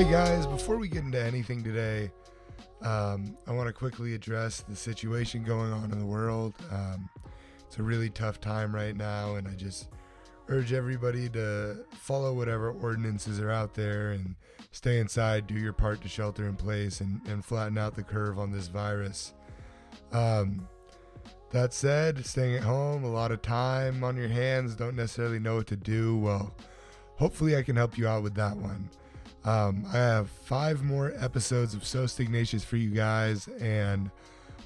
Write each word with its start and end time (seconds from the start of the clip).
Hey 0.00 0.10
guys, 0.10 0.46
before 0.46 0.78
we 0.78 0.88
get 0.88 1.04
into 1.04 1.22
anything 1.22 1.62
today, 1.62 2.10
um, 2.80 3.36
I 3.46 3.52
want 3.52 3.66
to 3.66 3.72
quickly 3.74 4.14
address 4.14 4.62
the 4.62 4.74
situation 4.74 5.44
going 5.44 5.74
on 5.74 5.92
in 5.92 5.98
the 5.98 6.06
world. 6.06 6.54
Um, 6.70 7.10
it's 7.66 7.78
a 7.78 7.82
really 7.82 8.08
tough 8.08 8.40
time 8.40 8.74
right 8.74 8.96
now, 8.96 9.34
and 9.34 9.46
I 9.46 9.50
just 9.50 9.88
urge 10.48 10.72
everybody 10.72 11.28
to 11.28 11.84
follow 11.92 12.32
whatever 12.32 12.70
ordinances 12.70 13.40
are 13.40 13.50
out 13.50 13.74
there 13.74 14.12
and 14.12 14.36
stay 14.70 15.00
inside, 15.00 15.46
do 15.46 15.52
your 15.52 15.74
part 15.74 16.00
to 16.00 16.08
shelter 16.08 16.48
in 16.48 16.56
place, 16.56 17.02
and, 17.02 17.20
and 17.28 17.44
flatten 17.44 17.76
out 17.76 17.94
the 17.94 18.02
curve 18.02 18.38
on 18.38 18.50
this 18.50 18.68
virus. 18.68 19.34
Um, 20.12 20.66
that 21.50 21.74
said, 21.74 22.24
staying 22.24 22.54
at 22.54 22.62
home, 22.62 23.04
a 23.04 23.10
lot 23.10 23.32
of 23.32 23.42
time 23.42 24.02
on 24.02 24.16
your 24.16 24.28
hands, 24.28 24.74
don't 24.74 24.96
necessarily 24.96 25.38
know 25.38 25.56
what 25.56 25.66
to 25.66 25.76
do. 25.76 26.16
Well, 26.16 26.54
hopefully, 27.16 27.54
I 27.54 27.62
can 27.62 27.76
help 27.76 27.98
you 27.98 28.08
out 28.08 28.22
with 28.22 28.34
that 28.36 28.56
one. 28.56 28.88
Um, 29.44 29.84
I 29.88 29.96
have 29.96 30.28
five 30.28 30.82
more 30.82 31.12
episodes 31.18 31.74
of 31.74 31.86
So 31.86 32.04
Stignacious 32.04 32.64
for 32.64 32.76
you 32.76 32.90
guys, 32.90 33.48
and 33.60 34.10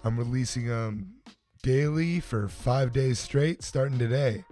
I'm 0.02 0.18
releasing 0.18 0.66
them 0.66 1.14
daily 1.62 2.20
for 2.20 2.48
five 2.48 2.92
days 2.92 3.18
straight 3.18 3.62
starting 3.62 3.98
today. 3.98 4.44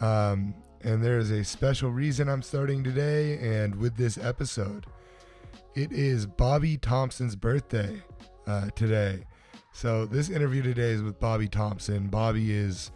Um, 0.00 0.54
and 0.82 1.02
there 1.02 1.18
is 1.18 1.30
a 1.30 1.44
special 1.44 1.90
reason 1.90 2.28
I'm 2.28 2.42
starting 2.42 2.82
today 2.82 3.38
and 3.38 3.74
with 3.76 3.96
this 3.96 4.16
episode. 4.16 4.86
It 5.74 5.92
is 5.92 6.24
Bobby 6.24 6.76
Thompson's 6.76 7.36
birthday 7.36 8.02
uh, 8.46 8.70
today. 8.74 9.24
So, 9.72 10.06
this 10.06 10.30
interview 10.30 10.62
today 10.62 10.90
is 10.90 11.02
with 11.02 11.20
Bobby 11.20 11.46
Thompson. 11.46 12.08
Bobby 12.08 12.52
is 12.52 12.90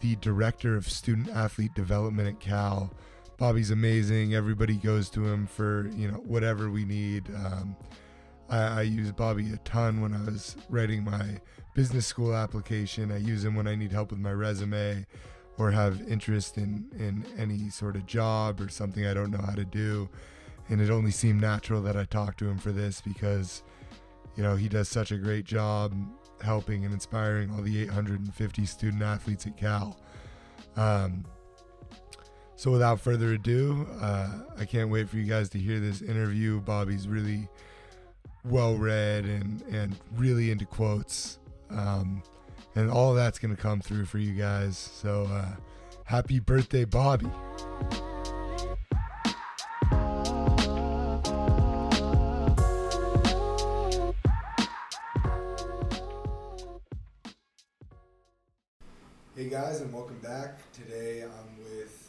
the 0.00 0.16
director 0.16 0.76
of 0.76 0.88
student 0.88 1.28
athlete 1.28 1.74
development 1.74 2.28
at 2.28 2.40
Cal. 2.40 2.92
Bobby's 3.38 3.70
amazing. 3.70 4.34
Everybody 4.34 4.76
goes 4.76 5.10
to 5.10 5.26
him 5.26 5.46
for 5.46 5.90
you 5.94 6.10
know 6.10 6.18
whatever 6.18 6.70
we 6.70 6.84
need. 6.84 7.28
Um, 7.34 7.76
I, 8.48 8.58
I 8.58 8.82
use 8.82 9.12
Bobby 9.12 9.52
a 9.52 9.58
ton 9.58 10.00
when 10.00 10.14
I 10.14 10.24
was 10.24 10.56
writing 10.68 11.04
my 11.04 11.40
business 11.74 12.06
school 12.06 12.34
application. 12.34 13.12
I 13.12 13.18
use 13.18 13.44
him 13.44 13.54
when 13.54 13.66
I 13.66 13.74
need 13.74 13.92
help 13.92 14.10
with 14.10 14.20
my 14.20 14.32
resume 14.32 15.06
or 15.58 15.70
have 15.70 16.00
interest 16.08 16.56
in 16.56 16.86
in 16.98 17.26
any 17.36 17.68
sort 17.68 17.96
of 17.96 18.06
job 18.06 18.60
or 18.60 18.68
something 18.68 19.06
I 19.06 19.14
don't 19.14 19.30
know 19.30 19.44
how 19.44 19.54
to 19.54 19.64
do. 19.64 20.08
And 20.68 20.80
it 20.80 20.90
only 20.90 21.10
seemed 21.10 21.40
natural 21.40 21.82
that 21.82 21.96
I 21.96 22.04
talked 22.04 22.38
to 22.38 22.48
him 22.48 22.58
for 22.58 22.72
this 22.72 23.00
because 23.00 23.62
you 24.34 24.42
know 24.42 24.56
he 24.56 24.68
does 24.68 24.88
such 24.88 25.12
a 25.12 25.18
great 25.18 25.44
job 25.44 25.94
helping 26.42 26.84
and 26.84 26.92
inspiring 26.94 27.50
all 27.50 27.62
the 27.62 27.82
850 27.82 28.64
student 28.66 29.02
athletes 29.02 29.46
at 29.46 29.56
Cal. 29.56 29.98
Um, 30.76 31.24
so 32.56 32.70
without 32.70 32.98
further 32.98 33.34
ado, 33.34 33.86
uh, 34.00 34.30
I 34.58 34.64
can't 34.64 34.88
wait 34.90 35.10
for 35.10 35.16
you 35.16 35.24
guys 35.24 35.50
to 35.50 35.58
hear 35.58 35.78
this 35.78 36.00
interview. 36.00 36.60
Bobby's 36.60 37.06
really 37.06 37.48
well 38.44 38.76
read 38.76 39.24
and 39.24 39.62
and 39.70 39.94
really 40.16 40.50
into 40.50 40.64
quotes, 40.64 41.38
um, 41.70 42.22
and 42.74 42.90
all 42.90 43.12
that's 43.14 43.38
gonna 43.38 43.56
come 43.56 43.80
through 43.80 44.06
for 44.06 44.18
you 44.18 44.32
guys. 44.32 44.78
So 44.78 45.28
uh, 45.30 45.54
happy 46.04 46.40
birthday, 46.40 46.86
Bobby! 46.86 47.28
Hey 59.36 59.50
guys, 59.50 59.82
and 59.82 59.92
welcome 59.92 60.18
back. 60.20 60.58
Today 60.72 61.22
I'm 61.22 61.58
with 61.58 62.05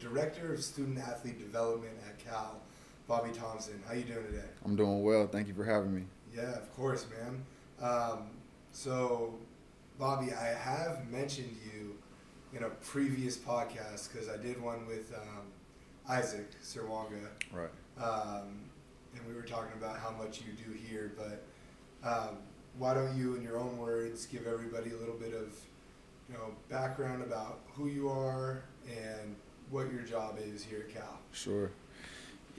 director 0.00 0.52
of 0.52 0.62
student 0.62 0.98
athlete 0.98 1.38
development 1.38 1.92
at 2.06 2.18
Cal, 2.18 2.60
Bobby 3.06 3.30
Thompson. 3.30 3.80
How 3.86 3.94
you 3.94 4.04
doing 4.04 4.24
today? 4.26 4.48
I'm 4.64 4.74
doing 4.76 5.02
well. 5.02 5.26
Thank 5.26 5.48
you 5.48 5.54
for 5.54 5.64
having 5.64 5.94
me. 5.94 6.02
Yeah, 6.34 6.54
of 6.56 6.74
course, 6.74 7.06
man. 7.10 7.44
Um, 7.80 8.30
so, 8.72 9.34
Bobby, 9.98 10.32
I 10.32 10.46
have 10.46 11.08
mentioned 11.10 11.54
you 11.64 11.96
in 12.56 12.64
a 12.64 12.68
previous 12.68 13.36
podcast 13.36 14.12
because 14.12 14.28
I 14.28 14.36
did 14.36 14.60
one 14.60 14.86
with 14.86 15.12
um, 15.14 15.44
Isaac 16.08 16.50
Sirwanga. 16.62 17.28
Right. 17.52 17.70
um, 18.02 18.60
and 19.12 19.26
we 19.26 19.34
were 19.34 19.42
talking 19.42 19.72
about 19.76 19.98
how 19.98 20.10
much 20.10 20.40
you 20.40 20.52
do 20.52 20.72
here. 20.72 21.12
But 21.16 21.42
um, 22.08 22.38
why 22.78 22.94
don't 22.94 23.16
you, 23.16 23.34
in 23.34 23.42
your 23.42 23.58
own 23.58 23.76
words, 23.76 24.26
give 24.26 24.46
everybody 24.46 24.90
a 24.90 24.96
little 24.96 25.16
bit 25.16 25.34
of 25.34 25.52
you 26.28 26.36
know 26.36 26.54
background 26.68 27.22
about 27.22 27.58
who 27.72 27.88
you 27.88 28.08
are 28.08 28.62
and 28.88 29.34
what 29.70 29.92
your 29.92 30.02
job 30.02 30.38
is 30.42 30.64
here 30.64 30.84
at 30.88 30.94
Cal? 30.94 31.18
Sure. 31.32 31.70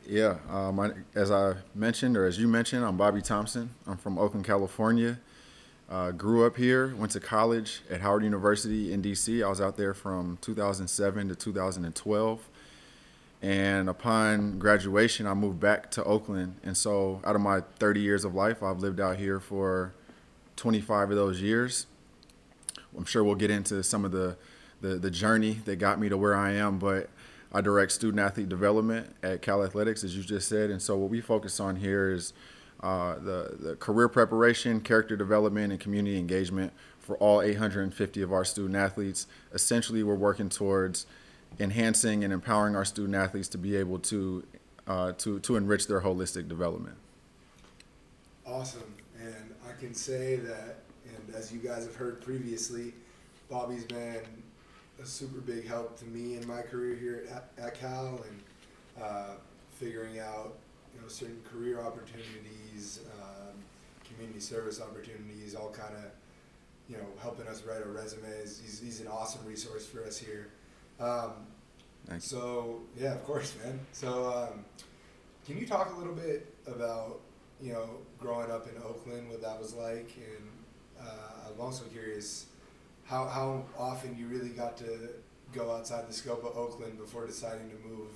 Yeah. 0.08 0.38
Um, 0.50 0.80
I, 0.80 0.92
as 1.14 1.30
I 1.30 1.56
mentioned, 1.76 2.18
or 2.18 2.26
as 2.26 2.40
you 2.40 2.48
mentioned, 2.48 2.86
I'm 2.86 2.98
Bobby 2.98 3.22
Thompson. 3.22 3.72
I'm 3.86 3.98
from 3.98 4.18
Oakland, 4.18 4.46
California. 4.46 5.20
Uh, 5.90 6.12
grew 6.12 6.46
up 6.46 6.56
here. 6.56 6.96
Went 6.96 7.12
to 7.12 7.20
college 7.20 7.82
at 7.90 8.02
Howard 8.02 8.24
University 8.24 8.94
in 8.94 9.02
D.C. 9.02 9.44
I 9.44 9.50
was 9.50 9.60
out 9.60 9.76
there 9.76 9.94
from 9.94 10.38
2007 10.42 11.28
to 11.30 11.36
2012. 11.36 12.50
And 13.42 13.90
upon 13.90 14.60
graduation, 14.60 15.28
I 15.28 15.34
moved 15.34 15.60
back 15.60 15.92
to 15.92 16.04
Oakland. 16.04 16.56
And 16.64 16.78
so, 16.78 17.22
out 17.26 17.36
of 17.36 17.42
my 17.42 17.62
30 17.80 18.00
years 18.00 18.24
of 18.24 18.36
life, 18.36 18.64
I've 18.64 18.80
lived 18.80 19.02
out 19.02 19.18
here 19.18 19.40
for 19.40 19.94
25 20.56 21.10
of 21.10 21.16
those 21.18 21.42
years. 21.42 21.88
I'm 22.96 23.06
sure 23.06 23.24
we'll 23.24 23.36
get 23.36 23.50
into 23.50 23.84
some 23.84 24.06
of 24.06 24.12
the, 24.12 24.38
the, 24.82 24.96
the 24.96 25.12
journey 25.12 25.62
that 25.66 25.78
got 25.78 26.00
me 26.00 26.10
to 26.10 26.18
where 26.18 26.36
I 26.36 26.54
am, 26.54 26.80
but 26.80 27.10
I 27.54 27.62
direct 27.62 27.92
student 27.92 28.20
athlete 28.20 28.50
development 28.50 29.16
at 29.24 29.42
Cal 29.42 29.64
Athletics, 29.64 30.04
as 30.04 30.16
you 30.16 30.24
just 30.24 30.48
said. 30.48 30.70
And 30.70 30.82
so, 30.82 30.98
what 30.98 31.10
we 31.10 31.22
focus 31.22 31.60
on 31.60 31.78
here 31.78 32.12
is 32.12 32.34
uh, 32.82 33.16
the, 33.16 33.56
the 33.60 33.76
career 33.76 34.10
preparation, 34.10 34.82
character 34.82 35.16
development, 35.16 35.72
and 35.72 35.80
community 35.80 36.18
engagement 36.18 36.74
for 37.00 37.16
all 37.18 37.42
850 37.42 38.22
of 38.22 38.32
our 38.32 38.46
student 38.46 38.76
athletes. 38.76 39.28
Essentially, 39.54 40.04
we're 40.04 40.16
working 40.16 40.50
towards 40.50 41.06
enhancing 41.60 42.24
and 42.24 42.32
empowering 42.32 42.76
our 42.76 42.86
student 42.86 43.16
athletes 43.16 43.48
to 43.50 43.58
be 43.58 43.76
able 43.76 44.00
to, 44.00 44.44
uh, 44.88 45.12
to, 45.14 45.40
to 45.40 45.58
enrich 45.58 45.88
their 45.88 46.02
holistic 46.02 46.48
development. 46.48 46.96
Awesome. 48.46 48.96
And 49.20 49.54
I 49.68 49.80
can 49.80 49.94
say 49.94 50.38
that, 50.38 50.78
and 51.06 51.36
as 51.36 51.52
you 51.52 51.60
guys 51.60 51.84
have 51.84 51.96
heard 51.96 52.22
previously, 52.22 52.94
Bobby's 53.50 53.84
been 53.84 54.22
a 55.02 55.06
super 55.06 55.42
big 55.42 55.68
help 55.68 55.98
to 56.00 56.06
me 56.06 56.36
in 56.36 56.48
my 56.48 56.62
career 56.62 56.96
here 56.96 57.26
at, 57.32 57.50
at 57.64 57.80
Cal 57.80 58.24
and 58.28 59.04
uh, 59.04 59.34
figuring 59.72 60.20
out 60.20 60.54
you 60.94 61.02
know 61.02 61.08
certain 61.08 61.42
career 61.52 61.82
opportunities, 61.82 63.02
um, 63.22 63.56
community 64.04 64.40
service 64.40 64.80
opportunities, 64.82 65.56
all 65.56 65.72
kind 65.72 65.96
of 65.96 66.12
you 66.88 66.98
know 66.98 67.06
helping 67.22 67.48
us 67.48 67.64
write 67.64 67.82
our 67.82 67.90
resumes. 67.90 68.62
He's, 68.64 68.80
he's 68.80 69.02
an 69.02 69.08
awesome 69.08 69.46
resource 69.46 69.88
for 69.88 70.04
us 70.04 70.18
here. 70.18 70.50
Um, 71.00 71.32
Thank 72.06 72.22
you. 72.22 72.28
so 72.28 72.82
yeah, 73.00 73.14
of 73.14 73.24
course, 73.24 73.56
man. 73.64 73.80
So 73.94 74.50
um, 74.52 74.66
can 75.46 75.58
you 75.58 75.66
talk 75.66 75.94
a 75.96 75.98
little 75.98 76.16
bit 76.16 76.54
about 76.68 77.22
you 77.60 77.74
know 77.74 77.90
growing 78.20 78.52
up 78.52 78.68
in 78.68 78.78
Oakland, 78.84 79.30
what 79.30 79.42
that 79.42 79.60
was 79.60 79.74
like, 79.74 80.12
and 80.16 80.48
uh, 81.08 81.50
I'm 81.50 81.60
also 81.60 81.86
curious 81.86 82.46
how 83.12 83.26
how 83.26 83.64
often 83.78 84.18
you 84.18 84.28
really 84.28 84.50
got 84.50 84.78
to 84.78 85.10
go 85.52 85.70
outside 85.76 86.08
the 86.08 86.14
scope 86.14 86.46
of 86.46 86.58
Oakland 86.58 86.98
before 86.98 87.28
deciding 87.28 87.70
to 87.70 87.76
move 87.88 88.08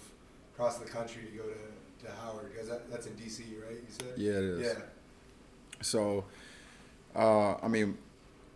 across 0.54 0.78
the 0.78 0.86
country 0.86 1.24
to 1.24 1.38
go 1.38 1.44
to, 1.44 2.06
to 2.06 2.12
Howard 2.22 2.50
because 2.54 2.70
that, 2.70 2.90
that's 2.90 3.06
in 3.06 3.14
DC, 3.14 3.42
right? 3.62 3.76
You 3.76 3.90
said. 3.90 4.14
Yeah, 4.16 4.32
it 4.32 4.44
is. 4.44 4.62
Yeah. 4.62 4.82
So, 5.82 6.24
uh, 7.14 7.56
I 7.56 7.68
mean, 7.68 7.98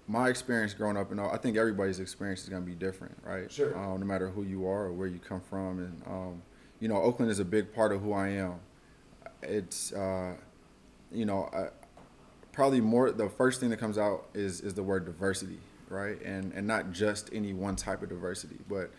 my 0.07 0.29
experience 0.29 0.73
growing 0.73 0.95
up, 0.95 1.11
and 1.11 1.19
I 1.19 1.35
think 1.35 1.57
everybody's 1.57 1.99
experience 1.99 2.43
is 2.43 2.49
going 2.49 2.61
to 2.61 2.65
be 2.65 2.73
different, 2.73 3.17
right? 3.25 3.51
Sure. 3.51 3.77
Um, 3.77 3.99
no 3.99 4.05
matter 4.05 4.29
who 4.29 4.43
you 4.43 4.65
are 4.65 4.85
or 4.85 4.93
where 4.93 5.07
you 5.07 5.19
come 5.19 5.41
from, 5.41 5.79
and 5.79 6.01
um, 6.07 6.41
you 6.79 6.87
know, 6.87 7.01
Oakland 7.01 7.29
is 7.29 7.39
a 7.39 7.45
big 7.45 7.73
part 7.73 7.91
of 7.91 8.01
who 8.01 8.13
I 8.13 8.29
am. 8.29 8.55
It's, 9.43 9.91
uh, 9.91 10.35
you 11.11 11.25
know, 11.25 11.49
I, 11.53 11.67
probably 12.53 12.79
more. 12.79 13.11
The 13.11 13.29
first 13.29 13.59
thing 13.59 13.69
that 13.71 13.77
comes 13.77 13.97
out 13.97 14.29
is 14.33 14.61
is 14.61 14.73
the 14.73 14.83
word 14.83 15.03
diversity, 15.05 15.59
right? 15.89 16.21
And 16.23 16.53
and 16.53 16.67
not 16.67 16.91
just 16.91 17.29
any 17.33 17.53
one 17.53 17.75
type 17.75 18.01
of 18.03 18.09
diversity, 18.09 18.57
but 18.67 18.91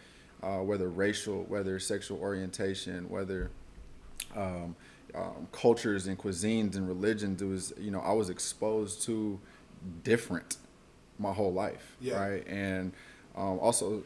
uh, 0.43 0.59
whether 0.59 0.89
racial, 0.89 1.45
whether 1.45 1.79
sexual 1.79 2.19
orientation, 2.19 3.09
whether 3.09 3.51
um, 4.37 4.77
um, 5.15 5.49
cultures 5.53 6.07
and 6.07 6.19
cuisines 6.19 6.77
and 6.77 6.87
religions. 6.87 7.43
It 7.43 7.47
was, 7.47 7.73
you 7.79 7.91
know, 7.91 8.01
I 8.01 8.13
was 8.13 8.31
exposed 8.31 9.03
to 9.03 9.39
different 10.05 10.57
my 11.19 11.33
whole 11.33 11.53
life, 11.53 11.97
Yeah. 12.01 12.23
right? 12.23 12.47
And 12.47 12.93
um, 13.37 13.59
also, 13.61 14.03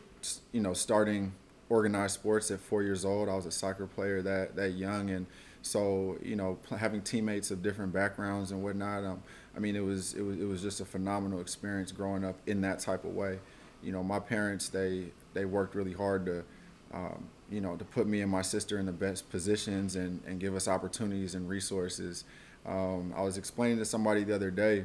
you 0.53 0.61
know, 0.61 0.73
starting 0.75 1.33
organized 1.69 2.15
sports 2.15 2.51
at 2.51 2.61
four 2.61 2.83
years 2.83 3.05
old. 3.05 3.29
I 3.29 3.35
was 3.35 3.47
a 3.47 3.51
soccer 3.51 3.87
player 3.87 4.23
that 4.23 4.57
that 4.57 4.71
young, 4.73 5.11
and 5.11 5.27
so 5.63 6.19
you 6.23 6.37
know, 6.37 6.59
having 6.79 7.03
teammates 7.03 7.51
of 7.51 7.63
different 7.63 7.93
backgrounds 7.93 8.51
and 8.51 8.63
whatnot. 8.63 9.05
Um, 9.05 9.23
I 9.57 9.61
mean, 9.61 9.77
it 9.77 9.85
was 9.85 10.15
it 10.15 10.23
was 10.23 10.39
it 10.41 10.45
was 10.45 10.63
just 10.63 10.81
a 10.81 10.85
phenomenal 10.85 11.41
experience 11.41 11.93
growing 11.93 12.25
up 12.25 12.37
in 12.47 12.61
that 12.63 12.81
type 12.81 13.05
of 13.05 13.15
way. 13.15 13.39
You 13.83 13.93
know, 13.93 14.03
my 14.03 14.19
parents 14.19 14.69
they 14.69 15.07
they 15.33 15.45
worked 15.45 15.75
really 15.75 15.93
hard 15.93 16.27
to 16.27 16.45
um, 16.93 17.29
you 17.51 17.61
know, 17.61 17.77
to 17.77 17.85
put 17.85 18.07
me 18.07 18.21
and 18.21 18.31
my 18.31 18.43
sister 18.43 18.79
in 18.79 18.87
the 18.87 18.93
best 18.93 19.29
positions 19.29 19.97
and, 19.97 20.23
and 20.27 20.41
give 20.41 20.55
us 20.55 20.69
opportunities 20.69 21.35
and 21.35 21.49
resources. 21.49 22.25
Um, 22.65 23.13
I 23.17 23.23
was 23.23 23.37
explaining 23.37 23.79
to 23.79 23.85
somebody 23.85 24.25
the 24.25 24.35
other 24.35 24.51
day, 24.51 24.85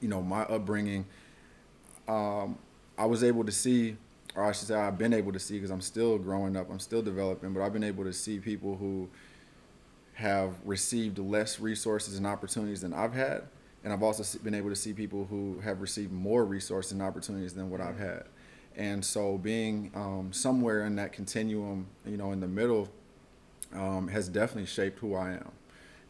you 0.00 0.08
know, 0.08 0.20
my 0.20 0.42
upbringing. 0.42 1.06
Um, 2.08 2.58
I 2.98 3.06
was 3.06 3.24
able 3.24 3.44
to 3.44 3.52
see, 3.52 3.96
or 4.34 4.44
I 4.44 4.52
should 4.52 4.68
say, 4.68 4.74
I've 4.74 4.98
been 4.98 5.14
able 5.14 5.32
to 5.32 5.38
see 5.38 5.54
because 5.54 5.70
I'm 5.70 5.80
still 5.80 6.18
growing 6.18 6.56
up, 6.56 6.70
I'm 6.70 6.80
still 6.80 7.02
developing, 7.02 7.52
but 7.52 7.62
I've 7.62 7.72
been 7.72 7.84
able 7.84 8.04
to 8.04 8.12
see 8.12 8.38
people 8.38 8.76
who 8.76 9.08
have 10.14 10.54
received 10.64 11.18
less 11.18 11.60
resources 11.60 12.16
and 12.16 12.26
opportunities 12.26 12.80
than 12.80 12.92
I've 12.92 13.12
had. 13.12 13.42
And 13.86 13.92
I've 13.92 14.02
also 14.02 14.36
been 14.40 14.52
able 14.52 14.68
to 14.70 14.74
see 14.74 14.92
people 14.92 15.26
who 15.30 15.60
have 15.60 15.80
received 15.80 16.10
more 16.10 16.44
resources 16.44 16.90
and 16.90 17.00
opportunities 17.00 17.54
than 17.54 17.70
what 17.70 17.80
I've 17.80 18.00
had. 18.00 18.24
And 18.74 19.04
so 19.04 19.38
being 19.38 19.92
um, 19.94 20.32
somewhere 20.32 20.84
in 20.86 20.96
that 20.96 21.12
continuum, 21.12 21.86
you 22.04 22.16
know, 22.16 22.32
in 22.32 22.40
the 22.40 22.48
middle, 22.48 22.88
um, 23.72 24.08
has 24.08 24.28
definitely 24.28 24.66
shaped 24.66 24.98
who 24.98 25.14
I 25.14 25.34
am. 25.34 25.52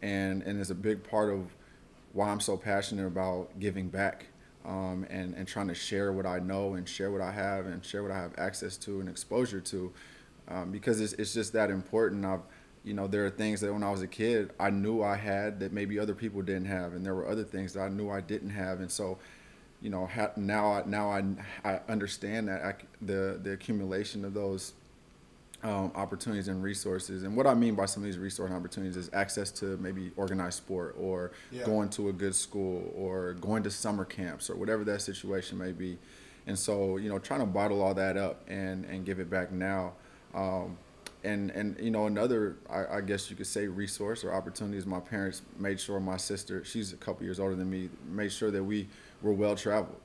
And, 0.00 0.42
and 0.44 0.58
is 0.58 0.70
a 0.70 0.74
big 0.74 1.04
part 1.04 1.30
of 1.30 1.54
why 2.14 2.30
I'm 2.30 2.40
so 2.40 2.56
passionate 2.56 3.06
about 3.06 3.50
giving 3.60 3.88
back 3.88 4.24
um, 4.64 5.06
and, 5.10 5.34
and 5.34 5.46
trying 5.46 5.68
to 5.68 5.74
share 5.74 6.14
what 6.14 6.24
I 6.24 6.38
know 6.38 6.76
and 6.76 6.88
share 6.88 7.10
what 7.10 7.20
I 7.20 7.30
have 7.30 7.66
and 7.66 7.84
share 7.84 8.02
what 8.02 8.10
I 8.10 8.16
have 8.16 8.32
access 8.38 8.78
to 8.78 9.00
and 9.00 9.08
exposure 9.10 9.60
to. 9.60 9.92
Um, 10.48 10.70
because 10.70 10.98
it's, 10.98 11.12
it's 11.12 11.34
just 11.34 11.52
that 11.52 11.68
important. 11.68 12.24
I've, 12.24 12.40
you 12.86 12.94
know, 12.94 13.06
there 13.06 13.26
are 13.26 13.30
things 13.30 13.60
that 13.60 13.72
when 13.72 13.82
I 13.82 13.90
was 13.90 14.00
a 14.00 14.06
kid, 14.06 14.52
I 14.58 14.70
knew 14.70 15.02
I 15.02 15.16
had 15.16 15.60
that 15.60 15.72
maybe 15.72 15.98
other 15.98 16.14
people 16.14 16.40
didn't 16.40 16.66
have. 16.66 16.94
And 16.94 17.04
there 17.04 17.14
were 17.14 17.28
other 17.28 17.44
things 17.44 17.74
that 17.74 17.80
I 17.80 17.88
knew 17.88 18.08
I 18.08 18.22
didn't 18.22 18.50
have. 18.50 18.80
And 18.80 18.90
so 18.90 19.18
you 19.80 19.90
know, 19.90 20.06
ha- 20.06 20.32
now 20.36 20.72
I, 20.72 20.82
now 20.86 21.10
I, 21.10 21.22
I 21.64 21.80
understand 21.88 22.48
that 22.48 22.62
I, 22.64 22.74
the 23.02 23.38
the 23.42 23.52
accumulation 23.52 24.24
of 24.24 24.34
those 24.34 24.72
um, 25.62 25.92
opportunities 25.94 26.48
and 26.48 26.62
resources. 26.62 27.24
And 27.24 27.36
what 27.36 27.46
I 27.46 27.54
mean 27.54 27.74
by 27.74 27.86
some 27.86 28.02
of 28.02 28.06
these 28.06 28.18
resource 28.18 28.52
opportunities 28.52 28.96
is 28.96 29.10
access 29.12 29.50
to 29.52 29.76
maybe 29.78 30.12
organized 30.16 30.58
sport 30.58 30.96
or 30.98 31.32
yeah. 31.50 31.64
going 31.64 31.88
to 31.90 32.08
a 32.08 32.12
good 32.12 32.34
school 32.34 32.92
or 32.96 33.34
going 33.34 33.62
to 33.64 33.70
summer 33.70 34.04
camps 34.04 34.48
or 34.48 34.56
whatever 34.56 34.84
that 34.84 35.02
situation 35.02 35.58
may 35.58 35.72
be. 35.72 35.98
And 36.46 36.58
so, 36.58 36.96
you 36.96 37.08
know, 37.08 37.18
trying 37.18 37.40
to 37.40 37.46
bottle 37.46 37.82
all 37.82 37.94
that 37.94 38.16
up 38.16 38.42
and, 38.46 38.84
and 38.84 39.04
give 39.04 39.18
it 39.18 39.28
back 39.28 39.50
now. 39.50 39.94
Um, 40.34 40.76
and, 41.26 41.50
and, 41.50 41.78
you 41.80 41.90
know, 41.90 42.06
another, 42.06 42.56
I, 42.70 42.98
I, 42.98 43.00
guess 43.00 43.28
you 43.30 43.36
could 43.36 43.46
say 43.46 43.66
resource 43.66 44.22
or 44.22 44.32
opportunity 44.32 44.78
is 44.78 44.86
my 44.86 45.00
parents 45.00 45.42
made 45.58 45.80
sure 45.80 45.98
my 45.98 46.16
sister, 46.16 46.64
she's 46.64 46.92
a 46.92 46.96
couple 46.96 47.24
years 47.24 47.40
older 47.40 47.56
than 47.56 47.68
me, 47.68 47.90
made 48.08 48.30
sure 48.30 48.50
that 48.50 48.62
we 48.62 48.88
were 49.22 49.32
well 49.32 49.56
traveled. 49.56 50.00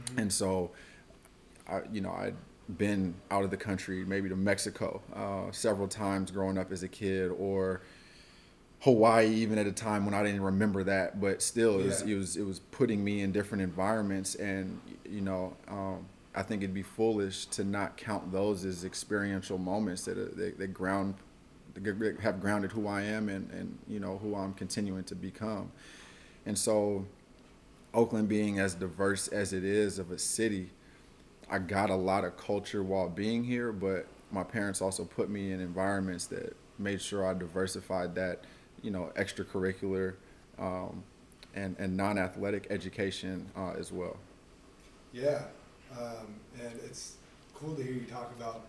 Mm-hmm. 0.00 0.18
And 0.20 0.32
so, 0.32 0.70
I, 1.68 1.82
you 1.92 2.00
know, 2.00 2.12
I'd 2.12 2.34
been 2.78 3.14
out 3.30 3.44
of 3.44 3.50
the 3.50 3.56
country, 3.56 4.04
maybe 4.04 4.28
to 4.28 4.36
Mexico, 4.36 5.02
uh, 5.14 5.52
several 5.52 5.88
times 5.88 6.30
growing 6.30 6.58
up 6.58 6.72
as 6.72 6.82
a 6.82 6.88
kid, 6.88 7.30
or 7.38 7.82
Hawaii, 8.80 9.28
even 9.28 9.58
at 9.58 9.66
a 9.66 9.72
time 9.72 10.04
when 10.04 10.14
I 10.14 10.22
didn't 10.22 10.42
remember 10.42 10.82
that. 10.84 11.20
But 11.20 11.42
still, 11.42 11.80
it 11.80 11.86
was 11.86 12.02
it 12.02 12.14
was, 12.14 12.36
it 12.36 12.44
was 12.44 12.58
putting 12.58 13.04
me 13.04 13.20
in 13.20 13.32
different 13.32 13.62
environments, 13.62 14.34
and 14.34 14.80
you 15.08 15.20
know, 15.20 15.56
um, 15.68 16.06
I 16.36 16.42
think 16.42 16.62
it'd 16.62 16.74
be 16.74 16.82
foolish 16.82 17.46
to 17.46 17.64
not 17.64 17.96
count 17.96 18.30
those 18.30 18.64
as 18.64 18.84
experiential 18.84 19.58
moments 19.58 20.04
that 20.04 20.18
uh, 20.18 20.52
that 20.58 20.74
ground 20.74 21.14
have 22.22 22.40
grounded 22.40 22.72
who 22.72 22.86
I 22.86 23.02
am 23.02 23.28
and 23.28 23.50
and 23.50 23.78
you 23.88 23.98
know 23.98 24.18
who 24.18 24.34
I'm 24.34 24.52
continuing 24.54 25.04
to 25.04 25.14
become. 25.14 25.72
And 26.44 26.56
so 26.56 27.06
Oakland 27.94 28.28
being 28.28 28.58
as 28.60 28.74
diverse 28.74 29.28
as 29.28 29.52
it 29.52 29.64
is 29.64 29.98
of 29.98 30.10
a 30.10 30.18
city, 30.18 30.70
I 31.48 31.58
got 31.58 31.90
a 31.90 31.96
lot 31.96 32.24
of 32.24 32.36
culture 32.36 32.82
while 32.82 33.08
being 33.08 33.42
here, 33.42 33.72
but 33.72 34.06
my 34.30 34.44
parents 34.44 34.82
also 34.82 35.04
put 35.04 35.30
me 35.30 35.52
in 35.52 35.60
environments 35.60 36.26
that 36.26 36.54
made 36.78 37.00
sure 37.00 37.26
I 37.26 37.32
diversified 37.32 38.14
that, 38.16 38.44
you 38.82 38.90
know, 38.90 39.12
extracurricular 39.16 40.14
um, 40.58 41.02
and, 41.54 41.74
and 41.78 41.96
non 41.96 42.18
athletic 42.18 42.66
education 42.70 43.50
uh, 43.56 43.72
as 43.78 43.92
well. 43.92 44.16
Yeah. 45.12 45.44
Um, 45.92 46.34
and 46.60 46.78
it's 46.84 47.14
cool 47.54 47.74
to 47.74 47.82
hear 47.82 47.92
you 47.92 48.06
talk 48.06 48.32
about 48.38 48.66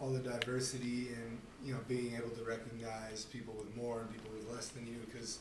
all 0.00 0.10
the 0.10 0.18
diversity 0.18 1.08
and, 1.08 1.38
you 1.64 1.72
know, 1.72 1.80
being 1.88 2.14
able 2.14 2.30
to 2.30 2.42
recognize 2.42 3.24
people 3.26 3.54
with 3.58 3.74
more 3.76 4.00
and 4.00 4.12
people 4.12 4.30
with 4.34 4.50
less 4.54 4.68
than 4.68 4.86
you 4.86 4.96
because 5.12 5.40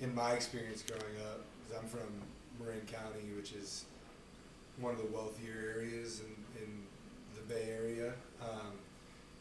in 0.00 0.14
my 0.14 0.32
experience 0.32 0.82
growing 0.82 1.16
up, 1.30 1.40
because 1.58 1.82
I'm 1.82 1.88
from 1.88 2.08
Marin 2.60 2.80
County, 2.86 3.32
which 3.36 3.52
is 3.52 3.84
one 4.80 4.94
of 4.94 4.98
the 4.98 5.06
wealthier 5.06 5.74
areas 5.76 6.20
in, 6.20 6.62
in 6.62 6.82
the 7.34 7.52
Bay 7.52 7.68
Area. 7.70 8.12
Um, 8.42 8.72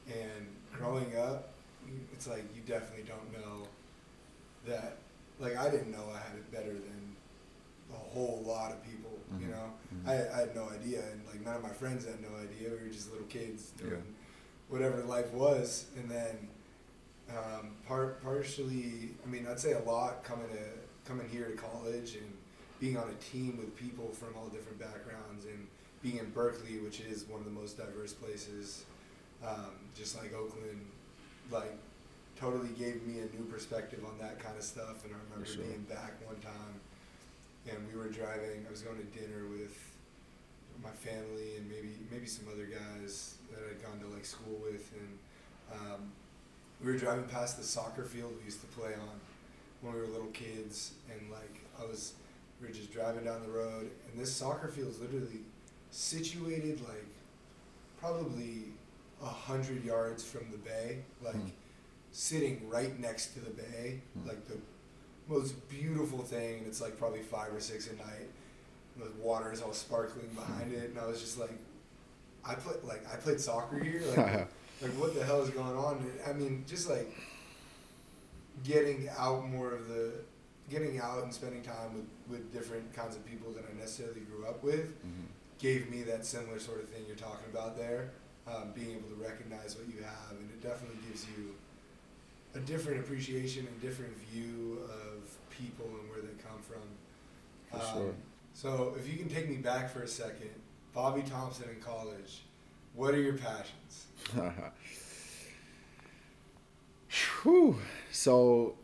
and 0.08 0.48
growing 0.74 1.16
up, 1.18 1.50
it's 2.14 2.28
like 2.28 2.44
you 2.56 2.62
definitely 2.66 3.06
don't 3.08 3.32
know 3.34 3.68
that. 4.66 4.98
Like 5.40 5.58
I 5.58 5.70
didn't 5.70 5.92
know 5.92 6.06
I 6.12 6.18
had 6.18 6.36
it 6.36 6.52
better 6.52 6.74
than 6.74 7.07
a 7.94 7.98
whole 7.98 8.44
lot 8.46 8.72
of 8.72 8.84
people. 8.84 9.12
Mm-hmm. 9.34 9.42
You 9.44 9.48
know, 9.52 9.74
mm-hmm. 9.94 10.10
I, 10.10 10.38
I 10.38 10.40
had 10.42 10.56
no 10.56 10.70
idea, 10.70 11.04
and 11.12 11.22
like 11.28 11.44
none 11.44 11.56
of 11.56 11.64
my 11.64 11.70
friends 11.70 12.06
had 12.06 12.22
no 12.22 12.30
idea. 12.38 12.70
We 12.70 12.88
were 12.88 12.94
just 12.94 13.12
little 13.12 13.28
kids 13.28 13.72
doing 13.78 13.92
yeah. 13.92 14.70
whatever 14.70 15.04
life 15.04 15.32
was, 15.34 15.86
and 15.98 16.10
then 16.10 16.48
um, 17.30 17.72
part 17.88 18.24
partially. 18.24 19.12
I 19.26 19.30
mean, 19.30 19.46
I'd 19.50 19.60
say 19.60 19.74
a 19.74 19.84
lot 19.84 20.24
coming 20.24 20.48
to 20.50 21.10
coming 21.10 21.28
here 21.30 21.46
to 21.46 21.54
college 21.54 22.16
and 22.16 22.34
being 22.80 22.98
on 22.98 23.10
a 23.10 23.24
team 23.24 23.58
with 23.58 23.76
people 23.76 24.10
from 24.10 24.36
all 24.38 24.48
different 24.48 24.80
backgrounds 24.80 25.46
and 25.46 25.68
being 26.02 26.18
in 26.18 26.30
Berkeley, 26.30 26.78
which 26.80 27.00
is 27.00 27.26
one 27.28 27.40
of 27.40 27.46
the 27.46 27.52
most 27.52 27.78
diverse 27.78 28.14
places, 28.14 28.86
um, 29.46 29.72
just 29.96 30.18
like 30.18 30.34
Oakland, 30.34 30.86
like 31.50 31.76
totally 32.40 32.70
gave 32.78 33.04
me 33.04 33.20
a 33.20 33.36
new 33.36 33.46
perspective 33.50 34.04
on 34.06 34.18
that 34.20 34.40
kind 34.40 34.56
of 34.58 34.64
stuff. 34.64 35.04
And 35.06 35.14
I 35.14 35.18
remember 35.30 35.52
sure. 35.52 35.64
being 35.64 35.82
back 35.90 36.14
one 36.26 36.38
time 36.38 36.80
and 37.70 37.78
we 37.92 38.00
were 38.00 38.10
driving, 38.10 38.66
I 38.68 38.72
was 38.72 38.82
going 38.82 38.98
to 38.98 39.20
dinner 39.20 39.48
with 39.50 39.76
my 40.84 40.92
family 40.92 41.58
and 41.58 41.68
maybe 41.70 41.98
maybe 42.12 42.28
some 42.28 42.46
other 42.54 42.66
guys 42.66 43.36
that 43.52 43.60
I'd 43.70 43.82
gone 43.82 44.00
to 44.00 44.14
like 44.14 44.26
school 44.26 44.60
with 44.64 44.92
and 44.94 45.18
um, 45.74 46.12
we 46.84 46.92
were 46.92 46.98
driving 46.98 47.26
past 47.26 47.58
the 47.58 47.64
soccer 47.64 48.04
field 48.04 48.34
we 48.38 48.46
used 48.46 48.62
to 48.62 48.68
play 48.68 48.94
on 48.94 49.20
when 49.82 49.94
we 49.94 50.00
were 50.00 50.08
little 50.08 50.28
kids, 50.28 50.94
and 51.12 51.32
like 51.32 51.62
I 51.80 51.86
was, 51.86 52.14
we 52.62 52.68
were 52.68 52.74
just 52.74 52.92
driving 52.92 53.26
down 53.26 53.42
the 53.42 53.52
road, 53.52 53.90
and 54.10 54.20
this 54.20 54.34
soccer 54.34 54.68
field 54.68 54.90
is 54.90 55.00
literally 55.00 55.42
situated 55.92 56.82
like 56.82 57.06
probably 58.00 58.66
a 59.22 59.26
hundred 59.26 59.84
yards 59.84 60.24
from 60.24 60.52
the 60.52 60.58
bay, 60.58 61.00
like 61.24 61.36
mm. 61.36 61.52
sitting 62.12 62.68
right 62.70 63.00
next 63.00 63.34
to 63.34 63.40
the 63.40 63.52
bay, 63.52 64.02
mm. 64.18 64.28
like 64.28 64.48
the 64.48 64.58
most 65.28 65.70
beautiful 65.70 66.20
thing. 66.20 66.60
And 66.60 66.68
it's 66.68 66.82
like 66.82 66.98
probably 66.98 67.22
five 67.22 67.54
or 67.54 67.60
six 67.60 67.88
at 67.88 67.98
night. 67.98 68.30
And 68.96 69.06
the 69.06 69.12
water 69.22 69.52
is 69.52 69.62
all 69.62 69.74
sparkling 69.74 70.30
behind 70.36 70.74
it, 70.74 70.90
and 70.90 71.00
I 71.00 71.06
was 71.06 71.22
just 71.22 71.40
like, 71.40 71.52
I 72.44 72.56
played 72.56 72.78
like 72.84 73.06
I 73.12 73.18
played 73.18 73.40
soccer 73.40 73.78
here, 73.78 74.02
like, 74.16 74.48
like 74.82 74.92
what 75.00 75.14
the 75.14 75.24
hell 75.24 75.42
is 75.42 75.50
going 75.52 75.78
on? 75.78 76.04
I 76.28 76.34
mean, 76.34 76.64
just 76.68 76.90
like 76.90 77.08
getting 78.64 79.08
out 79.18 79.48
more 79.48 79.72
of 79.72 79.88
the 79.88 80.14
getting 80.70 81.00
out 81.00 81.24
and 81.24 81.34
spending 81.34 81.62
time 81.62 81.94
with, 81.94 82.06
with 82.30 82.54
different 82.54 82.94
kinds 82.94 83.16
of 83.16 83.26
people 83.26 83.52
that 83.52 83.64
I 83.64 83.80
necessarily 83.80 84.22
grew 84.22 84.46
up 84.46 84.64
with 84.64 84.90
mm-hmm. 85.00 85.28
gave 85.60 85.90
me 85.90 86.04
that 86.04 86.26
similar 86.26 86.60
sort 86.60 86.82
of 86.82 86.90
thing 86.90 87.04
you're 87.08 87.16
talking 87.16 87.46
about 87.52 87.78
there. 87.78 88.12
Um, 88.48 88.72
being 88.74 88.92
able 88.92 89.10
to 89.10 89.22
recognize 89.22 89.76
what 89.76 89.88
you 89.94 90.02
have, 90.02 90.32
and 90.32 90.50
it 90.50 90.62
definitely 90.64 91.00
gives 91.10 91.26
you 91.38 91.54
a 92.56 92.60
different 92.60 93.02
appreciation 93.02 93.68
and 93.68 93.82
different 93.82 94.16
view 94.32 94.80
of 94.86 95.07
people 95.58 95.86
and 95.86 96.10
where 96.10 96.22
they 96.22 96.42
come 96.42 96.60
from. 96.62 96.82
For 97.70 97.86
um, 97.86 97.94
sure. 97.94 98.14
So, 98.54 98.96
if 98.98 99.12
you 99.12 99.18
can 99.18 99.30
take 99.30 99.50
me 99.50 99.58
back 99.58 99.90
for 99.90 100.02
a 100.02 100.08
second, 100.08 100.50
Bobby 100.94 101.22
Thompson 101.22 101.70
in 101.70 101.82
college, 101.82 102.42
what 102.96 103.14
are 103.14 103.22
your 103.22 103.38
passions? 103.38 104.08
Whew. 107.44 107.78
So, 108.12 108.76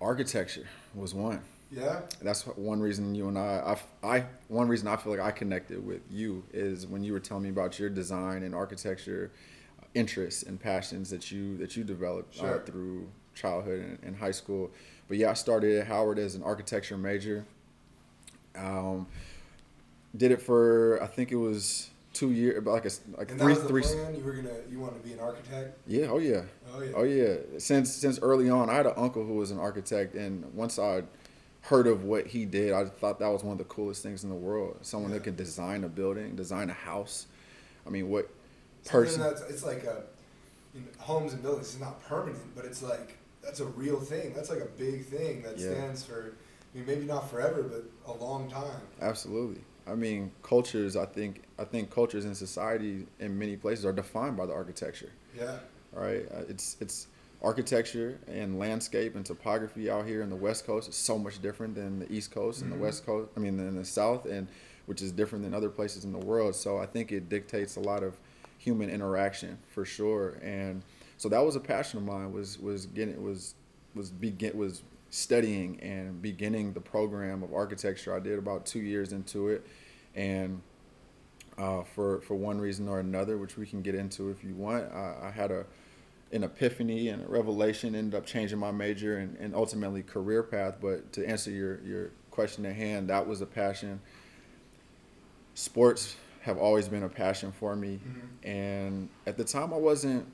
architecture 0.00 0.66
was 0.94 1.14
one. 1.14 1.40
Yeah. 1.70 2.00
That's 2.20 2.42
one 2.46 2.80
reason 2.80 3.14
you 3.14 3.28
and 3.28 3.38
I, 3.38 3.76
I, 4.02 4.16
I, 4.16 4.24
one 4.48 4.68
reason 4.68 4.88
I 4.88 4.96
feel 4.96 5.12
like 5.12 5.22
I 5.22 5.30
connected 5.30 5.84
with 5.86 6.02
you 6.10 6.44
is 6.52 6.86
when 6.86 7.02
you 7.02 7.14
were 7.14 7.20
telling 7.20 7.44
me 7.44 7.48
about 7.48 7.78
your 7.78 7.88
design 7.88 8.42
and 8.42 8.54
architecture 8.54 9.30
interests 9.94 10.42
and 10.42 10.60
passions 10.60 11.10
that 11.10 11.30
you 11.30 11.56
that 11.58 11.76
you 11.76 11.84
developed 11.84 12.36
uh, 12.36 12.40
sure. 12.40 12.60
uh, 12.60 12.64
through 12.64 13.08
childhood 13.34 13.80
and, 13.80 13.98
and, 14.02 14.16
high 14.16 14.30
school. 14.30 14.70
But 15.08 15.16
yeah, 15.16 15.30
I 15.30 15.34
started 15.34 15.78
at 15.78 15.86
Howard 15.86 16.18
as 16.18 16.34
an 16.34 16.42
architecture 16.42 16.96
major. 16.96 17.44
Um, 18.54 19.06
did 20.16 20.30
it 20.30 20.42
for 20.42 21.02
I 21.02 21.06
think 21.06 21.32
it 21.32 21.36
was 21.36 21.90
two 22.12 22.30
years, 22.30 22.64
like 22.64 22.84
a 22.84 22.90
like 23.16 23.30
and 23.30 23.40
three 23.40 23.54
that 23.54 23.60
was 23.60 23.62
the 23.62 23.68
three. 23.68 23.82
Plan? 23.82 24.14
You 24.14 24.22
were 24.22 24.32
gonna 24.32 24.50
you 24.70 24.80
wanted 24.80 25.02
to 25.02 25.08
be 25.08 25.14
an 25.14 25.20
architect. 25.20 25.78
Yeah. 25.86 26.06
Oh 26.06 26.18
yeah. 26.18 26.42
Oh 26.74 26.82
yeah. 26.82 26.92
Oh 26.94 27.04
yeah. 27.04 27.36
Since 27.58 27.92
since 27.92 28.18
early 28.20 28.50
on, 28.50 28.70
I 28.70 28.74
had 28.74 28.86
an 28.86 28.94
uncle 28.96 29.24
who 29.24 29.34
was 29.34 29.50
an 29.50 29.58
architect, 29.58 30.14
and 30.14 30.52
once 30.54 30.78
I 30.78 31.02
heard 31.62 31.86
of 31.86 32.04
what 32.04 32.26
he 32.26 32.44
did, 32.44 32.72
I 32.72 32.84
thought 32.84 33.20
that 33.20 33.28
was 33.28 33.44
one 33.44 33.52
of 33.52 33.58
the 33.58 33.64
coolest 33.64 34.02
things 34.02 34.24
in 34.24 34.30
the 34.30 34.36
world. 34.36 34.78
Someone 34.82 35.10
yeah. 35.10 35.18
that 35.18 35.24
could 35.24 35.36
design 35.36 35.84
a 35.84 35.88
building, 35.88 36.34
design 36.34 36.70
a 36.70 36.74
house. 36.74 37.26
I 37.86 37.90
mean, 37.90 38.08
what 38.08 38.28
person. 38.84 39.20
That's, 39.20 39.42
it's 39.42 39.64
like 39.64 39.84
a 39.84 40.02
know, 40.74 40.80
homes 40.98 41.32
and 41.32 41.42
buildings. 41.42 41.72
It's 41.72 41.80
not 41.80 42.02
permanent, 42.04 42.54
but 42.54 42.64
it's 42.64 42.82
like 42.82 43.18
that's 43.42 43.60
a 43.60 43.66
real 43.66 44.00
thing. 44.00 44.32
That's 44.34 44.50
like 44.50 44.60
a 44.60 44.66
big 44.78 45.04
thing 45.04 45.42
that 45.42 45.58
yeah. 45.58 45.70
stands 45.70 46.04
for. 46.04 46.34
I 46.74 46.78
mean, 46.78 46.86
maybe 46.86 47.04
not 47.04 47.30
forever, 47.30 47.62
but 47.62 47.84
a 48.06 48.16
long 48.16 48.50
time. 48.50 48.80
Absolutely. 49.00 49.60
I 49.86 49.94
mean, 49.94 50.30
cultures. 50.42 50.96
I 50.96 51.06
think. 51.06 51.42
I 51.58 51.64
think 51.64 51.90
cultures 51.90 52.24
in 52.24 52.34
society 52.34 53.06
in 53.20 53.38
many 53.38 53.56
places 53.56 53.84
are 53.84 53.92
defined 53.92 54.36
by 54.36 54.46
the 54.46 54.52
architecture. 54.52 55.10
Yeah. 55.36 55.58
Right. 55.92 56.26
Uh, 56.32 56.42
it's 56.48 56.76
it's 56.80 57.08
architecture 57.42 58.18
and 58.28 58.58
landscape 58.58 59.16
and 59.16 59.26
topography 59.26 59.90
out 59.90 60.06
here 60.06 60.22
in 60.22 60.30
the 60.30 60.36
West 60.36 60.64
Coast 60.64 60.88
is 60.88 60.94
so 60.94 61.18
much 61.18 61.42
different 61.42 61.74
than 61.74 61.98
the 61.98 62.10
East 62.12 62.30
Coast 62.30 62.58
mm-hmm. 62.58 62.64
and 62.64 62.72
the 62.72 62.76
mm-hmm. 62.76 62.84
West 62.84 63.04
Coast. 63.04 63.30
I 63.36 63.40
mean, 63.40 63.58
in 63.58 63.76
the 63.76 63.84
South, 63.84 64.26
and 64.26 64.48
which 64.86 65.02
is 65.02 65.12
different 65.12 65.44
than 65.44 65.54
other 65.54 65.68
places 65.68 66.04
in 66.04 66.12
the 66.12 66.18
world. 66.18 66.54
So 66.54 66.78
I 66.78 66.86
think 66.86 67.12
it 67.12 67.28
dictates 67.28 67.76
a 67.76 67.80
lot 67.80 68.02
of 68.02 68.16
human 68.62 68.88
interaction 68.88 69.58
for 69.74 69.84
sure. 69.84 70.38
And 70.42 70.82
so 71.16 71.28
that 71.28 71.44
was 71.44 71.56
a 71.56 71.60
passion 71.60 71.98
of 71.98 72.04
mine 72.04 72.32
was 72.32 72.58
was 72.58 72.86
getting 72.86 73.20
was 73.22 73.54
was 73.94 74.10
begin 74.10 74.56
was 74.56 74.82
studying 75.10 75.80
and 75.80 76.22
beginning 76.22 76.72
the 76.72 76.80
program 76.80 77.42
of 77.42 77.52
architecture. 77.52 78.14
I 78.14 78.20
did 78.20 78.38
about 78.38 78.64
two 78.64 78.78
years 78.80 79.12
into 79.12 79.48
it, 79.48 79.66
and 80.14 80.62
uh, 81.58 81.82
for 81.82 82.20
for 82.20 82.34
one 82.34 82.60
reason 82.60 82.88
or 82.88 83.00
another, 83.00 83.36
which 83.36 83.56
we 83.56 83.66
can 83.66 83.82
get 83.82 83.94
into 83.96 84.30
if 84.30 84.44
you 84.44 84.54
want, 84.54 84.84
I, 84.92 85.16
I 85.24 85.30
had 85.30 85.50
a 85.50 85.66
an 86.30 86.44
epiphany 86.44 87.08
and 87.08 87.22
a 87.22 87.26
revelation. 87.26 87.96
Ended 87.96 88.14
up 88.14 88.24
changing 88.24 88.58
my 88.58 88.70
major 88.70 89.18
and, 89.18 89.36
and 89.38 89.56
ultimately 89.56 90.04
career 90.04 90.42
path. 90.44 90.76
But 90.80 91.12
to 91.14 91.26
answer 91.26 91.50
your 91.50 91.80
your 91.80 92.10
question 92.30 92.64
at 92.64 92.76
hand, 92.76 93.10
that 93.10 93.26
was 93.26 93.40
a 93.40 93.46
passion. 93.46 94.00
Sports 95.54 96.16
have 96.42 96.58
always 96.58 96.88
been 96.88 97.02
a 97.02 97.08
passion 97.08 97.52
for 97.52 97.74
me, 97.74 97.98
mm-hmm. 97.98 98.48
and 98.48 99.08
at 99.26 99.36
the 99.36 99.44
time 99.44 99.72
I 99.72 99.78
wasn't 99.78 100.26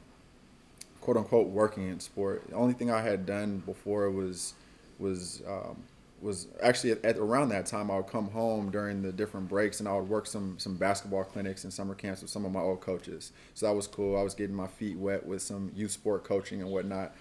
quote 1.00 1.16
unquote 1.16 1.48
working 1.48 1.88
in 1.88 2.00
sport. 2.00 2.48
The 2.48 2.54
only 2.54 2.74
thing 2.74 2.90
I 2.90 3.00
had 3.00 3.24
done 3.26 3.62
before 3.64 4.10
was 4.10 4.54
was 4.98 5.42
um, 5.46 5.82
was 6.20 6.48
actually 6.62 6.92
at, 6.92 7.04
at, 7.04 7.16
around 7.16 7.50
that 7.50 7.66
time 7.66 7.90
I 7.90 7.96
would 7.96 8.08
come 8.08 8.30
home 8.30 8.70
during 8.70 9.02
the 9.02 9.12
different 9.12 9.48
breaks 9.48 9.80
and 9.80 9.88
I 9.88 9.94
would 9.94 10.08
work 10.08 10.26
some 10.26 10.58
some 10.58 10.76
basketball 10.76 11.24
clinics 11.24 11.64
and 11.64 11.72
summer 11.72 11.94
camps 11.94 12.22
with 12.22 12.30
some 12.30 12.44
of 12.44 12.52
my 12.52 12.60
old 12.60 12.80
coaches. 12.80 13.32
So 13.54 13.66
that 13.66 13.72
was 13.72 13.86
cool. 13.86 14.18
I 14.18 14.22
was 14.22 14.34
getting 14.34 14.56
my 14.56 14.66
feet 14.66 14.98
wet 14.98 15.24
with 15.24 15.42
some 15.42 15.70
youth 15.74 15.92
sport 15.92 16.24
coaching 16.24 16.60
and 16.60 16.70
whatnot. 16.70 17.14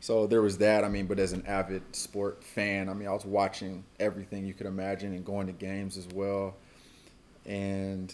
So 0.00 0.26
there 0.26 0.42
was 0.42 0.58
that. 0.58 0.84
I 0.84 0.88
mean, 0.88 1.06
but 1.06 1.18
as 1.18 1.32
an 1.32 1.44
avid 1.46 1.82
sport 1.94 2.44
fan, 2.44 2.88
I 2.88 2.94
mean, 2.94 3.08
I 3.08 3.12
was 3.12 3.24
watching 3.24 3.84
everything 3.98 4.46
you 4.46 4.54
could 4.54 4.66
imagine 4.66 5.14
and 5.14 5.24
going 5.24 5.46
to 5.46 5.52
games 5.52 5.96
as 5.96 6.06
well. 6.08 6.54
And 7.46 8.12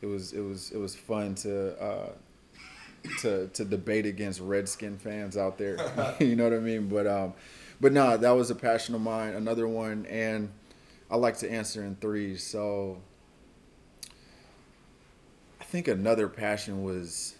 it 0.00 0.06
was 0.06 0.32
it 0.32 0.40
was 0.40 0.70
it 0.72 0.78
was 0.78 0.94
fun 0.94 1.34
to 1.36 1.80
uh, 1.82 2.10
to 3.20 3.48
to 3.48 3.64
debate 3.64 4.06
against 4.06 4.40
Redskin 4.40 4.98
fans 4.98 5.36
out 5.36 5.58
there. 5.58 5.76
you 6.20 6.36
know 6.36 6.44
what 6.44 6.52
I 6.52 6.58
mean? 6.58 6.88
But 6.88 7.06
um, 7.06 7.34
but 7.80 7.92
no, 7.92 8.16
that 8.16 8.30
was 8.30 8.50
a 8.50 8.54
passion 8.54 8.94
of 8.94 9.00
mine. 9.00 9.34
Another 9.34 9.66
one, 9.66 10.06
and 10.06 10.50
I 11.10 11.16
like 11.16 11.38
to 11.38 11.50
answer 11.50 11.84
in 11.84 11.96
threes. 11.96 12.42
So 12.42 12.98
I 15.60 15.64
think 15.64 15.88
another 15.88 16.28
passion 16.28 16.82
was 16.82 17.36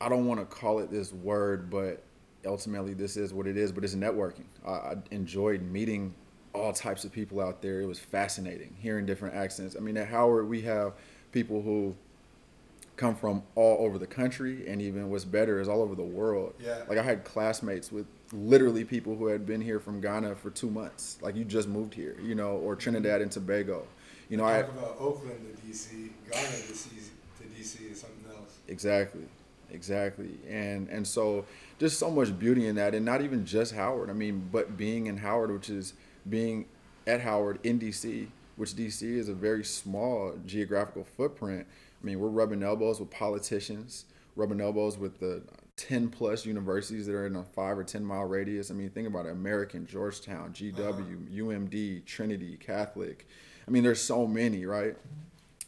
I 0.00 0.08
don't 0.08 0.26
want 0.26 0.40
to 0.40 0.46
call 0.46 0.78
it 0.78 0.90
this 0.90 1.12
word, 1.12 1.68
but 1.68 2.02
ultimately 2.46 2.94
this 2.94 3.16
is 3.16 3.34
what 3.34 3.46
it 3.46 3.56
is. 3.56 3.72
But 3.72 3.84
it's 3.84 3.94
networking. 3.94 4.46
I, 4.66 4.70
I 4.70 4.94
enjoyed 5.10 5.62
meeting 5.62 6.14
all 6.52 6.72
types 6.72 7.04
of 7.04 7.12
people 7.12 7.40
out 7.40 7.62
there. 7.62 7.80
It 7.80 7.86
was 7.86 7.98
fascinating 7.98 8.76
hearing 8.80 9.06
different 9.06 9.34
accents. 9.34 9.76
I 9.76 9.80
mean, 9.80 9.96
at 9.96 10.08
Howard 10.08 10.48
we 10.48 10.62
have 10.62 10.94
people 11.32 11.62
who 11.62 11.94
come 12.96 13.14
from 13.14 13.42
all 13.54 13.84
over 13.84 13.98
the 13.98 14.06
country 14.06 14.68
and 14.68 14.82
even 14.82 15.08
what's 15.08 15.24
better 15.24 15.58
is 15.58 15.68
all 15.68 15.80
over 15.80 15.94
the 15.94 16.02
world. 16.02 16.52
Yeah. 16.62 16.82
Like 16.88 16.98
I 16.98 17.02
had 17.02 17.24
classmates 17.24 17.90
with 17.90 18.06
literally 18.32 18.84
people 18.84 19.16
who 19.16 19.26
had 19.26 19.46
been 19.46 19.60
here 19.60 19.80
from 19.80 20.00
Ghana 20.00 20.36
for 20.36 20.50
two 20.50 20.70
months. 20.70 21.18
Like 21.22 21.34
you 21.34 21.44
just 21.44 21.66
moved 21.66 21.94
here, 21.94 22.16
you 22.22 22.34
know, 22.34 22.56
or 22.56 22.76
Trinidad 22.76 23.22
and 23.22 23.32
Tobago. 23.32 23.86
You 24.28 24.36
know, 24.36 24.44
I 24.44 24.62
Talk 24.62 24.72
about 24.72 24.96
Oakland 25.00 25.40
to 25.40 25.66
DC, 25.66 26.10
Ghana 26.30 26.46
to 26.46 26.72
DC, 26.72 26.88
to 27.38 27.44
DC 27.44 27.90
is 27.90 28.00
something 28.00 28.30
else. 28.30 28.58
Exactly. 28.68 29.24
Exactly. 29.72 30.30
And 30.48 30.88
and 30.88 31.06
so 31.06 31.46
just 31.78 31.98
so 31.98 32.10
much 32.10 32.38
beauty 32.38 32.66
in 32.66 32.76
that 32.76 32.94
and 32.94 33.04
not 33.04 33.22
even 33.22 33.46
just 33.46 33.74
Howard. 33.74 34.10
I 34.10 34.12
mean, 34.12 34.48
but 34.52 34.76
being 34.76 35.06
in 35.06 35.16
Howard, 35.16 35.50
which 35.52 35.70
is 35.70 35.94
being 36.28 36.66
at 37.06 37.20
Howard 37.20 37.58
in 37.62 37.78
DC, 37.78 38.28
which 38.56 38.70
DC 38.70 39.02
is 39.02 39.28
a 39.28 39.34
very 39.34 39.64
small 39.64 40.34
geographical 40.46 41.04
footprint 41.04 41.66
I 42.02 42.06
mean, 42.06 42.18
we're 42.18 42.28
rubbing 42.28 42.62
elbows 42.62 42.98
with 42.98 43.10
politicians, 43.10 44.06
rubbing 44.36 44.60
elbows 44.60 44.96
with 44.96 45.18
the 45.20 45.42
10 45.76 46.08
plus 46.08 46.46
universities 46.46 47.06
that 47.06 47.14
are 47.14 47.26
in 47.26 47.36
a 47.36 47.44
five 47.44 47.78
or 47.78 47.84
10 47.84 48.04
mile 48.04 48.24
radius. 48.24 48.70
I 48.70 48.74
mean, 48.74 48.90
think 48.90 49.06
about 49.06 49.26
it 49.26 49.32
American, 49.32 49.86
Georgetown, 49.86 50.52
GW, 50.52 50.78
uh-huh. 50.78 51.02
UMD, 51.32 52.04
Trinity, 52.06 52.56
Catholic. 52.56 53.26
I 53.66 53.70
mean, 53.70 53.82
there's 53.82 54.00
so 54.00 54.26
many, 54.26 54.64
right? 54.64 54.96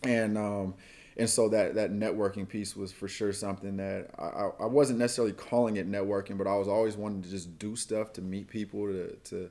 And, 0.03 0.39
um, 0.39 0.75
and 1.19 1.29
so 1.29 1.51
that, 1.51 1.75
that 1.75 1.93
networking 1.93 2.49
piece 2.49 2.75
was 2.75 2.91
for 2.91 3.07
sure 3.07 3.33
something 3.35 3.77
that 3.77 4.09
I, 4.19 4.65
I 4.65 4.67
wasn't 4.67 4.99
necessarily 4.99 5.35
calling 5.35 5.77
it 5.77 5.91
networking, 5.91 6.39
but 6.39 6.47
I 6.47 6.57
was 6.57 6.69
always 6.69 6.97
wanting 6.97 7.23
to 7.23 7.29
just 7.29 7.59
do 7.59 7.77
stuff 7.77 8.13
to 8.15 8.23
meet 8.23 8.49
people 8.49 8.87
to, 8.87 9.15
to, 9.25 9.51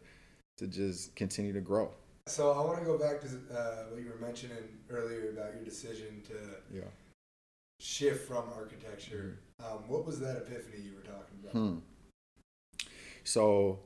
to 0.62 0.68
just 0.68 1.16
continue 1.16 1.52
to 1.52 1.60
grow. 1.60 1.92
So 2.28 2.52
I 2.52 2.64
want 2.64 2.80
to 2.80 2.86
go 2.86 2.98
back 2.98 3.20
to 3.22 3.28
uh, 3.28 3.86
what 3.90 4.02
you 4.02 4.10
were 4.10 4.26
mentioning 4.26 4.58
earlier 4.90 5.32
about 5.32 5.56
your 5.56 5.64
decision 5.64 6.22
to 6.28 6.34
yeah. 6.72 6.84
shift 7.80 8.28
from 8.28 8.46
architecture. 8.56 9.40
Mm-hmm. 9.60 9.74
Um, 9.74 9.84
what 9.88 10.06
was 10.06 10.20
that 10.20 10.38
epiphany 10.38 10.84
you 10.84 10.94
were 10.94 11.02
talking 11.02 11.38
about? 11.42 11.54
Hmm. 11.54 11.78
So, 13.24 13.80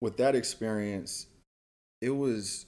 with 0.00 0.16
that 0.16 0.34
experience, 0.34 1.26
it 2.00 2.10
was 2.10 2.66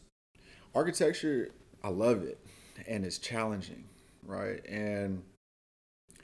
architecture. 0.74 1.50
I 1.82 1.88
love 1.88 2.22
it, 2.22 2.38
and 2.86 3.04
it's 3.04 3.18
challenging, 3.18 3.84
right? 4.24 4.64
And 4.68 5.22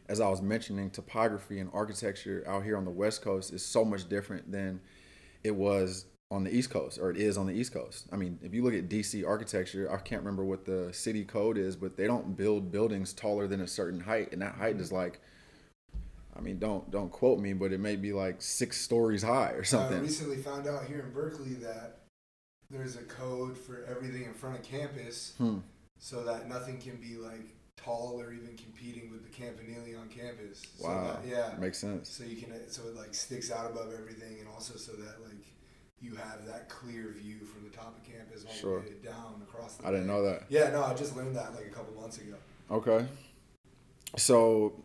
as 0.08 0.20
I 0.20 0.28
was 0.28 0.40
mentioning, 0.40 0.90
topography 0.90 1.58
and 1.58 1.68
architecture 1.72 2.44
out 2.46 2.62
here 2.62 2.76
on 2.76 2.84
the 2.84 2.90
West 2.90 3.22
Coast 3.22 3.52
is 3.52 3.64
so 3.64 3.84
much 3.84 4.08
different 4.08 4.52
than 4.52 4.80
it 5.42 5.54
was 5.54 6.06
on 6.30 6.42
the 6.42 6.54
East 6.54 6.70
Coast, 6.70 6.98
or 6.98 7.10
it 7.10 7.16
is 7.16 7.38
on 7.38 7.46
the 7.46 7.52
East 7.52 7.72
Coast. 7.72 8.06
I 8.12 8.16
mean, 8.16 8.38
if 8.42 8.52
you 8.52 8.64
look 8.64 8.74
at 8.74 8.88
DC 8.88 9.26
architecture, 9.26 9.90
I 9.92 9.98
can't 9.98 10.22
remember 10.22 10.44
what 10.44 10.64
the 10.64 10.92
city 10.92 11.24
code 11.24 11.56
is, 11.56 11.76
but 11.76 11.96
they 11.96 12.06
don't 12.06 12.36
build 12.36 12.72
buildings 12.72 13.12
taller 13.12 13.46
than 13.46 13.60
a 13.60 13.68
certain 13.68 14.00
height, 14.00 14.32
and 14.32 14.42
that 14.42 14.54
height 14.54 14.76
is 14.76 14.90
like, 14.90 15.20
I 16.36 16.40
mean, 16.40 16.58
don't 16.58 16.90
don't 16.90 17.10
quote 17.10 17.38
me, 17.38 17.52
but 17.52 17.72
it 17.72 17.80
may 17.80 17.96
be 17.96 18.12
like 18.12 18.42
six 18.42 18.80
stories 18.80 19.22
high 19.22 19.52
or 19.52 19.64
something. 19.64 19.98
I 19.98 20.00
recently 20.00 20.36
found 20.36 20.66
out 20.66 20.84
here 20.84 21.00
in 21.00 21.12
Berkeley 21.12 21.54
that 21.54 22.00
there's 22.70 22.96
a 22.96 23.02
code 23.02 23.56
for 23.56 23.84
everything 23.88 24.24
in 24.24 24.34
front 24.34 24.58
of 24.58 24.64
campus, 24.64 25.34
hmm. 25.38 25.58
so 25.98 26.24
that 26.24 26.48
nothing 26.48 26.78
can 26.78 26.96
be 26.96 27.16
like 27.16 27.54
tall 27.76 28.20
or 28.20 28.32
even 28.32 28.56
competing 28.56 29.12
with 29.12 29.22
the 29.22 29.30
campanile 29.30 30.00
on 30.00 30.08
campus. 30.08 30.66
Wow. 30.80 31.20
So 31.22 31.28
that, 31.28 31.28
yeah. 31.28 31.60
Makes 31.60 31.78
sense. 31.78 32.08
So 32.08 32.24
you 32.24 32.36
can 32.36 32.52
so 32.68 32.82
it 32.88 32.96
like 32.96 33.14
sticks 33.14 33.52
out 33.52 33.70
above 33.70 33.92
everything, 33.96 34.40
and 34.40 34.48
also 34.48 34.76
so 34.76 34.92
that 34.92 35.22
like 35.24 35.44
you 36.00 36.14
have 36.14 36.46
that 36.46 36.68
clear 36.68 37.14
view 37.18 37.44
from 37.44 37.64
the 37.64 37.70
top 37.70 37.96
of 37.96 38.04
campus 38.04 38.44
all 38.46 38.52
sure. 38.52 38.80
the 38.80 38.90
way 38.90 38.96
down 39.02 39.42
across 39.42 39.76
the. 39.76 39.86
I 39.86 39.90
didn't 39.90 40.06
know 40.06 40.22
that. 40.22 40.44
Yeah, 40.48 40.70
no, 40.70 40.84
I 40.84 40.94
just 40.94 41.16
learned 41.16 41.36
that 41.36 41.54
like 41.54 41.66
a 41.66 41.70
couple 41.70 42.00
months 42.00 42.18
ago. 42.18 42.34
Okay, 42.70 43.06
so 44.16 44.84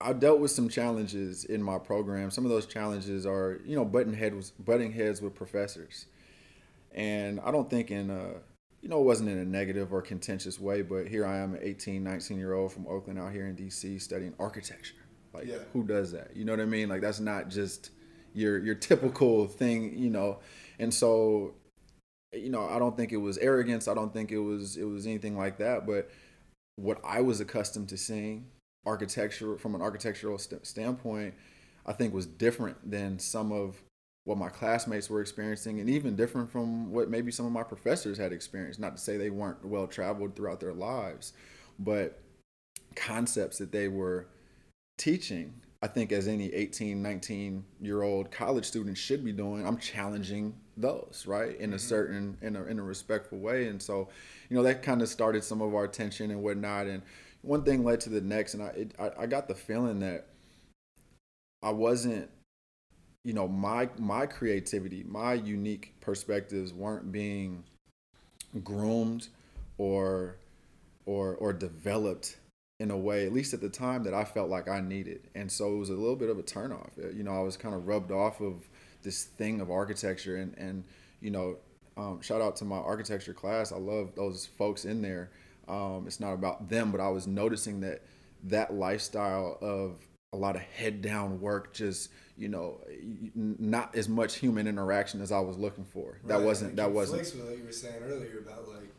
I 0.00 0.12
dealt 0.12 0.40
with 0.40 0.50
some 0.50 0.68
challenges 0.68 1.44
in 1.44 1.62
my 1.62 1.78
program. 1.78 2.30
Some 2.30 2.44
of 2.44 2.50
those 2.50 2.66
challenges 2.66 3.24
are, 3.26 3.60
you 3.64 3.76
know, 3.76 3.84
butting 3.84 4.14
heads, 4.14 4.50
butting 4.50 4.92
heads 4.92 5.22
with 5.22 5.34
professors, 5.34 6.06
and 6.92 7.40
I 7.40 7.50
don't 7.50 7.70
think 7.70 7.90
in 7.90 8.10
a, 8.10 8.34
you 8.82 8.88
know, 8.88 9.00
it 9.00 9.04
wasn't 9.04 9.30
in 9.30 9.38
a 9.38 9.44
negative 9.44 9.92
or 9.92 10.02
contentious 10.02 10.58
way, 10.60 10.82
but 10.82 11.06
here 11.06 11.24
I 11.24 11.38
am, 11.38 11.54
an 11.54 11.60
18, 11.62 12.02
19 12.02 12.38
year 12.38 12.54
old 12.54 12.72
from 12.72 12.86
Oakland 12.88 13.18
out 13.18 13.32
here 13.32 13.46
in 13.46 13.54
D.C. 13.54 13.98
studying 13.98 14.34
architecture. 14.38 14.94
Like, 15.32 15.46
yeah. 15.46 15.58
who 15.72 15.84
does 15.84 16.12
that? 16.12 16.34
You 16.34 16.44
know 16.44 16.52
what 16.52 16.60
I 16.60 16.66
mean? 16.66 16.88
Like, 16.88 17.02
that's 17.02 17.20
not 17.20 17.48
just 17.48 17.90
your 18.36 18.58
your 18.58 18.74
typical 18.74 19.46
thing, 19.46 19.98
you 19.98 20.10
know. 20.10 20.38
And 20.78 20.92
so, 20.92 21.54
you 22.32 22.50
know, 22.50 22.68
I 22.68 22.78
don't 22.78 22.96
think 22.96 23.12
it 23.12 23.16
was 23.16 23.38
arrogance. 23.38 23.88
I 23.88 23.94
don't 23.94 24.12
think 24.12 24.30
it 24.30 24.38
was 24.38 24.76
it 24.76 24.84
was 24.84 25.06
anything 25.06 25.36
like 25.36 25.58
that. 25.58 25.86
But 25.86 26.10
what 26.76 27.00
I 27.04 27.22
was 27.22 27.40
accustomed 27.40 27.88
to 27.88 27.96
seeing 27.96 28.46
architecture 28.84 29.56
from 29.56 29.74
an 29.74 29.82
architectural 29.82 30.38
st- 30.38 30.66
standpoint, 30.66 31.34
I 31.86 31.92
think 31.92 32.14
was 32.14 32.26
different 32.26 32.88
than 32.88 33.18
some 33.18 33.50
of 33.50 33.82
what 34.24 34.38
my 34.38 34.48
classmates 34.48 35.08
were 35.08 35.20
experiencing, 35.20 35.80
and 35.80 35.88
even 35.88 36.16
different 36.16 36.50
from 36.50 36.90
what 36.90 37.08
maybe 37.08 37.30
some 37.30 37.46
of 37.46 37.52
my 37.52 37.62
professors 37.62 38.18
had 38.18 38.32
experienced. 38.32 38.78
Not 38.78 38.96
to 38.96 39.02
say 39.02 39.16
they 39.16 39.30
weren't 39.30 39.64
well 39.64 39.86
traveled 39.86 40.36
throughout 40.36 40.60
their 40.60 40.74
lives, 40.74 41.32
but 41.78 42.20
concepts 42.96 43.58
that 43.58 43.72
they 43.72 43.88
were 43.88 44.26
teaching 44.98 45.54
I 45.86 45.88
think 45.88 46.10
as 46.10 46.26
any 46.26 46.52
18, 46.52 47.00
19 47.00 47.64
year 47.80 48.02
old 48.02 48.32
college 48.32 48.64
student 48.64 48.98
should 48.98 49.24
be 49.24 49.30
doing, 49.30 49.64
I'm 49.64 49.78
challenging 49.78 50.52
those, 50.76 51.22
right? 51.28 51.56
In 51.60 51.72
a 51.72 51.76
mm-hmm. 51.76 51.88
certain, 51.88 52.38
in 52.42 52.56
a, 52.56 52.64
in 52.64 52.80
a 52.80 52.82
respectful 52.82 53.38
way. 53.38 53.68
And 53.68 53.80
so, 53.80 54.08
you 54.50 54.56
know, 54.56 54.64
that 54.64 54.82
kind 54.82 55.00
of 55.00 55.08
started 55.08 55.44
some 55.44 55.62
of 55.62 55.76
our 55.76 55.86
tension 55.86 56.32
and 56.32 56.42
whatnot. 56.42 56.88
And 56.88 57.02
one 57.42 57.62
thing 57.62 57.84
led 57.84 58.00
to 58.00 58.10
the 58.10 58.20
next, 58.20 58.54
and 58.54 58.64
I, 58.64 58.66
it, 58.66 58.94
I 58.98 59.10
I 59.20 59.26
got 59.26 59.46
the 59.46 59.54
feeling 59.54 60.00
that 60.00 60.26
I 61.62 61.70
wasn't, 61.70 62.30
you 63.24 63.32
know, 63.32 63.46
my 63.46 63.88
my 63.96 64.26
creativity, 64.26 65.04
my 65.06 65.34
unique 65.34 65.94
perspectives 66.00 66.72
weren't 66.72 67.12
being 67.12 67.62
groomed 68.64 69.28
or 69.78 70.38
or 71.04 71.36
or 71.36 71.52
developed 71.52 72.38
in 72.78 72.90
a 72.90 72.96
way, 72.96 73.26
at 73.26 73.32
least 73.32 73.54
at 73.54 73.60
the 73.60 73.68
time, 73.68 74.04
that 74.04 74.14
I 74.14 74.24
felt 74.24 74.50
like 74.50 74.68
I 74.68 74.80
needed. 74.80 75.20
And 75.34 75.50
so 75.50 75.74
it 75.74 75.78
was 75.78 75.88
a 75.88 75.94
little 75.94 76.16
bit 76.16 76.28
of 76.28 76.38
a 76.38 76.42
turnoff. 76.42 76.90
You 77.16 77.22
know, 77.22 77.32
I 77.32 77.40
was 77.40 77.56
kind 77.56 77.74
of 77.74 77.86
rubbed 77.86 78.12
off 78.12 78.40
of 78.40 78.68
this 79.06 79.22
thing 79.22 79.60
of 79.60 79.70
architecture 79.70 80.36
and 80.36 80.52
and 80.58 80.82
you 81.20 81.30
know 81.30 81.56
um, 81.96 82.20
shout 82.20 82.42
out 82.42 82.56
to 82.56 82.64
my 82.64 82.76
architecture 82.76 83.32
class 83.32 83.70
i 83.70 83.76
love 83.76 84.10
those 84.16 84.46
folks 84.58 84.84
in 84.84 85.00
there 85.00 85.30
um, 85.68 86.04
it's 86.08 86.18
not 86.18 86.32
about 86.32 86.68
them 86.68 86.90
but 86.90 87.00
i 87.00 87.08
was 87.08 87.26
noticing 87.26 87.80
that 87.80 88.02
that 88.42 88.74
lifestyle 88.74 89.58
of 89.62 89.96
a 90.32 90.36
lot 90.36 90.56
of 90.56 90.62
head 90.62 91.00
down 91.00 91.40
work 91.40 91.72
just 91.72 92.10
you 92.36 92.48
know 92.48 92.80
not 93.34 93.94
as 93.94 94.08
much 94.08 94.36
human 94.36 94.66
interaction 94.66 95.22
as 95.22 95.30
i 95.30 95.38
was 95.38 95.56
looking 95.56 95.84
for 95.84 96.18
that 96.24 96.42
wasn't 96.42 96.74
that 96.74 96.90
wasn't 96.90 97.20
with 97.20 97.44
what 97.44 97.56
you 97.56 97.64
were 97.64 97.72
saying 97.72 98.02
earlier 98.04 98.40
about 98.40 98.68
like 98.68 98.92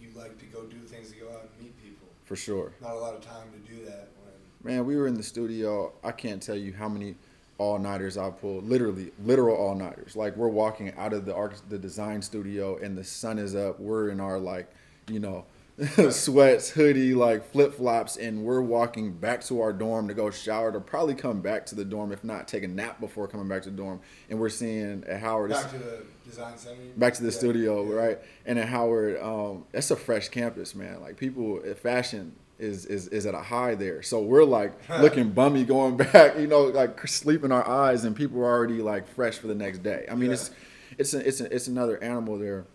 you 0.00 0.10
like 0.16 0.36
to 0.36 0.46
go 0.46 0.64
do 0.64 0.78
things 0.78 1.12
to 1.12 1.16
go 1.16 1.28
out 1.28 1.48
and 1.48 1.64
meet 1.64 1.76
people 1.80 1.81
for 2.24 2.36
sure 2.36 2.72
not 2.80 2.92
a 2.92 2.98
lot 2.98 3.14
of 3.14 3.20
time 3.20 3.48
to 3.52 3.72
do 3.72 3.84
that 3.84 4.08
when 4.22 4.74
man 4.74 4.86
we 4.86 4.96
were 4.96 5.06
in 5.06 5.14
the 5.14 5.22
studio 5.22 5.92
i 6.04 6.12
can't 6.12 6.42
tell 6.42 6.56
you 6.56 6.72
how 6.72 6.88
many 6.88 7.14
all 7.62 7.78
nighters 7.78 8.16
I 8.16 8.28
pulled, 8.30 8.68
literally 8.68 9.12
literal 9.22 9.56
all 9.56 9.76
nighters. 9.76 10.16
Like 10.16 10.36
we're 10.36 10.48
walking 10.48 10.92
out 10.96 11.12
of 11.12 11.24
the 11.24 11.34
arch, 11.34 11.54
the 11.68 11.78
design 11.78 12.20
studio 12.20 12.76
and 12.78 12.98
the 12.98 13.04
sun 13.04 13.38
is 13.38 13.54
up. 13.54 13.78
We're 13.78 14.08
in 14.08 14.18
our 14.18 14.38
like, 14.38 14.68
you 15.08 15.20
know, 15.20 15.44
sweats, 16.10 16.70
hoodie, 16.70 17.14
like 17.14 17.50
flip 17.50 17.74
flops, 17.74 18.16
and 18.16 18.44
we're 18.44 18.60
walking 18.60 19.12
back 19.12 19.42
to 19.42 19.60
our 19.60 19.72
dorm 19.72 20.08
to 20.08 20.14
go 20.14 20.30
shower 20.30 20.70
to 20.70 20.80
probably 20.80 21.14
come 21.14 21.40
back 21.40 21.64
to 21.66 21.74
the 21.74 21.84
dorm, 21.84 22.12
if 22.12 22.22
not 22.22 22.46
take 22.46 22.62
a 22.62 22.68
nap 22.68 23.00
before 23.00 23.26
coming 23.26 23.48
back 23.48 23.62
to 23.62 23.70
the 23.70 23.76
dorm. 23.76 24.00
And 24.28 24.38
we're 24.38 24.50
seeing 24.50 25.04
at 25.04 25.20
Howard. 25.20 25.50
Back 25.50 25.70
to 25.70 25.78
the 25.78 26.04
design 26.24 26.58
center. 26.58 26.76
Back 26.96 27.14
to 27.14 27.22
the 27.22 27.30
yeah, 27.30 27.38
studio, 27.38 27.88
yeah. 27.88 27.94
right? 27.94 28.18
And 28.44 28.58
at 28.58 28.68
Howard, 28.68 29.20
um, 29.22 29.64
that's 29.72 29.90
a 29.90 29.96
fresh 29.96 30.28
campus, 30.28 30.74
man. 30.74 31.00
Like 31.00 31.16
people, 31.16 31.60
fashion 31.82 32.36
is 32.58 32.86
is 32.86 33.08
is 33.08 33.26
at 33.26 33.34
a 33.34 33.42
high 33.42 33.74
there. 33.74 34.02
So 34.02 34.20
we're 34.20 34.44
like 34.44 34.72
looking 35.00 35.30
bummy 35.30 35.64
going 35.64 35.96
back, 36.12 36.38
you 36.38 36.46
know, 36.46 36.64
like 36.64 37.06
sleeping 37.08 37.50
our 37.50 37.66
eyes, 37.66 38.04
and 38.04 38.14
people 38.14 38.40
are 38.40 38.46
already 38.46 38.82
like 38.82 39.08
fresh 39.08 39.38
for 39.38 39.46
the 39.46 39.54
next 39.54 39.82
day. 39.82 40.06
I 40.10 40.14
mean, 40.14 40.28
yeah. 40.28 40.34
it's 40.34 40.50
it's 40.98 41.14
a, 41.14 41.26
it's 41.26 41.40
a, 41.40 41.54
it's 41.54 41.66
another 41.66 42.02
animal 42.02 42.38
there, 42.38 42.66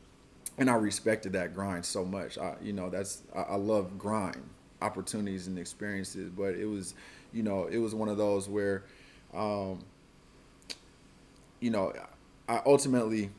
and 0.58 0.70
I 0.70 0.76
respected 0.76 1.34
that 1.34 1.54
grind 1.54 1.86
so 1.86 2.04
much. 2.04 2.38
I 2.38 2.56
you 2.62 2.74
know 2.74 2.90
that's 2.90 3.24
I, 3.36 3.42
I 3.42 3.56
love 3.56 3.98
grind 3.98 4.42
opportunities 4.82 5.48
and 5.48 5.58
experiences, 5.58 6.30
but 6.30 6.56
it 6.56 6.66
was 6.66 6.94
you 7.34 7.44
know 7.44 7.66
it 7.66 7.78
was 7.78 7.94
one 7.96 8.10
of 8.10 8.18
those 8.18 8.50
where, 8.50 8.84
um, 9.34 9.84
you 11.60 11.70
know, 11.70 11.94
I 12.48 12.62
ultimately 12.66 13.30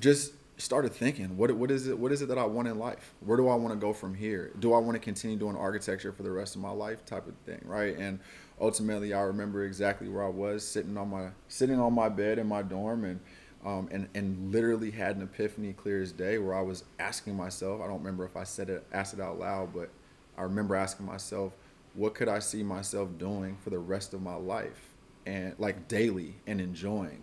just 0.00 0.32
started 0.58 0.92
thinking, 0.92 1.36
what 1.36 1.50
what 1.52 1.70
is 1.70 1.88
it? 1.88 1.98
What 1.98 2.12
is 2.12 2.22
it 2.22 2.28
that 2.28 2.38
I 2.38 2.44
want 2.44 2.68
in 2.68 2.78
life? 2.78 3.14
Where 3.20 3.36
do 3.36 3.48
I 3.48 3.54
want 3.54 3.74
to 3.74 3.78
go 3.80 3.92
from 3.92 4.14
here? 4.14 4.52
Do 4.58 4.72
I 4.74 4.78
want 4.78 4.94
to 4.94 5.00
continue 5.00 5.36
doing 5.36 5.56
architecture 5.56 6.12
for 6.12 6.22
the 6.22 6.30
rest 6.30 6.54
of 6.54 6.62
my 6.62 6.70
life? 6.70 7.04
Type 7.04 7.26
of 7.26 7.34
thing, 7.46 7.60
right? 7.64 7.96
And 7.96 8.20
ultimately, 8.60 9.12
I 9.12 9.20
remember 9.22 9.64
exactly 9.64 10.08
where 10.08 10.24
I 10.24 10.28
was 10.28 10.66
sitting 10.66 10.96
on 10.96 11.10
my 11.10 11.28
sitting 11.48 11.78
on 11.78 11.92
my 11.92 12.08
bed 12.08 12.38
in 12.38 12.46
my 12.46 12.62
dorm, 12.62 13.04
and 13.04 13.20
um, 13.64 13.88
and 13.90 14.08
and 14.14 14.52
literally 14.52 14.90
had 14.90 15.16
an 15.16 15.22
epiphany, 15.22 15.72
clear 15.72 16.02
as 16.02 16.12
day, 16.12 16.38
where 16.38 16.54
I 16.54 16.62
was 16.62 16.84
asking 16.98 17.36
myself. 17.36 17.80
I 17.80 17.86
don't 17.86 17.98
remember 17.98 18.24
if 18.24 18.36
I 18.36 18.44
said 18.44 18.70
it, 18.70 18.84
asked 18.92 19.14
it 19.14 19.20
out 19.20 19.38
loud, 19.38 19.72
but 19.74 19.90
I 20.36 20.42
remember 20.42 20.74
asking 20.74 21.06
myself, 21.06 21.52
what 21.94 22.14
could 22.14 22.28
I 22.28 22.38
see 22.40 22.62
myself 22.62 23.10
doing 23.18 23.56
for 23.62 23.70
the 23.70 23.78
rest 23.78 24.14
of 24.14 24.22
my 24.22 24.34
life, 24.34 24.90
and 25.26 25.54
like 25.58 25.88
daily 25.88 26.36
and 26.46 26.60
enjoying 26.60 27.22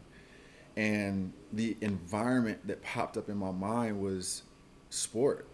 and 0.79 1.33
the 1.51 1.75
environment 1.81 2.65
that 2.65 2.81
popped 2.81 3.17
up 3.17 3.27
in 3.27 3.35
my 3.35 3.51
mind 3.51 3.99
was 4.01 4.43
sport 4.89 5.45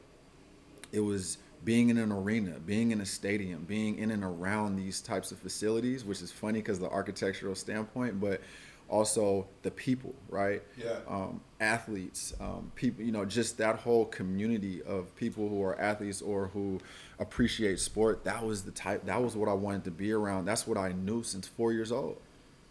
it 0.91 0.99
was 0.99 1.39
being 1.63 1.89
in 1.89 1.97
an 1.97 2.11
arena 2.11 2.59
being 2.65 2.91
in 2.91 3.01
a 3.01 3.05
stadium 3.05 3.63
being 3.63 3.97
in 3.97 4.11
and 4.11 4.23
around 4.23 4.75
these 4.75 5.01
types 5.01 5.31
of 5.31 5.39
facilities 5.39 6.05
which 6.05 6.21
is 6.21 6.31
funny 6.31 6.59
because 6.59 6.79
the 6.79 6.89
architectural 6.89 7.55
standpoint 7.55 8.19
but 8.19 8.39
also 8.87 9.47
the 9.63 9.71
people 9.71 10.13
right 10.29 10.61
yeah 10.77 10.97
um, 11.07 11.41
athletes 11.59 12.33
um, 12.39 12.71
people 12.75 13.03
you 13.03 13.11
know 13.11 13.25
just 13.25 13.57
that 13.57 13.77
whole 13.77 14.05
community 14.05 14.81
of 14.83 15.13
people 15.15 15.49
who 15.49 15.63
are 15.63 15.79
athletes 15.79 16.21
or 16.21 16.47
who 16.47 16.79
appreciate 17.19 17.79
sport 17.79 18.23
that 18.23 18.45
was 18.45 18.63
the 18.63 18.71
type 18.71 19.03
that 19.05 19.21
was 19.21 19.35
what 19.35 19.49
i 19.49 19.53
wanted 19.53 19.83
to 19.83 19.91
be 19.91 20.11
around 20.11 20.45
that's 20.45 20.67
what 20.67 20.77
i 20.77 20.91
knew 20.91 21.23
since 21.23 21.47
four 21.47 21.73
years 21.73 21.91
old 21.91 22.17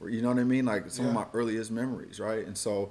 you 0.09 0.23
know 0.23 0.29
what 0.29 0.39
I 0.39 0.45
mean? 0.45 0.65
Like 0.65 0.91
some 0.91 1.07
yeah. 1.07 1.11
of 1.11 1.15
my 1.15 1.27
earliest 1.33 1.71
memories, 1.71 2.21
right? 2.21 2.47
And 2.47 2.57
so 2.57 2.91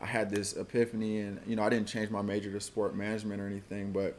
I 0.00 0.06
had 0.06 0.30
this 0.30 0.56
epiphany, 0.56 1.20
and 1.20 1.40
you 1.46 1.56
know, 1.56 1.62
I 1.62 1.68
didn't 1.68 1.88
change 1.88 2.10
my 2.10 2.22
major 2.22 2.52
to 2.52 2.60
sport 2.60 2.94
management 2.94 3.40
or 3.40 3.46
anything, 3.46 3.92
but 3.92 4.16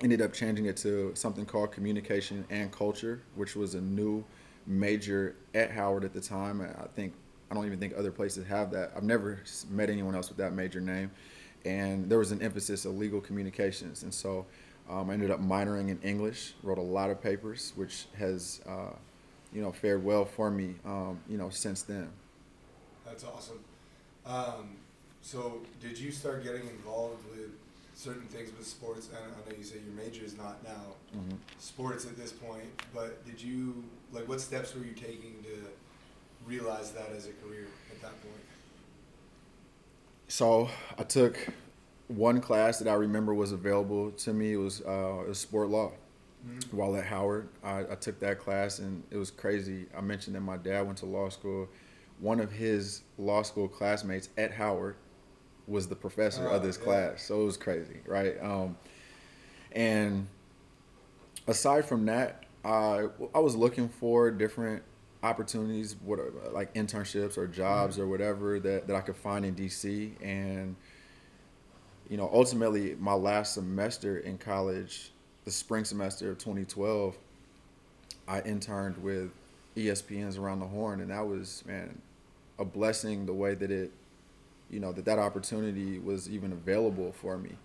ended 0.00 0.22
up 0.22 0.32
changing 0.32 0.66
it 0.66 0.76
to 0.78 1.12
something 1.14 1.44
called 1.44 1.72
communication 1.72 2.44
and 2.50 2.72
culture, 2.72 3.22
which 3.34 3.56
was 3.56 3.74
a 3.74 3.80
new 3.80 4.24
major 4.66 5.36
at 5.54 5.70
Howard 5.70 6.04
at 6.04 6.12
the 6.12 6.20
time. 6.20 6.60
I 6.60 6.86
think 6.94 7.12
I 7.50 7.54
don't 7.54 7.66
even 7.66 7.78
think 7.78 7.94
other 7.96 8.12
places 8.12 8.46
have 8.46 8.70
that. 8.72 8.92
I've 8.96 9.02
never 9.02 9.40
met 9.70 9.90
anyone 9.90 10.14
else 10.14 10.28
with 10.28 10.38
that 10.38 10.52
major 10.52 10.80
name, 10.80 11.10
and 11.64 12.08
there 12.08 12.18
was 12.18 12.32
an 12.32 12.42
emphasis 12.42 12.84
of 12.84 12.96
legal 12.96 13.20
communications, 13.20 14.02
and 14.02 14.12
so 14.14 14.46
um, 14.88 15.10
I 15.10 15.14
ended 15.14 15.30
up 15.30 15.40
minoring 15.40 15.88
in 15.88 16.00
English. 16.02 16.54
Wrote 16.62 16.78
a 16.78 16.82
lot 16.82 17.10
of 17.10 17.22
papers, 17.22 17.72
which 17.76 18.06
has 18.16 18.60
uh, 18.66 18.92
you 19.52 19.62
know, 19.62 19.72
fared 19.72 20.04
well 20.04 20.24
for 20.24 20.50
me, 20.50 20.74
um, 20.84 21.20
you 21.28 21.36
know, 21.36 21.50
since 21.50 21.82
then. 21.82 22.08
That's 23.04 23.24
awesome. 23.24 23.60
Um, 24.24 24.76
so, 25.22 25.60
did 25.80 25.98
you 25.98 26.10
start 26.10 26.44
getting 26.44 26.68
involved 26.68 27.24
with 27.30 27.50
certain 27.94 28.26
things 28.28 28.50
with 28.56 28.66
sports? 28.66 29.08
And 29.08 29.18
I 29.18 29.50
know 29.50 29.56
you 29.56 29.64
say 29.64 29.76
your 29.84 30.04
major 30.04 30.24
is 30.24 30.36
not 30.36 30.62
now 30.62 30.94
mm-hmm. 31.16 31.36
sports 31.58 32.04
at 32.06 32.16
this 32.16 32.32
point, 32.32 32.68
but 32.94 33.24
did 33.26 33.42
you 33.42 33.82
like 34.12 34.28
what 34.28 34.40
steps 34.40 34.74
were 34.74 34.84
you 34.84 34.92
taking 34.92 35.42
to 35.42 35.66
realize 36.46 36.92
that 36.92 37.10
as 37.16 37.26
a 37.26 37.32
career 37.44 37.66
at 37.90 38.00
that 38.02 38.22
point? 38.22 38.34
So 40.28 40.68
I 40.98 41.02
took 41.02 41.36
one 42.08 42.40
class 42.40 42.78
that 42.78 42.88
I 42.88 42.94
remember 42.94 43.34
was 43.34 43.52
available 43.52 44.10
to 44.12 44.32
me. 44.32 44.52
It 44.52 44.56
was, 44.56 44.82
uh, 44.82 45.22
it 45.22 45.28
was 45.28 45.38
sport 45.38 45.68
law. 45.68 45.92
Mm-hmm. 46.46 46.76
While 46.76 46.96
at 46.96 47.04
Howard, 47.04 47.48
I, 47.62 47.80
I 47.80 47.94
took 47.96 48.18
that 48.20 48.38
class 48.38 48.78
and 48.78 49.02
it 49.10 49.16
was 49.18 49.30
crazy. 49.30 49.86
I 49.96 50.00
mentioned 50.00 50.36
that 50.36 50.40
my 50.40 50.56
dad 50.56 50.86
went 50.86 50.98
to 50.98 51.06
law 51.06 51.28
school. 51.28 51.68
One 52.18 52.40
of 52.40 52.50
his 52.50 53.02
law 53.18 53.42
school 53.42 53.68
classmates 53.68 54.30
at 54.38 54.52
Howard 54.52 54.96
was 55.66 55.86
the 55.86 55.94
professor 55.94 56.46
of 56.48 56.62
this 56.62 56.76
yeah. 56.78 56.84
class, 56.84 57.22
so 57.22 57.42
it 57.42 57.44
was 57.44 57.56
crazy, 57.56 58.00
right? 58.06 58.42
Um, 58.42 58.76
and 59.72 60.26
aside 61.46 61.84
from 61.84 62.06
that, 62.06 62.44
I 62.64 63.06
I 63.34 63.38
was 63.38 63.54
looking 63.56 63.88
for 63.88 64.30
different 64.30 64.82
opportunities, 65.22 65.96
what 66.04 66.18
like 66.52 66.72
internships 66.74 67.36
or 67.36 67.46
jobs 67.46 67.94
mm-hmm. 67.94 68.04
or 68.04 68.08
whatever 68.08 68.58
that, 68.60 68.86
that 68.86 68.96
I 68.96 69.00
could 69.00 69.16
find 69.16 69.44
in 69.44 69.54
DC. 69.54 70.12
And 70.22 70.76
you 72.08 72.16
know, 72.16 72.28
ultimately, 72.32 72.96
my 72.98 73.14
last 73.14 73.54
semester 73.54 74.18
in 74.18 74.38
college, 74.38 75.12
the 75.44 75.50
spring 75.50 75.84
semester 75.84 76.30
of 76.30 76.38
2012, 76.38 77.16
I 78.26 78.40
interned 78.40 78.98
with 79.02 79.30
ESPN's 79.76 80.36
Around 80.36 80.60
the 80.60 80.66
Horn, 80.66 81.00
and 81.00 81.10
that 81.10 81.26
was 81.26 81.62
man 81.66 82.00
a 82.58 82.64
blessing. 82.64 83.26
The 83.26 83.32
way 83.32 83.54
that 83.54 83.70
it, 83.70 83.92
you 84.70 84.80
know, 84.80 84.92
that 84.92 85.04
that 85.04 85.18
opportunity 85.18 85.98
was 85.98 86.28
even 86.28 86.52
available 86.52 87.12
for 87.12 87.38
me, 87.38 87.56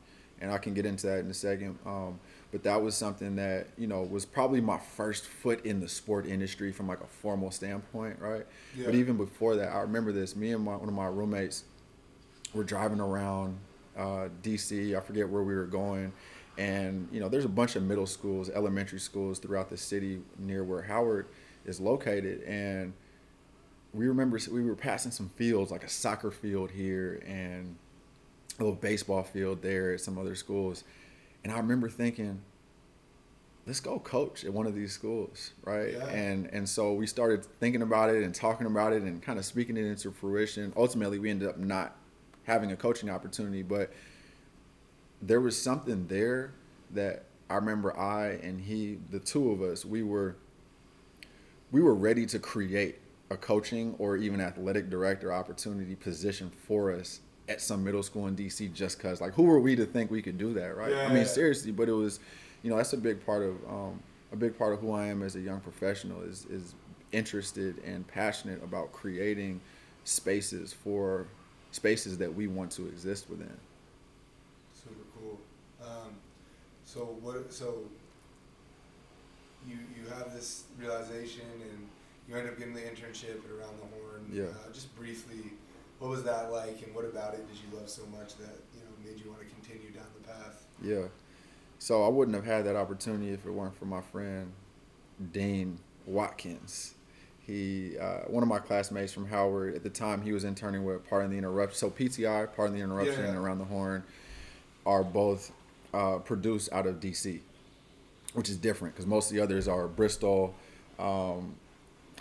and 0.42 0.52
I 0.52 0.58
can 0.58 0.74
get 0.74 0.86
into 0.86 1.08
that 1.08 1.20
in 1.20 1.30
a 1.30 1.34
second. 1.34 1.78
Um, 1.86 2.20
but 2.52 2.64
that 2.64 2.82
was 2.82 2.96
something 2.96 3.36
that 3.36 3.68
you 3.78 3.88
know 3.88 4.04
was 4.04 4.26
probably 4.26 4.62
my 4.62 4.78
first 4.78 5.26
foot 5.26 5.66
in 5.66 5.80
the 5.80 5.90
sport 5.90 6.26
industry 6.26 6.72
from 6.72 6.88
like 6.88 7.02
a 7.02 7.08
formal 7.08 7.52
standpoint, 7.52 8.18
right? 8.20 8.46
Yeah. 8.76 8.86
But 8.86 8.96
even 8.96 9.18
before 9.18 9.56
that, 9.58 9.74
I 9.74 9.80
remember 9.80 10.12
this. 10.12 10.36
Me 10.36 10.52
and 10.52 10.64
my, 10.64 10.76
one 10.76 10.88
of 10.88 10.96
my 10.96 11.08
roommates 11.08 11.64
were 12.54 12.64
driving 12.64 13.00
around 13.00 13.58
uh, 13.98 14.30
DC. 14.42 14.96
I 14.96 15.02
forget 15.02 15.28
where 15.28 15.44
we 15.44 15.56
were 15.56 15.66
going 15.66 16.14
and 16.58 17.08
you 17.12 17.20
know, 17.20 17.30
there's 17.30 17.46
a 17.46 17.50
bunch 17.50 17.76
of 17.76 17.84
middle 17.84 18.06
schools, 18.06 18.50
elementary 18.50 19.00
schools 19.00 19.40
throughout 19.40 19.70
the 19.70 19.78
city 19.78 20.22
near 20.40 20.64
where 20.64 20.82
Howard 20.82 21.28
is 21.66 21.80
located, 21.80 22.44
and 22.44 22.94
we 23.94 24.08
remember 24.08 24.40
we 24.52 24.64
were 24.64 24.76
passing 24.76 25.12
some 25.12 25.30
fields, 25.36 25.72
like 25.72 25.84
a 25.84 25.90
soccer 25.90 26.32
field 26.32 26.72
here 26.72 27.22
and 27.26 27.76
a 28.60 28.64
little 28.64 28.76
baseball 28.76 29.24
field 29.24 29.62
there 29.62 29.94
at 29.94 30.02
some 30.02 30.18
other 30.18 30.36
schools, 30.36 30.84
and 31.44 31.52
I 31.52 31.58
remember 31.58 31.90
thinking, 31.90 32.42
let's 33.66 33.80
go 33.80 34.00
coach 34.00 34.44
at 34.44 34.54
one 34.54 34.68
of 34.68 34.76
these 34.76 34.94
schools, 34.94 35.52
right? 35.64 35.94
Yeah. 35.94 36.08
And 36.08 36.48
and 36.54 36.68
so 36.68 36.94
we 36.94 37.08
started 37.08 37.46
thinking 37.60 37.82
about 37.82 38.10
it 38.10 38.24
and 38.24 38.34
talking 38.34 38.68
about 38.68 38.94
it 38.94 39.04
and 39.04 39.22
kind 39.22 39.40
of 39.40 39.46
speaking 39.46 39.78
it 39.78 39.86
into 39.86 40.12
fruition. 40.12 40.74
Ultimately, 40.76 41.20
we 41.20 41.30
ended 41.30 41.50
up 41.50 41.58
not 41.58 41.96
having 42.46 42.72
a 42.72 42.76
coaching 42.76 43.10
opportunity, 43.10 43.64
but 43.64 43.92
there 45.22 45.42
was 45.42 45.60
something 45.60 46.08
there 46.08 46.52
that 46.92 47.26
I 47.50 47.56
remember 47.56 47.98
I 47.98 48.40
and 48.44 48.62
he, 48.62 49.00
the 49.10 49.20
two 49.20 49.52
of 49.52 49.62
us, 49.62 49.86
we 49.86 50.04
were 50.04 50.36
we 51.72 51.82
were 51.82 51.96
ready 51.96 52.26
to 52.28 52.40
create 52.40 53.00
a 53.30 53.38
coaching 53.38 53.96
or 53.98 54.18
even 54.18 54.40
athletic 54.40 54.90
director 54.90 55.34
opportunity 55.34 55.96
position 55.96 56.52
for 56.52 56.92
us 56.92 57.22
at 57.48 57.62
some 57.62 57.84
middle 57.84 58.04
school 58.04 58.28
in 58.28 58.36
DC 58.36 58.74
just 58.74 59.00
cuz 59.00 59.22
like 59.22 59.34
who 59.34 59.44
were 59.44 59.60
we 59.60 59.76
to 59.76 59.86
think 59.86 60.10
we 60.10 60.22
could 60.22 60.38
do 60.38 60.54
that, 60.54 60.76
right? 60.76 60.92
Yeah, 60.92 61.08
I 61.08 61.14
mean 61.14 61.26
seriously, 61.26 61.72
but 61.72 61.90
it 61.90 61.94
was 61.94 62.20
you 62.66 62.72
know, 62.72 62.78
that's 62.78 62.94
a 62.94 62.98
big 62.98 63.24
part 63.24 63.44
of 63.44 63.64
um, 63.70 64.00
a 64.32 64.36
big 64.36 64.58
part 64.58 64.74
of 64.74 64.80
who 64.80 64.92
I 64.92 65.06
am 65.06 65.22
as 65.22 65.36
a 65.36 65.40
young 65.40 65.60
professional 65.60 66.22
is 66.24 66.48
is 66.48 66.74
interested 67.12 67.78
and 67.86 68.08
passionate 68.08 68.64
about 68.64 68.92
creating 68.92 69.62
spaces 70.04 70.74
for 70.74 71.28
spaces 71.72 72.18
that 72.18 72.34
we 72.34 72.48
want 72.48 72.72
to 72.72 72.88
exist 72.88 73.30
within. 73.30 73.56
Super 74.74 75.06
cool. 75.16 75.40
Um, 75.82 76.16
so 76.86 77.18
what? 77.22 77.54
So 77.54 77.84
you 79.68 79.78
you 79.96 80.10
have 80.10 80.34
this 80.34 80.64
realization, 80.80 81.46
and 81.62 81.88
you 82.28 82.36
end 82.36 82.50
up 82.50 82.58
getting 82.58 82.74
the 82.74 82.82
internship 82.82 83.46
at 83.46 83.52
Around 83.52 83.78
the 83.80 83.96
Horn. 83.96 84.26
Yeah. 84.32 84.44
Uh, 84.46 84.74
just 84.74 84.96
briefly, 84.96 85.52
what 86.00 86.10
was 86.10 86.24
that 86.24 86.52
like, 86.52 86.82
and 86.86 86.94
what 86.94 87.06
about 87.06 87.34
it 87.34 87.48
did 87.48 87.58
you 87.58 87.78
love 87.78 87.90
so 87.90 88.04
much 88.08 88.36
that 88.38 88.56
you 88.74 88.82
know 88.82 88.92
made 89.06 89.24
you 89.24 89.30
want 89.30 89.42
to 89.42 89.48
continue 89.48 89.92
down 89.92 90.06
the 90.22 90.28
path? 90.28 90.66
Yeah. 90.82 91.08
So 91.80 92.04
I 92.04 92.08
wouldn't 92.08 92.36
have 92.36 92.46
had 92.46 92.66
that 92.66 92.76
opportunity 92.76 93.32
if 93.32 93.46
it 93.46 93.52
weren't 93.52 93.78
for 93.78 93.86
my 93.86 94.02
friend 94.02 94.52
Dean 95.32 95.80
Watkins. 96.06 96.94
He, 97.46 97.96
uh, 98.00 98.22
one 98.28 98.42
of 98.42 98.50
my 98.50 98.58
classmates 98.58 99.14
from 99.14 99.28
Howard 99.28 99.76
at 99.76 99.84
the 99.84 99.90
time, 99.90 100.22
he 100.24 100.32
was 100.32 100.44
interning 100.44 100.84
with 100.84 101.08
Pardon 101.08 101.30
the 101.32 101.38
Interruption. 101.38 101.78
So 101.78 101.90
PTI, 101.92 102.48
Pardon 102.56 102.76
the 102.76 102.84
Interruption, 102.84 103.20
Yeah. 103.22 103.30
and 103.30 103.38
Around 103.38 103.60
the 103.60 103.66
Horn 103.66 104.04
are 104.86 105.04
both 105.04 105.52
uh, 105.94 106.18
produced 106.18 106.72
out 106.74 106.88
of 106.88 107.00
DC, 107.00 107.40
which 108.34 108.50
is 108.50 108.58
different 108.58 108.96
because 108.96 109.06
most 109.06 109.30
of 109.30 109.36
the 109.38 109.44
others 109.44 109.68
are 109.68 109.88
Bristol. 109.88 110.56
Um, 110.98 111.56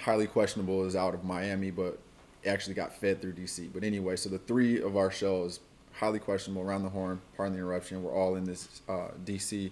highly 0.01 0.27
questionable 0.27 0.85
is 0.85 0.95
out 0.95 1.15
of 1.15 1.25
Miami, 1.25 1.71
but 1.71 1.99
actually 2.47 2.75
got 2.75 2.95
fed 2.95 3.21
through 3.21 3.35
DC. 3.35 3.71
But 3.73 3.85
anyway, 3.85 4.17
so 4.17 4.29
the 4.29 4.39
three 4.39 4.81
of 4.81 4.97
our 4.97 5.11
shows, 5.11 5.61
highly 5.93 6.19
questionable, 6.19 6.63
around 6.63 6.83
the 6.83 6.91
horn, 6.91 7.21
pardon 7.37 7.55
the 7.55 7.59
interruption, 7.61 8.03
we're 8.03 8.15
all 8.15 8.37
in 8.37 8.45
this 8.45 8.83
uh, 8.89 9.09
DC, 9.25 9.71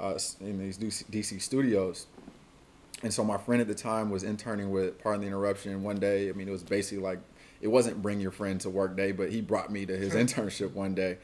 uh, 0.00 0.18
in 0.40 0.58
these 0.58 0.78
DC, 0.78 1.04
DC 1.10 1.40
studios. 1.40 2.06
And 3.02 3.12
so 3.12 3.22
my 3.22 3.36
friend 3.36 3.60
at 3.60 3.68
the 3.68 3.74
time 3.74 4.10
was 4.10 4.22
interning 4.22 4.70
with 4.70 4.98
Pardon 4.98 5.20
the 5.20 5.26
Interruption. 5.26 5.82
One 5.82 5.98
day, 5.98 6.30
I 6.30 6.32
mean, 6.32 6.48
it 6.48 6.50
was 6.50 6.62
basically 6.62 7.02
like 7.02 7.18
it 7.60 7.68
wasn't 7.68 8.00
bring 8.00 8.20
your 8.20 8.30
friend 8.30 8.60
to 8.62 8.70
work 8.70 8.96
day, 8.96 9.12
but 9.12 9.30
he 9.30 9.40
brought 9.40 9.70
me 9.70 9.84
to 9.86 9.96
his 9.96 10.14
internship 10.14 10.72
one 10.72 10.94
day, 10.94 11.18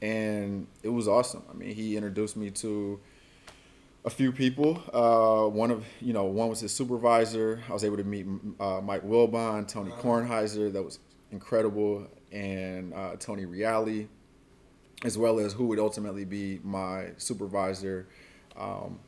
and 0.00 0.66
it 0.82 0.88
was 0.88 1.06
awesome. 1.06 1.42
I 1.50 1.54
mean, 1.54 1.74
he 1.74 1.96
introduced 1.96 2.36
me 2.36 2.50
to 2.50 2.98
a 4.04 4.10
few 4.10 4.32
people. 4.32 4.82
Uh, 4.92 5.48
one 5.48 5.70
of 5.70 5.84
you 6.00 6.12
know, 6.12 6.24
one 6.24 6.48
was 6.48 6.60
his 6.60 6.72
supervisor. 6.72 7.62
I 7.68 7.72
was 7.72 7.84
able 7.84 7.96
to 7.96 8.04
meet 8.04 8.26
uh, 8.60 8.80
Mike 8.80 9.02
Wilbon, 9.04 9.66
Tony 9.68 9.90
Uh-huh. 9.92 10.02
Kornheiser. 10.02 10.72
That 10.72 10.82
was 10.82 10.98
incredible, 11.32 12.06
and 12.32 12.94
uh, 12.94 13.16
Tony 13.18 13.44
Reali, 13.44 14.06
as 15.04 15.18
well 15.18 15.38
as 15.38 15.52
who 15.52 15.66
would 15.66 15.78
ultimately 15.78 16.24
be 16.24 16.60
my 16.64 17.08
supervisor. 17.18 18.06
Um, 18.56 18.98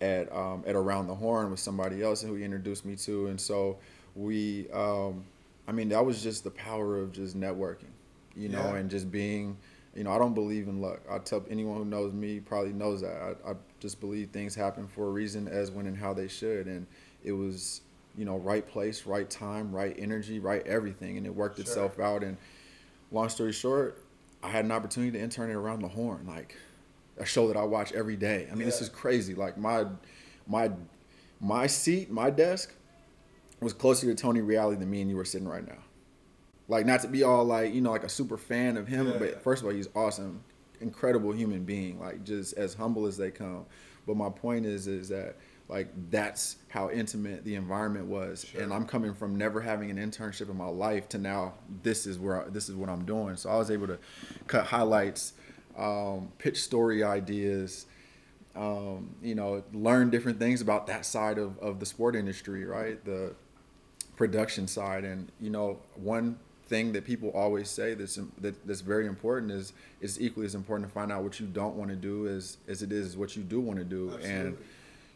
at 0.00 0.32
um, 0.34 0.64
at 0.66 0.74
Around 0.74 1.08
the 1.08 1.14
Horn 1.14 1.50
with 1.50 1.60
somebody 1.60 2.02
else 2.02 2.22
who 2.22 2.34
he 2.34 2.42
introduced 2.42 2.86
me 2.86 2.96
to, 2.96 3.26
and 3.26 3.38
so 3.38 3.76
we, 4.16 4.66
um, 4.72 5.24
I 5.68 5.72
mean, 5.72 5.90
that 5.90 6.02
was 6.04 6.22
just 6.22 6.42
the 6.42 6.50
power 6.50 6.98
of 6.98 7.12
just 7.12 7.38
networking, 7.38 7.92
you 8.34 8.48
know, 8.48 8.62
Yeah. 8.72 8.76
and 8.76 8.90
just 8.90 9.10
being, 9.12 9.58
you 9.94 10.04
know, 10.04 10.12
I 10.12 10.18
don't 10.18 10.34
believe 10.34 10.68
in 10.68 10.80
luck. 10.80 11.00
I 11.10 11.18
tell 11.18 11.44
anyone 11.50 11.76
who 11.76 11.84
knows 11.84 12.12
me 12.12 12.40
probably 12.40 12.72
knows 12.72 13.00
that. 13.00 13.36
I, 13.44 13.50
I 13.50 13.54
just 13.80 14.00
believe 14.00 14.30
things 14.30 14.54
happen 14.54 14.86
for 14.86 15.06
a 15.06 15.10
reason, 15.10 15.48
as 15.48 15.70
when 15.70 15.86
and 15.86 15.96
how 15.96 16.14
they 16.14 16.28
should, 16.28 16.66
and 16.66 16.86
it 17.24 17.32
was, 17.32 17.80
you 18.16 18.24
know, 18.24 18.36
right 18.36 18.66
place, 18.66 19.06
right 19.06 19.28
time, 19.28 19.72
right 19.72 19.94
energy, 19.98 20.38
right 20.38 20.64
everything, 20.66 21.16
and 21.16 21.26
it 21.26 21.34
worked 21.34 21.56
Sure. 21.56 21.62
itself 21.64 21.98
out. 21.98 22.22
And 22.22 22.36
long 23.10 23.28
story 23.28 23.52
short, 23.52 24.02
I 24.42 24.48
had 24.48 24.64
an 24.64 24.72
opportunity 24.72 25.12
to 25.12 25.22
intern 25.22 25.50
at 25.50 25.56
Around 25.56 25.82
the 25.82 25.88
Horn, 25.88 26.24
like 26.26 26.56
a 27.18 27.26
show 27.26 27.48
that 27.48 27.56
I 27.56 27.64
watch 27.64 27.92
every 27.92 28.16
day. 28.16 28.48
I 28.50 28.54
mean, 28.54 28.66
this 28.66 28.80
is 28.80 28.88
crazy. 28.88 29.34
Like 29.34 29.58
my 29.58 29.86
my 30.46 30.70
my 31.40 31.66
seat, 31.66 32.10
my 32.10 32.30
desk 32.30 32.72
was 33.60 33.72
closer 33.72 34.06
to 34.06 34.14
Tony 34.14 34.40
Reali 34.40 34.78
than 34.78 34.90
me 34.90 35.00
and 35.02 35.10
you 35.10 35.16
were 35.16 35.24
sitting 35.24 35.48
right 35.48 35.66
now. 35.66 35.78
Like 36.70 36.86
not 36.86 37.00
to 37.02 37.08
be 37.08 37.22
all 37.24 37.44
like, 37.44 37.74
you 37.74 37.80
know, 37.80 37.90
like 37.90 38.04
a 38.04 38.08
super 38.08 38.38
fan 38.38 38.76
of 38.76 38.86
him, 38.88 39.08
Yeah. 39.08 39.18
but 39.18 39.42
first 39.42 39.60
of 39.62 39.66
all, 39.68 39.74
he's 39.74 39.88
awesome, 39.94 40.42
incredible 40.80 41.32
human 41.32 41.64
being, 41.64 41.98
like 42.00 42.24
just 42.24 42.56
as 42.56 42.74
humble 42.74 43.06
as 43.06 43.16
they 43.16 43.30
come. 43.30 43.66
But 44.06 44.16
my 44.16 44.30
point 44.30 44.64
is 44.66 44.86
is 44.86 45.08
that 45.10 45.36
like 45.68 45.88
that's 46.10 46.56
how 46.68 46.90
intimate 46.90 47.44
the 47.44 47.54
environment 47.54 48.06
was 48.06 48.44
Sure. 48.44 48.60
and 48.62 48.72
i'm 48.74 48.84
coming 48.84 49.14
from 49.14 49.36
never 49.36 49.60
having 49.60 49.88
an 49.88 49.98
internship 49.98 50.50
in 50.50 50.56
my 50.56 50.66
life 50.66 51.08
to 51.10 51.18
now 51.18 51.52
this 51.84 52.06
is 52.06 52.18
where 52.18 52.44
I, 52.44 52.48
this 52.48 52.68
is 52.68 52.74
what 52.74 52.88
i'm 52.88 53.04
doing 53.04 53.36
so 53.36 53.50
i 53.50 53.56
was 53.56 53.70
able 53.70 53.86
to 53.86 53.96
cut 54.48 54.64
highlights 54.66 55.34
um, 55.78 56.32
pitch 56.38 56.60
story 56.60 57.04
ideas 57.04 57.86
um, 58.56 59.14
you 59.22 59.36
know 59.36 59.62
learn 59.72 60.10
different 60.10 60.40
things 60.40 60.60
about 60.60 60.88
that 60.88 61.06
side 61.06 61.38
of, 61.38 61.56
of 61.60 61.78
the 61.78 61.86
sport 61.86 62.16
industry 62.16 62.64
right 62.64 63.04
the 63.04 63.32
production 64.16 64.66
side 64.66 65.04
and 65.04 65.30
you 65.40 65.50
know 65.50 65.78
one 65.94 66.36
thing 66.70 66.92
that 66.92 67.04
people 67.04 67.28
always 67.30 67.68
say 67.68 67.92
that's 67.94 68.18
that, 68.40 68.66
that's 68.66 68.80
very 68.80 69.06
important 69.06 69.52
is 69.52 69.74
is 70.00 70.20
equally 70.20 70.46
as 70.46 70.54
important 70.54 70.88
to 70.88 70.94
find 70.94 71.12
out 71.12 71.22
what 71.22 71.38
you 71.38 71.46
don't 71.46 71.74
want 71.74 71.90
to 71.90 71.96
do 71.96 72.26
as 72.28 72.56
as 72.68 72.82
it 72.82 72.92
is 72.92 73.16
what 73.16 73.36
you 73.36 73.42
do 73.42 73.60
want 73.60 73.78
to 73.78 73.84
do 73.84 74.10
and 74.24 74.56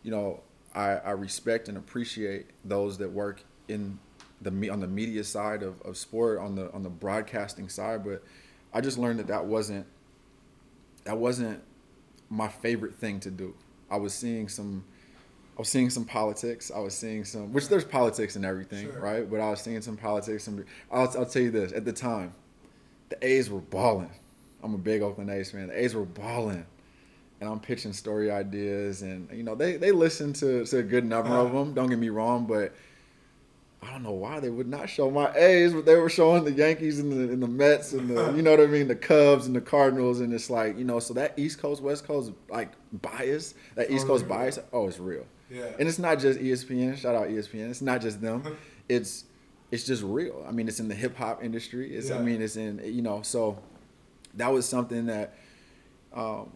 you 0.04 0.10
know, 0.10 0.40
I, 0.74 0.90
I 0.96 1.10
respect 1.12 1.68
and 1.68 1.76
appreciate 1.76 2.46
those 2.64 2.98
that 2.98 3.10
work 3.10 3.42
in 3.66 3.98
the 4.42 4.70
on 4.70 4.80
the 4.80 4.86
media 4.86 5.24
side 5.24 5.62
of, 5.62 5.80
of 5.82 5.96
sport 5.96 6.38
on 6.38 6.54
the 6.54 6.70
on 6.72 6.82
the 6.84 6.90
broadcasting 6.90 7.68
side, 7.68 8.04
but 8.04 8.22
I 8.72 8.80
just 8.80 8.98
learned 8.98 9.18
that 9.18 9.26
that 9.28 9.46
wasn't 9.46 9.86
that 11.04 11.16
wasn't 11.16 11.62
my 12.30 12.48
favorite 12.48 12.94
thing 12.94 13.18
to 13.20 13.30
do. 13.30 13.54
I 13.90 13.96
was 13.96 14.12
seeing 14.12 14.48
some 14.48 14.84
I 15.56 15.60
was 15.60 15.68
seeing 15.68 15.90
some 15.90 16.04
politics. 16.04 16.72
I 16.74 16.80
was 16.80 16.94
seeing 16.94 17.24
some 17.24 17.52
which 17.52 17.68
there's 17.68 17.84
politics 17.84 18.36
in 18.36 18.44
everything, 18.44 18.86
Sure. 18.86 19.00
right? 19.00 19.30
But 19.30 19.40
I 19.40 19.50
was 19.50 19.60
seeing 19.60 19.80
some 19.82 19.96
politics. 19.96 20.44
Some 20.44 20.64
I'll, 20.90 21.12
I'll 21.18 21.26
tell 21.26 21.42
you 21.42 21.50
this 21.50 21.72
at 21.72 21.84
the 21.84 21.92
time, 21.92 22.34
the 23.08 23.24
A's 23.26 23.50
were 23.50 23.60
balling. 23.60 24.10
I'm 24.62 24.74
a 24.74 24.78
big 24.78 25.02
Oakland 25.02 25.30
A's 25.30 25.50
fan. 25.50 25.68
The 25.68 25.78
A's 25.84 25.94
were 25.94 26.04
balling 26.04 26.66
and 27.40 27.52
I'm 27.52 27.60
pitching 27.60 27.92
story 27.92 28.30
ideas, 28.30 29.02
and 29.02 29.28
you 29.32 29.42
know 29.42 29.54
they 29.54 29.76
they 29.76 29.92
listen 29.92 30.32
to, 30.34 30.64
to 30.64 30.78
a 30.78 30.82
good 30.82 31.04
number 31.04 31.30
of 31.30 31.48
uh-huh. 31.48 31.58
them. 31.58 31.74
Don't 31.74 31.88
get 31.88 31.98
me 31.98 32.08
wrong, 32.08 32.46
but 32.46 32.74
I 33.82 33.90
don't 33.90 34.02
know 34.02 34.12
why 34.12 34.40
they 34.40 34.50
would 34.50 34.68
not 34.68 34.88
show 34.88 35.10
my 35.10 35.30
A's, 35.34 35.74
but 35.74 35.84
they 35.84 35.96
were 35.96 36.08
showing 36.08 36.44
the 36.44 36.52
Yankees 36.52 36.98
and 36.98 37.12
the 37.12 37.32
and 37.32 37.42
the 37.42 37.48
Mets 37.48 37.92
and 37.92 38.08
the 38.08 38.32
you 38.34 38.42
know 38.42 38.52
what 38.52 38.60
I 38.60 38.66
mean, 38.66 38.88
the 38.88 38.96
Cubs 38.96 39.46
and 39.46 39.54
the 39.54 39.60
Cardinals, 39.60 40.20
and 40.20 40.32
it's 40.32 40.48
like 40.48 40.78
you 40.78 40.84
know 40.84 40.98
so 41.00 41.14
that 41.14 41.38
East 41.38 41.58
Coast 41.58 41.82
West 41.82 42.06
Coast 42.06 42.32
like 42.48 42.72
bias, 42.92 43.54
that 43.74 43.90
East 43.90 44.04
oh, 44.04 44.08
Coast 44.08 44.24
Totally. 44.24 44.44
bias, 44.44 44.58
oh 44.72 44.88
it's 44.88 44.98
real, 44.98 45.26
Yeah. 45.50 45.66
and 45.78 45.88
it's 45.88 45.98
not 45.98 46.18
just 46.18 46.38
ESPN. 46.38 46.96
Shout 46.96 47.14
out 47.14 47.28
ESPN. 47.28 47.70
It's 47.70 47.82
not 47.82 48.00
just 48.00 48.20
them. 48.20 48.56
It's 48.86 49.24
it's 49.70 49.84
just 49.84 50.02
real. 50.02 50.44
I 50.46 50.52
mean, 50.52 50.68
it's 50.68 50.78
in 50.78 50.88
the 50.88 50.94
hip 50.94 51.16
hop 51.16 51.42
industry. 51.42 51.96
It's 51.96 52.10
I 52.10 52.18
mean, 52.18 52.42
it's 52.42 52.56
in 52.56 52.82
you 52.84 53.00
know 53.00 53.22
so 53.22 53.58
that 54.34 54.52
was 54.52 54.68
something 54.68 55.06
that 55.06 55.34
um, 56.12 56.52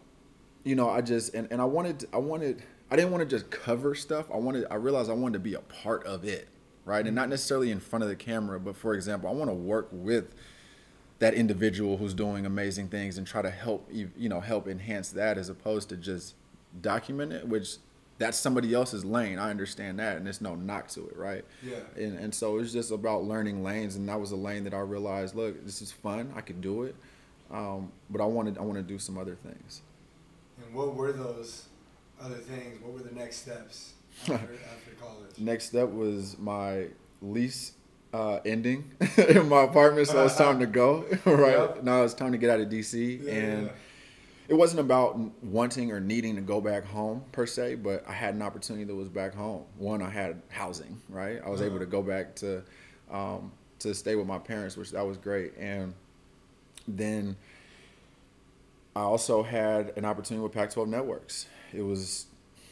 you 0.63 0.75
know, 0.75 0.89
I 0.89 1.01
just 1.01 1.33
and, 1.33 1.47
and 1.51 1.59
I 1.61 1.65
wanted 1.65 2.07
I 2.13 2.17
wanted 2.17 2.63
I 2.91 2.95
didn't 2.95 3.11
want 3.11 3.27
to 3.27 3.35
just 3.35 3.49
cover 3.49 3.95
stuff. 3.95 4.29
I 4.31 4.37
wanted 4.37 4.65
I 4.69 4.75
realized 4.75 5.09
I 5.09 5.13
wanted 5.13 5.33
to 5.33 5.39
be 5.39 5.55
a 5.55 5.59
part 5.61 6.05
of 6.05 6.23
it, 6.23 6.47
right? 6.85 7.05
And 7.05 7.15
not 7.15 7.29
necessarily 7.29 7.71
in 7.71 7.79
front 7.79 8.03
of 8.03 8.09
the 8.09 8.15
camera, 8.15 8.59
but 8.59 8.75
for 8.75 8.93
example, 8.93 9.29
I 9.29 9.33
want 9.33 9.49
to 9.49 9.55
work 9.55 9.87
with 9.91 10.33
that 11.19 11.33
individual 11.33 11.97
who's 11.97 12.13
doing 12.13 12.45
amazing 12.45 12.89
things 12.89 13.17
and 13.17 13.25
try 13.27 13.41
to 13.41 13.49
help 13.49 13.89
you 13.91 14.29
know 14.29 14.39
help 14.39 14.67
enhance 14.67 15.09
that 15.11 15.37
as 15.37 15.49
opposed 15.49 15.89
to 15.89 15.97
just 15.97 16.35
document 16.81 17.33
it, 17.33 17.47
which 17.47 17.77
that's 18.19 18.37
somebody 18.37 18.73
else's 18.73 19.03
lane. 19.03 19.39
I 19.39 19.49
understand 19.49 19.97
that, 19.99 20.17
and 20.17 20.25
there's 20.25 20.41
no 20.41 20.53
knock 20.53 20.87
to 20.89 21.07
it, 21.07 21.17
right? 21.17 21.43
Yeah. 21.63 21.77
And 21.95 22.19
and 22.19 22.35
so 22.35 22.59
it's 22.59 22.71
just 22.71 22.91
about 22.91 23.23
learning 23.23 23.63
lanes, 23.63 23.95
and 23.95 24.07
that 24.09 24.19
was 24.19 24.31
a 24.31 24.35
lane 24.35 24.63
that 24.65 24.73
I 24.75 24.79
realized, 24.81 25.35
look, 25.35 25.65
this 25.65 25.81
is 25.81 25.91
fun. 25.91 26.31
I 26.35 26.41
could 26.41 26.61
do 26.61 26.83
it, 26.83 26.95
um, 27.51 27.91
but 28.11 28.21
I 28.21 28.25
wanted 28.25 28.57
I 28.57 28.61
want 28.61 28.75
to 28.75 28.83
do 28.83 28.99
some 28.99 29.17
other 29.17 29.35
things. 29.35 29.81
And 30.63 30.75
what 30.75 30.93
were 30.95 31.11
those 31.13 31.65
other 32.21 32.35
things? 32.35 32.81
What 32.83 32.93
were 32.93 33.09
the 33.09 33.15
next 33.15 33.37
steps 33.37 33.93
after, 34.23 34.33
after 34.35 34.91
college? 35.01 35.39
Next 35.39 35.65
step 35.65 35.89
was 35.89 36.37
my 36.37 36.87
lease 37.21 37.71
uh, 38.13 38.39
ending 38.45 38.91
in 39.29 39.47
my 39.47 39.63
apartment, 39.63 40.07
so 40.09 40.25
it's 40.25 40.35
time 40.35 40.59
to 40.59 40.65
go. 40.67 41.05
right 41.25 41.57
Yep. 41.57 41.83
now, 41.83 42.03
it's 42.03 42.13
time 42.13 42.33
to 42.33 42.37
get 42.37 42.49
out 42.49 42.59
of 42.59 42.67
DC, 42.69 43.23
Yeah, 43.23 43.31
and. 43.33 43.69
It 44.49 44.55
wasn't 44.55 44.79
about 44.81 45.17
wanting 45.43 45.91
or 45.91 45.99
needing 45.99 46.35
to 46.35 46.41
go 46.41 46.59
back 46.59 46.83
home 46.83 47.23
per 47.31 47.45
se, 47.45 47.75
but 47.75 48.03
I 48.07 48.11
had 48.13 48.33
an 48.33 48.41
opportunity 48.41 48.83
that 48.83 48.95
was 48.95 49.07
back 49.07 49.33
home. 49.35 49.63
One, 49.77 50.01
I 50.01 50.09
had 50.09 50.41
housing, 50.49 50.99
right? 51.07 51.39
I 51.45 51.49
was 51.49 51.61
able 51.61 51.75
Uh-huh. 51.75 51.85
to 51.85 51.91
go 51.91 52.01
back 52.01 52.35
to 52.37 52.63
um, 53.11 53.51
to 53.79 53.93
stay 53.95 54.15
with 54.15 54.27
my 54.27 54.37
parents, 54.39 54.75
which 54.75 54.91
that 54.91 55.05
was 55.05 55.17
great, 55.17 55.53
and 55.57 55.93
then. 56.87 57.35
I 58.95 59.01
also 59.01 59.43
had 59.43 59.93
an 59.95 60.03
opportunity 60.03 60.41
with 60.43 60.51
Pac-12 60.51 60.87
Networks. 60.87 61.45
It 61.71 61.83
was, 61.83 62.25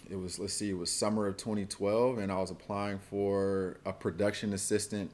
it 0.10 0.16
was 0.16 0.40
let's 0.40 0.54
see, 0.54 0.72
it 0.72 0.78
was 0.78 0.92
summer 0.92 1.28
of 1.28 1.38
2012, 1.38 2.18
and 2.18 2.32
I 2.32 2.40
was 2.40 2.50
applying 2.52 2.98
for 3.00 3.78
a 3.86 3.94
production 3.94 4.52
assistant 4.52 5.12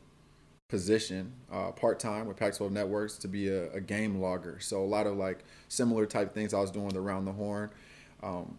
position 0.74 1.32
uh, 1.52 1.70
part 1.70 2.00
time 2.00 2.26
with 2.26 2.36
Pac-12 2.36 2.72
Networks 2.72 3.16
to 3.20 3.28
be 3.28 3.48
a, 3.48 3.72
a, 3.74 3.80
game 3.80 4.20
logger. 4.20 4.60
So 4.60 4.82
a 4.82 4.84
lot 4.84 5.06
of 5.06 5.16
like 5.18 5.44
similar 5.68 6.08
type 6.08 6.34
things 6.34 6.52
I 6.52 6.60
was 6.60 6.72
doing 6.72 6.98
around 6.98 7.26
the 7.26 7.32
horn, 7.32 7.70
um, 8.24 8.58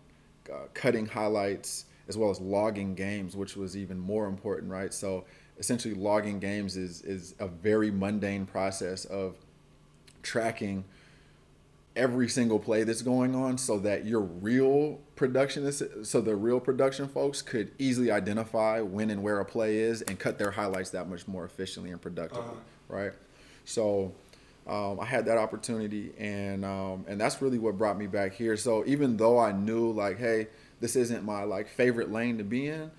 uh, 0.48 0.66
cutting 0.74 1.06
highlights 1.06 1.86
as 2.06 2.16
well 2.16 2.30
as 2.30 2.40
logging 2.40 2.94
games, 2.94 3.34
which 3.34 3.56
was 3.56 3.76
even 3.76 3.98
more 3.98 4.28
important, 4.28 4.70
right? 4.70 4.94
So 4.94 5.24
essentially, 5.58 5.92
logging 5.92 6.38
games 6.38 6.76
is 6.76 7.02
is 7.02 7.34
a 7.40 7.48
very 7.48 7.90
mundane 7.90 8.46
process 8.46 9.06
of 9.06 9.34
tracking 10.22 10.84
every 11.96 12.28
single 12.28 12.58
play 12.58 12.82
that's 12.82 13.02
going 13.02 13.34
on 13.34 13.56
so 13.56 13.78
that 13.78 14.04
your 14.04 14.20
real 14.20 14.98
production 15.14 15.64
is 15.64 15.82
so 16.02 16.20
the 16.20 16.34
real 16.34 16.58
production 16.58 17.06
folks 17.06 17.40
could 17.40 17.70
easily 17.78 18.10
identify 18.10 18.80
when 18.80 19.10
and 19.10 19.22
where 19.22 19.38
a 19.38 19.44
play 19.44 19.76
is 19.76 20.02
and 20.02 20.18
cut 20.18 20.36
their 20.36 20.50
highlights 20.50 20.90
that 20.90 21.08
much 21.08 21.28
more 21.28 21.44
efficiently 21.44 21.92
and 21.92 22.02
productively 22.02 22.42
uh-huh. 22.42 22.96
right 22.96 23.12
so 23.64 24.12
um, 24.66 24.98
I 24.98 25.04
had 25.04 25.26
that 25.26 25.38
opportunity 25.38 26.12
and 26.18 26.64
um, 26.64 27.04
and 27.06 27.20
that's 27.20 27.40
really 27.40 27.58
what 27.58 27.78
brought 27.78 27.96
me 27.96 28.08
back 28.08 28.34
here 28.34 28.56
so 28.56 28.84
even 28.86 29.16
though 29.16 29.38
I 29.38 29.52
knew 29.52 29.92
like 29.92 30.18
hey 30.18 30.48
this 30.80 30.96
isn't 30.96 31.22
my 31.22 31.44
like 31.44 31.68
favorite 31.68 32.10
lane 32.10 32.38
to 32.38 32.44
be 32.44 32.68
in 32.68 32.90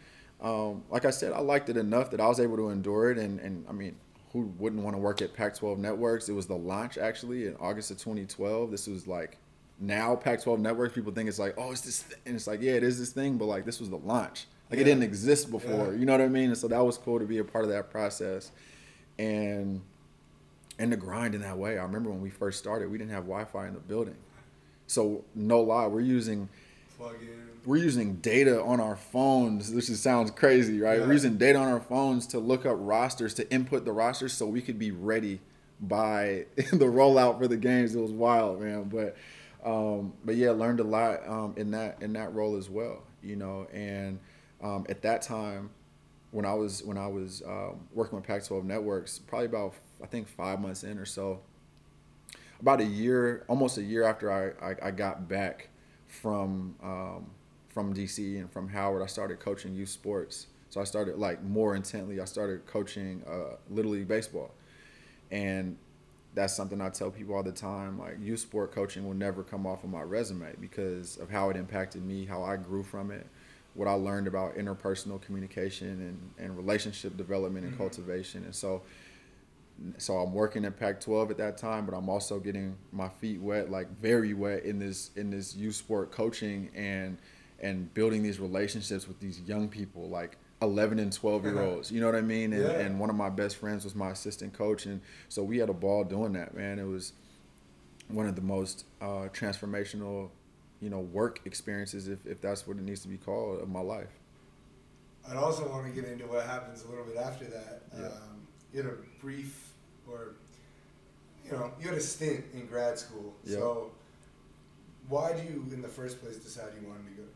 um, 0.41 0.83
like 0.89 1.03
I 1.03 1.09
said 1.09 1.33
I 1.33 1.39
liked 1.39 1.67
it 1.67 1.75
enough 1.75 2.11
that 2.11 2.21
I 2.21 2.27
was 2.27 2.39
able 2.39 2.55
to 2.57 2.69
endure 2.69 3.11
it 3.11 3.17
and 3.17 3.41
and 3.41 3.65
I 3.67 3.73
mean 3.73 3.97
who 4.35 4.53
wouldn't 4.59 4.83
want 4.83 4.93
to 4.93 4.99
work 4.99 5.21
at 5.21 5.33
Pac-12 5.33 5.77
Networks? 5.77 6.27
It 6.27 6.33
was 6.33 6.45
the 6.45 6.57
launch 6.57 6.97
actually 6.97 7.47
in 7.47 7.55
August 7.55 7.89
of 7.89 7.97
2012. 7.97 8.69
This 8.69 8.85
was 8.85 9.07
like 9.07 9.37
now 9.79 10.13
Pac-12 10.13 10.59
Networks. 10.59 10.93
People 10.93 11.13
think 11.13 11.29
it's 11.29 11.39
like, 11.39 11.55
oh, 11.57 11.71
it's 11.71 11.79
this, 11.79 12.03
thing. 12.03 12.19
and 12.25 12.35
it's 12.35 12.45
like, 12.45 12.61
yeah, 12.61 12.73
it 12.73 12.83
is 12.83 12.99
this 12.99 13.11
thing, 13.11 13.37
but 13.37 13.45
like 13.45 13.63
this 13.63 13.79
was 13.79 13.89
the 13.89 13.97
launch. 13.97 14.47
Like 14.69 14.77
yeah. 14.77 14.81
it 14.81 14.85
didn't 14.85 15.03
exist 15.03 15.49
before. 15.49 15.93
Yeah. 15.93 15.99
You 15.99 16.05
know 16.05 16.11
what 16.11 16.21
I 16.21 16.27
mean? 16.27 16.49
And 16.49 16.57
so 16.57 16.67
that 16.67 16.83
was 16.83 16.97
cool 16.97 17.17
to 17.17 17.25
be 17.25 17.37
a 17.37 17.45
part 17.45 17.63
of 17.63 17.71
that 17.71 17.89
process, 17.91 18.51
and 19.17 19.81
and 20.77 20.91
the 20.91 20.97
grind 20.97 21.33
in 21.33 21.41
that 21.41 21.57
way. 21.57 21.77
I 21.77 21.83
remember 21.83 22.09
when 22.09 22.21
we 22.21 22.29
first 22.29 22.59
started, 22.59 22.91
we 22.91 22.97
didn't 22.97 23.11
have 23.11 23.23
Wi-Fi 23.23 23.67
in 23.67 23.73
the 23.73 23.79
building, 23.79 24.17
so 24.85 25.23
no 25.33 25.61
lie, 25.61 25.87
we're 25.87 26.01
using 26.01 26.49
plug 26.97 27.15
in 27.21 27.54
we're 27.65 27.77
using 27.77 28.15
data 28.15 28.61
on 28.61 28.79
our 28.79 28.95
phones. 28.95 29.71
This 29.71 29.87
just 29.87 30.03
sounds 30.03 30.31
crazy, 30.31 30.79
right? 30.79 30.99
Yeah. 30.99 31.05
We're 31.05 31.13
using 31.13 31.37
data 31.37 31.57
on 31.59 31.67
our 31.67 31.79
phones 31.79 32.27
to 32.27 32.39
look 32.39 32.65
up 32.65 32.77
rosters, 32.79 33.33
to 33.35 33.51
input 33.51 33.85
the 33.85 33.91
rosters 33.91 34.33
so 34.33 34.45
we 34.45 34.61
could 34.61 34.77
be 34.77 34.91
ready 34.91 35.41
by 35.81 36.45
the 36.55 36.85
rollout 36.85 37.39
for 37.39 37.47
the 37.47 37.57
games. 37.57 37.95
It 37.95 37.99
was 37.99 38.11
wild, 38.11 38.61
man. 38.61 38.83
But 38.83 39.15
um, 39.65 40.13
but 40.23 40.35
yeah, 40.35 40.51
learned 40.51 40.79
a 40.79 40.83
lot 40.83 41.27
um, 41.27 41.53
in 41.57 41.71
that 41.71 41.97
in 42.01 42.13
that 42.13 42.33
role 42.33 42.55
as 42.55 42.69
well, 42.69 43.03
you 43.23 43.35
know. 43.35 43.67
And 43.73 44.19
um, 44.61 44.85
at 44.87 45.01
that 45.01 45.23
time, 45.23 45.71
when 46.31 46.45
I 46.45 46.53
was 46.53 46.83
when 46.83 46.97
I 46.97 47.07
was 47.07 47.41
um, 47.47 47.87
working 47.93 48.15
with 48.17 48.27
Pac-12 48.27 48.63
Networks, 48.63 49.19
probably 49.19 49.47
about 49.47 49.73
I 50.03 50.05
think 50.05 50.27
five 50.27 50.61
months 50.61 50.83
in 50.83 50.99
or 50.99 51.05
so, 51.05 51.41
about 52.59 52.79
a 52.79 52.85
year, 52.85 53.43
almost 53.47 53.77
a 53.77 53.83
year 53.83 54.03
after 54.03 54.31
I 54.31 54.71
I, 54.71 54.75
I 54.87 54.91
got 54.91 55.27
back 55.27 55.69
from 56.07 56.75
um, 56.83 57.31
from 57.75 57.93
DC 57.93 58.39
and 58.39 58.49
from 58.49 58.69
Howard, 58.69 59.03
I 59.03 59.05
started 59.05 59.41
coaching 59.41 59.75
youth 59.75 59.89
sports. 59.89 60.47
So 60.69 60.79
I 60.79 60.85
started 60.85 61.17
like 61.17 61.43
more 61.43 61.75
intently. 61.75 62.21
I 62.21 62.25
started 62.25 62.65
coaching 62.65 63.21
uh, 63.29 63.57
little 63.69 63.91
league 63.91 64.07
baseball, 64.07 64.51
and 65.29 65.77
that's 66.35 66.55
something 66.55 66.79
I 66.79 66.87
tell 66.87 67.11
people 67.11 67.35
all 67.35 67.43
the 67.43 67.51
time. 67.51 67.99
Like 67.99 68.15
youth 68.21 68.39
sport 68.39 68.71
coaching 68.71 69.05
will 69.05 69.13
never 69.13 69.43
come 69.43 69.67
off 69.67 69.83
of 69.83 69.89
my 69.89 70.03
resume 70.03 70.55
because 70.61 71.17
of 71.17 71.29
how 71.29 71.49
it 71.49 71.57
impacted 71.57 72.03
me, 72.05 72.23
how 72.23 72.43
I 72.43 72.55
grew 72.55 72.81
from 72.81 73.11
it, 73.11 73.27
what 73.73 73.89
I 73.89 73.93
learned 73.93 74.27
about 74.27 74.55
interpersonal 74.55 75.21
communication 75.21 75.89
and, 76.37 76.45
and 76.45 76.55
relationship 76.55 77.17
development 77.17 77.65
and 77.65 77.73
mm-hmm. 77.73 77.83
cultivation. 77.83 78.45
And 78.45 78.55
so, 78.55 78.83
so 79.97 80.15
I'm 80.15 80.33
working 80.33 80.63
at 80.63 80.79
Pac-12 80.79 81.31
at 81.31 81.37
that 81.39 81.57
time, 81.57 81.85
but 81.85 81.93
I'm 81.93 82.07
also 82.07 82.39
getting 82.39 82.77
my 82.93 83.09
feet 83.09 83.41
wet, 83.41 83.69
like 83.69 83.89
very 83.99 84.33
wet 84.33 84.63
in 84.63 84.79
this 84.79 85.11
in 85.17 85.29
this 85.29 85.57
youth 85.57 85.75
sport 85.75 86.13
coaching 86.13 86.69
and 86.73 87.17
and 87.59 87.93
building 87.93 88.23
these 88.23 88.39
relationships 88.39 89.07
with 89.07 89.19
these 89.19 89.41
young 89.41 89.67
people 89.67 90.09
like 90.09 90.37
11 90.61 90.99
and 90.99 91.11
12 91.11 91.43
year 91.43 91.61
olds 91.63 91.91
you 91.91 91.99
know 91.99 92.05
what 92.05 92.15
i 92.15 92.21
mean 92.21 92.53
and, 92.53 92.63
yeah. 92.63 92.71
and 92.71 92.99
one 92.99 93.09
of 93.09 93.15
my 93.15 93.29
best 93.29 93.57
friends 93.57 93.83
was 93.83 93.95
my 93.95 94.09
assistant 94.09 94.53
coach 94.53 94.85
and 94.85 95.01
so 95.29 95.43
we 95.43 95.57
had 95.57 95.69
a 95.69 95.73
ball 95.73 96.03
doing 96.03 96.33
that 96.33 96.55
man 96.55 96.79
it 96.79 96.83
was 96.85 97.13
one 98.07 98.27
of 98.27 98.35
the 98.35 98.41
most 98.41 98.85
uh, 99.01 99.27
transformational 99.33 100.29
you 100.79 100.89
know 100.89 100.99
work 100.99 101.39
experiences 101.45 102.07
if, 102.07 102.25
if 102.25 102.41
that's 102.41 102.67
what 102.67 102.77
it 102.77 102.83
needs 102.83 103.01
to 103.01 103.07
be 103.07 103.17
called 103.17 103.61
of 103.61 103.69
my 103.69 103.81
life 103.81 104.19
i'd 105.29 105.37
also 105.37 105.67
want 105.69 105.85
to 105.85 105.91
get 106.01 106.09
into 106.09 106.25
what 106.25 106.45
happens 106.45 106.83
a 106.83 106.89
little 106.89 107.05
bit 107.05 107.17
after 107.17 107.45
that 107.45 107.83
yeah. 107.97 108.05
um, 108.05 108.47
you 108.73 108.81
had 108.81 108.91
a 108.91 108.95
brief 109.21 109.71
or 110.09 110.35
you 111.45 111.51
know 111.51 111.71
you 111.79 111.87
had 111.87 111.97
a 111.97 112.01
stint 112.01 112.43
in 112.53 112.65
grad 112.67 112.97
school 112.99 113.33
yep. 113.43 113.59
so 113.59 113.91
why 115.07 115.33
do 115.33 115.43
you 115.43 115.65
in 115.71 115.81
the 115.81 115.87
first 115.87 116.21
place 116.21 116.37
decide 116.37 116.69
you 116.79 116.87
wanted 116.87 117.05
to 117.05 117.21
go 117.21 117.23
to? 117.23 117.34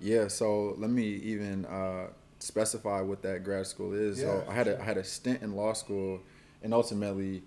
Yeah, 0.00 0.28
so 0.28 0.74
let 0.78 0.90
me 0.90 1.04
even 1.04 1.64
uh, 1.66 2.08
specify 2.38 3.00
what 3.00 3.22
that 3.22 3.44
grad 3.44 3.66
school 3.66 3.92
is. 3.92 4.20
Yeah, 4.20 4.26
so 4.26 4.44
I 4.48 4.54
had 4.54 4.66
sure. 4.66 4.76
a 4.76 4.80
I 4.80 4.84
had 4.84 4.96
a 4.96 5.04
stint 5.04 5.42
in 5.42 5.54
law 5.54 5.72
school, 5.72 6.20
and 6.62 6.72
ultimately 6.72 7.42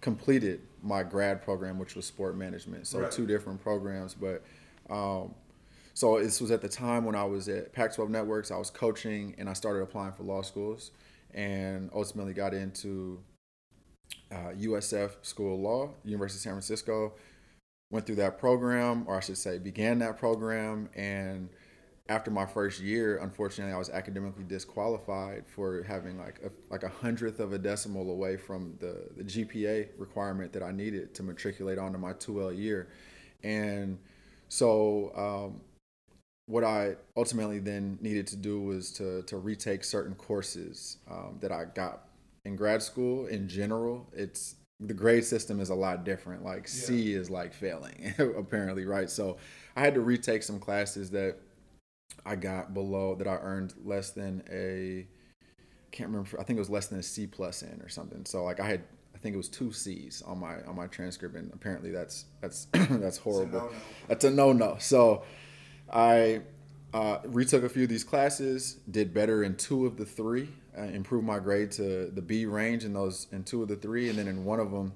completed 0.00 0.60
my 0.82 1.02
grad 1.02 1.42
program, 1.42 1.78
which 1.78 1.96
was 1.96 2.04
sport 2.06 2.36
management. 2.36 2.86
So 2.86 3.00
right. 3.00 3.10
two 3.10 3.26
different 3.26 3.62
programs, 3.62 4.14
but. 4.14 4.42
Um, 4.88 5.34
so 5.94 6.20
this 6.22 6.42
was 6.42 6.50
at 6.50 6.60
the 6.60 6.68
time 6.68 7.06
when 7.06 7.14
I 7.14 7.24
was 7.24 7.48
at 7.48 7.72
Pac-12 7.72 8.10
Networks. 8.10 8.50
I 8.50 8.58
was 8.58 8.68
coaching, 8.68 9.34
and 9.38 9.48
I 9.48 9.54
started 9.54 9.80
applying 9.80 10.12
for 10.12 10.24
law 10.24 10.42
schools, 10.42 10.90
and 11.32 11.88
ultimately 11.94 12.34
got 12.34 12.52
into 12.52 13.18
uh, 14.30 14.52
USF 14.60 15.12
School 15.22 15.54
of 15.54 15.60
Law, 15.60 15.90
University 16.04 16.36
of 16.36 16.42
San 16.42 16.52
Francisco 16.52 17.14
went 17.90 18.06
through 18.06 18.16
that 18.16 18.38
program, 18.38 19.04
or 19.06 19.16
I 19.16 19.20
should 19.20 19.38
say, 19.38 19.58
began 19.58 19.98
that 20.00 20.18
program. 20.18 20.88
And 20.94 21.48
after 22.08 22.30
my 22.30 22.46
first 22.46 22.80
year, 22.80 23.18
unfortunately, 23.18 23.72
I 23.72 23.78
was 23.78 23.90
academically 23.90 24.44
disqualified 24.44 25.44
for 25.46 25.82
having 25.82 26.18
like 26.18 26.40
a, 26.44 26.50
like 26.70 26.84
a 26.84 26.88
hundredth 26.88 27.40
of 27.40 27.52
a 27.52 27.58
decimal 27.58 28.10
away 28.10 28.36
from 28.36 28.74
the, 28.78 29.08
the 29.16 29.24
GPA 29.24 29.88
requirement 29.98 30.52
that 30.52 30.62
I 30.62 30.70
needed 30.70 31.14
to 31.14 31.22
matriculate 31.22 31.78
onto 31.78 31.98
my 31.98 32.12
2L 32.12 32.56
year. 32.56 32.88
And 33.42 33.98
so, 34.48 35.12
um, 35.16 35.60
what 36.46 36.62
I 36.62 36.94
ultimately 37.16 37.58
then 37.58 37.98
needed 38.00 38.28
to 38.28 38.36
do 38.36 38.60
was 38.60 38.92
to, 38.92 39.22
to 39.22 39.36
retake 39.36 39.82
certain 39.82 40.14
courses 40.14 40.98
um, 41.10 41.38
that 41.40 41.50
I 41.50 41.64
got 41.64 42.06
in 42.44 42.54
grad 42.54 42.82
school 42.82 43.26
in 43.26 43.48
general. 43.48 44.06
It's 44.12 44.54
the 44.78 44.94
grade 44.94 45.24
system 45.24 45.58
is 45.60 45.70
a 45.70 45.74
lot 45.74 46.04
different. 46.04 46.44
Like 46.44 46.62
yeah. 46.62 46.84
C 46.84 47.14
is 47.14 47.30
like 47.30 47.52
failing, 47.52 48.14
apparently, 48.18 48.84
right? 48.84 49.10
So 49.10 49.38
I 49.74 49.80
had 49.80 49.94
to 49.94 50.00
retake 50.00 50.44
some 50.44 50.60
classes 50.60 51.10
that 51.10 51.36
I 52.24 52.36
got 52.36 52.74
below 52.74 53.14
that 53.16 53.28
I 53.28 53.36
earned 53.36 53.74
less 53.84 54.10
than 54.10 54.42
a 54.50 55.06
can't 55.92 56.10
remember. 56.10 56.38
I 56.40 56.44
think 56.44 56.56
it 56.56 56.60
was 56.60 56.70
less 56.70 56.88
than 56.88 56.98
a 56.98 57.02
C 57.02 57.26
plus 57.26 57.62
in 57.62 57.80
or 57.80 57.88
something. 57.88 58.24
So 58.26 58.44
like 58.44 58.60
I 58.60 58.66
had 58.66 58.82
I 59.14 59.18
think 59.18 59.34
it 59.34 59.38
was 59.38 59.48
two 59.48 59.72
C's 59.72 60.22
on 60.22 60.38
my 60.38 60.62
on 60.62 60.76
my 60.76 60.86
transcript, 60.88 61.36
and 61.36 61.52
apparently 61.52 61.90
that's 61.90 62.26
that's 62.40 62.66
that's 62.72 63.18
horrible. 63.18 63.70
That's 64.08 64.24
a 64.24 64.30
no 64.30 64.52
no. 64.52 64.76
So 64.78 65.22
I 65.90 66.42
uh, 66.92 67.18
retook 67.24 67.62
a 67.64 67.68
few 67.68 67.84
of 67.84 67.88
these 67.88 68.04
classes, 68.04 68.78
did 68.90 69.14
better 69.14 69.42
in 69.42 69.56
two 69.56 69.86
of 69.86 69.96
the 69.96 70.04
three 70.04 70.48
uh, 70.76 70.82
improved 70.82 71.26
my 71.26 71.38
grade 71.38 71.70
to 71.72 72.10
the 72.10 72.22
B 72.22 72.46
range 72.46 72.84
in 72.84 72.92
those 72.92 73.26
in 73.32 73.44
two 73.44 73.62
of 73.62 73.68
the 73.68 73.76
three, 73.76 74.08
and 74.08 74.18
then 74.18 74.28
in 74.28 74.44
one 74.44 74.60
of 74.60 74.70
them, 74.70 74.92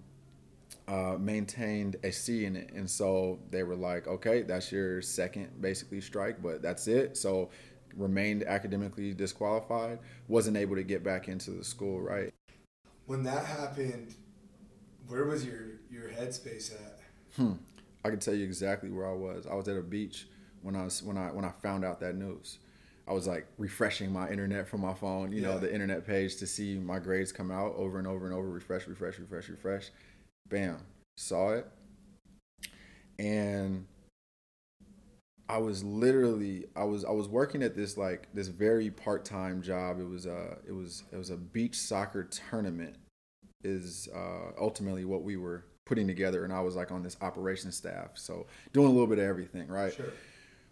uh, 0.90 1.16
maintained 1.18 1.96
a 2.02 2.10
C 2.10 2.44
in 2.44 2.56
it. 2.56 2.72
And 2.74 2.90
so 2.90 3.38
they 3.50 3.62
were 3.62 3.76
like, 3.76 4.08
okay, 4.08 4.42
that's 4.42 4.72
your 4.72 5.00
second 5.00 5.62
basically 5.62 6.00
strike, 6.00 6.42
but 6.42 6.62
that's 6.62 6.88
it. 6.88 7.16
So 7.16 7.50
remained 7.96 8.42
academically 8.42 9.14
disqualified, 9.14 10.00
wasn't 10.26 10.56
able 10.56 10.74
to 10.74 10.82
get 10.82 11.04
back 11.04 11.28
into 11.28 11.52
the 11.52 11.64
school, 11.64 12.00
right? 12.00 12.34
When 13.06 13.22
that 13.22 13.44
happened, 13.46 14.16
where 15.06 15.24
was 15.24 15.44
your 15.44 15.78
your 15.90 16.08
headspace 16.08 16.72
at? 16.72 16.98
Hmm. 17.36 17.52
I 18.04 18.10
can 18.10 18.18
tell 18.18 18.34
you 18.34 18.44
exactly 18.44 18.90
where 18.90 19.08
I 19.08 19.14
was. 19.14 19.46
I 19.46 19.54
was 19.54 19.68
at 19.68 19.76
a 19.76 19.82
beach 19.82 20.26
when 20.62 20.74
I 20.74 20.84
was 20.84 21.02
when 21.04 21.16
I 21.16 21.28
when 21.28 21.44
I 21.44 21.52
found 21.62 21.84
out 21.84 22.00
that 22.00 22.16
news. 22.16 22.58
I 23.06 23.12
was 23.12 23.26
like 23.26 23.46
refreshing 23.58 24.12
my 24.12 24.28
internet 24.30 24.68
from 24.68 24.80
my 24.80 24.94
phone, 24.94 25.32
you 25.32 25.42
yeah. 25.42 25.48
know, 25.48 25.58
the 25.58 25.72
internet 25.72 26.06
page 26.06 26.36
to 26.36 26.46
see 26.46 26.78
my 26.78 26.98
grades 27.00 27.32
come 27.32 27.50
out 27.50 27.74
over 27.76 27.98
and 27.98 28.06
over 28.06 28.26
and 28.26 28.34
over, 28.34 28.48
refresh, 28.48 28.86
refresh, 28.86 29.18
refresh, 29.18 29.48
refresh. 29.48 29.90
Bam, 30.50 30.78
saw 31.16 31.52
it. 31.52 31.66
And 33.18 33.86
I 35.48 35.58
was 35.58 35.82
literally 35.82 36.66
I 36.76 36.84
was 36.84 37.04
I 37.04 37.10
was 37.10 37.28
working 37.28 37.62
at 37.62 37.74
this 37.74 37.96
like 37.96 38.28
this 38.34 38.48
very 38.48 38.90
part-time 38.90 39.62
job. 39.62 39.98
It 39.98 40.08
was 40.08 40.26
a 40.26 40.58
it 40.66 40.72
was 40.72 41.04
it 41.12 41.16
was 41.16 41.30
a 41.30 41.36
beach 41.36 41.76
soccer 41.76 42.24
tournament 42.24 42.96
is 43.64 44.08
uh, 44.14 44.52
ultimately 44.60 45.04
what 45.04 45.22
we 45.22 45.36
were 45.36 45.64
putting 45.86 46.06
together, 46.06 46.44
and 46.44 46.52
I 46.52 46.60
was 46.60 46.76
like 46.76 46.92
on 46.92 47.02
this 47.02 47.16
operations 47.20 47.76
staff, 47.76 48.10
so 48.14 48.46
doing 48.72 48.86
a 48.86 48.90
little 48.90 49.08
bit 49.08 49.18
of 49.18 49.24
everything, 49.24 49.66
right? 49.68 49.92
Sure. 49.92 50.12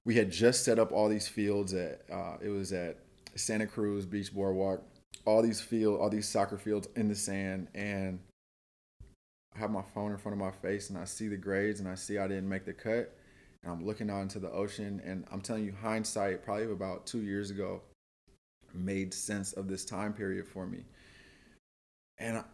We 0.05 0.15
had 0.15 0.31
just 0.31 0.65
set 0.65 0.79
up 0.79 0.93
all 0.93 1.09
these 1.09 1.27
fields 1.29 1.75
at 1.75 2.03
uh, 2.13 2.37
it 2.41 2.49
was 2.49 2.73
at 2.73 2.99
Santa 3.35 3.67
Cruz 3.67 4.07
Beach 4.07 4.33
Boardwalk, 4.33 4.83
all 5.25 5.43
these 5.43 5.61
field, 5.61 6.01
all 6.01 6.09
these 6.09 6.29
soccer 6.29 6.57
fields 6.57 6.89
in 6.95 7.09
the 7.09 7.17
sand, 7.17 7.69
and 7.75 8.21
have 9.59 9.71
my 9.71 9.83
phone 9.95 10.13
in 10.13 10.19
front 10.19 10.35
of 10.35 10.39
my 10.39 10.51
face, 10.51 10.91
and 10.91 10.99
I 10.99 11.05
see 11.05 11.29
the 11.29 11.37
grades, 11.37 11.81
and 11.81 11.89
I 11.89 11.95
see 11.95 12.19
I 12.19 12.29
didn't 12.29 12.49
make 12.49 12.65
the 12.65 12.73
cut, 12.73 13.17
and 13.63 13.73
I'm 13.73 13.85
looking 13.85 14.11
out 14.11 14.23
into 14.23 14.39
the 14.39 14.51
ocean, 14.51 15.01
and 15.05 15.25
I'm 15.31 15.41
telling 15.41 15.65
you, 15.65 15.75
hindsight, 15.81 16.45
probably 16.45 16.71
about 16.71 17.07
two 17.07 17.23
years 17.23 17.51
ago, 17.51 17.83
made 18.75 19.15
sense 19.15 19.53
of 19.53 19.69
this 19.69 19.85
time 19.85 20.13
period 20.13 20.47
for 20.47 20.67
me, 20.67 20.85
and 22.19 22.39
I, 22.39 22.45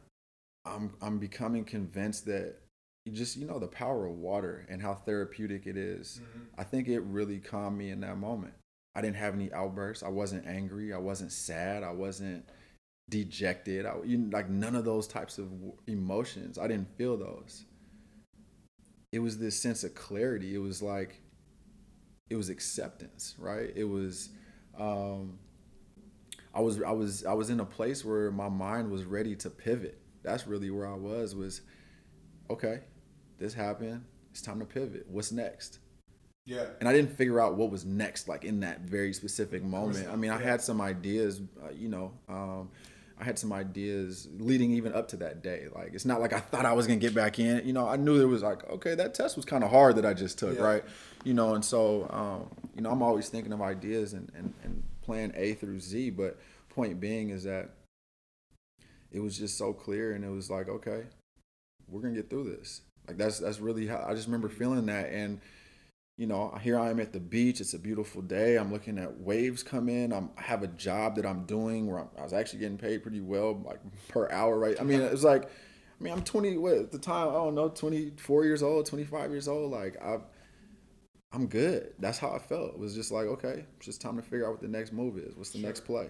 I'm 0.64 0.94
I'm 1.02 1.18
becoming 1.18 1.64
convinced 1.64 2.26
that 2.26 2.56
you 3.04 3.12
just 3.12 3.36
you 3.36 3.46
know 3.46 3.58
the 3.58 3.66
power 3.66 4.06
of 4.06 4.16
water 4.16 4.66
and 4.68 4.80
how 4.80 4.94
therapeutic 4.94 5.66
it 5.66 5.76
is. 5.76 6.20
Mm-hmm. 6.22 6.60
I 6.60 6.64
think 6.64 6.88
it 6.88 7.00
really 7.00 7.38
calmed 7.38 7.76
me 7.76 7.90
in 7.90 8.00
that 8.00 8.16
moment. 8.16 8.54
I 8.94 9.00
didn't 9.00 9.16
have 9.16 9.34
any 9.34 9.52
outbursts. 9.52 10.02
I 10.02 10.08
wasn't 10.08 10.46
angry. 10.46 10.92
I 10.92 10.98
wasn't 10.98 11.32
sad. 11.32 11.82
I 11.82 11.90
wasn't 11.90 12.48
dejected. 13.08 13.86
I, 13.86 13.94
you, 14.04 14.28
like 14.32 14.48
none 14.48 14.74
of 14.74 14.84
those 14.84 15.06
types 15.06 15.38
of 15.38 15.48
emotions. 15.86 16.58
I 16.58 16.66
didn't 16.68 16.96
feel 16.96 17.16
those. 17.16 17.64
It 19.12 19.20
was 19.20 19.38
this 19.38 19.60
sense 19.60 19.84
of 19.84 19.94
clarity. 19.94 20.54
It 20.54 20.58
was 20.58 20.82
like, 20.82 21.20
it 22.30 22.36
was 22.36 22.48
acceptance, 22.48 23.34
right? 23.38 23.70
It 23.76 23.84
was, 23.84 24.30
um, 24.78 25.38
I 26.52 26.60
was, 26.60 26.82
I 26.82 26.90
was, 26.90 27.24
I 27.24 27.32
was 27.32 27.50
in 27.50 27.60
a 27.60 27.64
place 27.64 28.04
where 28.04 28.30
my 28.30 28.48
mind 28.48 28.90
was 28.90 29.04
ready 29.04 29.36
to 29.36 29.50
pivot. 29.50 30.00
That's 30.22 30.46
really 30.46 30.70
where 30.70 30.86
I 30.86 30.94
was. 30.94 31.34
Was, 31.34 31.60
okay, 32.50 32.80
this 33.38 33.54
happened. 33.54 34.04
It's 34.30 34.42
time 34.42 34.58
to 34.58 34.64
pivot. 34.64 35.06
What's 35.08 35.30
next? 35.30 35.78
Yeah. 36.46 36.66
and 36.80 36.88
I 36.88 36.92
didn't 36.92 37.16
figure 37.16 37.40
out 37.40 37.54
what 37.56 37.70
was 37.70 37.84
next, 37.84 38.28
like 38.28 38.44
in 38.44 38.60
that 38.60 38.80
very 38.80 39.12
specific 39.14 39.62
moment. 39.62 40.08
I 40.10 40.16
mean, 40.16 40.30
I 40.30 40.38
had 40.38 40.60
some 40.60 40.80
ideas, 40.80 41.40
uh, 41.62 41.70
you 41.70 41.88
know, 41.88 42.12
um, 42.28 42.70
I 43.18 43.24
had 43.24 43.38
some 43.38 43.52
ideas 43.52 44.28
leading 44.38 44.72
even 44.72 44.92
up 44.92 45.08
to 45.08 45.16
that 45.18 45.42
day. 45.42 45.66
Like, 45.74 45.94
it's 45.94 46.04
not 46.04 46.20
like 46.20 46.32
I 46.32 46.40
thought 46.40 46.66
I 46.66 46.72
was 46.72 46.86
gonna 46.86 46.98
get 46.98 47.14
back 47.14 47.38
in. 47.38 47.64
You 47.66 47.72
know, 47.72 47.86
I 47.88 47.96
knew 47.96 48.18
there 48.18 48.26
was 48.28 48.42
like, 48.42 48.68
okay, 48.68 48.94
that 48.96 49.14
test 49.14 49.36
was 49.36 49.44
kind 49.44 49.62
of 49.62 49.70
hard 49.70 49.96
that 49.96 50.04
I 50.06 50.14
just 50.14 50.38
took, 50.38 50.56
Yeah. 50.56 50.64
right? 50.64 50.84
You 51.24 51.32
know, 51.34 51.54
and 51.54 51.64
so, 51.64 52.08
um, 52.10 52.50
you 52.74 52.82
know, 52.82 52.90
I'm 52.90 53.02
always 53.02 53.28
thinking 53.28 53.52
of 53.52 53.62
ideas 53.62 54.12
and, 54.14 54.30
and, 54.36 54.52
and 54.64 54.82
plan 55.02 55.32
A 55.36 55.54
through 55.54 55.80
Z. 55.80 56.10
But 56.10 56.38
point 56.70 56.98
being 57.00 57.30
is 57.30 57.44
that 57.44 57.70
it 59.12 59.20
was 59.20 59.38
just 59.38 59.56
so 59.56 59.72
clear, 59.72 60.12
and 60.12 60.24
it 60.24 60.30
was 60.30 60.50
like, 60.50 60.68
okay, 60.68 61.04
we're 61.88 62.00
gonna 62.02 62.14
get 62.14 62.28
through 62.28 62.44
this. 62.56 62.80
Like 63.06 63.16
that's 63.16 63.38
that's 63.38 63.60
really 63.60 63.86
how 63.86 64.04
I 64.06 64.14
just 64.14 64.26
remember 64.26 64.48
feeling 64.48 64.86
that 64.86 65.10
and 65.12 65.40
you 66.16 66.26
know, 66.26 66.56
here 66.62 66.78
I 66.78 66.90
am 66.90 67.00
at 67.00 67.12
the 67.12 67.20
beach. 67.20 67.60
It's 67.60 67.74
a 67.74 67.78
beautiful 67.78 68.22
day. 68.22 68.56
I'm 68.56 68.72
looking 68.72 68.98
at 68.98 69.20
waves 69.20 69.62
come 69.62 69.88
in. 69.88 70.12
I'm, 70.12 70.30
I 70.38 70.42
have 70.42 70.62
a 70.62 70.68
job 70.68 71.16
that 71.16 71.26
I'm 71.26 71.44
doing 71.44 71.86
where 71.86 71.98
I'm, 71.98 72.08
I 72.18 72.22
was 72.22 72.32
actually 72.32 72.60
getting 72.60 72.78
paid 72.78 73.02
pretty 73.02 73.20
well, 73.20 73.60
like 73.64 73.80
per 74.08 74.30
hour, 74.30 74.58
right? 74.58 74.80
I 74.80 74.84
mean, 74.84 75.00
it 75.00 75.10
was 75.10 75.24
like, 75.24 75.44
I 75.44 76.02
mean, 76.02 76.12
I'm 76.12 76.22
20, 76.22 76.56
what, 76.58 76.74
at 76.74 76.92
the 76.92 76.98
time, 76.98 77.28
I 77.28 77.32
don't 77.32 77.54
know, 77.54 77.68
24 77.68 78.44
years 78.44 78.62
old, 78.62 78.86
25 78.86 79.30
years 79.30 79.48
old. 79.48 79.72
Like, 79.72 80.00
I, 80.02 80.18
I'm 81.32 81.48
good. 81.48 81.94
That's 81.98 82.18
how 82.18 82.30
I 82.30 82.38
felt. 82.38 82.74
It 82.74 82.78
was 82.78 82.94
just 82.94 83.10
like, 83.10 83.26
okay, 83.26 83.64
it's 83.76 83.86
just 83.86 84.00
time 84.00 84.16
to 84.16 84.22
figure 84.22 84.46
out 84.46 84.52
what 84.52 84.60
the 84.60 84.68
next 84.68 84.92
move 84.92 85.18
is. 85.18 85.34
What's 85.36 85.50
the 85.50 85.58
Sure. 85.58 85.66
next 85.68 85.80
play? 85.80 86.08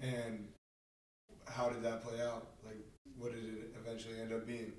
And 0.00 0.48
how 1.46 1.68
did 1.68 1.82
that 1.82 2.02
play 2.02 2.22
out? 2.22 2.46
Like, 2.64 2.78
what 3.18 3.32
did 3.34 3.44
it 3.44 3.74
eventually 3.78 4.18
end 4.18 4.32
up 4.32 4.46
being? 4.46 4.72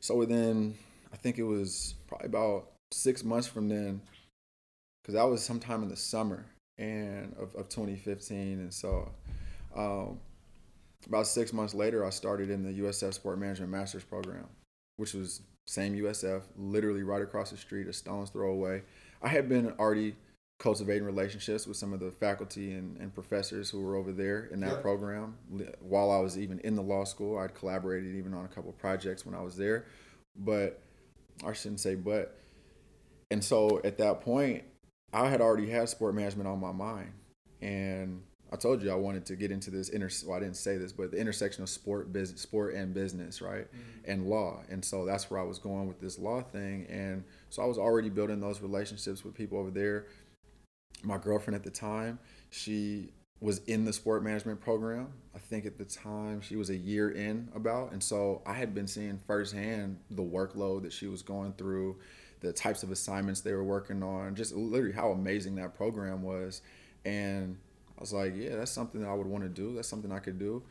So 0.00 0.14
within, 0.14 0.74
I 1.10 1.16
think 1.16 1.38
it 1.38 1.42
was 1.44 1.94
probably 2.06 2.26
about 2.26 2.73
six 2.94 3.24
months 3.24 3.46
from 3.46 3.68
then, 3.68 4.00
because 5.02 5.14
that 5.14 5.24
was 5.24 5.42
sometime 5.42 5.82
in 5.82 5.88
the 5.88 5.96
summer 5.96 6.46
and 6.78 7.34
of, 7.34 7.54
of 7.54 7.68
2015, 7.68 8.60
and 8.60 8.72
so 8.72 9.10
um, 9.76 10.18
about 11.06 11.26
six 11.26 11.52
months 11.52 11.74
later, 11.74 12.04
I 12.04 12.10
started 12.10 12.50
in 12.50 12.62
the 12.62 12.82
USF 12.82 13.14
Sport 13.14 13.38
Management 13.38 13.70
Master's 13.70 14.04
Program, 14.04 14.46
which 14.96 15.14
was 15.14 15.42
same 15.66 15.94
USF, 15.94 16.42
literally 16.56 17.02
right 17.02 17.22
across 17.22 17.50
the 17.50 17.56
street, 17.56 17.88
a 17.88 17.92
stone's 17.92 18.30
throw 18.30 18.50
away. 18.50 18.82
I 19.22 19.28
had 19.28 19.48
been 19.48 19.72
already 19.78 20.14
cultivating 20.58 21.04
relationships 21.04 21.66
with 21.66 21.76
some 21.76 21.92
of 21.92 22.00
the 22.00 22.10
faculty 22.10 22.72
and, 22.72 22.96
and 22.98 23.12
professors 23.12 23.70
who 23.70 23.80
were 23.80 23.96
over 23.96 24.12
there 24.12 24.48
in 24.52 24.60
that 24.60 24.82
program. 24.82 25.36
While 25.80 26.10
I 26.10 26.18
was 26.18 26.38
even 26.38 26.60
in 26.60 26.76
the 26.76 26.82
law 26.82 27.04
school, 27.04 27.38
I'd 27.38 27.54
collaborated 27.54 28.14
even 28.14 28.34
on 28.34 28.44
a 28.44 28.48
couple 28.48 28.70
of 28.70 28.78
projects 28.78 29.26
when 29.26 29.34
I 29.34 29.42
was 29.42 29.56
there. 29.56 29.86
But 30.36 30.80
I 31.44 31.52
shouldn't 31.52 31.80
say 31.80 31.94
but. 31.94 32.38
And 33.30 33.42
so 33.42 33.80
at 33.84 33.98
that 33.98 34.20
point, 34.20 34.64
I 35.12 35.28
had 35.28 35.40
already 35.40 35.70
had 35.70 35.88
sport 35.88 36.14
management 36.14 36.48
on 36.48 36.60
my 36.60 36.72
mind. 36.72 37.12
And 37.60 38.22
I 38.52 38.56
told 38.56 38.82
you 38.82 38.90
I 38.90 38.94
wanted 38.94 39.26
to 39.26 39.36
get 39.36 39.50
into 39.50 39.70
this 39.70 39.88
inter 39.88 40.08
well, 40.26 40.36
I 40.36 40.40
didn't 40.40 40.56
say 40.56 40.76
this, 40.76 40.92
but 40.92 41.10
the 41.10 41.16
intersection 41.16 41.62
of 41.62 41.68
sport, 41.68 42.12
business, 42.12 42.40
sport 42.40 42.74
and 42.74 42.94
business, 42.94 43.40
right? 43.42 43.66
Mm-hmm. 43.66 44.10
And 44.10 44.26
law. 44.26 44.62
And 44.68 44.84
so 44.84 45.04
that's 45.04 45.30
where 45.30 45.40
I 45.40 45.44
was 45.44 45.58
going 45.58 45.88
with 45.88 46.00
this 46.00 46.18
law 46.18 46.42
thing. 46.42 46.86
And 46.88 47.24
so 47.50 47.62
I 47.62 47.66
was 47.66 47.78
already 47.78 48.10
building 48.10 48.40
those 48.40 48.60
relationships 48.60 49.24
with 49.24 49.34
people 49.34 49.58
over 49.58 49.70
there. 49.70 50.06
My 51.02 51.18
girlfriend 51.18 51.56
at 51.56 51.64
the 51.64 51.70
time, 51.70 52.18
she 52.50 53.10
was 53.40 53.58
in 53.66 53.84
the 53.84 53.92
sport 53.92 54.22
management 54.22 54.60
program. 54.60 55.08
I 55.34 55.38
think 55.38 55.66
at 55.66 55.76
the 55.76 55.84
time 55.84 56.40
she 56.40 56.56
was 56.56 56.70
a 56.70 56.76
year 56.76 57.10
in 57.10 57.48
about. 57.54 57.92
And 57.92 58.02
so 58.02 58.42
I 58.46 58.52
had 58.54 58.74
been 58.74 58.86
seeing 58.86 59.18
firsthand 59.26 59.98
the 60.10 60.22
workload 60.22 60.82
that 60.82 60.92
she 60.92 61.08
was 61.08 61.22
going 61.22 61.52
through, 61.54 61.96
the 62.44 62.52
types 62.52 62.82
of 62.82 62.90
assignments 62.90 63.40
they 63.40 63.52
were 63.52 63.64
working 63.64 64.02
on, 64.02 64.34
just 64.34 64.54
literally 64.54 64.92
how 64.92 65.10
amazing 65.10 65.56
that 65.56 65.74
program 65.74 66.22
was. 66.22 66.62
And 67.04 67.56
I 67.96 68.00
was 68.00 68.12
like, 68.12 68.34
yeah, 68.36 68.56
that's 68.56 68.70
something 68.70 69.00
that 69.00 69.08
I 69.08 69.14
would 69.14 69.26
want 69.26 69.44
to 69.44 69.48
do. 69.48 69.74
That's 69.74 69.88
something 69.88 70.12
I 70.12 70.18
could 70.18 70.38
do. 70.38 70.62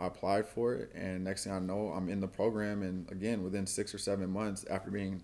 I 0.00 0.06
applied 0.06 0.46
for 0.46 0.74
it, 0.74 0.92
and 0.94 1.24
next 1.24 1.42
thing 1.42 1.52
I 1.52 1.58
know, 1.58 1.88
I'm 1.88 2.08
in 2.08 2.20
the 2.20 2.28
program. 2.28 2.82
And 2.82 3.10
again, 3.10 3.42
within 3.42 3.66
six 3.66 3.92
or 3.92 3.98
seven 3.98 4.30
months 4.30 4.64
after 4.70 4.92
being 4.92 5.22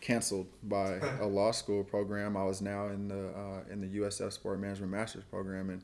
canceled 0.00 0.46
by 0.62 1.00
a 1.20 1.26
law 1.26 1.50
school 1.50 1.82
program, 1.82 2.36
I 2.36 2.44
was 2.44 2.62
now 2.62 2.86
in 2.86 3.08
the 3.08 3.30
uh, 3.30 3.72
in 3.72 3.80
the 3.80 3.98
USF 3.98 4.32
Sport 4.32 4.60
Management 4.60 4.92
Master's 4.92 5.24
program, 5.24 5.70
and 5.70 5.82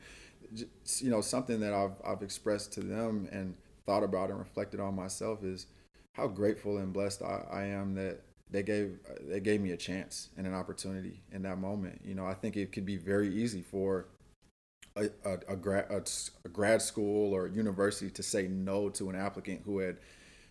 just, 0.54 1.02
you 1.02 1.10
know 1.10 1.20
something 1.20 1.58
that 1.58 1.74
I've 1.74 1.94
I've 2.04 2.22
expressed 2.22 2.72
to 2.74 2.80
them 2.80 3.28
and 3.32 3.56
thought 3.84 4.04
about 4.04 4.30
and 4.30 4.38
reflected 4.38 4.78
on 4.78 4.94
myself 4.94 5.42
is 5.42 5.66
how 6.12 6.28
grateful 6.28 6.78
and 6.78 6.92
blessed 6.92 7.22
I, 7.22 7.44
I 7.50 7.64
am 7.64 7.94
that 7.94 8.20
they 8.50 8.62
gave 8.62 8.98
they 9.22 9.40
gave 9.40 9.60
me 9.60 9.70
a 9.72 9.76
chance 9.76 10.28
and 10.36 10.46
an 10.46 10.54
opportunity 10.54 11.22
in 11.32 11.42
that 11.42 11.58
moment. 11.58 12.00
You 12.04 12.14
know, 12.14 12.26
I 12.26 12.34
think 12.34 12.56
it 12.56 12.72
could 12.72 12.86
be 12.86 12.96
very 12.96 13.32
easy 13.34 13.62
for 13.62 14.06
a, 14.96 15.08
a, 15.24 15.32
a, 15.48 15.56
grad, 15.56 15.86
a, 15.90 16.02
a 16.44 16.48
grad 16.48 16.82
school 16.82 17.32
or 17.34 17.46
university 17.46 18.10
to 18.10 18.22
say 18.22 18.48
no 18.48 18.88
to 18.90 19.08
an 19.08 19.16
applicant 19.16 19.62
who 19.64 19.78
had 19.78 19.98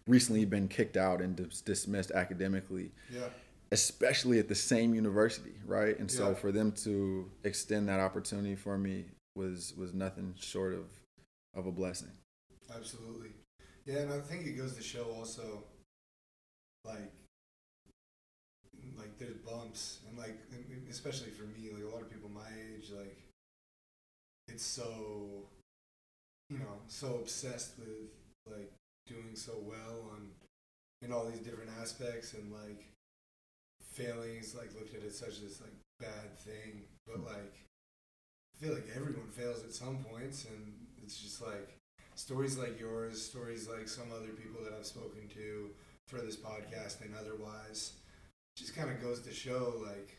recently 0.08 0.46
been 0.46 0.68
kicked 0.68 0.98
out 0.98 1.22
and 1.22 1.36
dis- 1.36 1.62
dismissed 1.62 2.12
academically, 2.12 2.92
Yeah. 3.12 3.28
especially 3.72 4.40
at 4.40 4.48
the 4.48 4.56
same 4.56 4.96
university, 4.96 5.54
right? 5.66 6.00
And 6.00 6.10
so 6.10 6.30
Yeah. 6.30 6.36
for 6.36 6.52
them 6.52 6.72
to 6.84 7.30
extend 7.44 7.90
that 7.90 8.00
opportunity 8.00 8.56
for 8.56 8.78
me 8.78 9.06
was 9.36 9.74
was 9.78 9.94
nothing 9.94 10.34
short 10.40 10.74
of 10.74 10.86
of 11.54 11.66
a 11.66 11.72
blessing. 11.72 12.12
Absolutely. 12.74 13.32
Yeah, 13.86 14.00
and 14.00 14.14
I 14.14 14.20
think 14.20 14.46
it 14.46 14.54
goes 14.54 14.76
to 14.76 14.84
show 14.84 15.06
also, 15.06 15.64
like, 16.86 17.12
like 19.00 19.18
there's 19.18 19.38
bumps, 19.38 20.00
and 20.08 20.18
like, 20.18 20.38
especially 20.90 21.32
for 21.32 21.44
me, 21.44 21.70
like 21.74 21.84
a 21.84 21.88
lot 21.88 22.02
of 22.02 22.10
people 22.10 22.30
my 22.30 22.50
age, 22.76 22.92
like, 22.96 23.18
it's 24.48 24.64
so, 24.64 25.48
you 26.50 26.60
know, 26.60 26.78
so 26.88 27.16
obsessed 27.16 27.80
with 27.80 28.12
like 28.54 28.72
doing 29.08 29.36
so 29.36 29.54
well 29.62 30.12
on 30.12 30.30
in 31.02 31.14
all 31.14 31.26
these 31.26 31.40
different 31.40 31.72
aspects, 31.82 32.34
and 32.34 32.52
like 32.52 32.86
failing 33.94 34.38
is 34.38 34.56
like 34.56 34.74
looked 34.76 34.94
at 34.96 35.04
as 35.04 35.18
such 35.18 35.42
this 35.42 35.62
like 35.62 35.74
bad 36.00 36.38
thing, 36.40 36.84
but 37.08 37.24
like, 37.26 37.56
I 38.54 38.66
feel 38.66 38.74
like 38.74 38.88
everyone 38.96 39.30
fails 39.32 39.64
at 39.64 39.74
some 39.74 39.98
points, 40.12 40.46
and 40.46 40.74
it's 41.04 41.18
just 41.18 41.42
like 41.42 41.78
stories 42.16 42.58
like 42.58 42.80
yours, 42.80 43.22
stories 43.22 43.70
like 43.70 43.88
some 43.88 44.12
other 44.14 44.30
people 44.30 44.62
that 44.64 44.74
I've 44.78 44.86
spoken 44.86 45.28
to 45.36 45.70
for 46.08 46.20
this 46.20 46.36
podcast 46.36 47.02
and 47.02 47.14
otherwise, 47.16 47.94
just 48.60 48.76
kind 48.76 48.90
of 48.90 49.02
goes 49.02 49.22
to 49.22 49.34
show 49.34 49.76
like 49.86 50.18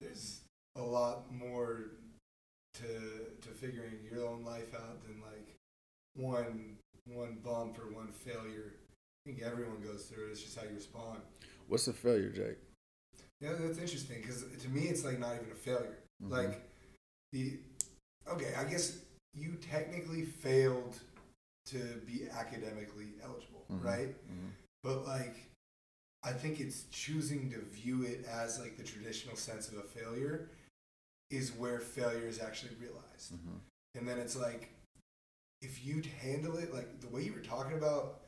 there's 0.00 0.40
a 0.76 0.82
lot 0.82 1.32
more 1.32 1.90
to 2.74 2.86
to 3.40 3.48
figuring 3.48 3.94
your 4.10 4.26
own 4.26 4.44
life 4.44 4.74
out 4.74 5.02
than 5.04 5.20
like 5.20 5.56
one 6.14 6.76
one 7.06 7.38
bump 7.44 7.78
or 7.78 7.92
one 7.92 8.08
failure. 8.12 8.74
I 9.26 9.30
think 9.30 9.42
everyone 9.42 9.80
goes 9.80 10.04
through 10.04 10.28
it. 10.28 10.30
It's 10.32 10.42
just 10.42 10.56
how 10.58 10.64
you 10.64 10.74
respond. 10.74 11.20
What's 11.68 11.86
a 11.88 11.92
failure, 11.92 12.30
Jake? 12.30 12.58
Yeah, 13.40 13.52
that's 13.58 13.78
interesting 13.78 14.20
because 14.20 14.44
to 14.62 14.68
me 14.68 14.82
it's 14.82 15.04
like 15.04 15.18
not 15.18 15.34
even 15.36 15.50
a 15.50 15.54
failure. 15.54 15.98
Mhm. 16.22 16.30
Like 16.30 16.62
the 17.32 17.58
okay, 18.28 18.54
I 18.56 18.64
guess 18.64 18.98
you 19.34 19.56
technically 19.60 20.24
failed 20.24 20.98
to 21.66 21.78
be 22.06 22.28
academically 22.30 23.08
eligible, 23.22 23.64
Mhm. 23.70 23.84
right? 23.84 24.08
Mhm. 24.30 24.50
but 24.82 25.06
like 25.06 25.36
I 26.24 26.32
think 26.32 26.60
it's 26.60 26.84
choosing 26.90 27.50
to 27.50 27.58
view 27.58 28.04
it 28.04 28.24
as 28.26 28.60
like 28.60 28.76
the 28.76 28.84
traditional 28.84 29.36
sense 29.36 29.68
of 29.68 29.78
a 29.78 29.82
failure 29.82 30.48
is 31.30 31.52
where 31.52 31.80
failure 31.80 32.26
is 32.26 32.40
actually 32.40 32.74
realized. 32.80 33.32
Mhm. 33.32 33.60
And 33.94 34.08
then 34.08 34.18
it's 34.18 34.36
like 34.36 34.70
if 35.60 35.84
you'd 35.84 36.06
handle 36.06 36.56
it 36.58 36.72
like 36.74 37.00
the 37.00 37.08
way 37.08 37.22
you 37.22 37.32
were 37.32 37.40
talking 37.40 37.76
about 37.76 38.20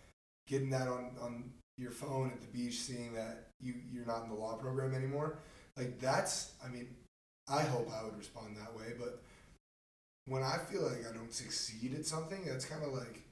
getting 0.47 0.71
that 0.71 0.89
on 0.89 1.17
on 1.21 1.53
your 1.77 1.91
phone 1.91 2.31
at 2.31 2.41
the 2.41 2.47
beach, 2.49 2.81
seeing 2.81 3.13
that 3.15 3.49
you 3.61 3.75
you're 3.91 4.07
not 4.07 4.25
in 4.25 4.29
the 4.29 4.35
law 4.35 4.57
program 4.57 4.95
anymore, 4.95 5.39
like 5.77 5.99
that's 6.01 6.55
I 6.65 6.69
mean, 6.69 6.97
I 7.49 7.63
hope 7.63 7.91
I 7.93 8.05
would 8.05 8.17
respond 8.17 8.57
that 8.57 8.75
way, 8.77 8.95
but 8.99 9.23
when 10.27 10.43
I 10.43 10.59
feel 10.59 10.83
like 10.83 11.07
I 11.07 11.13
don't 11.13 11.33
succeed 11.33 11.95
at 11.95 12.07
something, 12.07 12.45
that's 12.45 12.65
kind 12.65 12.83
of 12.83 12.93
like 12.93 13.23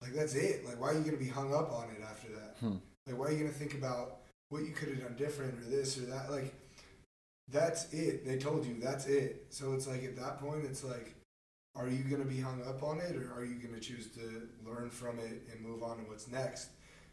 like 0.00 0.12
that's 0.12 0.34
it. 0.34 0.64
Like 0.64 0.80
why 0.80 0.88
are 0.90 0.94
you 0.94 1.04
gonna 1.04 1.16
be 1.16 1.28
hung 1.28 1.52
up 1.52 1.72
on 1.72 1.90
it 1.90 2.02
after 2.02 2.28
that? 2.32 2.56
Hmm. 2.60 2.76
Like 3.08 3.18
why 3.18 3.26
are 3.26 3.32
you 3.32 3.38
gonna 3.38 3.50
think 3.50 3.74
about 3.74 4.18
what 4.50 4.62
you 4.62 4.72
could 4.72 4.90
have 4.90 5.00
done 5.00 5.16
different 5.16 5.58
or 5.58 5.70
this 5.70 5.96
or 5.98 6.02
that? 6.02 6.30
Like 6.30 6.54
that's 7.50 7.92
it. 7.92 8.26
They 8.26 8.38
told 8.38 8.66
you 8.66 8.76
that's 8.80 9.06
it. 9.06 9.46
So 9.50 9.72
it's 9.72 9.86
like 9.86 10.04
at 10.04 10.16
that 10.16 10.38
point, 10.38 10.64
it's 10.64 10.84
like, 10.84 11.14
are 11.74 11.88
you 11.88 12.04
gonna 12.04 12.24
be 12.24 12.40
hung 12.40 12.62
up 12.66 12.82
on 12.82 13.00
it 13.00 13.16
or 13.16 13.32
are 13.34 13.44
you 13.44 13.54
gonna 13.54 13.80
choose 13.80 14.08
to 14.14 14.48
learn 14.66 14.90
from 14.90 15.18
it 15.18 15.42
and 15.50 15.60
move 15.60 15.82
on 15.82 15.96
to 15.98 16.02
what's 16.04 16.28
next? 16.28 16.68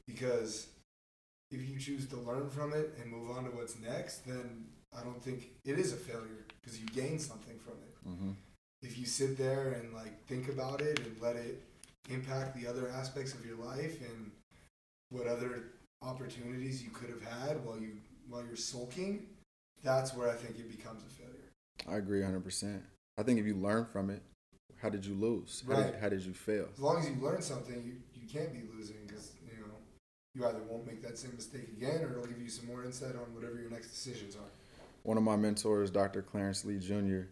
Because 0.08 0.68
if 1.52 1.68
you 1.70 1.80
choose 1.80 2.08
to 2.10 2.18
learn 2.18 2.50
from 2.50 2.74
it 2.74 2.98
and 3.02 3.12
move 3.12 3.32
on 3.32 3.46
to 3.46 3.52
what's 3.52 3.80
next, 3.80 4.26
then 4.26 4.66
I 4.98 5.04
don't 5.04 5.22
think 5.24 5.50
it 5.64 5.80
is 5.80 5.94
a 5.94 5.98
failure 5.98 6.46
because 6.62 6.80
you 6.80 6.88
gain 6.88 7.20
something 7.20 7.58
from 7.60 7.74
it. 7.74 8.10
Mhm. 8.10 8.36
If 8.82 8.98
you 8.98 9.06
sit 9.06 9.38
there 9.38 9.72
and 9.74 9.94
like 9.94 10.26
think 10.26 10.50
about 10.50 10.82
it 10.82 11.00
and 11.00 11.22
let 11.22 11.36
it 11.36 11.62
impact 12.10 12.56
the 12.56 12.68
other 12.68 12.90
aspects 12.90 13.34
of 13.34 13.46
your 13.46 13.58
life 13.58 14.02
and 14.02 14.32
what 15.10 15.28
other 15.28 15.64
opportunities 16.06 16.84
you 16.84 16.90
could 16.92 17.10
have 17.10 17.22
had 17.24 17.64
while 17.66 17.80
you 17.80 17.98
while 18.30 18.44
you're 18.46 18.56
sulking, 18.56 19.26
that's 19.84 20.14
where 20.16 20.30
I 20.30 20.34
think 20.34 20.58
it 20.58 20.70
becomes 20.76 21.04
a 21.04 21.10
failure. 21.22 21.52
I 21.88 21.98
agree 21.98 22.22
100%. 22.22 22.82
I 23.18 23.24
think 23.24 23.40
if 23.40 23.46
you 23.46 23.56
learn 23.56 23.86
from 23.86 24.10
it, 24.10 24.22
how 24.82 24.90
did 24.90 25.06
you 25.06 25.14
lose? 25.14 25.64
How, 25.68 25.74
Right. 25.74 25.92
did, 25.92 26.02
how 26.02 26.10
did 26.10 26.22
you 26.26 26.34
fail? 26.34 26.68
As 26.74 26.80
long 26.80 26.98
as 27.00 27.08
you 27.10 27.16
learn 27.22 27.42
something, 27.42 27.76
you, 27.86 27.94
you 28.20 28.28
can't 28.28 28.52
be 28.52 28.62
losing 28.76 28.98
because 29.06 29.34
you 29.46 29.60
know 29.60 29.74
you 30.34 30.46
either 30.48 30.60
won't 30.68 30.88
make 30.88 31.02
that 31.04 31.18
same 31.20 31.36
mistake 31.36 31.68
again 31.78 32.02
or 32.04 32.12
it'll 32.14 32.26
give 32.26 32.42
you 32.42 32.50
some 32.50 32.66
more 32.66 32.84
insight 32.84 33.16
on 33.16 33.34
whatever 33.36 33.60
your 33.60 33.70
next 33.70 33.90
decisions 33.90 34.36
are. 34.36 34.50
One 35.04 35.18
of 35.18 35.24
my 35.24 35.36
mentors, 35.36 35.92
Dr. 35.92 36.24
Clarence 36.24 36.66
Lee 36.66 36.80
Jr., 36.80 37.28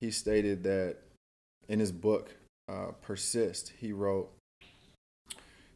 he 0.00 0.10
stated 0.10 0.64
that 0.64 0.96
in 1.68 1.78
his 1.78 1.92
book, 1.92 2.34
uh, 2.68 2.92
Persist, 3.00 3.72
he 3.78 3.92
wrote, 3.92 4.30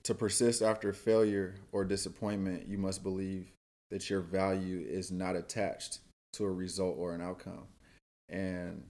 To 0.04 0.14
persist 0.14 0.62
after 0.62 0.92
failure 0.92 1.54
or 1.70 1.84
disappointment, 1.84 2.68
you 2.68 2.78
must 2.78 3.02
believe 3.02 3.52
that 3.90 4.10
your 4.10 4.20
value 4.20 4.84
is 4.88 5.12
not 5.12 5.36
attached 5.36 6.00
to 6.34 6.44
a 6.44 6.50
result 6.50 6.96
or 6.98 7.14
an 7.14 7.20
outcome. 7.20 7.66
And 8.28 8.82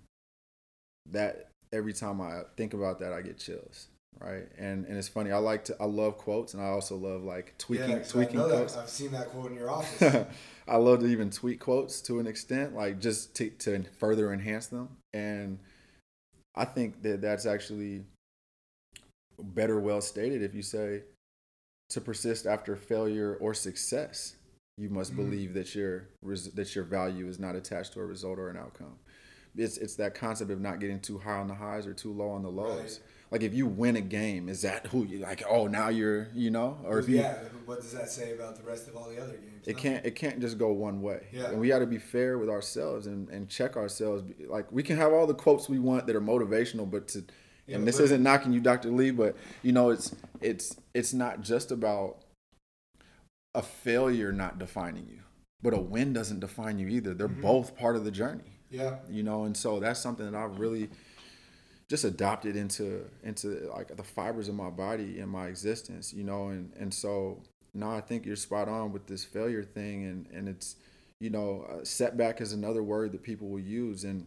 that 1.11 1.49
every 1.73 1.93
time 1.93 2.21
I 2.21 2.43
think 2.57 2.75
about 2.75 3.01
that, 3.01 3.13
I 3.13 3.21
get 3.21 3.39
chills. 3.39 3.89
Right. 4.21 4.47
And 4.59 4.85
and 4.87 4.97
it's 4.97 5.09
funny. 5.09 5.33
I 5.33 5.39
like 5.39 5.65
to 5.65 5.77
I 5.81 5.87
love 5.87 6.19
quotes 6.19 6.55
and 6.55 6.63
I 6.63 6.67
also 6.67 6.97
love 6.97 7.25
like 7.25 7.55
tweaking 7.59 7.91
yeah, 7.91 8.03
tweaking 8.03 8.39
I 8.39 8.43
know 8.43 8.49
quotes. 8.51 8.75
that. 8.75 8.83
I've 8.83 8.89
seen 8.91 9.11
that 9.13 9.31
quote 9.31 9.51
in 9.51 9.57
your 9.57 9.71
office. 9.71 10.27
I 10.69 10.77
love 10.77 11.01
to 11.01 11.07
even 11.07 11.31
tweak 11.31 11.61
quotes 11.61 12.01
to 12.03 12.21
an 12.21 12.27
extent, 12.27 12.75
like 12.75 13.01
just 13.01 13.35
to, 13.37 13.51
to 13.51 13.85
further 13.99 14.33
enhance 14.33 14.67
them. 14.67 14.91
And 15.13 15.59
I 16.55 16.67
think 16.67 17.03
that 17.03 17.23
that's 17.23 17.47
actually 17.47 18.05
better 19.39 19.79
well 19.81 20.01
stated 20.01 20.43
if 20.43 20.55
you 20.55 20.63
say 20.63 21.03
to 21.91 22.01
persist 22.01 22.47
after 22.47 22.75
failure 22.77 23.37
or 23.41 23.53
success, 23.55 24.37
you 24.79 24.89
must 24.89 25.13
Mhm. 25.13 25.17
believe 25.17 25.55
that 25.55 25.75
your 25.75 26.09
res- 26.23 26.53
that 26.53 26.75
your 26.75 26.85
value 26.85 27.29
is 27.29 27.39
not 27.39 27.55
attached 27.55 27.93
to 27.95 28.01
a 28.01 28.07
result 28.07 28.39
or 28.39 28.49
an 28.49 28.57
outcome. 28.57 28.99
It's 29.57 29.77
it's 29.77 29.97
that 29.97 30.15
concept 30.15 30.51
of 30.51 30.61
not 30.61 30.81
getting 30.81 31.01
too 31.01 31.19
high 31.19 31.39
on 31.39 31.49
the 31.49 31.55
highs 31.55 31.87
or 31.87 31.93
too 31.93 32.13
low 32.13 32.31
on 32.31 32.43
the 32.43 32.51
lows. 32.51 32.81
Right. 32.81 33.01
Like 33.31 33.43
if 33.43 33.55
you 33.55 33.67
win 33.67 33.97
a 33.97 34.01
game, 34.03 34.49
is 34.49 34.63
that 34.63 34.87
who 34.89 35.05
you 35.05 35.19
like? 35.19 35.43
Oh, 35.49 35.67
now 35.67 35.89
you're 35.89 36.29
you 36.35 36.51
know, 36.51 36.79
or 36.85 36.99
if 36.99 37.09
you 37.09 37.17
yeah, 37.19 37.39
what 37.67 37.81
does 37.83 37.93
that 37.93 38.11
say 38.11 38.33
about 38.35 38.57
the 38.57 38.63
rest 38.63 38.89
of 38.89 38.97
all 38.97 39.09
the 39.11 39.19
other 39.21 39.33
games? 39.33 39.67
it 39.67 39.73
Nothing. 39.77 39.77
can't 39.93 40.07
it 40.07 40.15
can't 40.17 40.41
just 40.41 40.57
go 40.59 40.73
one 40.73 41.03
way 41.03 41.27
Yeah. 41.33 41.51
and 41.51 41.61
we 41.61 41.69
got 41.69 41.79
to 41.81 41.87
be 41.87 41.99
fair 41.99 42.39
with 42.39 42.49
ourselves 42.49 43.07
and, 43.07 43.29
and 43.29 43.49
check 43.49 43.77
ourselves 43.77 44.25
like 44.49 44.71
we 44.73 44.83
can 44.83 44.97
have 44.97 45.13
all 45.13 45.27
the 45.27 45.35
quotes 45.35 45.69
we 45.69 45.79
want 45.79 46.07
that 46.07 46.17
are 46.17 46.21
motivational 46.21 46.91
but 46.91 47.07
to 47.09 47.25
Yeah, 47.73 47.79
and 47.79 47.87
this 47.89 47.97
but- 47.99 48.05
isn't 48.05 48.23
knocking 48.23 48.53
you 48.53 48.61
dr 48.61 48.89
lee 48.91 49.11
but 49.11 49.37
you 49.63 49.73
know 49.73 49.91
it's 49.91 50.15
it's 50.41 50.77
it's 50.95 51.13
not 51.13 51.41
just 51.41 51.71
about 51.73 52.19
a 53.55 53.63
failure 53.63 54.33
not 54.33 54.59
defining 54.59 55.07
you 55.11 55.21
but 55.63 55.75
a 55.75 55.79
win 55.81 56.13
doesn't 56.13 56.41
define 56.41 56.81
you 56.81 56.89
either. 56.89 57.15
They're 57.15 57.29
Mhm. 57.29 57.41
both 57.41 57.77
part 57.77 57.95
of 57.95 58.05
the 58.05 58.11
journey. 58.11 58.59
Yeah, 58.69 58.99
you 59.09 59.23
know 59.23 59.45
and 59.45 59.57
so 59.57 59.79
that's 59.81 60.01
something 60.01 60.25
that 60.31 60.35
i've 60.37 60.59
really 60.59 60.89
just 61.91 62.05
adopted 62.05 62.57
into 62.57 63.05
into 63.23 63.71
like 63.71 63.95
the 63.95 64.03
fibers 64.03 64.49
of 64.49 64.55
my 64.55 64.71
body 64.71 65.21
and 65.21 65.31
my 65.31 65.47
existence 65.49 66.13
you 66.13 66.25
know 66.25 66.49
and 66.49 66.73
and 66.77 66.93
so 66.95 67.43
now 67.75 67.91
i 67.95 68.01
think 68.01 68.25
you're 68.25 68.35
spot 68.35 68.69
on 68.69 68.91
with 68.93 69.07
this 69.07 69.25
failure 69.25 69.63
thing 69.63 70.05
and 70.05 70.27
and 70.33 70.49
it's 70.49 70.77
you 71.21 71.29
know 71.29 71.81
setback 71.85 72.41
is 72.41 72.53
another 72.55 72.83
word 72.83 73.13
that 73.13 73.23
people 73.23 73.49
will 73.49 73.61
use 73.61 74.05
and 74.05 74.27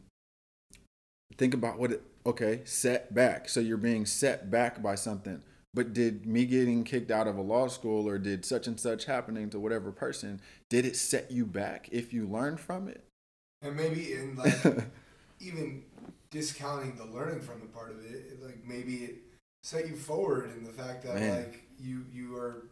think 1.37 1.53
about 1.55 1.79
what 1.79 1.91
it 1.91 2.03
okay 2.25 2.61
set 2.65 3.13
back. 3.13 3.47
so 3.49 3.59
you're 3.59 3.77
being 3.77 4.05
set 4.05 4.49
back 4.49 4.81
by 4.81 4.95
something 4.95 5.41
but 5.73 5.93
did 5.93 6.25
me 6.25 6.45
getting 6.45 6.83
kicked 6.83 7.11
out 7.11 7.27
of 7.27 7.37
a 7.37 7.41
law 7.41 7.67
school 7.67 8.07
or 8.07 8.17
did 8.17 8.45
such 8.45 8.67
and 8.67 8.79
such 8.79 9.05
happening 9.05 9.49
to 9.49 9.59
whatever 9.59 9.91
person 9.91 10.39
did 10.69 10.85
it 10.85 10.95
set 10.95 11.29
you 11.31 11.45
back 11.45 11.89
if 11.91 12.13
you 12.13 12.25
learned 12.25 12.59
from 12.59 12.87
it 12.87 13.03
and 13.61 13.75
maybe 13.75 14.13
in 14.13 14.35
like 14.37 14.85
even 15.39 15.83
discounting 16.29 16.95
the 16.95 17.05
learning 17.05 17.41
from 17.41 17.59
the 17.61 17.67
part 17.67 17.91
of 17.91 17.99
it, 18.05 18.31
it, 18.31 18.43
like 18.43 18.59
maybe 18.67 18.95
it 19.05 19.15
set 19.63 19.87
you 19.87 19.95
forward 19.95 20.51
in 20.57 20.63
the 20.63 20.71
fact 20.71 21.03
that 21.03 21.15
Man. 21.15 21.43
like 21.43 21.63
you 21.79 22.05
you 22.11 22.35
are, 22.35 22.67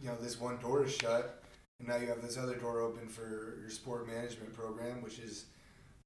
you 0.00 0.08
know, 0.08 0.16
this 0.20 0.40
one 0.40 0.58
door 0.58 0.84
is 0.84 0.94
shut, 0.94 1.42
and 1.78 1.88
now 1.88 1.96
you 1.96 2.06
have 2.08 2.22
this 2.22 2.36
other 2.36 2.56
door 2.56 2.80
open 2.80 3.08
for 3.08 3.58
your 3.60 3.70
sport 3.70 4.06
management 4.06 4.52
program, 4.54 5.02
which 5.02 5.18
is 5.18 5.46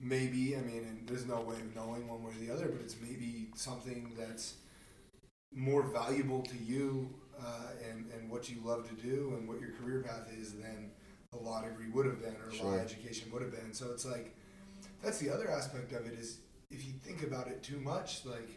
maybe 0.00 0.56
I 0.56 0.60
mean, 0.60 0.84
and 0.88 1.08
there's 1.08 1.26
no 1.26 1.40
way 1.40 1.56
of 1.56 1.74
knowing 1.74 2.08
one 2.08 2.22
way 2.22 2.32
or 2.32 2.44
the 2.46 2.52
other, 2.52 2.68
but 2.68 2.80
it's 2.82 2.96
maybe 3.00 3.48
something 3.54 4.12
that's 4.18 4.54
more 5.54 5.82
valuable 5.82 6.42
to 6.42 6.56
you 6.58 7.08
uh, 7.40 7.68
and 7.90 8.10
and 8.12 8.30
what 8.30 8.48
you 8.50 8.56
love 8.64 8.88
to 8.88 8.94
do 8.94 9.34
and 9.36 9.48
what 9.48 9.60
your 9.60 9.70
career 9.70 10.02
path 10.02 10.28
is 10.38 10.52
than 10.52 10.90
a 11.32 11.36
law 11.36 11.62
degree 11.62 11.88
would 11.88 12.06
have 12.06 12.20
been 12.20 12.34
or 12.36 12.50
law 12.64 12.72
Sure. 12.72 12.80
education 12.80 13.30
would 13.32 13.42
have 13.42 13.50
been. 13.50 13.72
So 13.72 13.90
it's 13.92 14.04
like 14.04 14.34
that's 15.02 15.18
the 15.18 15.30
other 15.30 15.50
aspect 15.50 15.92
of 15.92 16.06
it 16.06 16.14
is 16.18 16.38
if 16.70 16.84
you 16.86 16.92
think 17.02 17.22
about 17.22 17.48
it 17.48 17.62
too 17.62 17.78
much, 17.80 18.24
like 18.24 18.48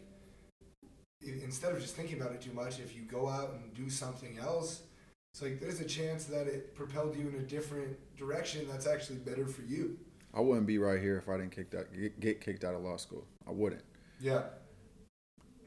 instead 1.22 1.72
of 1.74 1.82
just 1.82 1.96
thinking 1.96 2.20
about 2.20 2.32
it 2.32 2.42
too 2.42 2.54
much, 2.54 2.80
if 2.80 2.96
you 2.96 3.02
go 3.04 3.28
out 3.28 3.52
and 3.54 3.74
do 3.74 3.90
something 3.90 4.38
else, 4.40 4.82
it's 5.34 5.42
like 5.42 5.60
there's 5.60 5.80
a 5.80 5.86
chance 5.86 6.26
that 6.26 6.48
it 6.48 6.76
propelled 6.76 7.16
you 7.16 7.28
in 7.28 7.36
a 7.36 7.44
different 7.44 7.98
direction 8.18 8.68
that's 8.70 8.88
actually 8.88 9.18
better 9.20 9.46
for 9.46 9.62
you. 9.64 9.98
I 10.34 10.42
wouldn't 10.42 10.68
be 10.68 10.78
right 10.78 11.02
here 11.02 11.18
if 11.18 11.28
I 11.28 11.38
didn't 11.38 11.52
kick 11.56 11.72
that, 11.72 11.92
get, 11.94 12.20
get 12.20 12.42
kicked 12.42 12.64
out 12.64 12.76
of 12.76 12.82
law 12.82 12.98
school. 12.98 13.26
I 13.48 13.52
wouldn't. 13.52 13.84
Yeah, 14.20 14.44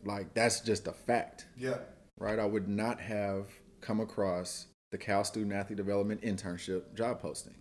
Like 0.05 0.35
that's 0.35 0.61
just 0.61 0.87
a 0.87 0.93
fact, 0.93 1.47
yeah, 1.57 1.79
right? 2.19 2.39
I 2.39 2.45
would 2.45 2.69
not 2.69 3.01
have 3.01 3.49
come 3.81 4.01
across 4.01 4.67
the 4.91 4.99
Cal 4.99 5.25
Student 5.25 5.53
Athlete 5.55 5.77
Development 5.79 6.21
Internship 6.23 6.95
job 6.95 7.21
posting. 7.21 7.55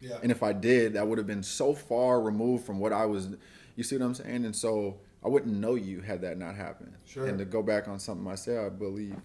yeah. 0.00 0.18
And 0.22 0.30
if 0.30 0.42
I 0.42 0.52
did, 0.52 0.92
that 0.94 1.06
would 1.06 1.18
have 1.18 1.26
been 1.26 1.42
so 1.42 1.74
far 1.74 2.20
removed 2.20 2.64
from 2.64 2.78
what 2.78 2.92
I 2.92 3.06
was. 3.06 3.28
You 3.74 3.82
see 3.82 3.96
what 3.98 4.04
I'm 4.04 4.14
saying? 4.14 4.44
And 4.44 4.54
so 4.54 5.00
I 5.24 5.28
wouldn't 5.28 5.54
know 5.56 5.74
you 5.74 6.00
had 6.00 6.20
that 6.22 6.38
not 6.38 6.54
happened. 6.54 6.94
Sure. 7.04 7.26
And 7.26 7.38
to 7.38 7.44
go 7.44 7.62
back 7.62 7.88
on 7.88 7.98
something 7.98 8.26
I 8.30 8.36
said, 8.36 8.64
I 8.64 8.68
believe 8.68 9.16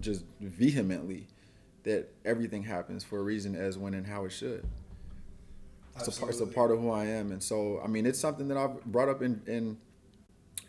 just 0.00 0.24
vehemently 0.40 1.26
that 1.84 2.08
everything 2.24 2.62
happens 2.64 3.02
for 3.02 3.18
a 3.18 3.22
reason, 3.22 3.54
as 3.56 3.78
when 3.78 3.94
and 3.94 4.06
how 4.06 4.24
it 4.26 4.30
should. 4.32 4.66
It's 5.98 6.16
a, 6.16 6.20
part, 6.20 6.32
it's 6.32 6.40
a 6.40 6.46
part 6.46 6.70
of 6.70 6.80
who 6.80 6.90
I 6.90 7.04
am, 7.06 7.30
and 7.32 7.42
so 7.42 7.80
I 7.84 7.86
mean, 7.88 8.06
it's 8.06 8.18
something 8.18 8.48
that 8.48 8.56
I've 8.56 8.82
brought 8.86 9.08
up 9.08 9.22
in 9.22 9.42
in 9.46 9.76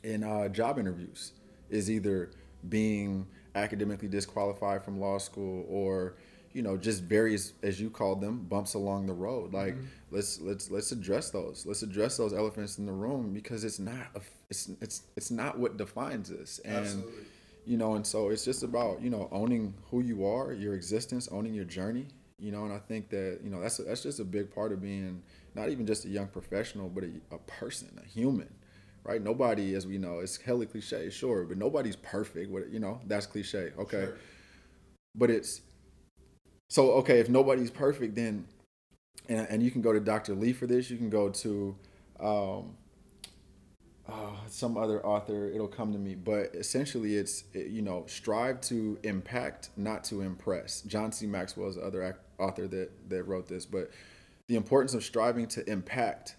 in 0.04 0.24
uh, 0.24 0.48
job 0.50 0.80
interviews. 0.80 1.34
Is 1.70 1.90
either 1.90 2.32
being 2.68 3.28
academically 3.56 4.08
disqualified 4.10 4.84
from 4.84 5.00
law 5.00 5.18
school, 5.20 5.66
or 5.70 6.16
you 6.54 6.62
know, 6.62 6.76
just 6.76 7.04
various, 7.04 7.54
as 7.64 7.80
you 7.80 7.90
called 7.90 8.20
them, 8.20 8.46
bumps 8.50 8.74
along 8.74 9.06
the 9.08 9.14
road. 9.14 9.54
Like 9.54 9.76
Mhm. 9.76 9.86
let's 10.12 10.42
let's 10.42 10.70
let's 10.70 10.92
address 10.92 11.30
those. 11.30 11.66
Let's 11.66 11.82
address 11.82 12.18
those 12.18 12.34
elephants 12.34 12.78
in 12.78 12.86
the 12.86 12.92
room 12.92 13.32
because 13.34 13.64
it's 13.64 13.80
not 13.80 14.08
a, 14.16 14.22
it's 14.50 14.70
it's 14.82 15.04
it's 15.16 15.32
not 15.32 15.58
what 15.58 15.78
defines 15.78 16.30
us. 16.30 16.60
And 16.66 16.76
Absolutely. 16.76 17.24
you 17.66 17.78
know 17.78 17.94
and 17.96 18.06
so 18.06 18.30
it's 18.30 18.44
just 18.44 18.64
about 18.64 19.02
you 19.02 19.10
know 19.10 19.30
owning 19.32 19.76
who 19.92 20.02
you 20.02 20.26
are 20.26 20.52
your 20.52 20.74
existence 20.74 21.30
owning 21.32 21.54
your 21.54 21.64
journey 21.64 22.08
you 22.42 22.52
know 22.52 22.66
and 22.66 22.74
i 22.74 22.80
think 22.80 23.10
that 23.10 23.40
you 23.44 23.50
know 23.50 23.62
that's 23.62 23.78
that's 23.78 24.04
just 24.04 24.20
a 24.20 24.26
big 24.26 24.54
part 24.54 24.72
of 24.74 24.82
being 24.82 25.22
not 25.56 25.70
even 25.70 25.86
just 25.86 26.06
a 26.06 26.10
young 26.10 26.28
professional 26.28 26.90
but 26.90 27.04
a, 27.04 27.12
a 27.36 27.38
person 27.40 27.88
a 28.04 28.08
human 28.08 28.50
right 29.04 29.22
nobody 29.24 29.76
as 29.76 29.88
we 29.88 29.98
know 29.98 30.20
it's 30.20 30.38
hella 30.38 30.66
cliche 30.66 31.10
sure 31.10 31.44
but 31.46 31.58
nobody's 31.58 31.96
perfect 31.96 32.52
what 32.52 32.70
you 32.70 32.80
know 32.80 33.00
that's 33.08 33.26
cliche 33.28 33.72
okay 33.78 34.06
Sure. 34.06 34.18
but 35.16 35.30
it's 35.30 35.62
so 36.72 36.92
okay. 36.94 37.20
If 37.20 37.28
nobody's 37.28 37.70
perfect, 37.70 38.16
then 38.16 38.46
and, 39.28 39.46
and 39.50 39.62
you 39.64 39.72
can 39.72 39.82
go 39.82 39.92
to 39.92 40.00
Dr. 40.00 40.34
Lee 40.36 40.54
for 40.54 40.68
this. 40.68 40.90
You 40.90 40.98
can 40.98 41.10
go 41.10 41.28
to 41.28 41.76
um, 42.22 42.78
uh, 44.12 44.32
some 44.48 44.78
other 44.78 45.06
author. 45.06 45.50
It'll 45.50 45.68
come 45.68 45.94
to 45.94 46.00
me. 46.00 46.16
But 46.16 46.54
essentially, 46.54 47.16
it's 47.16 47.44
you 47.54 47.82
know 47.82 48.06
strive 48.08 48.62
to 48.62 49.00
impact, 49.04 49.70
not 49.78 50.04
to 50.06 50.22
impress. 50.22 50.82
John 50.82 51.12
C. 51.12 51.28
Maxwell 51.28 51.70
is 51.70 51.76
the 51.76 51.84
other 51.84 52.18
author 52.38 52.68
that 52.68 53.10
that 53.10 53.24
wrote 53.24 53.48
this. 53.48 53.66
But 53.66 53.92
the 54.48 54.56
importance 54.56 54.94
of 54.94 55.04
striving 55.04 55.48
to 55.48 55.70
impact 55.70 56.36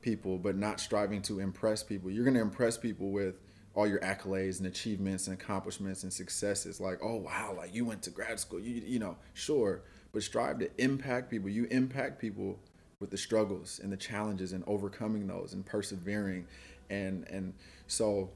people, 0.00 0.38
but 0.38 0.56
not 0.56 0.80
striving 0.80 1.22
to 1.22 1.40
impress 1.40 1.82
people. 1.82 2.10
You're 2.10 2.24
going 2.24 2.34
to 2.34 2.40
impress 2.40 2.78
people 2.78 3.10
with 3.10 3.40
all 3.74 3.86
your 3.86 4.00
accolades 4.00 4.58
and 4.58 4.66
achievements 4.66 5.26
and 5.26 5.40
accomplishments 5.40 6.02
and 6.02 6.12
successes. 6.12 6.80
Like, 6.80 6.98
oh 7.02 7.16
wow, 7.16 7.54
like 7.56 7.74
you 7.74 7.84
went 7.84 8.02
to 8.02 8.10
grad 8.10 8.38
school. 8.38 8.60
You 8.60 8.82
you 8.86 8.98
know, 8.98 9.16
sure 9.34 9.82
but 10.12 10.22
strive 10.22 10.58
to 10.58 10.70
impact 10.82 11.30
people. 11.30 11.48
You 11.48 11.66
impact 11.70 12.18
people 12.18 12.58
with 13.00 13.10
the 13.10 13.18
struggles 13.18 13.80
and 13.82 13.92
the 13.92 13.96
challenges 13.96 14.52
and 14.52 14.64
overcoming 14.66 15.26
those 15.26 15.52
and 15.52 15.64
persevering 15.64 16.46
and 16.90 17.26
and 17.28 17.54
so 17.86 18.30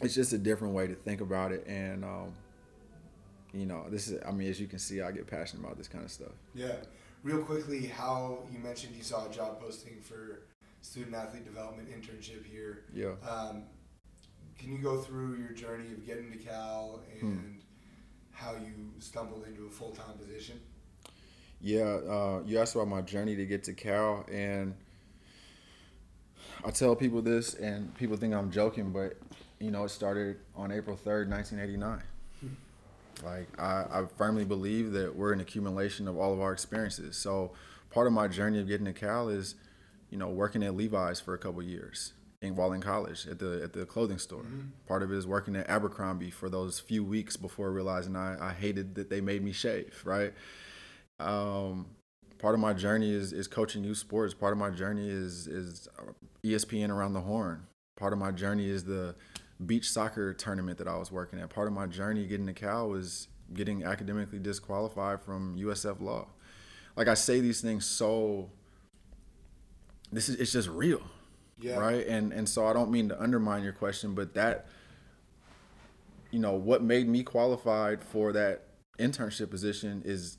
it's 0.00 0.14
just 0.14 0.32
a 0.32 0.38
different 0.38 0.74
way 0.74 0.86
to 0.86 0.94
think 0.94 1.20
about 1.20 1.52
it. 1.52 1.66
And 1.66 2.04
um, 2.04 2.34
you 3.52 3.66
know 3.66 3.86
this 3.88 4.08
is 4.08 4.20
i 4.26 4.30
mean 4.30 4.48
as 4.50 4.60
you 4.60 4.66
can 4.66 4.78
see 4.78 5.00
i 5.00 5.10
get 5.10 5.26
passionate 5.26 5.64
about 5.64 5.78
this 5.78 5.88
kind 5.88 6.04
of 6.04 6.10
stuff. 6.10 6.32
Yeah. 6.54 6.74
Real 7.22 7.42
quickly 7.42 7.86
how 7.86 8.40
you 8.52 8.58
mentioned 8.58 8.94
you 8.94 9.02
saw 9.02 9.26
a 9.26 9.32
job 9.32 9.60
posting 9.60 10.00
for 10.00 10.42
student 10.80 11.16
athlete 11.16 11.44
development 11.44 11.88
internship 11.88 12.44
here. 12.44 12.84
Yeah. 12.92 13.14
Um, 13.28 13.64
can 14.58 14.72
you 14.72 14.78
go 14.78 14.98
through 14.98 15.36
your 15.36 15.52
journey 15.52 15.92
of 15.92 16.06
getting 16.06 16.30
to 16.30 16.38
cal 16.38 17.00
hmm. 17.18 17.26
and 17.26 17.38
hmm. 17.38 17.58
how 18.30 18.52
you 18.52 18.92
stumbled 19.00 19.44
into 19.46 19.66
a 19.66 19.70
full-time 19.70 20.16
position? 20.18 20.60
Yeah, 21.60 21.84
uh, 21.84 22.42
you 22.44 22.58
asked 22.58 22.74
about 22.74 22.88
my 22.88 23.00
journey 23.00 23.34
to 23.36 23.46
get 23.46 23.64
to 23.64 23.72
Cal, 23.72 24.26
and 24.30 24.74
I 26.64 26.70
tell 26.70 26.96
people 26.96 27.22
this, 27.22 27.54
and 27.54 27.94
people 27.96 28.16
think 28.16 28.34
I'm 28.34 28.50
joking, 28.50 28.90
but 28.90 29.16
you 29.58 29.70
know, 29.70 29.84
it 29.84 29.90
started 29.90 30.36
on 30.54 30.70
April 30.70 30.96
3rd, 30.96 31.28
1989. 31.28 32.02
Like, 33.24 33.48
I, 33.58 33.84
I 33.90 34.04
firmly 34.16 34.44
believe 34.44 34.92
that 34.92 35.16
we're 35.16 35.32
an 35.32 35.40
accumulation 35.40 36.06
of 36.06 36.18
all 36.18 36.32
of 36.32 36.40
our 36.40 36.52
experiences. 36.52 37.16
So, 37.16 37.52
part 37.90 38.06
of 38.06 38.12
my 38.12 38.28
journey 38.28 38.60
of 38.60 38.68
getting 38.68 38.86
to 38.86 38.92
Cal 38.92 39.28
is, 39.28 39.54
you 40.10 40.18
know, 40.18 40.28
working 40.28 40.62
at 40.62 40.76
Levi's 40.76 41.20
for 41.20 41.34
a 41.34 41.38
couple 41.38 41.62
years 41.62 42.12
in, 42.42 42.56
while 42.56 42.72
in 42.72 42.80
college 42.80 43.26
at 43.26 43.38
the 43.38 43.62
at 43.62 43.72
the 43.72 43.86
clothing 43.86 44.18
store. 44.18 44.42
Mm-hmm. 44.42 44.68
Part 44.86 45.02
of 45.02 45.12
it 45.12 45.16
is 45.16 45.26
working 45.26 45.56
at 45.56 45.68
Abercrombie 45.68 46.30
for 46.30 46.48
those 46.48 46.78
few 46.78 47.04
weeks 47.04 47.36
before 47.36 47.72
realizing 47.72 48.16
I, 48.16 48.50
I 48.50 48.52
hated 48.52 48.94
that 48.96 49.08
they 49.08 49.20
made 49.20 49.42
me 49.42 49.52
shave, 49.52 50.02
right? 50.04 50.34
Um, 51.18 51.86
part 52.46 52.54
of 52.54 52.60
my 52.60 52.72
journey 52.72 53.12
is 53.12 53.32
is 53.32 53.48
coaching 53.48 53.82
youth 53.82 53.96
sports. 53.96 54.32
Part 54.32 54.52
of 54.52 54.58
my 54.58 54.70
journey 54.70 55.10
is 55.10 55.48
is 55.48 55.88
ESPN 56.44 56.90
around 56.90 57.12
the 57.12 57.20
horn. 57.20 57.66
Part 57.96 58.12
of 58.12 58.20
my 58.20 58.30
journey 58.30 58.68
is 58.68 58.84
the 58.84 59.16
beach 59.66 59.90
soccer 59.90 60.32
tournament 60.32 60.78
that 60.78 60.86
I 60.86 60.96
was 60.96 61.10
working 61.10 61.40
at. 61.40 61.50
Part 61.50 61.66
of 61.66 61.72
my 61.72 61.88
journey 61.88 62.24
getting 62.24 62.46
to 62.46 62.52
Cal 62.52 62.88
was 62.88 63.26
getting 63.52 63.82
academically 63.82 64.38
disqualified 64.38 65.22
from 65.22 65.56
USF 65.58 66.00
law. 66.00 66.28
Like 66.94 67.08
I 67.08 67.14
say 67.14 67.40
these 67.40 67.60
things 67.60 67.84
so 67.84 68.48
this 70.12 70.28
is 70.28 70.36
it's 70.36 70.52
just 70.52 70.68
real. 70.68 71.02
Yeah. 71.58 71.78
Right? 71.78 72.06
And 72.06 72.32
and 72.32 72.48
so 72.48 72.64
I 72.64 72.72
don't 72.72 72.92
mean 72.92 73.08
to 73.08 73.20
undermine 73.20 73.64
your 73.64 73.72
question, 73.72 74.14
but 74.14 74.34
that 74.34 74.66
you 76.30 76.38
know, 76.38 76.52
what 76.52 76.80
made 76.80 77.08
me 77.08 77.24
qualified 77.24 78.04
for 78.04 78.32
that 78.34 78.68
internship 79.00 79.50
position 79.50 80.02
is 80.04 80.38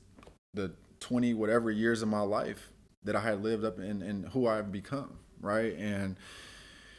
the 0.54 0.72
20 1.00 1.34
whatever 1.34 1.72
years 1.72 2.02
of 2.02 2.10
my 2.10 2.22
life 2.22 2.72
that 3.04 3.16
I 3.16 3.22
had 3.22 3.44
lived 3.44 3.64
up 3.64 3.80
in 3.80 4.02
and 4.02 4.28
who 4.30 4.48
I've 4.48 4.72
become, 4.72 5.20
right? 5.40 5.76
And 5.78 6.18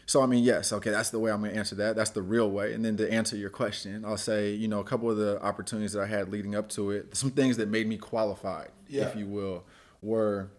so 0.06 0.22
I 0.22 0.26
mean, 0.26 0.42
yes, 0.42 0.72
okay, 0.72 0.90
that's 0.90 1.10
the 1.10 1.18
way 1.18 1.30
I'm 1.30 1.42
gonna 1.42 1.54
answer 1.54 1.74
that. 1.76 1.96
That's 1.96 2.10
the 2.10 2.22
real 2.22 2.50
way. 2.50 2.72
And 2.72 2.84
then 2.84 2.96
to 2.96 3.12
answer 3.12 3.36
your 3.36 3.50
question, 3.50 4.04
I'll 4.04 4.16
say, 4.16 4.52
you 4.52 4.66
know, 4.66 4.80
a 4.80 4.84
couple 4.84 5.10
of 5.10 5.18
the 5.18 5.40
opportunities 5.42 5.92
that 5.92 6.02
I 6.02 6.06
had 6.06 6.30
leading 6.30 6.54
up 6.54 6.68
to 6.70 6.90
it, 6.90 7.14
some 7.16 7.30
things 7.30 7.58
that 7.58 7.68
made 7.68 7.86
me 7.86 7.98
qualified, 7.98 8.70
yeah. 8.88 9.08
if 9.08 9.16
you 9.16 9.26
will, 9.26 9.64
were 10.00 10.50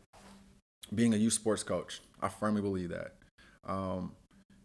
being 0.93 1.13
a 1.13 1.17
youth 1.17 1.33
sports 1.33 1.63
coach. 1.63 2.01
I 2.21 2.29
firmly 2.29 2.61
believe 2.61 2.89
that. 2.89 3.15
Um, 3.65 4.13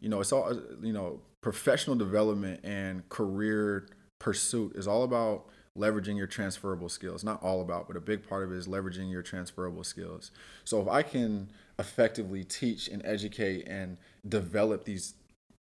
you 0.00 0.08
know, 0.08 0.20
it's 0.20 0.32
all 0.32 0.54
you 0.82 0.92
know, 0.92 1.20
professional 1.40 1.96
development 1.96 2.60
and 2.62 3.08
career 3.08 3.88
pursuit 4.18 4.76
is 4.76 4.86
all 4.86 5.02
about 5.02 5.46
leveraging 5.78 6.16
your 6.16 6.26
transferable 6.26 6.88
skills. 6.88 7.24
Not 7.24 7.42
all 7.42 7.60
about, 7.60 7.86
but 7.86 7.96
a 7.96 8.00
big 8.00 8.26
part 8.28 8.44
of 8.44 8.52
it 8.52 8.56
is 8.56 8.66
leveraging 8.66 9.10
your 9.10 9.22
transferable 9.22 9.84
skills. 9.84 10.30
So 10.64 10.80
if 10.80 10.88
I 10.88 11.02
can 11.02 11.50
effectively 11.78 12.44
teach 12.44 12.88
and 12.88 13.04
educate 13.04 13.66
and 13.66 13.96
develop 14.26 14.84
these 14.84 15.14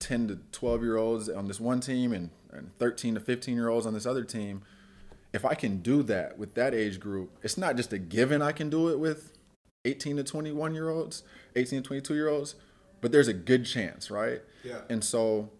10 0.01 0.29
to 0.29 0.39
12 0.53 0.83
year 0.83 0.97
olds 0.97 1.29
on 1.29 1.49
this 1.49 1.59
one 1.59 1.81
team 1.81 2.13
and, 2.13 2.31
and 2.53 2.71
13 2.79 3.15
to 3.15 3.21
15 3.21 3.55
year 3.55 3.69
olds 3.69 3.87
on 3.87 3.95
this 3.95 4.07
other 4.07 4.25
team, 4.25 4.63
if 5.33 5.45
I 5.45 5.55
can 5.55 5.79
do 5.79 6.03
that 6.05 6.39
with 6.39 6.55
that 6.55 6.75
age 6.75 7.01
group, 7.01 7.37
it's 7.43 7.59
not 7.59 7.77
just 7.77 7.93
a 7.93 7.99
given 7.99 8.43
I 8.43 8.53
can 8.53 8.71
do 8.71 8.89
it 8.89 8.99
with 8.99 9.33
18 9.85 10.17
to 10.17 10.25
21 10.25 10.75
year 10.75 10.89
olds, 10.89 11.23
18 11.57 11.83
to 11.83 11.87
22 11.87 12.15
year 12.15 12.29
olds, 12.29 12.55
but 13.01 13.13
there's 13.13 13.29
a 13.29 13.35
good 13.35 13.65
chance, 13.67 14.11
right? 14.11 14.43
Yeah. 14.65 14.81
And 14.89 15.03
so 15.03 15.51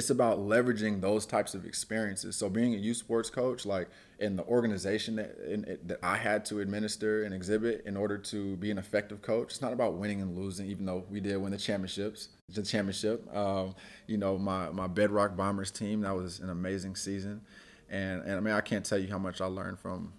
it's 0.00 0.08
about 0.08 0.38
leveraging 0.38 1.02
those 1.02 1.26
types 1.26 1.54
of 1.54 1.66
experiences. 1.66 2.34
So 2.34 2.48
being 2.48 2.74
a 2.74 2.78
youth 2.78 2.96
sports 2.96 3.28
coach, 3.28 3.66
like 3.66 3.86
in 4.18 4.34
the 4.34 4.42
organization 4.44 5.16
that 5.16 5.36
in, 5.46 5.78
that 5.84 5.98
I 6.02 6.16
had 6.16 6.46
to 6.46 6.60
administer 6.60 7.24
and 7.24 7.34
exhibit 7.34 7.82
in 7.84 7.98
order 7.98 8.16
to 8.16 8.56
be 8.56 8.70
an 8.70 8.78
effective 8.78 9.20
coach, 9.20 9.48
it's 9.48 9.60
not 9.60 9.74
about 9.74 9.96
winning 9.96 10.22
and 10.22 10.34
losing. 10.38 10.68
Even 10.68 10.86
though 10.86 11.04
we 11.10 11.20
did 11.20 11.36
win 11.36 11.52
the 11.52 11.58
championships, 11.58 12.30
the 12.48 12.62
championship. 12.62 13.28
Um, 13.36 13.74
you 14.06 14.16
know, 14.16 14.38
my 14.38 14.70
my 14.70 14.86
Bedrock 14.86 15.36
Bombers 15.36 15.70
team 15.70 16.00
that 16.00 16.16
was 16.16 16.40
an 16.40 16.48
amazing 16.48 16.96
season, 16.96 17.42
and 17.90 18.22
and 18.22 18.32
I 18.32 18.40
mean 18.40 18.54
I 18.54 18.62
can't 18.62 18.86
tell 18.86 18.98
you 18.98 19.08
how 19.08 19.18
much 19.18 19.42
I 19.42 19.46
learned 19.46 19.80
from 19.80 20.14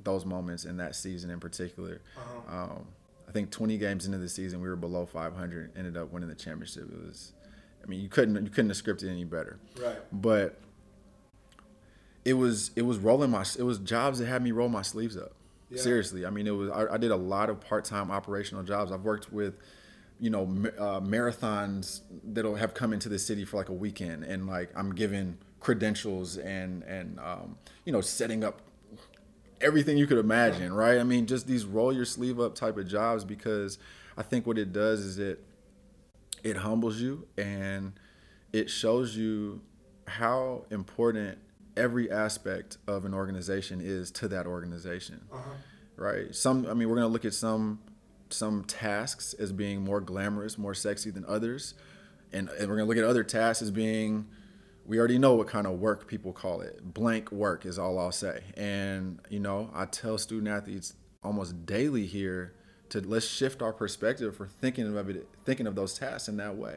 those 0.00 0.26
moments 0.26 0.64
in 0.64 0.78
that 0.78 0.96
season 0.96 1.30
in 1.30 1.38
particular. 1.38 2.00
Uh-huh. 2.16 2.62
Um, 2.62 2.86
I 3.28 3.30
think 3.30 3.52
20 3.52 3.78
games 3.78 4.06
into 4.06 4.18
the 4.18 4.28
season, 4.28 4.60
we 4.60 4.68
were 4.68 4.76
below 4.76 5.06
500, 5.06 5.72
ended 5.76 5.96
up 5.96 6.12
winning 6.12 6.28
the 6.28 6.34
championship. 6.34 6.90
It 6.92 7.06
was 7.06 7.32
I 7.84 7.86
mean, 7.86 8.00
you 8.00 8.08
couldn't 8.08 8.42
you 8.42 8.50
couldn't 8.50 8.70
have 8.70 8.78
scripted 8.78 9.10
any 9.10 9.24
better. 9.24 9.58
Right. 9.80 9.98
But 10.10 10.58
it 12.24 12.34
was 12.34 12.70
it 12.76 12.82
was 12.82 12.98
rolling 12.98 13.30
my 13.30 13.44
it 13.58 13.62
was 13.62 13.78
jobs 13.78 14.18
that 14.18 14.26
had 14.26 14.42
me 14.42 14.52
roll 14.52 14.68
my 14.68 14.82
sleeves 14.82 15.16
up. 15.16 15.32
Yeah. 15.70 15.82
Seriously, 15.82 16.24
I 16.24 16.30
mean, 16.30 16.46
it 16.46 16.52
was 16.52 16.70
I, 16.70 16.94
I 16.94 16.96
did 16.96 17.10
a 17.10 17.16
lot 17.16 17.50
of 17.50 17.60
part 17.60 17.84
time 17.84 18.10
operational 18.10 18.62
jobs. 18.62 18.92
I've 18.92 19.02
worked 19.02 19.32
with 19.32 19.54
you 20.20 20.30
know 20.30 20.42
uh, 20.42 21.00
marathons 21.00 22.00
that'll 22.24 22.54
have 22.54 22.74
come 22.74 22.92
into 22.92 23.08
the 23.08 23.18
city 23.18 23.44
for 23.44 23.56
like 23.56 23.68
a 23.68 23.74
weekend, 23.74 24.24
and 24.24 24.46
like 24.46 24.70
I'm 24.74 24.94
given 24.94 25.38
credentials 25.60 26.36
and 26.38 26.82
and 26.84 27.18
um, 27.20 27.58
you 27.84 27.92
know 27.92 28.00
setting 28.00 28.44
up 28.44 28.60
everything 29.60 29.96
you 29.96 30.06
could 30.06 30.18
imagine, 30.18 30.72
right? 30.72 30.98
I 30.98 31.04
mean, 31.04 31.26
just 31.26 31.46
these 31.46 31.64
roll 31.64 31.92
your 31.92 32.04
sleeve 32.04 32.38
up 32.38 32.54
type 32.54 32.76
of 32.76 32.86
jobs 32.86 33.24
because 33.24 33.78
I 34.16 34.22
think 34.22 34.46
what 34.46 34.58
it 34.58 34.72
does 34.72 35.00
is 35.00 35.18
it 35.18 35.42
it 36.44 36.58
humbles 36.58 37.00
you 37.00 37.26
and 37.36 37.98
it 38.52 38.70
shows 38.70 39.16
you 39.16 39.60
how 40.06 40.64
important 40.70 41.38
every 41.76 42.08
aspect 42.10 42.76
of 42.86 43.04
an 43.04 43.12
organization 43.12 43.80
is 43.82 44.10
to 44.12 44.28
that 44.28 44.46
organization 44.46 45.22
uh-huh. 45.32 45.50
right? 45.96 46.34
Some 46.34 46.66
i 46.66 46.74
mean 46.74 46.88
we're 46.88 46.96
going 46.96 47.08
to 47.08 47.12
look 47.12 47.24
at 47.24 47.34
some 47.34 47.80
some 48.30 48.64
tasks 48.64 49.34
as 49.34 49.52
being 49.52 49.82
more 49.82 50.00
glamorous 50.00 50.56
more 50.58 50.74
sexy 50.74 51.10
than 51.10 51.24
others 51.26 51.74
and, 52.32 52.48
and 52.48 52.68
we're 52.68 52.76
going 52.76 52.86
to 52.86 52.94
look 52.94 52.98
at 52.98 53.04
other 53.04 53.24
tasks 53.24 53.62
as 53.62 53.70
being 53.70 54.26
we 54.86 54.98
already 54.98 55.18
know 55.18 55.34
what 55.34 55.46
kind 55.46 55.66
of 55.66 55.80
work 55.80 56.06
people 56.06 56.34
call 56.34 56.60
it. 56.60 56.92
Blank 56.92 57.32
work 57.32 57.64
is 57.64 57.78
all 57.78 57.98
i'll 57.98 58.12
say. 58.12 58.42
And 58.56 59.20
you 59.30 59.40
know 59.40 59.70
i 59.74 59.86
tell 59.86 60.18
student 60.18 60.48
athletes 60.48 60.94
almost 61.22 61.64
daily 61.64 62.04
here 62.06 62.52
to 62.94 63.08
let's 63.08 63.26
shift 63.26 63.60
our 63.60 63.72
perspective 63.72 64.36
for 64.36 64.46
thinking 64.46 64.96
of 64.96 65.10
it, 65.10 65.28
thinking 65.44 65.66
of 65.66 65.74
those 65.74 65.98
tasks 65.98 66.28
in 66.28 66.36
that 66.36 66.56
way. 66.56 66.76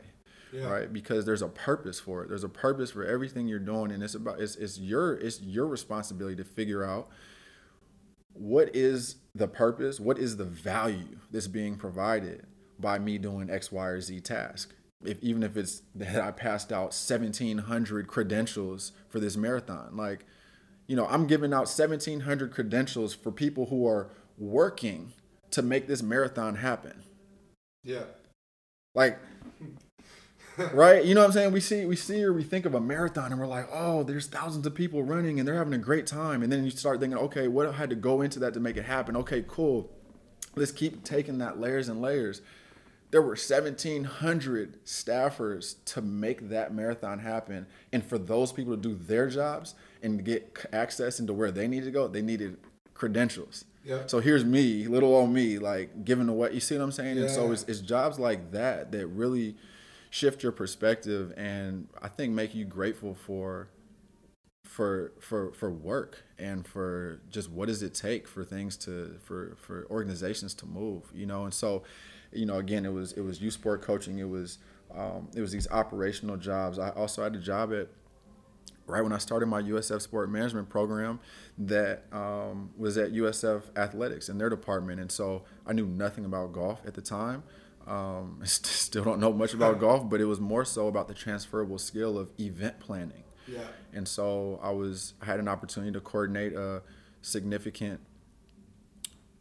Yeah. 0.54 0.70
right 0.70 0.94
because 0.94 1.26
there's 1.26 1.42
a 1.42 1.50
purpose 1.50 2.00
for 2.00 2.24
it 2.24 2.30
there's 2.30 2.46
a 2.46 2.50
purpose 2.50 2.92
for 2.92 3.04
everything 3.06 3.50
you're 3.50 3.60
doing 3.60 3.92
and 3.92 4.02
it's 4.02 4.16
about 4.16 4.40
it's, 4.40 4.56
it's 4.56 4.80
your 4.80 5.16
it's 5.16 5.42
your 5.42 5.68
responsibility 5.68 6.38
to 6.38 6.46
figure 6.46 6.86
out 6.86 7.10
what 8.32 8.74
is 8.74 9.18
the 9.36 9.50
purpose 9.50 10.00
what 10.00 10.18
is 10.18 10.38
the 10.38 10.46
value 10.46 11.18
that's 11.32 11.48
being 11.48 11.76
provided 11.76 12.46
by 12.80 12.98
me 12.98 13.18
doing 13.18 13.50
x 13.50 13.74
y 13.74 13.88
or 13.88 14.00
z 14.00 14.22
task 14.22 14.74
if 15.04 15.22
even 15.22 15.44
if 15.44 15.58
it's 15.58 15.82
that 15.94 16.22
i 16.22 16.32
passed 16.32 16.72
out 16.72 16.96
1700 16.96 18.08
credentials 18.08 18.94
for 19.10 19.20
this 19.20 19.36
marathon 19.36 19.98
like 19.98 20.26
you 20.88 20.96
know 20.96 21.08
i'm 21.08 21.28
giving 21.28 21.52
out 21.54 21.68
1700 21.68 22.54
credentials 22.54 23.14
for 23.14 23.34
people 23.34 23.66
who 23.66 23.86
are 23.86 24.10
working 24.38 25.12
to 25.52 25.62
make 25.62 25.88
this 25.88 26.02
marathon 26.02 26.56
happen. 26.56 27.04
Yeah. 27.84 28.04
Like 28.96 29.20
right? 30.74 31.06
You 31.06 31.16
know 31.16 31.22
what 31.22 31.28
I'm 31.28 31.34
saying? 31.34 31.52
We 31.52 31.60
see 31.60 31.86
we 31.86 31.96
see 31.96 32.24
or 32.24 32.34
we 32.34 32.44
think 32.44 32.66
of 32.66 32.74
a 32.74 32.80
marathon 32.80 33.32
and 33.32 33.40
we're 33.40 33.48
like, 33.48 33.68
oh, 33.72 34.04
there's 34.04 34.28
thousands 34.28 34.66
of 34.66 34.76
people 34.76 35.04
running 35.04 35.40
and 35.40 35.48
they're 35.48 35.56
having 35.56 35.74
a 35.74 35.80
great 35.80 36.08
time. 36.08 36.44
And 36.44 36.52
then 36.52 36.64
you 36.64 36.72
start 36.72 37.00
thinking, 37.00 37.18
okay, 37.18 37.48
what 37.48 37.74
had 37.76 37.90
to 37.90 37.96
go 37.96 38.22
into 38.22 38.40
that 38.40 38.54
to 38.54 38.60
make 38.60 38.78
it 38.78 38.86
happen? 38.86 39.16
Okay, 39.18 39.44
cool. 39.48 39.90
Let's 40.56 40.72
keep 40.72 41.04
taking 41.04 41.38
that 41.38 41.60
layers 41.60 41.88
and 41.88 42.02
layers. 42.02 42.42
There 43.10 43.22
were 43.22 43.30
1,700 43.30 44.84
staffers 44.84 45.76
to 45.86 46.02
make 46.02 46.50
that 46.50 46.74
marathon 46.74 47.20
happen. 47.20 47.68
And 47.94 48.04
for 48.04 48.18
those 48.18 48.52
people 48.52 48.76
to 48.76 48.82
do 48.82 48.96
their 48.96 49.30
jobs 49.30 49.76
and 50.04 50.26
get 50.26 50.66
access 50.74 51.20
into 51.20 51.32
where 51.32 51.52
they 51.52 51.68
need 51.68 51.86
to 51.86 51.92
go, 51.92 52.08
they 52.08 52.22
needed 52.22 52.58
credentials. 52.94 53.64
Yeah. 53.88 54.06
So 54.06 54.20
here's 54.20 54.44
me, 54.44 54.86
little 54.88 55.16
old 55.16 55.30
me, 55.30 55.60
like 55.60 56.04
giving 56.04 56.28
away. 56.28 56.52
You 56.54 56.60
see 56.60 56.78
what 56.78 56.84
I'm 56.84 56.92
saying? 56.92 57.18
And 57.18 57.30
so 57.30 57.54
it's, 57.54 57.64
it's 57.64 57.80
jobs 57.80 58.20
like 58.20 58.52
that 58.52 58.92
that 58.92 59.08
really 59.08 59.56
shift 60.10 60.44
your 60.44 60.52
perspective 60.52 61.34
and 61.38 61.88
I 62.02 62.10
think 62.10 62.34
make 62.34 62.54
you 62.54 62.66
grateful 62.66 63.16
for 63.16 63.70
for 64.64 65.14
for 65.20 65.54
for 65.54 65.72
work 65.72 66.24
and 66.38 66.68
for 66.68 67.22
just 67.30 67.50
what 67.50 67.68
does 67.68 67.82
it 67.82 67.94
take 67.94 68.28
for 68.28 68.44
things 68.44 68.76
to 68.78 69.18
for 69.24 69.56
for 69.60 69.88
organizations 69.90 70.54
to 70.54 70.66
move 70.66 71.04
you 71.14 71.26
know 71.26 71.46
and 71.46 71.54
so 71.54 71.84
you 72.32 72.46
know 72.46 72.58
again 72.58 72.86
it 72.86 72.92
was 72.92 73.14
it 73.14 73.22
was 73.22 73.42
youth 73.42 73.54
sport 73.54 73.82
coaching 73.82 74.20
it 74.20 74.28
was 74.30 74.60
um, 74.96 75.30
it 75.36 75.42
was 75.42 75.52
these 75.52 75.68
operational 75.72 76.38
jobs 76.38 76.78
i 76.78 76.90
also 76.90 77.24
had 77.24 77.34
a 77.36 77.40
job 77.40 77.74
at 77.74 77.88
right 78.88 79.04
when 79.04 79.12
I 79.12 79.18
started 79.18 79.48
my 79.48 79.62
USF 79.62 80.02
sport 80.02 80.32
management 80.32 80.70
program 80.70 81.20
that 81.58 82.06
um, 82.12 82.72
was 82.78 82.98
at 82.98 83.12
USF 83.12 83.64
athletics 83.76 84.30
in 84.30 84.38
their 84.38 84.50
department. 84.50 85.00
And 85.00 85.12
so 85.12 85.44
I 85.66 85.74
knew 85.74 85.86
nothing 85.86 86.26
about 86.26 86.54
golf 86.54 86.80
at 86.86 86.94
the 86.94 87.02
time. 87.02 87.44
Um, 87.86 88.42
still 88.44 89.04
don't 89.04 89.20
know 89.20 89.34
much 89.34 89.54
about 89.54 89.80
golf, 89.82 90.10
but 90.10 90.22
it 90.22 90.26
was 90.26 90.40
more 90.40 90.66
so 90.66 90.88
about 90.88 91.08
the 91.08 91.14
transferable 91.14 91.78
skill 91.78 92.18
of 92.18 92.30
event 92.40 92.80
planning. 92.80 93.24
Yeah. 93.48 93.60
And 93.94 94.08
so 94.08 94.60
I 94.64 94.72
was 94.72 95.14
I 95.22 95.26
had 95.26 95.40
an 95.40 95.48
opportunity 95.48 95.94
to 95.94 96.02
coordinate 96.02 96.54
a 96.54 96.82
significant 97.22 98.02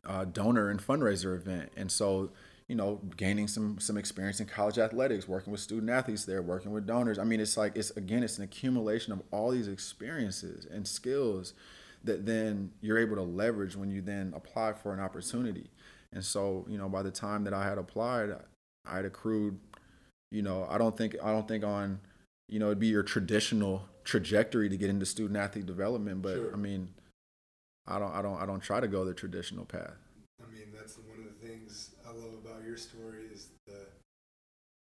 uh, 0.06 0.24
donor 0.24 0.70
and 0.70 0.80
fundraiser 0.80 1.34
event. 1.34 1.72
And 1.76 1.90
so, 1.90 2.30
you 2.68 2.74
know, 2.74 3.00
gaining 3.16 3.46
some 3.48 3.78
some 3.78 3.96
experience 3.96 4.40
in 4.40 4.46
college 4.46 4.78
athletics, 4.78 5.28
working 5.28 5.52
with 5.52 5.60
student 5.60 5.90
athletes 5.90 6.24
there, 6.24 6.42
working 6.42 6.72
with 6.72 6.86
donors. 6.86 7.18
I 7.18 7.24
mean, 7.24 7.40
it's 7.40 7.56
like 7.56 7.76
it's 7.76 7.90
again, 7.92 8.22
it's 8.22 8.38
an 8.38 8.44
accumulation 8.44 9.12
of 9.12 9.22
all 9.30 9.50
these 9.50 9.68
experiences 9.68 10.66
and 10.66 10.86
skills 10.86 11.54
that 12.04 12.26
then 12.26 12.70
you're 12.80 12.98
able 12.98 13.16
to 13.16 13.22
leverage 13.22 13.76
when 13.76 13.90
you 13.90 14.00
then 14.00 14.32
apply 14.36 14.72
for 14.72 14.92
an 14.92 15.00
opportunity. 15.00 15.70
And 16.12 16.24
so, 16.24 16.64
you 16.68 16.78
know, 16.78 16.88
by 16.88 17.02
the 17.02 17.10
time 17.10 17.44
that 17.44 17.52
I 17.52 17.68
had 17.68 17.78
applied, 17.78 18.30
I 18.86 18.96
had 18.96 19.04
accrued, 19.04 19.58
you 20.30 20.42
know, 20.42 20.66
I 20.70 20.78
don't 20.78 20.96
think 20.96 21.16
I 21.22 21.30
don't 21.32 21.46
think 21.46 21.64
on, 21.64 22.00
you 22.48 22.58
know, 22.58 22.66
it'd 22.66 22.78
be 22.80 22.88
your 22.88 23.02
traditional 23.02 23.86
trajectory 24.04 24.68
to 24.68 24.76
get 24.76 24.88
into 24.88 25.04
student 25.06 25.36
athlete 25.36 25.66
development, 25.66 26.22
but 26.22 26.34
Sure. 26.34 26.52
I 26.52 26.56
mean, 26.56 26.88
I 27.86 27.98
don't 27.98 28.12
I 28.12 28.22
don't 28.22 28.40
I 28.40 28.46
don't 28.46 28.60
try 28.60 28.80
to 28.80 28.88
go 28.88 29.04
the 29.04 29.14
traditional 29.14 29.64
path. 29.64 29.96
I 30.42 30.50
mean, 30.52 30.72
that's 30.76 30.98
one 30.98 31.18
of 31.18 31.24
the 31.24 31.46
things 31.46 31.90
I 32.06 32.10
love 32.10 32.34
about 32.44 32.64
your 32.64 32.76
story 32.76 33.24
is 33.32 33.48
the 33.66 33.86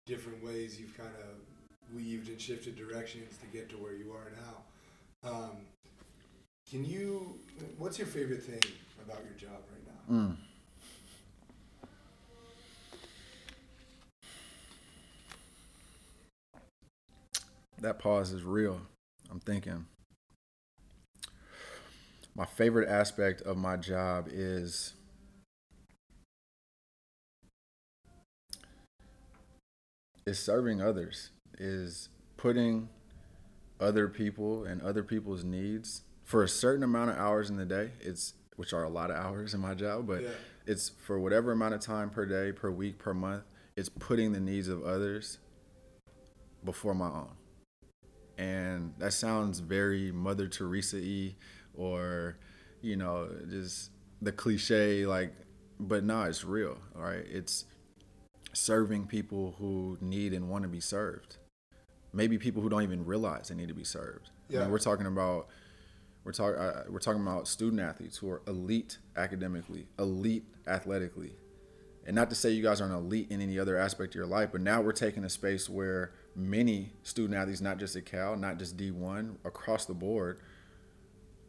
different 0.06 0.43
ways 0.43 0.80
you've 0.80 0.95
kind 0.97 1.14
of 1.20 1.95
weaved 1.95 2.30
and 2.30 2.39
shifted 2.39 2.76
directions 2.76 3.38
to 3.38 3.45
get 3.47 3.70
to 3.70 3.76
where 3.76 3.93
you 3.93 4.12
are 4.12 4.32
now. 4.32 5.30
Um, 5.30 5.51
can 6.70 6.84
you? 6.84 7.39
What's 7.78 7.97
your 7.97 8.08
favorite 8.08 8.43
thing 8.43 8.62
about 9.06 9.22
your 9.24 9.34
job 9.38 9.60
right 9.72 9.86
now? 10.10 10.16
Mm. 10.16 10.36
That 17.80 17.99
pause 17.99 18.32
is 18.32 18.43
real. 18.43 18.80
I'm 19.30 19.41
thinking. 19.41 19.86
My 22.36 22.45
favorite 22.45 22.89
aspect 22.89 23.41
of 23.41 23.58
my 23.58 23.78
job 23.78 24.28
is 24.32 24.93
is 30.26 30.39
serving 30.39 30.82
others, 30.82 31.32
is 31.57 32.09
putting 32.38 32.89
other 33.80 34.07
people 34.07 34.63
and 34.63 34.82
other 34.82 35.03
people's 35.03 35.43
needs 35.43 36.03
for 36.24 36.43
a 36.43 36.47
certain 36.47 36.84
amount 36.84 37.09
of 37.11 37.17
hours 37.17 37.49
in 37.49 37.57
the 37.57 37.65
day. 37.65 37.91
It's 37.99 38.34
which 38.55 38.71
are 38.71 38.84
a 38.84 38.89
lot 38.89 39.09
of 39.09 39.17
hours 39.17 39.53
in 39.53 39.59
my 39.59 39.74
job, 39.74 40.07
but 40.07 40.21
Yeah. 40.21 40.30
it's 40.65 40.89
for 40.89 41.19
whatever 41.19 41.51
amount 41.51 41.74
of 41.74 41.82
time 41.82 42.09
per 42.09 42.26
day, 42.26 42.51
per 42.51 42.69
week, 42.69 42.99
per 42.99 43.13
month. 43.13 43.43
It's 43.76 43.89
putting 43.89 44.32
the 44.32 44.39
needs 44.39 44.67
of 44.67 44.84
others 44.84 45.39
before 46.63 46.93
my 46.93 47.07
own. 47.07 47.36
And 48.38 48.93
that 48.99 49.13
sounds 49.13 49.59
very 49.59 50.11
Mother 50.11 50.47
Teresa 50.47 50.97
y 50.97 51.36
or, 51.74 52.38
you 52.82 52.95
know, 52.95 53.30
just 53.49 53.89
the 54.21 54.32
cliche, 54.32 55.05
like, 55.05 55.34
but 55.80 56.03
no, 56.03 56.24
it's 56.24 56.43
real, 56.43 56.78
all 56.95 57.01
right? 57.01 57.26
It's 57.28 57.65
serving 58.54 59.08
people 59.08 59.56
who 59.60 59.97
need 60.01 60.34
and 60.34 60.49
want 60.49 60.64
to 60.64 60.70
be 60.70 60.80
served. 60.80 61.38
Maybe 62.14 62.38
people 62.38 62.62
who 62.62 62.70
don't 62.70 62.84
even 62.84 63.06
realize 63.06 63.49
they 63.49 63.56
need 63.56 63.68
to 63.70 63.74
be 63.74 63.84
served. 63.84 64.30
I 64.49 64.54
Yeah. 64.54 64.60
mean, 64.62 64.72
we're 64.72 64.80
talking 64.80 65.06
about 65.08 65.47
we're 66.24 66.32
talking 66.32 66.58
uh, 66.60 66.86
we're 66.88 66.99
talking 66.99 67.22
about 67.22 67.47
student 67.49 67.82
athletes 67.82 68.18
who 68.18 68.30
are 68.30 68.41
elite 68.47 68.97
academically, 69.18 69.88
elite 69.99 70.45
athletically. 70.68 71.36
And 72.06 72.16
not 72.16 72.30
to 72.30 72.36
say 72.36 72.51
you 72.51 72.62
guys 72.64 72.80
aren't 72.82 72.93
elite 72.93 73.28
in 73.32 73.41
any 73.41 73.58
other 73.60 73.78
aspect 73.78 74.12
of 74.12 74.16
your 74.16 74.26
life, 74.26 74.49
but 74.51 74.62
now 74.62 74.82
we're 74.82 74.91
taking 74.93 75.24
a 75.24 75.30
space 75.30 75.70
where 75.70 76.12
many 76.36 76.91
student 77.01 77.34
athletes, 77.38 77.62
not 77.62 77.78
just 77.78 77.95
at 77.95 78.06
Cal, 78.06 78.36
not 78.36 78.58
just 78.60 78.76
D1, 78.78 79.36
across 79.45 79.86
the 79.86 79.93
board, 79.93 80.39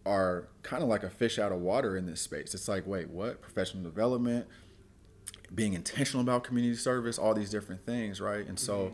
are 0.06 0.48
kind 0.62 0.82
of 0.82 0.88
like 0.88 1.02
a 1.02 1.10
fish 1.10 1.38
out 1.38 1.50
of 1.50 1.60
water 1.60 1.96
in 1.96 2.06
this 2.06 2.20
space. 2.20 2.54
It's 2.54 2.68
like, 2.68 2.86
wait, 2.86 3.08
what? 3.10 3.40
Professional 3.40 3.82
development, 3.82 4.46
being 5.54 5.72
intentional 5.74 6.20
about 6.22 6.44
community 6.44 6.76
service, 6.76 7.18
all 7.18 7.34
these 7.34 7.50
different 7.50 7.84
things, 7.84 8.20
right? 8.20 8.46
And 8.46 8.58
so, 8.58 8.92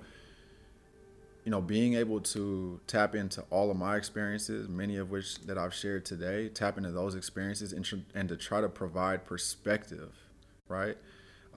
you 1.45 1.51
know, 1.51 1.61
being 1.61 1.95
able 1.95 2.21
to 2.21 2.81
tap 2.87 3.15
into 3.15 3.43
all 3.51 3.71
of 3.71 3.77
my 3.77 3.97
experiences, 3.97 4.69
many 4.69 4.97
of 4.97 5.11
which 5.11 5.41
that 5.47 5.57
I've 5.59 5.75
shared 5.75 6.05
today, 6.05 6.49
tap 6.49 6.77
into 6.77 6.91
those 6.93 7.15
experiences 7.15 7.73
and, 7.73 7.85
tr- 7.85 7.97
and 8.15 8.29
to 8.29 8.37
try 8.37 8.61
to 8.61 8.69
provide 8.69 9.25
perspective, 9.25 10.13
right? 10.69 10.97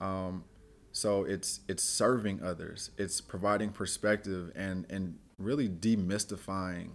Um, 0.00 0.44
so 0.92 1.24
it's 1.24 1.60
it's 1.68 1.82
serving 1.82 2.42
others, 2.42 2.90
it's 2.96 3.20
providing 3.20 3.70
perspective 3.70 4.52
and 4.54 4.86
and 4.90 5.18
really 5.38 5.68
demystifying 5.68 6.90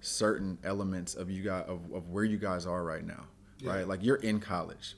certain 0.00 0.58
elements 0.64 1.14
of 1.14 1.30
you 1.30 1.44
guys 1.44 1.64
of, 1.68 1.80
of 1.92 2.08
where 2.10 2.24
you 2.24 2.36
guys 2.36 2.66
are 2.66 2.82
right 2.84 3.06
now, 3.06 3.24
Yeah. 3.60 3.70
right? 3.76 3.88
Like 3.88 4.02
you're 4.02 4.16
in 4.16 4.40
college, 4.40 4.96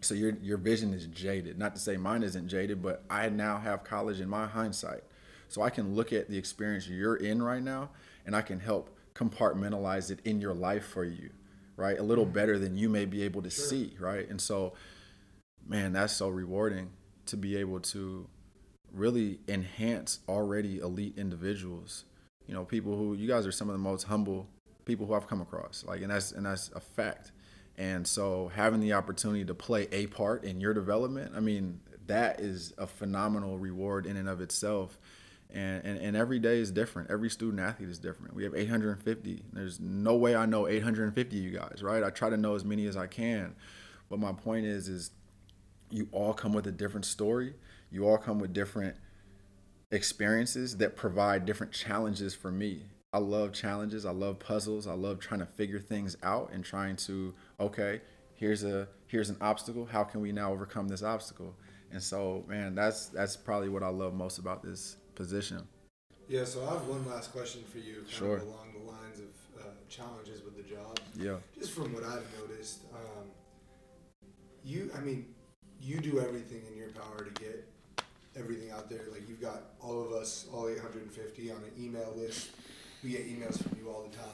so 0.00 0.14
your 0.14 0.32
your 0.42 0.58
vision 0.58 0.92
is 0.92 1.06
jaded. 1.06 1.58
Not 1.58 1.74
to 1.74 1.80
say 1.80 1.96
mine 1.96 2.22
isn't 2.22 2.48
jaded, 2.48 2.82
but 2.82 3.04
I 3.10 3.28
now 3.28 3.58
have 3.58 3.84
college 3.84 4.20
in 4.20 4.28
my 4.28 4.46
hindsight, 4.46 5.02
so 5.48 5.62
I 5.62 5.70
can 5.70 5.94
look 5.94 6.12
at 6.12 6.28
the 6.28 6.38
experience 6.38 6.88
you're 6.88 7.16
in 7.16 7.42
right 7.42 7.62
now, 7.62 7.90
and 8.26 8.36
I 8.36 8.42
can 8.42 8.60
help 8.60 8.90
compartmentalize 9.14 10.10
it 10.10 10.20
in 10.24 10.40
your 10.40 10.54
life 10.54 10.86
for 10.86 11.04
you, 11.04 11.30
right? 11.76 11.98
A 11.98 12.02
little 12.02 12.24
mm-hmm. 12.24 12.34
better 12.34 12.58
than 12.58 12.76
you 12.76 12.88
may 12.88 13.04
be 13.04 13.22
able 13.22 13.42
to 13.42 13.50
Sure. 13.50 13.64
see, 13.64 13.96
right? 13.98 14.28
And 14.28 14.40
so, 14.40 14.74
man, 15.66 15.92
that's 15.92 16.12
so 16.12 16.28
rewarding 16.28 16.90
to 17.26 17.36
be 17.36 17.56
able 17.56 17.80
to 17.80 18.28
really 18.92 19.40
enhance 19.48 20.20
already 20.28 20.78
elite 20.78 21.14
individuals. 21.18 22.04
You 22.46 22.54
know, 22.54 22.64
people 22.64 22.96
who 22.96 23.14
you 23.14 23.28
guys 23.28 23.46
are 23.46 23.52
some 23.52 23.68
of 23.68 23.74
the 23.74 23.78
most 23.78 24.04
humble 24.04 24.48
people 24.84 25.06
who 25.06 25.14
I've 25.14 25.28
come 25.28 25.40
across. 25.40 25.84
Like, 25.86 26.00
and 26.00 26.10
that's 26.10 26.32
and 26.32 26.46
that's 26.46 26.70
a 26.74 26.80
fact. 26.80 27.32
And 27.78 28.06
so, 28.08 28.50
having 28.54 28.80
the 28.80 28.92
opportunity 28.94 29.44
to 29.44 29.54
play 29.54 29.86
a 29.92 30.08
part 30.08 30.42
in 30.42 30.60
your 30.60 30.74
development, 30.74 31.32
I 31.36 31.40
mean, 31.40 31.80
that 32.08 32.40
is 32.40 32.74
a 32.76 32.88
phenomenal 32.88 33.56
reward 33.56 34.04
in 34.04 34.16
and 34.16 34.28
of 34.28 34.40
itself. 34.40 34.98
And, 35.54 35.84
and, 35.84 35.98
and 35.98 36.16
every 36.16 36.40
day 36.40 36.58
is 36.58 36.72
different. 36.72 37.10
Every 37.10 37.30
student 37.30 37.60
athlete 37.60 37.88
is 37.88 37.98
different. 37.98 38.34
We 38.34 38.42
have 38.44 38.54
850. 38.54 39.44
There's 39.52 39.78
no 39.80 40.16
way 40.16 40.34
I 40.34 40.44
know 40.44 40.66
850 40.66 41.38
of 41.38 41.42
you 41.42 41.50
guys, 41.56 41.80
right? 41.82 42.02
I 42.02 42.10
try 42.10 42.28
to 42.28 42.36
know 42.36 42.54
as 42.54 42.64
many 42.64 42.86
as 42.86 42.96
I 42.96 43.06
can. 43.06 43.54
But 44.10 44.18
my 44.18 44.32
point 44.32 44.66
is, 44.66 44.88
is 44.88 45.12
you 45.90 46.08
all 46.10 46.34
come 46.34 46.52
with 46.52 46.66
a 46.66 46.72
different 46.72 47.06
story. 47.06 47.54
You 47.90 48.08
all 48.08 48.18
come 48.18 48.40
with 48.40 48.52
different 48.52 48.96
experiences 49.90 50.78
that 50.78 50.96
provide 50.96 51.46
different 51.46 51.72
challenges 51.72 52.34
for 52.34 52.50
me. 52.50 52.82
I 53.12 53.18
love 53.18 53.52
challenges. 53.52 54.04
I 54.04 54.10
love 54.10 54.38
puzzles. 54.38 54.86
I 54.86 54.92
love 54.92 55.18
trying 55.18 55.40
to 55.40 55.46
figure 55.46 55.78
things 55.78 56.16
out 56.22 56.50
and 56.52 56.62
trying 56.62 56.96
to 56.96 57.34
okay, 57.58 58.02
here's 58.34 58.64
a 58.64 58.88
here's 59.06 59.30
an 59.30 59.36
obstacle. 59.40 59.86
How 59.86 60.04
can 60.04 60.20
we 60.20 60.30
now 60.32 60.52
overcome 60.52 60.88
this 60.88 61.02
obstacle? 61.02 61.54
And 61.90 62.02
so, 62.02 62.44
man, 62.48 62.74
that's 62.74 63.06
that's 63.06 63.36
probably 63.36 63.70
what 63.70 63.82
I 63.82 63.88
love 63.88 64.12
most 64.12 64.38
about 64.38 64.62
this 64.62 64.96
position. 65.14 65.66
Yeah. 66.28 66.44
So 66.44 66.66
I 66.66 66.74
have 66.74 66.86
one 66.86 67.06
last 67.06 67.32
question 67.32 67.64
for 67.72 67.78
you, 67.78 67.94
kind 67.96 68.08
Sure. 68.08 68.36
of 68.36 68.42
along 68.42 68.74
the 68.74 68.90
lines 68.90 69.20
of 69.20 69.60
uh, 69.62 69.64
challenges 69.88 70.42
with 70.44 70.56
the 70.56 70.62
job. 70.62 70.98
Yeah. 71.18 71.36
just 71.58 71.72
from 71.72 71.94
what 71.94 72.04
I've 72.04 72.26
noticed, 72.38 72.80
um, 72.92 73.24
you, 74.62 74.90
I 74.94 75.00
mean, 75.00 75.24
you 75.80 75.98
do 76.00 76.20
everything 76.20 76.60
in 76.70 76.76
your 76.76 76.90
power 76.90 77.24
to 77.24 77.42
get 77.42 77.66
everything 78.36 78.70
out 78.70 78.90
there. 78.90 79.04
Like 79.10 79.26
you've 79.26 79.40
got 79.40 79.62
all 79.80 80.02
of 80.02 80.12
us, 80.12 80.46
all 80.52 80.68
850, 80.68 81.50
on 81.50 81.56
an 81.56 81.82
email 81.82 82.12
list. 82.14 82.50
We 83.02 83.10
get 83.10 83.26
emails 83.28 83.62
from 83.62 83.78
you 83.78 83.88
all 83.90 84.08
the 84.10 84.16
time 84.16 84.26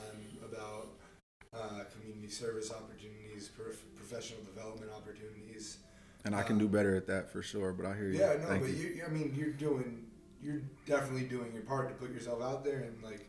about 0.45 0.89
uh, 1.55 1.85
community 1.93 2.29
service 2.29 2.71
opportunities, 2.71 3.49
prof- 3.49 3.85
professional 3.95 4.43
development 4.43 4.91
opportunities. 4.97 5.79
And 6.25 6.35
I 6.35 6.43
can 6.43 6.57
do 6.57 6.69
better 6.69 6.97
at 6.97 7.07
that 7.09 7.31
for 7.31 7.43
sure. 7.43 7.73
But 7.73 7.85
I 7.87 7.95
hear 7.95 8.09
you. 8.09 8.19
Yeah, 8.19 8.37
no, 8.41 8.47
Thank 8.47 8.63
but 8.63 8.71
you. 8.71 8.89
you. 8.89 9.05
I 9.07 9.11
mean, 9.11 9.35
you're 9.37 9.51
doing, 9.51 10.07
you're 10.43 10.63
definitely 10.87 11.25
doing 11.29 11.53
your 11.53 11.65
part 11.65 11.89
to 11.89 11.95
put 11.95 12.13
yourself 12.13 12.43
out 12.43 12.65
there, 12.65 12.79
and 12.81 13.03
like, 13.03 13.29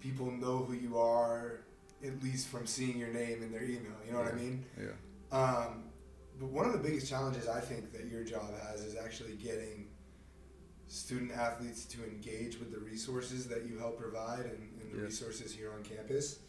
people 0.00 0.30
know 0.30 0.58
who 0.58 0.72
you 0.72 0.98
are 0.98 1.60
at 2.04 2.22
least 2.22 2.48
from 2.48 2.66
seeing 2.66 2.98
your 2.98 3.12
name 3.12 3.42
in 3.42 3.52
their 3.52 3.62
email. 3.62 3.92
You 4.06 4.12
know 4.12 4.18
what 4.18 4.32
I 4.32 4.36
mean? 4.36 4.64
Yeah. 4.76 5.38
Um, 5.38 5.84
but 6.40 6.48
one 6.48 6.66
of 6.66 6.72
the 6.72 6.78
biggest 6.78 7.08
challenges 7.08 7.46
I 7.46 7.60
think 7.60 7.92
that 7.92 8.06
your 8.06 8.24
job 8.24 8.50
has 8.68 8.80
is 8.80 8.96
actually 8.96 9.34
getting 9.36 9.86
student 10.96 11.32
athletes 11.32 11.86
to 11.86 12.04
engage 12.04 12.58
with 12.58 12.70
the 12.70 12.78
resources 12.78 13.46
that 13.48 13.64
you 13.66 13.78
help 13.78 13.98
provide 13.98 14.40
and, 14.44 14.68
and 14.80 14.92
the 14.92 14.96
Yes. 14.98 15.06
resources 15.06 15.54
here 15.54 15.72
on 15.72 15.82
campus. 15.82 16.40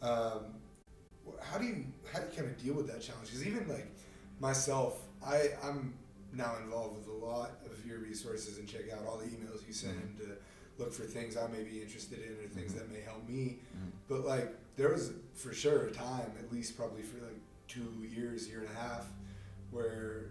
Um, 0.00 0.54
how 1.40 1.58
do 1.58 1.66
you 1.66 1.84
how 2.10 2.18
do 2.20 2.26
you 2.26 2.32
kind 2.36 2.48
of 2.50 2.56
deal 2.62 2.72
with 2.74 2.86
that 2.86 3.02
challenge? 3.02 3.26
Because 3.28 3.46
even 3.46 3.68
like 3.68 3.86
myself, 4.40 4.98
I 5.24 5.50
I'm 5.62 5.92
now 6.32 6.56
involved 6.64 6.96
with 6.96 7.06
a 7.08 7.12
lot 7.26 7.50
of 7.66 7.84
your 7.86 7.98
resources 7.98 8.56
and 8.58 8.66
check 8.66 8.90
out 8.92 9.04
all 9.06 9.18
the 9.18 9.26
emails 9.26 9.66
you 9.66 9.74
send 9.74 10.16
to 10.18 10.36
look 10.82 10.90
for 10.94 11.02
things 11.02 11.36
I 11.36 11.46
may 11.48 11.62
be 11.62 11.82
interested 11.82 12.18
in 12.20 12.32
or 12.42 12.48
things 12.48 12.72
Mhm. 12.72 12.78
that 12.78 12.90
may 12.90 13.00
help 13.02 13.28
me. 13.28 13.60
Mhm. 13.76 13.90
But 14.08 14.24
like 14.24 14.54
there 14.76 14.88
was 14.88 15.12
for 15.34 15.52
sure 15.52 15.84
a 15.84 15.90
time, 15.90 16.32
at 16.38 16.50
least 16.50 16.78
probably 16.78 17.02
for 17.02 17.18
like 17.22 17.38
two 17.68 17.92
years, 18.08 18.48
year 18.48 18.60
and 18.60 18.70
a 18.70 18.74
half, 18.74 19.06
where 19.70 20.30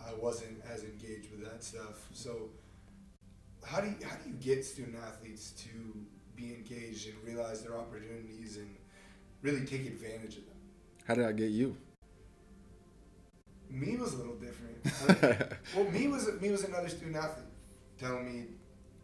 I 0.00 0.14
wasn't 0.14 0.62
as 0.64 0.82
engaged 0.82 1.30
with 1.30 1.44
that 1.44 1.62
stuff. 1.62 2.08
So 2.14 2.48
how 3.64 3.80
do 3.80 3.88
you 3.88 3.96
how 4.08 4.16
do 4.16 4.28
you 4.28 4.34
get 4.36 4.64
student 4.64 4.96
athletes 5.06 5.50
to 5.64 5.68
be 6.36 6.54
engaged 6.54 7.08
and 7.08 7.16
realize 7.24 7.62
their 7.62 7.76
opportunities 7.78 8.56
and 8.56 8.74
really 9.42 9.64
take 9.64 9.86
advantage 9.86 10.36
of 10.38 10.46
them? 10.46 10.56
How 11.06 11.14
did 11.14 11.24
I 11.26 11.32
get 11.32 11.50
you? 11.50 11.76
Me 13.70 13.96
was 13.96 14.12
a 14.14 14.16
little 14.18 14.36
different. 14.36 15.52
Well, 15.76 15.90
me 15.90 16.08
was 16.08 16.28
me 16.40 16.50
was 16.50 16.64
another 16.64 16.88
student 16.88 17.16
athlete 17.16 17.46
telling 17.98 18.24
me 18.30 18.44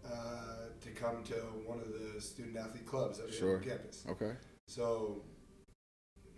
uh, 0.04 0.68
to 0.80 0.90
come 0.90 1.22
to 1.24 1.34
one 1.66 1.78
of 1.78 1.88
the 1.88 2.20
student 2.20 2.56
athlete 2.56 2.84
clubs 2.86 3.20
we 3.24 3.32
Sure. 3.32 3.56
on 3.56 3.62
campus. 3.62 4.04
okay. 4.08 4.32
So 4.66 5.22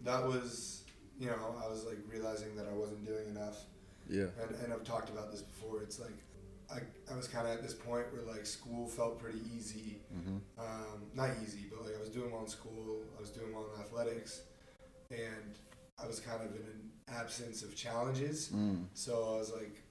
that 0.05 0.25
was, 0.25 0.85
you 1.19 1.27
know, 1.27 1.57
I 1.63 1.69
was 1.69 1.85
like 1.85 1.99
realizing 2.09 2.55
that 2.57 2.67
I 2.69 2.73
wasn't 2.73 3.05
doing 3.05 3.29
enough. 3.31 3.59
Yeah. 4.09 4.27
And, 4.41 4.55
and 4.63 4.73
I've 4.73 4.85
talked 4.85 5.09
about 5.09 5.31
this 5.33 5.43
before. 5.43 5.83
It's 5.83 5.99
like 5.99 6.15
I, 6.73 7.13
I 7.13 7.17
was 7.17 7.27
kind 7.27 7.47
of 7.47 7.55
at 7.55 7.63
this 7.63 7.75
point 7.75 8.07
where 8.13 8.23
like 8.33 8.47
school 8.47 8.87
felt 8.87 9.19
pretty 9.19 9.41
easy. 9.57 9.99
Mm-hmm. 10.15 10.37
Um, 10.59 11.03
not 11.15 11.31
easy, 11.43 11.67
but 11.71 11.85
like 11.85 11.97
I 11.97 12.01
was 12.01 12.11
doing 12.11 12.31
well 12.31 12.43
in 12.43 12.49
school. 12.49 13.03
I 13.17 13.21
was 13.21 13.31
doing 13.31 13.53
well 13.53 13.67
in 13.75 13.81
athletics. 13.81 14.43
And 15.11 15.59
I 16.03 16.07
was 16.07 16.21
kind 16.21 16.41
of 16.43 16.55
in 16.55 16.63
an 16.63 16.91
absence 17.09 17.63
of 17.63 17.75
challenges. 17.75 18.51
Mm. 18.55 18.85
So 18.95 19.35
I 19.35 19.39
was 19.39 19.53
like 19.53 19.83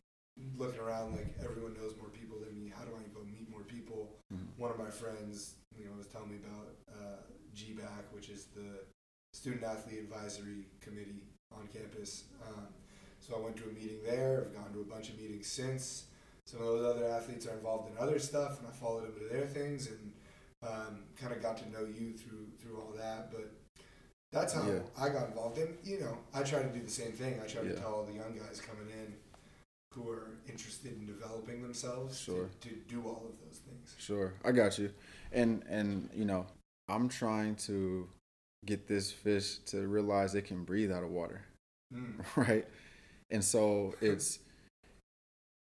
looking 0.57 0.79
around 0.79 1.11
like 1.11 1.35
everyone 1.43 1.73
knows 1.73 1.95
more 1.99 2.09
people 2.09 2.37
than 2.39 2.55
me. 2.55 2.71
How 2.73 2.85
do 2.85 2.91
I 2.91 3.03
go 3.13 3.25
meet 3.25 3.49
more 3.49 3.63
people? 3.63 4.15
Mm. 4.33 4.45
one 4.57 4.71
of 4.71 4.77
my 4.77 4.89
friends, 4.89 5.55
you 5.75 5.85
know, 5.85 5.91
was 5.97 6.07
telling 6.07 6.29
me 6.29 6.37
about 6.37 6.67
uh, 6.89 7.21
GBAC, 7.55 8.13
which 8.13 8.29
is 8.29 8.45
the 8.55 8.85
Student 9.33 9.63
Athlete 9.63 9.99
Advisory 9.99 10.67
Committee 10.81 11.23
on 11.51 11.67
campus. 11.67 12.25
Um, 12.47 12.67
so 13.19 13.35
I 13.35 13.39
went 13.39 13.57
to 13.57 13.63
a 13.63 13.73
meeting 13.73 13.99
there. 14.05 14.45
I've 14.45 14.53
gone 14.53 14.71
to 14.73 14.81
a 14.81 14.83
bunch 14.83 15.09
of 15.09 15.17
meetings 15.17 15.47
since. 15.47 16.05
Some 16.49 16.61
of 16.61 16.67
those 16.67 16.95
other 16.95 17.07
athletes 17.07 17.45
are 17.45 17.53
involved 17.53 17.91
in 17.91 17.97
other 17.99 18.17
stuff, 18.17 18.57
and 18.57 18.67
I 18.67 18.71
followed 18.71 19.03
them 19.03 19.13
to 19.19 19.33
their 19.33 19.45
things 19.45 19.87
and 19.87 20.11
um, 20.67 21.03
kind 21.15 21.31
of 21.31 21.43
got 21.43 21.57
to 21.57 21.69
know 21.69 21.85
you 21.85 22.13
through 22.13 22.47
through 22.59 22.77
all 22.77 22.91
that. 22.97 23.31
But 23.31 23.51
that's 24.31 24.53
how 24.53 24.65
Yeah. 24.67 24.79
I 24.99 25.09
got 25.09 25.27
involved. 25.27 25.59
And 25.59 25.77
you 25.83 25.99
know, 25.99 26.17
I 26.33 26.41
try 26.41 26.63
to 26.63 26.69
do 26.69 26.81
the 26.81 26.89
same 26.89 27.11
thing. 27.11 27.39
I 27.43 27.45
try 27.45 27.61
Yeah. 27.61 27.73
to 27.73 27.75
tell 27.79 27.93
all 27.93 28.03
the 28.03 28.13
young 28.13 28.33
guys 28.35 28.59
coming 28.61 28.89
in 28.89 29.13
who 29.93 30.09
are 30.09 30.37
interested 30.47 30.93
in 30.93 31.05
developing 31.05 31.61
themselves 31.61 32.19
Sure. 32.19 32.49
to, 32.61 32.69
to 32.69 32.75
do 32.87 33.03
all 33.03 33.25
of 33.31 33.39
those 33.45 33.59
things. 33.59 33.95
Sure, 33.99 34.33
I 34.43 34.51
got 34.51 34.79
you. 34.79 34.91
And 35.31 35.63
and 35.69 36.09
you 36.15 36.25
know, 36.25 36.47
I'm 36.87 37.09
trying 37.09 37.57
to 37.67 38.09
get 38.65 38.87
this 38.87 39.11
fish 39.11 39.59
to 39.67 39.87
realize 39.87 40.33
it 40.33 40.45
can 40.45 40.63
breathe 40.63 40.91
out 40.91 41.03
of 41.03 41.11
water, 41.11 41.41
Mm. 41.93 42.25
right? 42.35 42.67
And 43.29 43.43
so 43.45 43.93
it's 44.01 44.39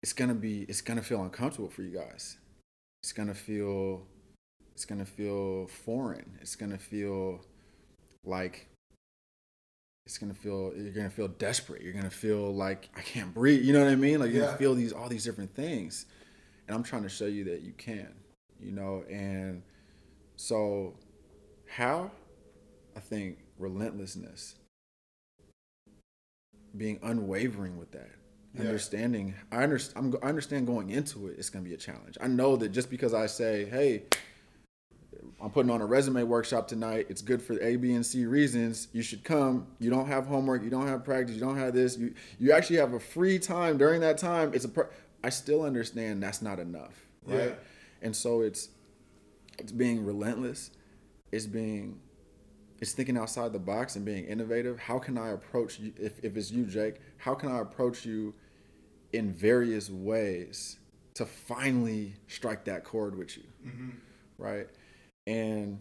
it's 0.01 0.13
gonna 0.13 0.33
be 0.33 0.63
it's 0.63 0.81
gonna 0.81 1.01
feel 1.01 1.21
uncomfortable 1.23 1.69
for 1.69 1.81
you 1.81 1.91
guys. 1.97 2.37
It's 3.03 3.13
gonna 3.13 3.33
feel 3.33 4.05
it's 4.73 4.85
gonna 4.85 5.05
feel 5.05 5.67
foreign. 5.67 6.37
It's 6.41 6.55
gonna 6.55 6.77
feel 6.77 7.41
like 8.23 8.67
it's 10.05 10.17
gonna 10.17 10.33
feel 10.33 10.73
you're 10.75 10.91
gonna 10.91 11.09
feel 11.09 11.27
desperate. 11.27 11.81
You're 11.81 11.93
gonna 11.93 12.09
feel 12.09 12.53
like 12.53 12.89
I 12.95 13.01
can't 13.01 13.33
breathe. 13.33 13.63
You 13.63 13.73
know 13.73 13.83
what 13.83 13.91
I 13.91 13.95
mean? 13.95 14.19
Like 14.19 14.31
you're 14.31 14.41
Yeah. 14.41 14.47
gonna 14.47 14.57
feel 14.57 14.75
these 14.75 14.93
all 14.93 15.09
these 15.09 15.23
different 15.23 15.53
things. 15.53 16.05
And 16.67 16.75
I'm 16.75 16.83
trying 16.83 17.03
to 17.03 17.09
show 17.09 17.25
you 17.25 17.43
that 17.45 17.61
you 17.61 17.73
can, 17.73 18.13
you 18.59 18.71
know, 18.71 19.03
and 19.09 19.63
so 20.35 20.97
how 21.67 22.11
I 22.95 22.99
think 22.99 23.39
relentlessness, 23.57 24.55
being 26.77 26.99
unwavering 27.01 27.77
with 27.77 27.91
that, 27.91 28.11
Yeah. 28.55 28.61
understanding. 28.65 29.35
I 29.51 29.63
understand. 29.63 30.15
I'm, 30.15 30.19
I 30.23 30.29
understand 30.29 30.67
going 30.67 30.89
into 30.89 31.27
it. 31.27 31.35
It's 31.37 31.49
gonna 31.49 31.65
be 31.65 31.73
a 31.73 31.77
challenge. 31.77 32.17
I 32.19 32.27
know 32.27 32.55
that 32.57 32.69
just 32.69 32.89
because 32.89 33.13
I 33.13 33.27
say, 33.27 33.65
"Hey, 33.65 34.03
I'm 35.41 35.49
putting 35.51 35.71
on 35.71 35.81
a 35.81 35.85
resume 35.85 36.23
workshop 36.23 36.67
tonight. 36.67 37.07
It's 37.09 37.21
good 37.21 37.41
for 37.41 37.61
A, 37.61 37.75
B, 37.75 37.93
and 37.93 38.05
C 38.05 38.25
reasons. 38.25 38.87
You 38.91 39.01
should 39.01 39.23
come. 39.23 39.67
You 39.79 39.89
don't 39.89 40.07
have 40.07 40.25
homework. 40.25 40.63
You 40.63 40.69
don't 40.69 40.87
have 40.87 41.03
practice. 41.05 41.35
You 41.35 41.41
don't 41.41 41.57
have 41.57 41.73
this. 41.73 41.97
You 41.97 42.13
you 42.39 42.51
actually 42.51 42.77
have 42.77 42.93
a 42.93 42.99
free 42.99 43.39
time 43.39 43.77
during 43.77 44.01
that 44.01 44.17
time. 44.17 44.51
It's 44.53 44.65
a. 44.65 44.69
Per- 44.69 44.89
I 45.23 45.29
still 45.29 45.63
understand 45.63 46.23
that's 46.23 46.41
not 46.41 46.59
enough, 46.59 47.05
right? 47.25 47.49
Yeah. 47.49 47.53
And 48.01 48.15
so 48.15 48.41
it's 48.41 48.69
it's 49.57 49.71
being 49.71 50.05
relentless. 50.05 50.71
It's 51.31 51.45
being 51.45 51.99
it's 52.79 52.93
thinking 52.93 53.17
outside 53.17 53.53
the 53.53 53.59
box 53.59 53.95
and 53.95 54.05
being 54.05 54.25
innovative. 54.25 54.79
How 54.79 54.99
can 54.99 55.17
I 55.17 55.29
approach 55.29 55.79
you 55.79 55.93
if, 55.97 56.23
if 56.23 56.37
it's 56.37 56.51
you, 56.51 56.65
Jake? 56.65 56.95
How 57.19 57.35
can 57.35 57.51
I 57.51 57.59
approach 57.59 58.05
you 58.05 58.33
in 59.13 59.31
various 59.31 59.89
ways 59.89 60.77
to 61.15 61.25
finally 61.25 62.13
strike 62.27 62.65
that 62.65 62.83
chord 62.83 63.17
with 63.17 63.37
you? 63.37 63.43
hmm 63.63 63.89
right? 64.37 64.67
And 65.27 65.79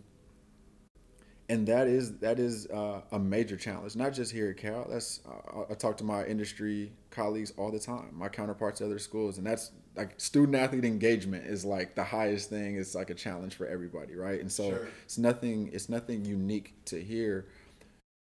and 1.48 1.66
that 1.66 1.86
is 1.86 2.18
that 2.18 2.38
is 2.38 2.66
uh, 2.66 3.00
a 3.12 3.18
major 3.18 3.56
challenge 3.56 3.96
not 3.96 4.12
just 4.12 4.32
here 4.32 4.50
at 4.50 4.56
cal. 4.58 4.86
That's 4.90 5.20
uh, 5.26 5.62
i 5.70 5.74
talk 5.74 5.96
to 5.98 6.04
my 6.04 6.24
industry 6.26 6.92
colleagues 7.10 7.52
all 7.56 7.70
the 7.70 7.78
time 7.78 8.10
my 8.12 8.28
counterparts 8.28 8.80
at 8.80 8.86
other 8.86 8.98
schools 8.98 9.38
and 9.38 9.46
that's 9.46 9.70
like 9.96 10.20
student 10.20 10.56
athlete 10.56 10.84
engagement 10.84 11.46
is 11.46 11.64
like 11.64 11.94
the 11.94 12.04
highest 12.04 12.50
thing. 12.50 12.76
It's 12.76 12.94
like 12.94 13.10
a 13.10 13.14
challenge 13.14 13.54
for 13.54 13.66
everybody 13.66 14.14
right? 14.14 14.40
And 14.40 14.50
so 14.52 14.70
Sure. 14.70 14.88
it's 15.04 15.18
nothing 15.18 15.70
it's 15.72 15.88
nothing 15.88 16.24
unique 16.24 16.74
to 16.86 17.02
here. 17.02 17.46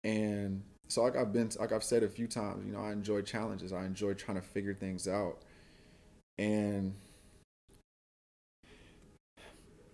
And 0.03 0.63
so 0.87 1.03
like 1.03 1.15
i've 1.15 1.33
been 1.33 1.49
like 1.59 1.71
i've 1.71 1.83
said 1.83 2.03
a 2.03 2.09
few 2.09 2.27
times 2.27 2.65
you 2.65 2.71
know 2.71 2.79
i 2.79 2.91
enjoy 2.91 3.21
challenges 3.21 3.73
i 3.73 3.85
enjoy 3.85 4.13
trying 4.13 4.39
to 4.39 4.47
figure 4.47 4.73
things 4.73 5.07
out 5.07 5.37
and 6.37 6.93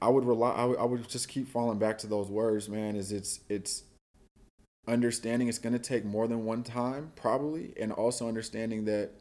I 0.04 0.10
would 0.10 0.26
rely. 0.26 0.52
I 0.52 0.66
would, 0.66 0.78
I 0.80 0.84
would 0.84 1.08
just 1.08 1.30
keep 1.30 1.48
falling 1.48 1.80
back 1.80 1.98
to 2.00 2.08
those 2.08 2.30
words, 2.30 2.68
man. 2.68 2.98
Is 2.98 3.14
it's 3.14 3.39
it's 3.48 3.84
understanding 4.86 5.48
it's 5.48 5.60
going 5.60 5.72
to 5.72 5.80
take 5.80 6.04
more 6.04 6.28
than 6.28 6.44
one 6.44 6.62
time, 6.62 7.14
probably, 7.16 7.74
and 7.80 7.94
also 7.94 8.28
understanding 8.28 8.84
that 8.84 9.12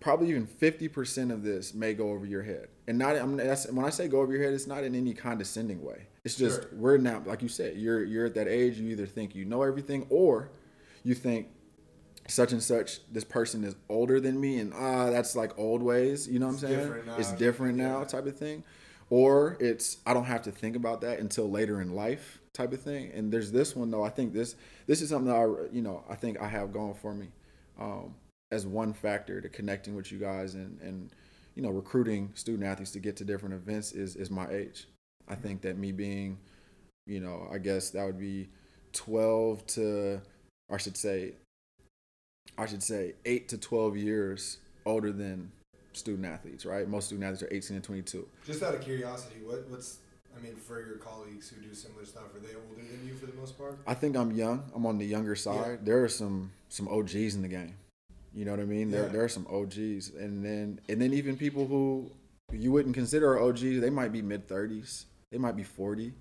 probably 0.00 0.30
even 0.30 0.46
fifty 0.46 0.88
percent 0.88 1.30
of 1.30 1.44
this 1.44 1.72
may 1.72 1.94
go 1.94 2.10
over 2.10 2.26
your 2.26 2.42
head, 2.42 2.70
and 2.88 2.98
not. 2.98 3.14
I'm, 3.14 3.36
that's, 3.36 3.70
when 3.70 3.86
I 3.86 3.90
say 3.90 4.08
go 4.08 4.20
over 4.20 4.32
your 4.32 4.42
head, 4.42 4.52
it's 4.52 4.66
not 4.66 4.82
in 4.82 4.96
any 4.96 5.14
condescending 5.14 5.80
way. 5.80 6.08
It's 6.24 6.36
just 6.36 6.62
Sure. 6.62 6.70
we're 6.72 6.96
now, 6.98 7.22
like 7.26 7.42
you 7.42 7.48
said, 7.48 7.76
you're 7.76 8.04
you're 8.04 8.26
at 8.26 8.34
that 8.34 8.48
age. 8.48 8.78
You 8.78 8.88
either 8.90 9.06
think 9.06 9.34
you 9.34 9.44
know 9.44 9.62
everything, 9.62 10.06
or 10.10 10.50
you 11.02 11.14
think 11.14 11.48
such 12.28 12.52
and 12.52 12.62
such 12.62 13.00
this 13.10 13.24
person 13.24 13.64
is 13.64 13.74
older 13.88 14.20
than 14.20 14.40
me 14.40 14.58
and 14.60 14.72
ah 14.74 15.10
that's 15.10 15.34
like 15.34 15.58
old 15.58 15.82
ways 15.82 16.28
you 16.28 16.38
know 16.38 16.46
what 16.46 16.54
It's 16.54 16.62
i'm 16.62 16.68
saying 16.70 16.80
different 16.80 17.08
it's 17.18 17.32
different 17.32 17.76
now 17.76 17.98
Yeah. 17.98 18.04
type 18.04 18.26
of 18.26 18.36
thing 18.36 18.62
or 19.10 19.56
it's 19.60 19.96
i 20.06 20.14
don't 20.14 20.26
have 20.26 20.42
to 20.42 20.52
think 20.52 20.76
about 20.76 21.00
that 21.00 21.18
until 21.18 21.50
later 21.50 21.80
in 21.80 21.94
life 21.96 22.38
type 22.52 22.72
of 22.72 22.80
thing 22.80 23.10
and 23.12 23.32
there's 23.32 23.50
this 23.50 23.74
one 23.74 23.90
though 23.90 24.04
i 24.04 24.08
think 24.08 24.32
this 24.32 24.54
this 24.86 25.02
is 25.02 25.08
something 25.08 25.26
that 25.32 25.36
i 25.36 25.74
you 25.74 25.82
know 25.82 26.04
i 26.08 26.14
think 26.14 26.40
i 26.40 26.46
have 26.46 26.72
going 26.72 26.94
for 26.94 27.12
me 27.12 27.26
um, 27.80 28.14
as 28.52 28.66
one 28.66 28.92
factor 28.92 29.40
to 29.40 29.48
connecting 29.48 29.96
with 29.96 30.12
you 30.12 30.18
guys 30.18 30.54
and 30.54 30.80
and 30.80 31.10
you 31.56 31.62
know 31.62 31.70
recruiting 31.70 32.30
student 32.34 32.62
athletes 32.64 32.92
to 32.92 33.00
get 33.00 33.16
to 33.16 33.24
different 33.24 33.52
events 33.54 33.90
is 33.92 34.14
is 34.14 34.30
my 34.30 34.48
age 34.48 34.86
i 35.28 35.34
think 35.34 35.62
that 35.62 35.76
me 35.78 35.92
being 35.92 36.38
you 37.06 37.20
know 37.20 37.48
i 37.52 37.58
guess 37.58 37.90
that 37.90 38.04
would 38.04 38.18
be 38.18 38.48
12 38.92 39.66
to 39.66 40.20
i 40.70 40.76
should 40.76 40.96
say 40.96 41.32
I 42.58 42.66
should 42.66 42.82
say 42.82 43.14
eight 43.24 43.48
to 43.48 43.58
twelve 43.58 43.96
years 43.96 44.58
older 44.84 45.12
than 45.12 45.50
student 45.92 46.26
athletes, 46.26 46.66
right? 46.66 46.88
Most 46.88 47.06
student 47.06 47.24
athletes 47.24 47.42
are 47.42 47.54
18 47.54 47.76
and 47.76 47.84
22. 47.84 48.26
Just 48.46 48.62
out 48.62 48.74
of 48.74 48.80
curiosity, 48.80 49.36
what, 49.44 49.68
what's 49.68 49.98
I 50.36 50.40
mean, 50.40 50.56
for 50.56 50.80
your 50.80 50.96
colleagues 50.96 51.50
who 51.50 51.60
do 51.60 51.74
similar 51.74 52.06
stuff, 52.06 52.34
are 52.34 52.40
they 52.40 52.54
older 52.54 52.80
than 52.80 53.06
you 53.06 53.14
for 53.14 53.26
the 53.26 53.34
most 53.34 53.58
part? 53.58 53.78
I 53.86 53.94
think 53.94 54.16
I'm 54.16 54.32
young. 54.32 54.64
I'm 54.74 54.86
on 54.86 54.98
the 54.98 55.04
younger 55.04 55.36
side. 55.36 55.66
Yeah. 55.66 55.76
There 55.82 56.04
are 56.04 56.08
some 56.08 56.52
some 56.68 56.88
OGs 56.88 57.34
in 57.34 57.42
the 57.42 57.48
game. 57.48 57.74
You 58.34 58.44
know 58.44 58.52
what 58.52 58.60
I 58.60 58.64
mean? 58.64 58.90
Yeah. 58.90 59.02
There 59.02 59.08
there 59.08 59.24
are 59.24 59.28
some 59.28 59.46
OGs, 59.50 60.10
and 60.18 60.44
then 60.44 60.80
and 60.88 61.00
then 61.00 61.12
even 61.12 61.36
people 61.36 61.66
who 61.66 62.10
you 62.52 62.72
wouldn't 62.72 62.94
consider 62.94 63.38
OGs, 63.38 63.80
they 63.80 63.90
might 63.90 64.12
be 64.12 64.22
mid 64.22 64.48
30s. 64.48 65.04
They 65.32 65.38
might 65.38 65.56
be 65.56 65.64
40. 65.64 66.12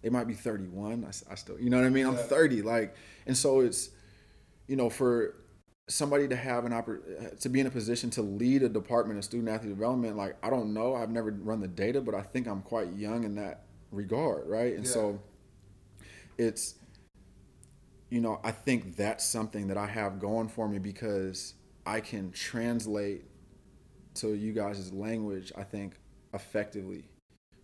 They 0.00 0.08
might 0.08 0.26
be 0.26 0.34
31. 0.34 1.04
I, 1.04 1.32
I 1.32 1.34
still, 1.34 1.60
you 1.60 1.68
know 1.68 1.76
what 1.76 1.86
I 1.86 1.90
mean? 1.90 2.06
I'm 2.06 2.16
30. 2.16 2.62
Like, 2.62 2.96
and 3.26 3.36
so 3.36 3.60
it's, 3.60 3.90
you 4.66 4.76
know, 4.76 4.88
for 4.88 5.34
somebody 5.88 6.28
to 6.28 6.36
have 6.36 6.64
an 6.64 6.72
oppor- 6.72 7.38
to 7.40 7.48
be 7.48 7.60
in 7.60 7.66
a 7.66 7.70
position 7.70 8.08
to 8.10 8.22
lead 8.22 8.62
a 8.62 8.68
department 8.68 9.18
of 9.18 9.24
student 9.24 9.48
athlete 9.48 9.70
development 9.70 10.16
like 10.16 10.36
i 10.42 10.48
don't 10.48 10.72
know 10.72 10.94
i've 10.94 11.10
never 11.10 11.32
run 11.42 11.60
the 11.60 11.68
data 11.68 12.00
but 12.00 12.14
i 12.14 12.22
think 12.22 12.46
i'm 12.46 12.62
quite 12.62 12.92
young 12.92 13.24
in 13.24 13.34
that 13.34 13.64
regard 13.90 14.48
right 14.48 14.74
and 14.74 14.84
yeah. 14.84 14.90
so 14.90 15.20
it's 16.38 16.76
you 18.10 18.20
know 18.20 18.40
i 18.44 18.50
think 18.50 18.96
that's 18.96 19.24
something 19.24 19.66
that 19.66 19.76
i 19.76 19.86
have 19.86 20.20
going 20.20 20.48
for 20.48 20.68
me 20.68 20.78
because 20.78 21.54
i 21.84 22.00
can 22.00 22.30
translate 22.30 23.24
to 24.14 24.34
you 24.34 24.52
guys' 24.52 24.92
language 24.92 25.52
i 25.56 25.64
think 25.64 25.94
effectively 26.32 27.04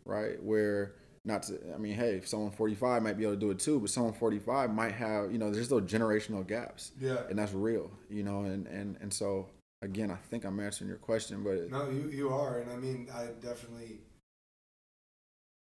right? 0.09 0.43
Where 0.43 0.95
not 1.25 1.43
to 1.45 1.59
i 1.75 1.77
mean 1.77 1.95
hey 1.95 2.21
someone 2.25 2.51
45 2.51 3.03
might 3.03 3.17
be 3.17 3.25
able 3.25 3.35
to 3.35 3.41
do 3.41 3.51
it 3.51 3.59
too 3.59 3.79
but 3.79 3.91
someone 3.91 4.13
45 4.13 4.73
might 4.73 4.93
have 4.93 5.31
you 5.31 5.39
know 5.39 5.51
there's 5.51 5.69
those 5.69 5.83
generational 5.83 6.47
gaps. 6.47 6.93
Yeah. 6.99 7.19
And 7.29 7.39
that's 7.39 7.53
real 7.53 7.91
you 8.11 8.23
know 8.23 8.41
and 8.41 8.67
and 8.67 8.97
and 9.01 9.13
so 9.13 9.49
again 9.83 10.11
i 10.11 10.17
think 10.17 10.45
i'm 10.45 10.59
answering 10.59 10.89
your 10.89 10.99
question 10.99 11.45
but 11.45 11.71
no 11.71 11.89
you 11.91 12.11
you 12.11 12.31
are 12.31 12.59
and 12.59 12.71
i 12.71 12.77
mean 12.77 13.09
i 13.15 13.27
definitely 13.41 14.01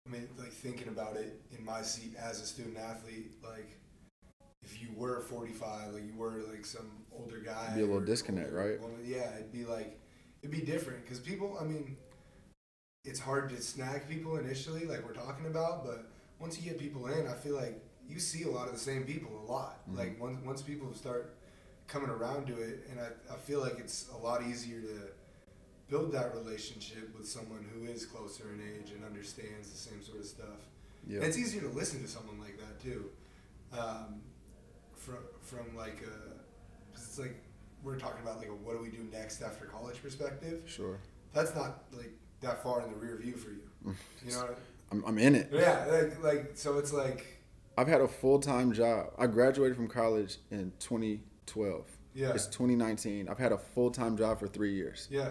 i 0.07 0.11
mean 0.11 0.29
like 0.37 0.53
thinking 0.53 0.89
about 0.89 1.17
it 1.17 1.41
in 1.57 1.65
my 1.65 1.81
seat 1.81 2.15
as 2.19 2.43
a 2.43 2.47
student 2.47 2.77
athlete 2.77 3.33
like 3.43 3.79
if 4.63 4.83
you 4.83 4.89
were 4.95 5.21
45 5.21 5.95
like 5.95 6.05
you 6.05 6.15
were 6.17 6.43
like 6.51 6.67
some 6.67 6.91
older 7.13 7.39
guy 7.39 7.73
be 7.75 7.81
a 7.81 7.87
little 7.87 8.01
disconnect 8.01 8.53
right? 8.53 8.81
woman, 8.81 8.99
yeah 9.05 9.35
it'd 9.37 9.53
be 9.53 9.65
like 9.65 9.99
it'd 10.43 10.55
be 10.55 10.63
different 10.63 11.03
because 11.05 11.21
people 11.21 11.57
i 11.61 11.65
mean 11.65 11.97
it's 13.05 13.21
hard 13.21 13.51
to 13.51 13.61
snag 13.61 14.09
people 14.09 14.37
initially, 14.39 14.87
like 14.87 15.07
we're 15.07 15.13
talking 15.13 15.47
about, 15.47 15.85
but 15.85 16.07
once 16.39 16.59
you 16.59 16.65
get 16.69 16.79
people 16.79 17.07
in, 17.07 17.27
I 17.27 17.35
feel 17.35 17.55
like 17.55 17.81
you 18.09 18.19
see 18.19 18.45
a 18.45 18.51
lot 18.51 18.67
of 18.67 18.73
the 18.73 18.79
same 18.79 19.05
people 19.05 19.31
a 19.47 19.51
lot. 19.51 19.87
Mm-hmm. 19.87 19.99
Like 19.99 20.21
once 20.21 20.45
once 20.45 20.63
people 20.63 20.93
start 20.95 21.37
coming 21.87 22.11
around 22.11 22.47
to 22.47 22.61
it, 22.61 22.89
and 22.91 23.01
I, 23.01 23.09
I 23.33 23.37
feel 23.37 23.61
like 23.61 23.79
it's 23.79 24.09
a 24.13 24.17
lot 24.17 24.43
easier 24.43 24.81
to 24.81 25.09
build 25.89 26.13
that 26.13 26.35
relationship 26.35 27.15
with 27.17 27.29
someone 27.29 27.67
who 27.73 27.87
is 27.87 28.07
closer 28.07 28.45
in 28.53 28.61
age 28.61 28.91
and 28.93 29.05
understands 29.05 29.71
the 29.71 29.77
same 29.77 30.03
sort 30.03 30.21
of 30.21 30.25
stuff. 30.25 30.69
Yeah. 31.07 31.21
It's 31.21 31.37
easier 31.37 31.61
to 31.63 31.69
listen 31.69 32.01
to 32.03 32.09
someone 32.09 32.41
like 32.41 32.59
that 32.59 32.81
too. 32.81 33.11
Um, 33.73 34.23
from 34.97 35.19
from 35.43 35.77
like 35.77 36.03
a, 36.03 36.95
it's 36.95 37.19
like 37.19 37.43
we're 37.83 37.99
talking 37.99 38.23
about 38.23 38.39
like 38.39 38.49
a 38.49 38.55
what 38.55 38.77
do 38.77 38.83
we 38.83 38.89
do 38.89 39.07
next 39.13 39.43
after 39.43 39.67
college 39.67 40.03
perspective. 40.03 40.63
Sure. 40.67 40.99
That's 41.35 41.55
not 41.55 41.85
like 41.93 42.13
that 42.45 42.63
far 42.63 42.83
in 42.83 42.91
the 42.91 42.97
rear 42.97 43.17
view 43.17 43.35
for 43.35 43.51
you. 43.51 43.63
Mm. 43.87 43.95
You 44.27 44.33
know, 44.33 44.43
I 44.43 44.55
I'm, 44.91 45.05
I'm 45.07 45.19
in 45.19 45.35
it. 45.35 45.51
Yeah, 45.53 45.87
like, 45.91 46.23
like 46.23 46.51
so 46.55 46.79
it's 46.79 46.93
like. 46.93 47.27
I've 47.77 47.89
had 47.89 48.01
a 48.01 48.09
full 48.09 48.39
time 48.39 48.73
job. 48.73 49.09
I 49.19 49.27
graduated 49.27 49.77
from 49.77 49.89
college 49.89 50.39
in 50.51 50.73
2012. 50.79 51.87
Yeah. 52.15 52.31
It's 52.31 52.47
2019. 52.47 53.29
I've 53.29 53.39
had 53.39 53.53
a 53.53 53.59
full 53.59 53.91
time 53.91 54.17
job 54.17 54.39
for 54.39 54.47
three 54.47 54.75
years. 54.75 55.09
Yeah. 55.11 55.31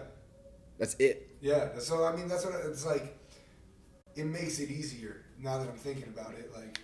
That's 0.78 0.96
it. 0.96 1.38
Yeah. 1.40 1.80
So 1.80 2.04
I 2.04 2.16
mean, 2.16 2.28
that's 2.28 2.46
what 2.46 2.56
it's 2.66 2.86
like. 2.86 3.18
It 4.16 4.26
makes 4.26 4.60
it 4.60 4.70
easier 4.70 5.24
now 5.40 5.58
that 5.58 5.68
I'm 5.68 5.78
thinking 5.78 6.04
about 6.04 6.34
it. 6.34 6.52
Like, 6.54 6.80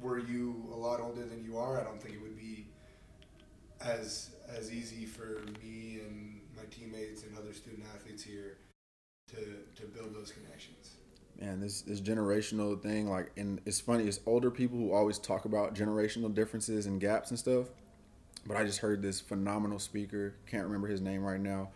were 0.00 0.18
you 0.18 0.68
a 0.72 0.76
lot 0.76 1.00
older 1.00 1.24
than 1.24 1.44
you 1.44 1.56
are? 1.56 1.80
I 1.80 1.84
don't 1.84 2.02
think 2.02 2.16
it 2.16 2.22
would 2.22 2.36
be 2.36 2.66
as 3.80 4.30
as 4.48 4.72
easy 4.72 5.06
for 5.06 5.42
me 5.62 6.00
and 6.04 6.40
my 6.56 6.64
teammates 6.70 7.22
and 7.22 7.36
other 7.38 7.52
student 7.52 7.84
athletes 7.94 8.22
here 8.22 8.58
to 9.32 9.80
to 9.80 9.86
build 9.88 10.14
those 10.14 10.32
connections. 10.32 10.96
Man, 11.40 11.60
this 11.60 11.82
this 11.82 12.00
generational 12.00 12.80
thing, 12.80 13.08
like, 13.08 13.32
and 13.36 13.60
it's 13.66 13.80
funny. 13.80 14.04
It's 14.04 14.20
older 14.26 14.50
people 14.50 14.78
who 14.78 14.92
always 14.92 15.18
talk 15.18 15.44
about 15.44 15.74
generational 15.74 16.32
differences 16.32 16.86
and 16.86 17.00
gaps 17.00 17.30
and 17.30 17.38
stuff. 17.38 17.66
But 18.46 18.56
I 18.56 18.64
just 18.64 18.78
heard 18.78 19.02
this 19.02 19.20
phenomenal 19.20 19.78
speaker. 19.78 20.34
Can't 20.46 20.64
remember 20.64 20.88
his 20.88 21.00
name 21.00 21.22
right 21.22 21.40
now, 21.40 21.70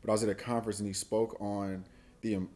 but 0.00 0.10
I 0.10 0.12
was 0.12 0.22
at 0.22 0.28
a 0.28 0.34
conference 0.34 0.78
and 0.78 0.86
he 0.86 0.92
spoke 0.92 1.36
on 1.40 1.84
the 2.22 2.36
um, 2.36 2.48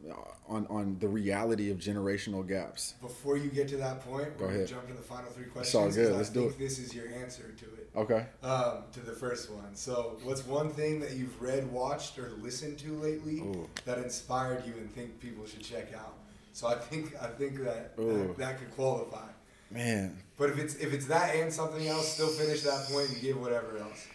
on 0.47 0.65
on 0.67 0.97
the 0.99 1.07
reality 1.07 1.69
of 1.69 1.77
generational 1.77 2.47
gaps. 2.47 2.95
Before 3.01 3.37
you 3.37 3.49
get 3.49 3.67
to 3.69 3.77
that 3.77 3.99
point, 3.99 4.29
we're 4.39 4.47
Go 4.47 4.53
ahead. 4.53 4.67
jump 4.67 4.87
to 4.87 4.93
the 4.93 5.01
final 5.01 5.29
three 5.29 5.45
questions. 5.45 5.95
It's 5.95 5.97
all 5.97 6.11
good. 6.11 6.17
Let's 6.17 6.29
do 6.29 6.47
it. 6.47 6.57
This 6.57 6.79
is 6.79 6.95
your 6.95 7.07
answer 7.09 7.53
to 7.57 7.65
it. 7.65 7.89
Okay. 7.95 8.25
Um, 8.41 8.83
to 8.93 9.01
the 9.01 9.11
first 9.11 9.51
one. 9.51 9.75
So, 9.75 10.17
what's 10.23 10.45
one 10.45 10.69
thing 10.69 10.99
that 11.01 11.13
you've 11.13 11.39
read, 11.41 11.69
watched, 11.71 12.17
or 12.17 12.31
listened 12.41 12.79
to 12.79 12.93
lately 12.93 13.39
Ooh. 13.39 13.69
that 13.85 13.99
inspired 13.99 14.65
you 14.65 14.73
and 14.73 14.89
think 14.91 15.19
people 15.19 15.45
should 15.45 15.63
check 15.63 15.93
out? 15.93 16.15
So 16.53 16.67
I 16.67 16.75
think 16.75 17.13
I 17.21 17.27
think 17.27 17.63
that 17.63 17.95
that, 17.97 18.35
that 18.37 18.57
could 18.57 18.71
qualify. 18.71 19.27
Man. 19.69 20.17
But 20.37 20.49
if 20.49 20.57
it's 20.57 20.75
if 20.75 20.93
it's 20.93 21.05
that 21.07 21.35
and 21.35 21.53
something 21.53 21.87
else, 21.87 22.13
still 22.13 22.29
finish 22.29 22.63
that 22.63 22.87
point 22.89 23.09
and 23.09 23.21
give 23.21 23.39
whatever 23.39 23.77
else. 23.77 24.07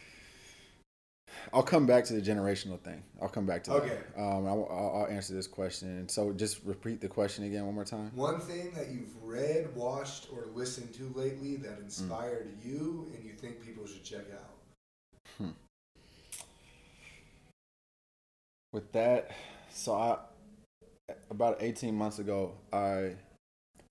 I'll 1.53 1.63
come 1.63 1.87
back 1.87 2.05
to 2.07 2.15
the 2.15 2.21
generational 2.21 2.79
thing. 2.81 3.03
I'll 3.21 3.29
come 3.29 3.47
back 3.47 3.65
to 3.65 3.73
okay. 3.75 3.89
that. 3.89 4.23
Um, 4.23 4.47
I'll, 4.47 4.69
I'll, 4.71 5.07
answer 5.11 5.35
this 5.35 5.47
question. 5.47 6.09
So 6.09 6.33
just 6.33 6.65
repeat 6.65 7.01
the 7.01 7.09
question 7.09 7.45
again 7.45 7.67
one 7.67 7.75
more 7.75 7.85
time. 7.85 8.11
One 8.15 8.41
thing 8.41 8.71
that 8.73 8.91
you've 8.91 9.15
read, 9.23 9.75
watched, 9.75 10.29
or 10.33 10.47
listened 10.55 10.95
to 10.95 11.13
lately 11.15 11.57
that 11.57 11.79
inspired 11.81 12.49
mm. 12.59 12.65
you 12.65 13.13
and 13.15 13.25
you 13.25 13.33
think 13.33 13.65
people 13.65 13.87
should 13.87 14.05
check 14.05 14.27
out. 14.33 15.37
Hmm. 15.39 15.51
With 18.73 18.91
that, 18.93 19.31
so 19.71 19.95
I 19.95 20.19
about 21.31 21.59
18 21.61 21.95
months 21.95 22.19
ago, 22.19 22.53
I 22.73 23.17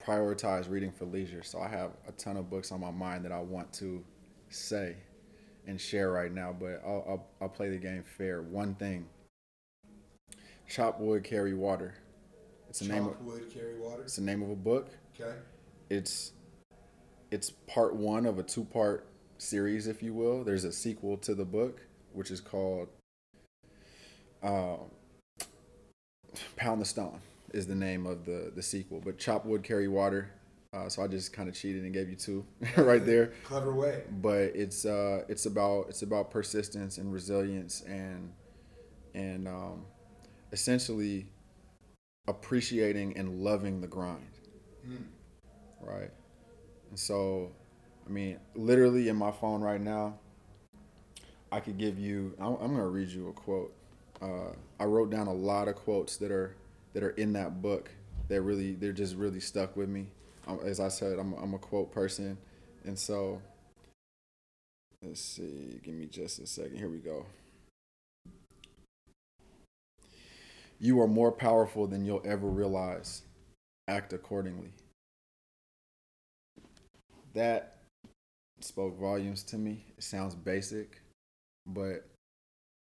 prioritized 0.03 0.69
reading 0.69 0.91
for 0.91 1.05
leisure. 1.05 1.43
So 1.43 1.59
I 1.59 1.67
have 1.67 1.91
a 2.07 2.11
ton 2.13 2.37
of 2.37 2.49
books 2.49 2.71
on 2.71 2.79
my 2.79 2.91
mind 2.91 3.25
that 3.25 3.31
I 3.31 3.39
want 3.39 3.71
to 3.73 4.03
say 4.49 4.95
and 5.71 5.81
share 5.81 6.11
right 6.11 6.31
now, 6.31 6.55
but 6.57 6.81
I'll, 6.85 7.03
I'll, 7.07 7.27
I'll 7.41 7.49
play 7.49 7.69
the 7.69 7.77
game 7.77 8.03
fair. 8.03 8.41
One 8.41 8.75
thing 8.75 9.07
Chop 10.69 10.99
Wood, 10.99 11.23
Carry 11.23 11.53
Water. 11.53 11.95
It's 12.69 12.79
the 12.79 12.85
Chop 12.85 12.95
name 12.95 13.07
of 13.07 13.21
Wood, 13.25 13.51
Carry 13.51 13.79
Water. 13.79 14.03
It's 14.03 14.17
the 14.17 14.21
name 14.21 14.43
of 14.43 14.49
a 14.51 14.55
book. 14.55 14.89
Okay. 15.19 15.33
It's 15.89 16.33
it's 17.31 17.49
part 17.49 17.95
one 17.95 18.25
of 18.25 18.37
a 18.37 18.43
two 18.43 18.65
part 18.65 19.07
series, 19.37 19.87
if 19.87 20.03
you 20.03 20.13
will. 20.13 20.43
There's 20.43 20.65
a 20.65 20.71
sequel 20.71 21.17
to 21.17 21.33
the 21.33 21.45
book, 21.45 21.81
which 22.13 22.29
is 22.29 22.39
called 22.39 22.89
uh, 24.43 24.77
Pound 26.55 26.81
the 26.81 26.85
Stone 26.85 27.19
is 27.53 27.67
the 27.67 27.75
name 27.75 28.05
of 28.05 28.25
the 28.25 28.51
the 28.55 28.61
sequel. 28.61 29.01
But 29.03 29.17
Chop 29.17 29.45
Wood, 29.45 29.63
Carry 29.63 29.87
Water 29.87 30.31
uh, 30.73 30.87
so 30.87 31.03
I 31.03 31.07
just 31.07 31.33
kind 31.33 31.49
of 31.49 31.55
cheated 31.55 31.83
and 31.83 31.93
gave 31.93 32.09
you 32.09 32.15
two 32.15 32.45
right 32.77 33.05
there. 33.05 33.33
Clever 33.43 33.73
way. 33.73 34.03
But 34.09 34.55
it's 34.55 34.85
uh, 34.85 35.23
it's 35.27 35.45
about 35.45 35.87
it's 35.89 36.01
about 36.01 36.31
persistence 36.31 36.97
and 36.97 37.11
resilience 37.11 37.81
and 37.81 38.31
and 39.13 39.47
um, 39.47 39.85
essentially 40.53 41.27
appreciating 42.27 43.17
and 43.17 43.43
loving 43.43 43.81
the 43.81 43.87
grind. 43.87 44.39
Mm. 44.87 45.03
Right. 45.81 46.11
And 46.89 46.97
so, 46.97 47.51
I 48.07 48.09
mean, 48.09 48.39
literally 48.55 49.09
in 49.09 49.17
my 49.17 49.31
phone 49.31 49.61
right 49.61 49.81
now, 49.81 50.19
I 51.51 51.59
could 51.59 51.77
give 51.77 51.99
you. 51.99 52.33
I'm, 52.39 52.53
I'm 52.61 52.71
gonna 52.71 52.87
read 52.87 53.09
you 53.09 53.27
a 53.27 53.33
quote. 53.33 53.73
Uh, 54.21 54.53
I 54.79 54.85
wrote 54.85 55.09
down 55.09 55.27
a 55.27 55.33
lot 55.33 55.67
of 55.67 55.75
quotes 55.75 56.15
that 56.17 56.31
are 56.31 56.55
that 56.93 57.03
are 57.03 57.09
in 57.11 57.33
that 57.33 57.61
book 57.61 57.91
that 58.29 58.41
really 58.41 58.73
they're 58.75 58.93
just 58.93 59.17
really 59.17 59.41
stuck 59.41 59.75
with 59.75 59.89
me 59.89 60.07
as 60.65 60.79
I 60.79 60.87
said, 60.87 61.19
I'm, 61.19 61.33
I'm 61.33 61.53
a 61.53 61.59
quote 61.59 61.91
person. 61.91 62.37
And 62.83 62.97
so, 62.97 63.41
let's 65.03 65.21
see, 65.21 65.79
give 65.83 65.93
me 65.93 66.07
just 66.07 66.39
a 66.39 66.47
second. 66.47 66.77
Here 66.77 66.89
we 66.89 66.97
go. 66.97 67.25
You 70.79 70.99
are 71.01 71.07
more 71.07 71.31
powerful 71.31 71.85
than 71.85 72.05
you'll 72.05 72.23
ever 72.25 72.47
realize. 72.47 73.21
Act 73.87 74.13
accordingly. 74.13 74.73
That 77.33 77.77
spoke 78.61 78.99
volumes 78.99 79.43
to 79.43 79.57
me. 79.57 79.85
It 79.97 80.03
sounds 80.03 80.33
basic, 80.33 81.01
but 81.67 82.07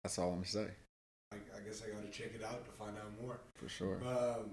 that's 0.02 0.18
all 0.18 0.28
I'm 0.28 0.36
gonna 0.36 0.46
say. 0.46 0.68
I, 1.32 1.36
I 1.56 1.60
guess 1.66 1.82
I 1.86 1.92
got 1.92 2.02
to 2.02 2.10
check 2.10 2.32
it 2.34 2.44
out 2.44 2.64
to 2.64 2.70
find 2.72 2.96
out 2.96 3.12
more. 3.22 3.40
For 3.54 3.68
sure. 3.68 4.00
Um, 4.06 4.50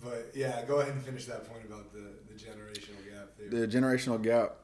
but 0.00 0.32
yeah, 0.34 0.64
go 0.64 0.80
ahead 0.80 0.94
and 0.94 1.04
finish 1.04 1.26
that 1.26 1.48
point 1.48 1.64
about 1.64 1.92
the, 1.92 2.14
the 2.28 2.34
generational 2.34 3.04
gap. 3.10 3.50
The 3.50 3.68
generational 3.68 4.22
gap. 4.22 4.56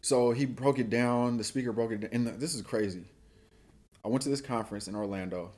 So 0.00 0.32
he 0.32 0.46
broke 0.46 0.78
it 0.78 0.90
down. 0.90 1.36
The 1.36 1.44
speaker 1.44 1.72
broke 1.72 1.92
it 1.92 2.00
down. 2.00 2.10
And 2.12 2.26
this 2.40 2.54
is 2.54 2.62
crazy. 2.62 3.04
I 4.04 4.08
went 4.08 4.22
to 4.22 4.28
this 4.28 4.40
conference 4.40 4.88
in 4.88 4.96
Orlando, 4.96 5.52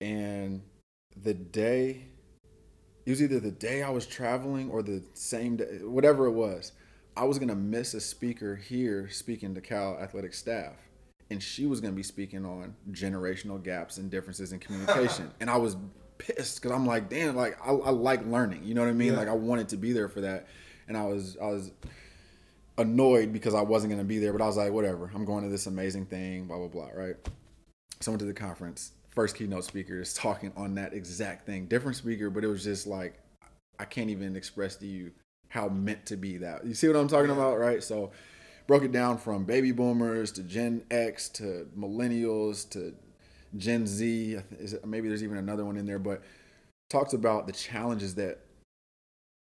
And 0.00 0.62
the 1.20 1.34
day, 1.34 2.06
it 3.04 3.10
was 3.10 3.20
either 3.20 3.40
the 3.40 3.50
day 3.50 3.82
I 3.82 3.90
was 3.90 4.06
traveling 4.06 4.70
or 4.70 4.82
the 4.82 5.02
same 5.14 5.56
day, 5.56 5.80
whatever 5.82 6.26
it 6.26 6.32
was, 6.32 6.72
I 7.16 7.24
was 7.24 7.38
gonna 7.38 7.56
miss 7.56 7.94
a 7.94 8.00
speaker 8.00 8.56
here 8.56 9.08
speaking 9.10 9.54
to 9.54 9.60
Cal 9.60 9.98
athletic 10.00 10.34
staff. 10.34 10.74
And 11.30 11.42
she 11.42 11.66
was 11.66 11.80
gonna 11.80 11.94
be 11.94 12.02
speaking 12.04 12.46
on 12.46 12.76
generational 12.92 13.62
gaps 13.62 13.98
and 13.98 14.08
differences 14.08 14.52
in 14.52 14.60
communication. 14.60 15.32
and 15.40 15.50
I 15.50 15.56
was 15.56 15.76
pissed 16.22 16.60
because 16.62 16.72
I'm 16.72 16.86
like, 16.86 17.08
damn, 17.08 17.36
like 17.36 17.58
I, 17.64 17.70
I, 17.70 17.90
like 17.90 18.24
learning. 18.26 18.64
You 18.64 18.74
know 18.74 18.82
what 18.82 18.90
I 18.90 18.94
mean? 18.94 19.12
Yeah. 19.12 19.18
Like 19.18 19.28
I 19.28 19.34
wanted 19.34 19.68
to 19.70 19.76
be 19.76 19.92
there 19.92 20.08
for 20.08 20.20
that. 20.22 20.46
And 20.88 20.96
I 20.96 21.04
was 21.04 21.36
I 21.40 21.46
was 21.46 21.70
annoyed 22.78 23.32
because 23.32 23.54
I 23.54 23.62
wasn't 23.62 23.92
gonna 23.92 24.04
be 24.04 24.18
there, 24.18 24.32
but 24.32 24.42
I 24.42 24.46
was 24.46 24.56
like, 24.56 24.72
whatever, 24.72 25.10
I'm 25.14 25.24
going 25.24 25.44
to 25.44 25.50
this 25.50 25.66
amazing 25.66 26.06
thing, 26.06 26.46
blah 26.46 26.58
blah 26.58 26.68
blah, 26.68 26.88
right? 26.94 27.16
So 28.00 28.10
I 28.10 28.12
went 28.12 28.20
to 28.20 28.26
the 28.26 28.34
conference. 28.34 28.92
First 29.10 29.36
keynote 29.36 29.64
speaker 29.64 30.00
is 30.00 30.14
talking 30.14 30.52
on 30.56 30.74
that 30.76 30.94
exact 30.94 31.44
thing. 31.44 31.66
Different 31.66 31.96
speaker, 31.96 32.30
but 32.30 32.44
it 32.44 32.48
was 32.48 32.64
just 32.64 32.86
like 32.86 33.18
I 33.78 33.84
can't 33.84 34.10
even 34.10 34.36
express 34.36 34.76
to 34.76 34.86
you 34.86 35.12
how 35.48 35.68
meant 35.68 36.06
to 36.06 36.16
be 36.16 36.38
that. 36.38 36.64
You 36.64 36.74
see 36.74 36.86
what 36.88 36.96
I'm 36.96 37.08
talking 37.08 37.30
about, 37.30 37.58
right? 37.58 37.82
So 37.82 38.10
broke 38.66 38.84
it 38.84 38.92
down 38.92 39.18
from 39.18 39.44
baby 39.44 39.72
boomers 39.72 40.32
to 40.32 40.42
Gen 40.42 40.82
X 40.90 41.28
to 41.30 41.68
millennials 41.76 42.68
to 42.70 42.94
Gen 43.56 43.86
Z. 43.86 44.38
Maybe 44.84 45.08
there's 45.08 45.24
even 45.24 45.36
another 45.36 45.64
one 45.64 45.76
in 45.76 45.86
there, 45.86 45.98
but 45.98 46.22
talks 46.88 47.12
about 47.12 47.46
the 47.46 47.52
challenges 47.52 48.14
that 48.16 48.40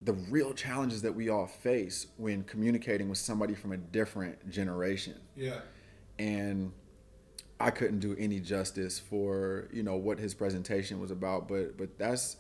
the 0.02 0.14
real 0.14 0.54
challenges 0.54 1.04
that 1.04 1.14
we 1.14 1.30
all 1.30 1.46
face 1.46 2.08
when 2.18 2.44
communicating 2.44 3.08
with 3.08 3.20
somebody 3.20 3.54
from 3.54 3.72
a 3.72 3.78
different 3.78 4.50
generation. 4.50 5.16
Yeah. 5.36 5.60
And 6.18 6.72
I 7.60 7.70
couldn't 7.70 8.00
do 8.00 8.16
any 8.18 8.40
justice 8.40 8.98
for, 8.98 9.70
you 9.72 9.84
know, 9.84 9.98
what 9.98 10.18
his 10.18 10.34
presentation 10.34 11.00
was 11.00 11.12
about, 11.12 11.48
but 11.48 11.78
but 11.78 11.98
that's 12.00 12.38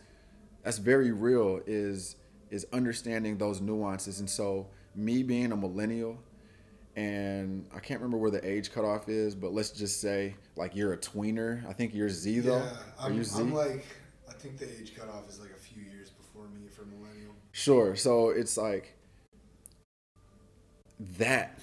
that's 0.63 0.79
very 0.79 1.11
real 1.11 1.61
is 1.67 2.15
is 2.49 2.65
understanding 2.73 3.37
those 3.37 3.61
nuances. 3.61 4.19
And 4.19 4.29
so 4.29 4.67
me 4.95 5.23
being 5.23 5.51
a 5.51 5.55
millennial 5.55 6.17
and 6.95 7.65
I 7.73 7.79
can't 7.79 7.99
remember 7.99 8.17
where 8.17 8.31
the 8.31 8.47
age 8.47 8.71
cutoff 8.71 9.09
is, 9.09 9.35
but 9.35 9.53
let's 9.53 9.71
just 9.71 10.01
say 10.01 10.35
like 10.55 10.75
you're 10.75 10.93
a 10.93 10.97
tweener. 10.97 11.67
I 11.67 11.73
think 11.73 11.93
you're 11.93 12.09
Z 12.09 12.39
though. 12.39 12.57
Yeah, 12.57 12.77
I'm, 12.99 13.23
I'm 13.35 13.53
like 13.53 13.85
I 14.29 14.33
think 14.33 14.57
the 14.57 14.65
age 14.65 14.95
cutoff 14.95 15.29
is 15.29 15.39
like 15.39 15.51
a 15.51 15.59
few 15.59 15.83
years 15.83 16.09
before 16.09 16.43
me 16.49 16.67
for 16.69 16.85
millennial. 16.85 17.33
Sure. 17.51 17.95
So 17.95 18.29
it's 18.29 18.57
like 18.57 18.95
that 21.17 21.59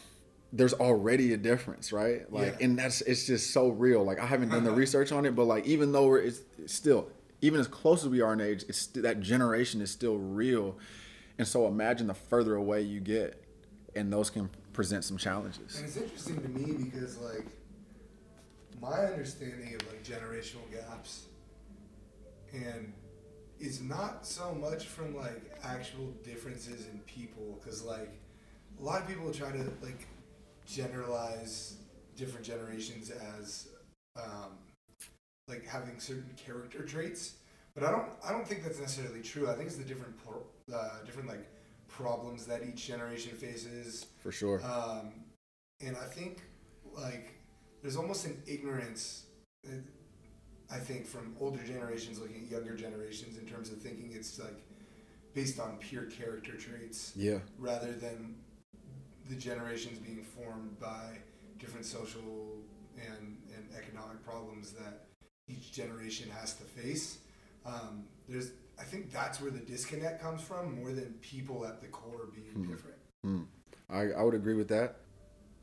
there's 0.52 0.74
already 0.74 1.34
a 1.34 1.36
difference, 1.36 1.92
right? 1.92 2.30
Like, 2.32 2.56
yeah. 2.58 2.66
and 2.66 2.78
that's 2.78 3.02
it's 3.02 3.26
just 3.26 3.52
so 3.52 3.68
real. 3.68 4.02
Like, 4.04 4.18
I 4.18 4.26
haven't 4.26 4.48
done 4.48 4.64
the 4.64 4.72
research 4.84 5.12
on 5.12 5.26
it, 5.26 5.34
but 5.34 5.44
like, 5.44 5.66
even 5.66 5.92
though 5.92 6.06
we're 6.06 6.20
it's, 6.20 6.40
it's 6.58 6.74
still 6.74 7.08
even 7.40 7.60
as 7.60 7.68
close 7.68 8.02
as 8.02 8.08
we 8.08 8.20
are 8.20 8.32
in 8.32 8.40
age, 8.40 8.64
it's 8.68 8.86
that 8.88 9.20
generation 9.20 9.80
is 9.80 9.90
still 9.90 10.16
real, 10.16 10.76
and 11.38 11.46
so 11.46 11.66
imagine 11.66 12.06
the 12.06 12.14
further 12.14 12.54
away 12.54 12.82
you 12.82 13.00
get, 13.00 13.42
and 13.94 14.12
those 14.12 14.30
can 14.30 14.48
present 14.78 15.02
some 15.02 15.16
challenges. 15.18 15.74
And 15.74 15.86
it's 15.86 15.96
interesting 15.96 16.40
to 16.40 16.48
me 16.50 16.84
because 16.84 17.18
like 17.18 17.44
my 18.80 19.06
understanding 19.06 19.74
of 19.74 19.84
like 19.88 20.04
generational 20.04 20.70
gaps 20.70 21.24
and 22.52 22.92
is 23.58 23.82
not 23.82 24.24
so 24.24 24.54
much 24.54 24.86
from 24.86 25.16
like 25.16 25.50
actual 25.64 26.12
differences 26.22 26.86
in 26.86 27.00
people 27.00 27.58
because 27.58 27.82
like 27.82 28.08
a 28.78 28.80
lot 28.84 29.02
of 29.02 29.08
people 29.08 29.32
try 29.32 29.50
to 29.50 29.64
like 29.82 30.06
generalize 30.64 31.78
different 32.14 32.46
generations 32.46 33.10
as 33.36 33.70
um, 34.14 34.58
like 35.48 35.66
having 35.66 35.98
certain 35.98 36.30
character 36.36 36.84
traits 36.84 37.38
but 37.74 37.82
i 37.82 37.90
don't 37.90 38.06
i 38.24 38.30
don't 38.30 38.46
think 38.46 38.62
that's 38.62 38.78
necessarily 38.78 39.22
true 39.22 39.50
i 39.50 39.54
think 39.54 39.66
it's 39.66 39.76
the 39.76 39.82
different 39.82 40.14
uh, 40.72 41.04
different 41.04 41.28
like 41.28 41.48
problems 42.02 42.46
that 42.46 42.60
each 42.68 42.86
generation 42.86 43.32
faces 43.32 44.06
for 44.22 44.32
sure 44.32 44.58
um, 44.64 45.06
and 45.80 45.96
i 45.96 46.08
think 46.16 46.42
like 46.94 47.26
there's 47.82 47.96
almost 47.96 48.26
an 48.26 48.36
ignorance 48.46 49.24
uh, 49.66 49.76
I 50.70 50.78
think 50.78 51.06
from 51.06 51.34
older 51.40 51.62
generations 51.64 52.20
looking 52.20 52.42
at 52.44 52.50
younger 52.50 52.76
generations 52.76 53.38
in 53.38 53.46
terms 53.46 53.70
of 53.70 53.78
thinking 53.78 54.10
it's 54.12 54.38
like 54.38 54.62
based 55.34 55.58
on 55.58 55.78
pure 55.78 56.04
character 56.04 56.56
traits. 56.56 57.12
Yeah. 57.16 57.38
Rather 57.58 57.92
than 57.92 58.36
the 59.28 59.34
generations 59.34 59.98
being 59.98 60.22
formed 60.22 60.78
by 60.78 61.18
different 61.58 61.86
social 61.86 62.58
and, 62.96 63.38
and 63.54 63.66
economic 63.76 64.22
problems 64.24 64.72
that 64.72 65.06
each 65.48 65.72
generation 65.72 66.28
has 66.30 66.54
to 66.54 66.64
face. 66.64 67.18
Um, 67.64 68.04
there's, 68.28 68.50
think 68.88 69.12
that's 69.12 69.40
where 69.40 69.50
the 69.50 69.60
disconnect 69.60 70.22
comes 70.22 70.42
from 70.42 70.80
more 70.80 70.92
than 70.92 71.14
people 71.20 71.66
at 71.66 71.80
the 71.80 71.88
core 71.88 72.28
being 72.34 72.66
hmm. 72.66 72.70
different. 72.70 72.96
Hmm. 73.24 73.42
I, 73.90 74.12
I 74.12 74.22
would 74.22 74.34
agree 74.34 74.54
with 74.54 74.68
that. 74.68 74.96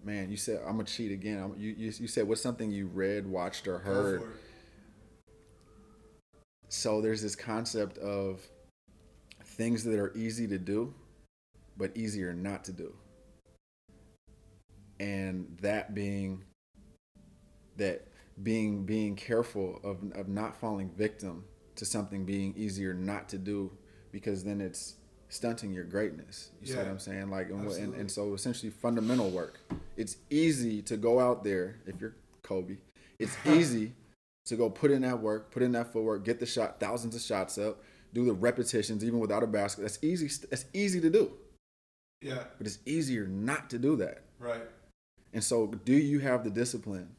Man, 0.04 0.30
you 0.30 0.38
said 0.38 0.60
I'm 0.66 0.74
gonna 0.74 0.84
cheat 0.84 1.12
again. 1.12 1.42
I'm, 1.42 1.60
you, 1.60 1.74
you 1.78 1.92
you 1.98 2.08
said 2.08 2.28
what's 2.28 2.42
something 2.42 2.70
you 2.72 2.88
read, 2.88 3.26
watched, 3.26 3.68
or 3.68 3.80
heard 3.80 4.24
so 6.76 7.02
there's 7.02 7.22
this 7.22 7.36
concept 7.36 7.98
of 8.00 8.42
things 9.44 9.84
that 9.86 9.98
are 9.98 10.16
easy 10.16 10.48
to 10.48 10.58
do, 10.58 10.94
but 11.78 11.96
easier 11.96 12.34
not 12.34 12.66
to 12.66 12.74
do. 12.74 12.94
And 15.00 15.58
that 15.62 15.94
being 15.94 16.44
that 17.78 18.08
being 18.44 18.86
being 18.86 19.16
careful 19.16 19.80
of 19.84 19.98
of 20.14 20.28
not 20.28 20.56
falling 20.56 20.90
victim 20.90 21.46
to 21.76 21.86
something 21.86 22.26
being 22.26 22.54
easier 22.56 22.94
not 22.94 23.30
to 23.30 23.38
do 23.38 23.72
because 24.12 24.44
then 24.44 24.62
it's 24.62 24.96
stunting 25.30 25.74
your 25.74 25.84
greatness. 25.84 26.50
You 26.62 26.68
yeah, 26.68 26.74
see 26.74 26.78
what 26.80 26.88
I'm 26.92 27.00
saying? 27.00 27.30
Like 27.30 27.50
and, 27.50 27.70
and, 27.72 27.94
and 27.94 28.12
so 28.12 28.34
essentially 28.34 28.72
fundamental 28.72 29.30
work. 29.30 29.60
It's 29.98 30.18
easy 30.30 30.82
to 30.84 30.98
go 30.98 31.20
out 31.20 31.44
there 31.44 31.78
if 31.86 32.00
you're 32.00 32.16
Kobe. 32.44 32.78
It's 33.20 33.36
easy 33.46 33.94
to 34.46 34.56
go 34.56 34.70
put 34.70 34.92
in 34.92 35.02
that 35.02 35.20
work, 35.20 35.52
put 35.52 35.64
in 35.64 35.72
that 35.74 35.92
footwork, 35.92 36.24
get 36.24 36.40
the 36.40 36.46
shot, 36.46 36.80
thousands 36.80 37.16
of 37.16 37.22
shots 37.22 37.58
up, 37.58 37.84
do 38.14 38.26
the 38.26 38.34
repetitions 38.34 39.04
even 39.04 39.20
without 39.20 39.44
a 39.44 39.48
basket. 39.48 39.82
That's 39.82 40.00
easy. 40.02 40.30
That's 40.50 40.66
easy 40.74 41.02
to 41.02 41.10
do. 41.10 41.32
Yeah. 42.22 42.44
But 42.58 42.68
it's 42.68 42.80
easier 42.86 43.28
not 43.28 43.70
to 43.72 43.80
do 43.80 43.96
that. 43.98 44.24
Right. 44.40 44.62
And 45.34 45.44
so, 45.44 45.68
do 45.68 45.94
you 45.94 46.20
have 46.20 46.44
the 46.44 46.50
discipline 46.50 47.16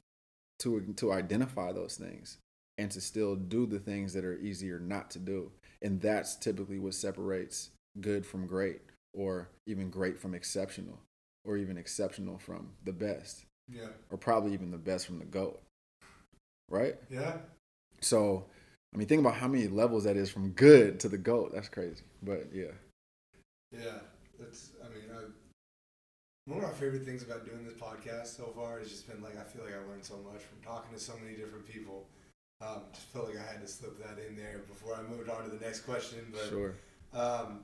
to 0.60 0.80
to 0.96 1.12
identify 1.12 1.72
those 1.72 1.96
things 1.96 2.38
and 2.78 2.90
to 2.90 3.00
still 3.00 3.36
do 3.36 3.66
the 3.66 3.78
things 3.78 4.12
that 4.12 4.24
are 4.24 4.38
easier 4.38 4.78
not 4.78 5.10
to 5.12 5.18
do? 5.18 5.50
And 5.82 6.00
that's 6.00 6.36
typically 6.36 6.78
what 6.78 6.94
separates 6.94 7.70
good 8.00 8.26
from 8.26 8.46
great, 8.46 8.80
or 9.14 9.48
even 9.66 9.90
great 9.90 10.18
from 10.18 10.34
exceptional, 10.34 10.98
or 11.44 11.56
even 11.56 11.78
exceptional 11.78 12.38
from 12.38 12.70
the 12.84 12.92
best. 12.92 13.44
Yeah. 13.68 13.88
Or 14.10 14.18
probably 14.18 14.52
even 14.52 14.70
the 14.70 14.78
best 14.78 15.06
from 15.06 15.18
the 15.18 15.24
goat 15.24 15.60
right? 16.68 16.96
Yeah. 17.10 17.38
So, 18.00 18.44
I 18.94 18.98
mean, 18.98 19.08
think 19.08 19.20
about 19.20 19.34
how 19.34 19.48
many 19.48 19.68
levels 19.68 20.04
that 20.04 20.16
is 20.16 20.30
from 20.30 20.50
good 20.50 21.00
to 21.00 21.08
the 21.08 21.18
goat. 21.18 21.52
That's 21.54 21.68
crazy. 21.68 22.02
But 22.22 22.48
yeah. 22.52 22.72
Yeah, 23.72 23.98
that's. 24.38 24.70
I 24.84 24.88
mean, 24.88 25.04
I, 25.12 25.22
one 26.46 26.62
of 26.62 26.68
my 26.70 26.74
favorite 26.74 27.04
things 27.04 27.22
about 27.22 27.44
doing 27.44 27.64
this 27.64 27.74
podcast 27.74 28.36
so 28.36 28.52
far 28.54 28.78
has 28.78 28.88
just 28.88 29.08
been 29.08 29.22
like 29.22 29.36
I 29.38 29.42
feel 29.42 29.64
like 29.64 29.74
I 29.74 29.90
learned 29.90 30.04
so 30.04 30.16
much 30.18 30.42
from 30.42 30.60
talking 30.64 30.94
to 30.94 31.00
so 31.00 31.14
many 31.22 31.36
different 31.36 31.66
people. 31.66 32.06
Um, 32.62 32.80
just 32.94 33.06
felt 33.08 33.28
like 33.28 33.36
I 33.36 33.52
had 33.52 33.60
to 33.60 33.68
slip 33.68 33.98
that 33.98 34.18
in 34.24 34.34
there 34.34 34.60
before 34.66 34.94
I 34.94 35.02
moved 35.02 35.28
on 35.28 35.44
to 35.44 35.50
the 35.50 35.62
next 35.62 35.80
question. 35.80 36.18
But 36.32 36.48
sure. 36.48 36.74
Um, 37.12 37.60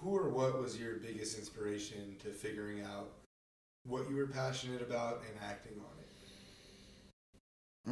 who 0.00 0.16
or 0.16 0.30
what 0.30 0.60
was 0.60 0.78
your 0.78 0.96
biggest 0.96 1.38
inspiration 1.38 2.16
to 2.22 2.30
figuring 2.30 2.80
out 2.82 3.10
what 3.86 4.08
you 4.08 4.16
were 4.16 4.26
passionate 4.26 4.80
about 4.80 5.22
and 5.28 5.38
acting 5.44 5.74
on 5.78 5.98
it? 5.98 6.08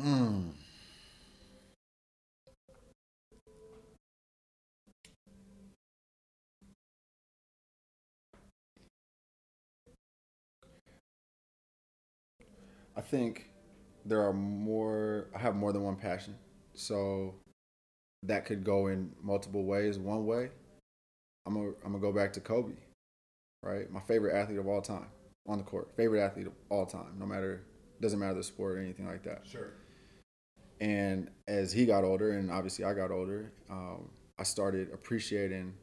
Mm. 0.07 0.53
I 12.97 13.01
think 13.03 13.50
there 14.05 14.23
are 14.23 14.33
more, 14.33 15.29
I 15.35 15.39
have 15.39 15.57
more 15.57 15.73
than 15.73 15.83
one 15.83 15.97
passion. 15.97 16.35
So 16.75 17.35
that 18.23 18.45
could 18.45 18.65
go 18.65 18.89
in 18.89 19.13
multiple 19.23 19.65
ways. 19.65 19.99
One 19.99 20.27
way, 20.27 20.51
I'm 21.47 21.55
going 21.55 21.75
I'm 21.85 21.93
to 21.93 21.99
go 21.99 22.13
back 22.13 22.33
to 22.35 22.41
Kobe, 22.41 22.75
right? 23.63 23.91
My 23.91 24.01
favorite 24.01 24.35
athlete 24.35 24.59
of 24.59 24.67
all 24.67 24.83
time 24.83 25.07
on 25.47 25.59
the 25.59 25.65
court, 25.65 25.91
favorite 25.97 26.23
athlete 26.23 26.47
of 26.47 26.53
all 26.69 26.87
time, 26.87 27.15
no 27.19 27.27
matter 27.27 27.65
doesn't 28.01 28.19
matter 28.19 28.35
the 28.35 28.43
sport 28.43 28.77
or 28.77 28.81
anything 28.81 29.07
like 29.07 29.23
that. 29.25 29.47
Sure. 29.47 29.73
And 30.81 31.29
as 31.47 31.73
he 31.73 31.85
got 31.85 32.05
older, 32.05 32.33
and 32.33 32.51
obviously 32.51 32.85
I 32.85 32.95
got 32.95 33.11
older, 33.11 33.53
um, 33.69 34.09
I 34.39 34.45
started 34.45 34.91
appreciating 34.93 35.75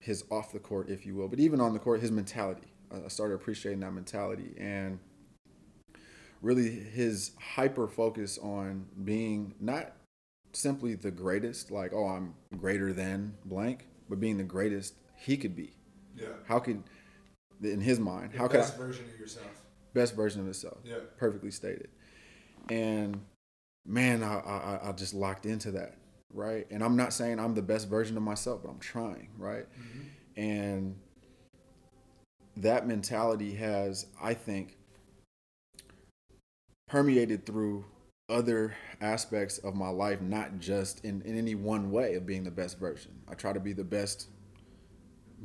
his 0.00 0.24
off 0.30 0.52
the 0.52 0.60
court, 0.60 0.88
if 0.88 1.04
you 1.04 1.16
will, 1.16 1.28
but 1.28 1.40
even 1.40 1.60
on 1.60 1.72
the 1.72 1.78
court, 1.78 2.00
his 2.00 2.12
mentality. 2.12 2.68
I 2.92 3.08
started 3.08 3.34
appreciating 3.34 3.80
that 3.80 3.92
mentality 3.92 4.54
and 4.58 4.98
really 6.42 6.68
his 6.70 7.30
hyper 7.40 7.88
focus 7.88 8.36
on 8.38 8.86
being 9.04 9.54
not 9.60 9.92
simply 10.52 10.94
the 10.94 11.10
greatest, 11.10 11.70
like, 11.70 11.92
oh, 11.94 12.06
I'm 12.06 12.34
greater 12.58 12.92
than 12.92 13.34
blank, 13.44 13.86
but 14.10 14.20
being 14.20 14.36
the 14.36 14.44
greatest 14.44 14.94
he 15.16 15.36
could 15.36 15.56
be. 15.56 15.72
Yeah. 16.16 16.26
How 16.46 16.58
could, 16.58 16.82
in 17.62 17.80
his 17.80 17.98
mind, 17.98 18.32
The 18.32 18.38
how 18.38 18.48
could 18.48 18.58
best 18.60 18.76
version 18.76 19.04
of 19.12 19.18
yourself. 19.18 19.46
best 19.94 20.14
version 20.14 20.40
of 20.40 20.46
himself? 20.46 20.78
Yeah. 20.84 20.96
Perfectly 21.16 21.50
stated. 21.50 21.88
And 22.68 23.20
man, 23.86 24.22
I, 24.22 24.38
I 24.40 24.88
I 24.88 24.92
just 24.92 25.14
locked 25.14 25.46
into 25.46 25.70
that, 25.72 25.96
right? 26.34 26.66
And 26.70 26.82
I'm 26.84 26.96
not 26.96 27.12
saying 27.12 27.38
I'm 27.40 27.54
the 27.54 27.62
best 27.62 27.88
version 27.88 28.16
of 28.16 28.22
myself, 28.22 28.62
but 28.62 28.70
I'm 28.70 28.78
trying, 28.78 29.28
right? 29.38 29.66
Mm-hmm. 29.72 30.40
And 30.40 30.96
that 32.56 32.86
mentality 32.86 33.54
has, 33.54 34.06
I 34.20 34.34
think, 34.34 34.76
permeated 36.92 37.46
through 37.46 37.82
other 38.28 38.76
aspects 39.00 39.56
of 39.56 39.74
my 39.74 39.88
life, 39.88 40.20
not 40.20 40.58
just 40.58 41.02
in, 41.06 41.22
in 41.22 41.38
any 41.38 41.54
one 41.54 41.90
way 41.90 42.16
of 42.16 42.26
being 42.26 42.44
the 42.44 42.50
best 42.50 42.78
version. 42.78 43.12
I 43.26 43.32
try 43.32 43.54
to 43.54 43.60
be 43.60 43.72
the 43.72 43.82
best 43.82 44.28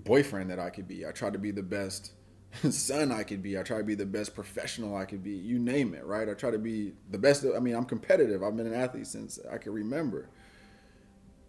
boyfriend 0.03 0.49
that 0.49 0.59
I 0.59 0.69
could 0.69 0.89
be. 0.89 1.05
I 1.05 1.11
try 1.11 1.29
to 1.29 1.37
be 1.37 1.51
the 1.51 1.63
best 1.63 2.11
son 2.69 3.13
I 3.13 3.23
could 3.23 3.41
be. 3.41 3.57
I 3.57 3.63
try 3.63 3.77
to 3.77 3.85
be 3.85 3.95
the 3.95 4.05
best 4.05 4.35
professional 4.35 4.97
I 4.97 5.05
could 5.05 5.23
be. 5.23 5.31
You 5.31 5.57
name 5.57 5.93
it, 5.93 6.05
right? 6.05 6.27
I 6.27 6.33
try 6.33 6.51
to 6.51 6.59
be 6.59 6.91
the 7.11 7.17
best. 7.17 7.45
I 7.55 7.59
mean, 7.59 7.75
I'm 7.75 7.85
competitive. 7.85 8.43
I've 8.43 8.57
been 8.57 8.67
an 8.67 8.73
athlete 8.73 9.07
since 9.07 9.39
I 9.49 9.57
can 9.57 9.71
remember. 9.71 10.27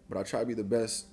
But 0.07 0.17
I 0.17 0.23
try 0.23 0.39
to 0.39 0.45
be 0.45 0.53
the 0.53 0.63
best 0.63 1.07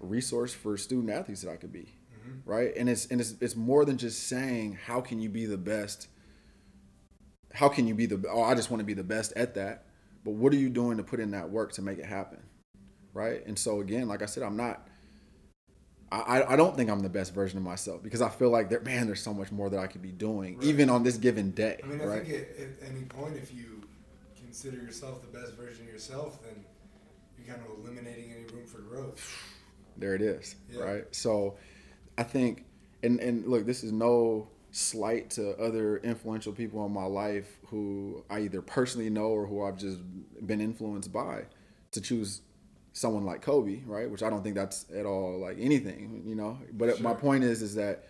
resource 0.00 0.54
for 0.54 0.78
student 0.78 1.10
athletes 1.10 1.42
that 1.42 1.50
I 1.50 1.56
could 1.56 1.72
be, 1.72 1.92
mm-hmm. 2.18 2.50
right? 2.50 2.74
And 2.78 2.88
it's 2.88 3.04
and 3.08 3.20
it's 3.20 3.34
it's 3.42 3.56
more 3.56 3.84
than 3.84 3.98
just 3.98 4.26
saying 4.26 4.78
how 4.86 5.02
can 5.02 5.20
you 5.20 5.28
be 5.28 5.44
the 5.44 5.58
best. 5.58 6.08
How 7.56 7.68
can 7.68 7.86
you 7.86 7.94
be 7.94 8.06
the 8.06 8.22
oh 8.30 8.42
I 8.42 8.54
just 8.54 8.70
want 8.70 8.80
to 8.80 8.84
be 8.84 8.94
the 8.94 9.02
best 9.04 9.32
at 9.34 9.54
that, 9.54 9.84
but 10.24 10.32
what 10.32 10.52
are 10.52 10.56
you 10.56 10.68
doing 10.68 10.98
to 10.98 11.02
put 11.02 11.20
in 11.20 11.30
that 11.30 11.50
work 11.50 11.72
to 11.72 11.82
make 11.82 11.98
it 11.98 12.04
happen, 12.04 12.42
right? 13.14 13.44
And 13.46 13.58
so 13.58 13.80
again, 13.80 14.08
like 14.08 14.22
I 14.22 14.26
said, 14.26 14.42
I'm 14.42 14.56
not. 14.56 14.86
I, 16.12 16.44
I 16.52 16.56
don't 16.56 16.76
think 16.76 16.88
I'm 16.88 17.00
the 17.00 17.08
best 17.08 17.34
version 17.34 17.58
of 17.58 17.64
myself 17.64 18.00
because 18.02 18.22
I 18.22 18.28
feel 18.28 18.50
like 18.50 18.70
there, 18.70 18.80
man, 18.80 19.06
there's 19.06 19.20
so 19.20 19.34
much 19.34 19.50
more 19.50 19.68
that 19.70 19.78
I 19.80 19.88
could 19.88 20.02
be 20.02 20.12
doing, 20.12 20.54
Right. 20.56 20.64
even 20.64 20.88
on 20.88 21.02
this 21.02 21.16
given 21.16 21.50
day, 21.50 21.80
I 21.82 21.86
mean, 21.86 22.00
I 22.00 22.04
right? 22.04 22.24
think 22.24 22.34
at, 22.34 22.84
at 22.86 22.90
any 22.94 23.02
point, 23.06 23.36
if 23.36 23.52
you 23.52 23.82
consider 24.40 24.76
yourself 24.76 25.20
the 25.20 25.36
best 25.38 25.54
version 25.54 25.84
of 25.84 25.92
yourself, 25.92 26.40
then 26.44 26.64
you're 27.36 27.52
kind 27.52 27.60
of 27.68 27.78
eliminating 27.84 28.32
any 28.32 28.44
room 28.54 28.66
for 28.66 28.78
growth. 28.78 29.20
there 29.96 30.14
it 30.14 30.22
is 30.22 30.54
Yeah. 30.72 30.82
right 30.84 31.04
so 31.14 31.56
i 32.18 32.22
think 32.22 32.64
and 33.02 33.18
and 33.20 33.46
look 33.48 33.66
this 33.66 33.82
is 33.82 33.92
no 33.92 34.48
slight 34.76 35.30
to 35.30 35.56
other 35.56 35.96
influential 35.98 36.52
people 36.52 36.84
in 36.84 36.92
my 36.92 37.04
life 37.04 37.58
who 37.68 38.22
i 38.28 38.40
either 38.40 38.60
personally 38.60 39.08
know 39.08 39.28
or 39.28 39.46
who 39.46 39.62
i've 39.62 39.78
just 39.78 39.98
been 40.46 40.60
influenced 40.60 41.10
by 41.10 41.42
to 41.90 42.00
choose 42.00 42.42
someone 42.92 43.24
like 43.24 43.40
kobe 43.40 43.80
right? 43.86 44.10
Which 44.10 44.22
i 44.22 44.28
don't 44.28 44.42
think 44.42 44.54
that's 44.54 44.84
at 44.94 45.06
all 45.06 45.38
like 45.38 45.56
anything 45.58 46.22
you 46.26 46.34
know? 46.34 46.58
But 46.72 47.00
my 47.00 47.14
point 47.14 47.42
is 47.42 47.62
is 47.62 47.74
that 47.76 48.04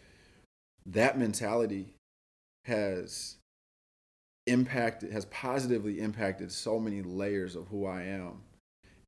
that 0.87 1.19
mentality 1.19 1.95
has 2.65 3.37
impacted 4.47 5.13
has 5.13 5.25
positively 5.27 6.01
impacted 6.01 6.51
so 6.51 6.81
many 6.81 7.01
layers 7.01 7.55
of 7.55 7.69
who 7.69 7.87
i 7.87 8.03
am. 8.03 8.43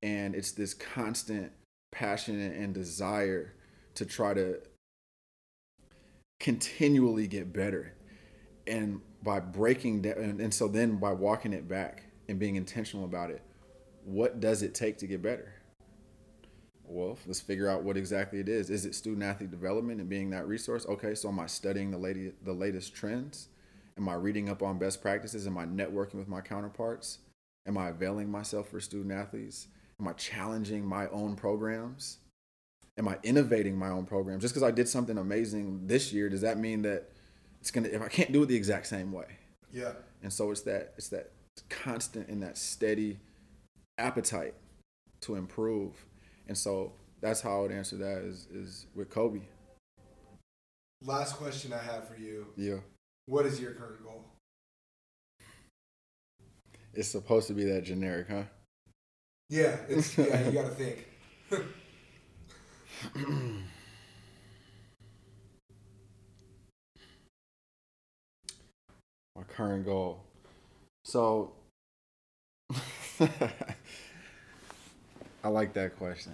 And 0.01 0.37
it's 0.37 0.53
this 0.53 0.75
constant 0.75 1.51
passion 1.91 2.41
and 2.41 2.73
desire 2.73 3.55
to 3.95 4.07
try 4.07 4.33
to 4.35 4.61
continually 6.39 7.27
get 7.27 7.53
better 7.53 7.95
and 8.67 9.01
by 9.23 9.41
breaking 9.41 10.03
down 10.03 10.19
and, 10.19 10.41
and 10.41 10.55
so 10.55 10.69
then 10.69 10.97
by 10.97 11.13
walking 11.13 11.53
it 11.53 11.67
back 11.69 12.05
and 12.29 12.39
being 12.39 12.57
intentional 12.57 13.05
about 13.05 13.31
it 13.31 13.43
what 14.05 14.41
does 14.41 14.63
it 14.63 14.75
take 14.75 14.97
to 14.99 15.07
get 15.07 15.21
better? 15.21 15.53
Well 16.85 17.19
let's 17.27 17.41
figure 17.41 17.69
out 17.69 17.83
what 17.83 17.97
exactly 17.97 18.41
it 18.41 18.49
is. 18.49 18.71
Is 18.71 18.87
it 18.87 18.95
student 18.95 19.23
athlete 19.23 19.51
development 19.51 20.01
and 20.01 20.09
being 20.09 20.31
that 20.31 20.49
resource? 20.49 20.87
Okay 20.87 21.15
so 21.15 21.29
am 21.29 21.41
i 21.41 21.47
studying 21.47 21.91
the 21.91 21.99
lady 21.99 22.33
the 22.43 22.53
latest 22.53 22.95
trends? 22.95 23.49
Am 23.99 24.09
i 24.09 24.15
reading 24.15 24.49
up 24.49 24.63
on 24.63 24.79
best 24.79 25.03
practices? 25.03 25.47
Am 25.47 25.59
i 25.59 25.67
networking 25.67 26.15
with 26.15 26.29
my 26.29 26.41
counterparts? 26.41 27.19
Am 27.67 27.77
i 27.77 27.89
availing 27.89 28.31
myself 28.31 28.69
for 28.69 28.81
student 28.81 29.13
athletes? 29.13 29.67
Am 30.01 30.07
i 30.07 30.13
challenging 30.13 30.87
my 30.87 31.09
own 31.09 31.37
programs 31.37 32.19
am 32.99 33.09
i 33.09 33.17
innovating 33.23 33.77
my 33.79 33.89
own 33.89 34.05
program? 34.05 34.41
just 34.41 34.53
because 34.53 34.67
i 34.67 34.71
did 34.71 34.89
something 34.89 35.17
amazing 35.19 35.87
this 35.87 36.13
year 36.13 36.29
does 36.29 36.41
that 36.43 36.59
mean 36.59 36.83
that 36.83 37.09
it's 37.61 37.71
gonna 37.71 37.89
if 37.89 38.03
i 38.03 38.09
can't 38.09 38.33
do 38.33 38.43
it 38.43 38.47
the 38.47 38.57
exact 38.57 38.87
same 38.87 39.13
way 39.13 39.27
Yeah. 39.73 39.93
and 40.23 40.33
so 40.33 40.51
it's 40.51 40.63
that 40.63 40.93
it's 40.97 41.09
that 41.09 41.31
constant 41.71 42.29
and 42.29 42.43
that 42.43 42.59
steady 42.59 43.19
appetite 43.99 44.55
to 45.23 45.35
improve 45.37 45.93
and 46.47 46.57
so 46.57 46.93
that's 47.21 47.41
how 47.41 47.59
i 47.59 47.61
would 47.63 47.73
answer 47.73 47.97
that 47.97 48.19
is 48.23 48.47
is 48.53 48.87
with 48.95 49.09
kobe 49.11 49.41
Last 51.05 51.37
question 51.37 51.73
I 51.73 51.79
have 51.79 52.09
for 52.09 52.17
you: 52.17 52.49
yeah 52.57 52.79
What 53.27 53.47
is 53.47 53.61
your 53.61 53.71
current 53.71 54.03
goal? 54.03 54.25
it's 56.95 57.09
supposed 57.09 57.47
to 57.49 57.55
be 57.55 57.65
that 57.65 57.85
generic 57.85 58.27
huh 58.29 58.43
Yeah, 59.49 59.77
it's 59.89 60.19
yeah. 60.19 60.45
You 60.47 60.53
got 60.53 60.63
to 60.65 60.75
think. 60.75 61.07
my 69.37 69.43
current 69.49 69.85
goal. 69.85 70.21
So 71.05 71.53
I 75.45 75.49
like 75.49 75.73
that 75.75 75.97
question 75.97 76.33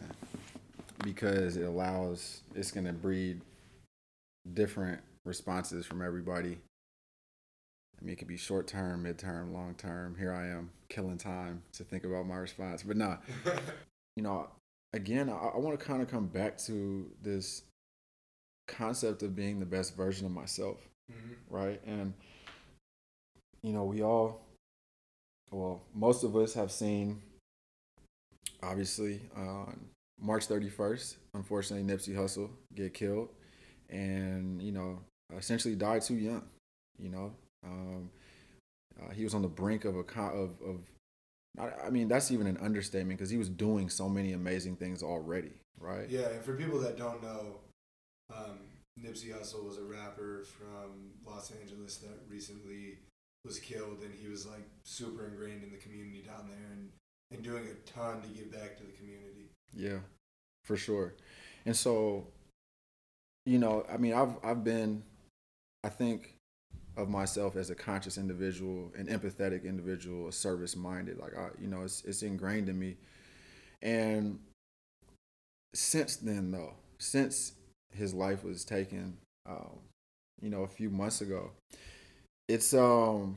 because 1.05 1.57
it 1.57 1.65
allows 1.65 2.41
it's 2.55 2.71
going 2.71 2.87
to 2.87 2.93
breed 2.93 3.41
different 4.53 5.01
responses 5.25 5.87
from 5.87 6.03
everybody. 6.03 6.59
I 8.01 8.05
mean, 8.05 8.15
it 8.15 8.17
could 8.17 8.29
be 8.29 8.37
short 8.37 8.67
term, 8.67 9.03
mid 9.05 9.19
term, 9.19 9.53
long 9.53 9.75
term. 9.75 10.17
Here 10.19 10.33
I 10.33 10.49
am 10.49 10.71
killing 10.89 11.19
time 11.19 11.62
to 11.75 11.85
think 11.85 12.05
about 12.05 12.27
my 12.27 12.37
response. 12.37 12.83
But 12.83 12.97
nah, 12.97 13.19
you 14.17 14.23
know, 14.23 14.49
again, 14.95 15.29
I, 15.29 15.33
I 15.33 15.59
want 15.59 15.79
to 15.79 15.85
kind 15.85 16.01
of 16.03 16.09
come 16.11 16.27
back 16.27 16.57
to 16.67 17.11
this 17.23 17.63
concept 18.67 19.23
of 19.23 19.37
being 19.37 19.61
the 19.61 19.67
best 19.67 19.97
version 19.97 20.25
of 20.27 20.33
myself 20.33 20.79
Mhm. 21.13 21.37
right? 21.51 21.81
And 21.87 22.15
you 23.63 23.73
know, 23.73 23.85
we 23.85 24.03
all, 24.03 24.41
well, 25.51 25.83
most 25.95 26.23
of 26.25 26.37
us 26.37 26.55
have 26.55 26.71
seen, 26.71 27.23
obviously, 28.63 29.21
on 29.37 29.89
March 30.21 30.47
31st, 30.49 31.16
unfortunately, 31.35 31.85
Nipsey 31.87 32.15
Hussle 32.15 32.51
get 32.75 32.95
killed, 32.95 33.29
and 33.89 34.61
you 34.62 34.73
know, 34.73 35.01
essentially 35.37 35.75
died 35.75 36.03
too 36.03 36.16
young. 36.16 36.43
You 36.99 37.09
know, 37.11 37.33
um, 37.65 38.11
uh, 39.03 39.11
he 39.12 39.25
was 39.25 39.35
on 39.35 39.43
the 39.43 39.49
brink 39.49 39.85
of 39.85 39.97
a 39.97 40.05
co- 40.05 40.23
of 40.31 40.51
of. 40.66 40.81
I 41.59 41.86
I 41.86 41.90
mean, 41.90 42.09
that's 42.09 42.31
even 42.31 42.47
an 42.47 42.59
understatement 42.59 43.18
because 43.18 43.31
he 43.31 43.36
was 43.36 43.48
doing 43.48 43.89
so 43.89 44.09
many 44.09 44.32
amazing 44.32 44.76
things 44.76 45.02
already, 45.02 45.52
right? 45.78 46.09
Yeah, 46.09 46.28
and 46.28 46.43
for 46.43 46.55
people 46.55 46.78
that 46.81 46.97
don't 46.97 47.22
know, 47.22 47.60
um, 48.35 48.59
Nipsey 49.01 49.32
Hussle 49.35 49.64
was 49.64 49.78
a 49.78 49.85
rapper 49.85 50.44
from 50.44 51.12
Los 51.26 51.52
Angeles 51.62 51.97
that 51.98 52.20
recently 52.28 52.98
was 53.44 53.59
killed, 53.59 54.01
and 54.02 54.12
he 54.14 54.28
was 54.28 54.47
like 54.47 54.66
super 54.85 55.26
ingrained 55.26 55.62
in 55.62 55.70
the 55.70 55.76
community 55.76 56.22
down 56.26 56.48
there 56.48 56.72
and, 56.72 56.89
and 57.31 57.43
doing 57.43 57.64
a 57.66 57.90
ton 57.90 58.22
to 58.22 58.28
give 58.28 58.51
back 58.51 58.76
to 58.78 58.85
the 58.85 58.93
community. 58.93 59.51
Yeah, 59.74 59.98
for 60.64 60.76
sure. 60.76 61.14
And 61.66 61.76
so, 61.76 62.26
you 63.47 63.59
know, 63.59 63.85
I 63.93 63.97
mean, 63.97 64.14
I've 64.14 64.36
I've 64.43 64.64
been, 64.64 65.02
I 65.82 65.89
think, 65.89 66.34
of 66.97 67.09
myself 67.09 67.57
as 67.57 67.71
a 67.71 67.75
conscious 67.75 68.19
individual, 68.19 68.93
an 68.97 69.07
empathetic 69.07 69.65
individual, 69.65 70.29
a 70.29 70.33
service 70.33 70.77
minded. 70.77 71.19
Like 71.19 71.37
I, 71.37 71.49
you 71.61 71.69
know, 71.69 71.83
it's 71.83 72.05
it's 72.05 72.23
ingrained 72.23 72.69
in 72.69 72.79
me. 72.79 72.97
And 73.83 74.39
since 75.75 76.16
then, 76.16 76.51
though, 76.51 76.75
since 76.99 77.53
his 77.93 78.15
life 78.15 78.45
was 78.45 78.65
taken, 78.65 79.16
um, 79.47 79.79
you 80.41 80.51
know, 80.51 80.62
a 80.62 80.69
few 80.69 80.91
months 80.91 81.21
ago, 81.21 81.51
it's 82.49 82.73
um, 82.75 83.37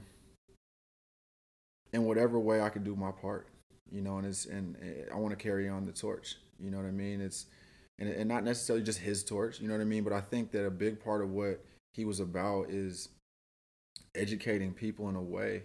in 1.93 2.03
whatever 2.03 2.39
way 2.39 2.61
I 2.61 2.69
can 2.69 2.83
do 2.83 2.95
my 2.95 3.11
part 3.11 3.47
you 3.91 4.01
know, 4.01 4.17
and 4.17 4.27
it's 4.27 4.45
and 4.45 4.75
I 5.11 5.15
want 5.15 5.37
to 5.37 5.41
carry 5.41 5.69
on 5.69 5.85
the 5.85 5.91
torch. 5.91 6.35
You 6.59 6.71
know 6.71 6.77
what 6.77 6.85
I 6.85 6.91
mean? 6.91 7.21
It's 7.21 7.45
and 7.99 8.09
and 8.09 8.27
not 8.27 8.43
necessarily 8.43 8.83
just 8.83 8.99
his 8.99 9.23
torch. 9.23 9.59
You 9.59 9.67
know 9.67 9.75
what 9.75 9.81
I 9.81 9.85
mean? 9.85 10.03
But 10.03 10.13
I 10.13 10.21
think 10.21 10.51
that 10.51 10.65
a 10.65 10.71
big 10.71 11.03
part 11.03 11.21
of 11.21 11.31
what 11.31 11.63
he 11.93 12.05
was 12.05 12.19
about 12.19 12.69
is 12.69 13.09
educating 14.17 14.73
people 14.73 15.09
in 15.09 15.15
a 15.15 15.21
way 15.21 15.63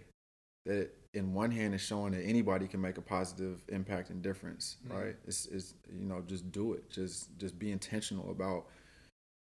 that, 0.65 0.89
in 1.13 1.33
one 1.33 1.51
hand, 1.51 1.73
is 1.73 1.81
showing 1.81 2.13
that 2.13 2.23
anybody 2.23 2.67
can 2.67 2.81
make 2.81 2.97
a 2.97 3.01
positive 3.01 3.61
impact 3.69 4.09
and 4.09 4.21
difference. 4.21 4.77
Mhm. 4.85 4.93
Right? 4.93 5.15
It's 5.27 5.45
it's 5.47 5.73
you 5.91 6.05
know 6.05 6.21
just 6.21 6.51
do 6.51 6.73
it. 6.73 6.89
Just 6.89 7.37
just 7.37 7.57
be 7.59 7.71
intentional 7.71 8.31
about 8.31 8.67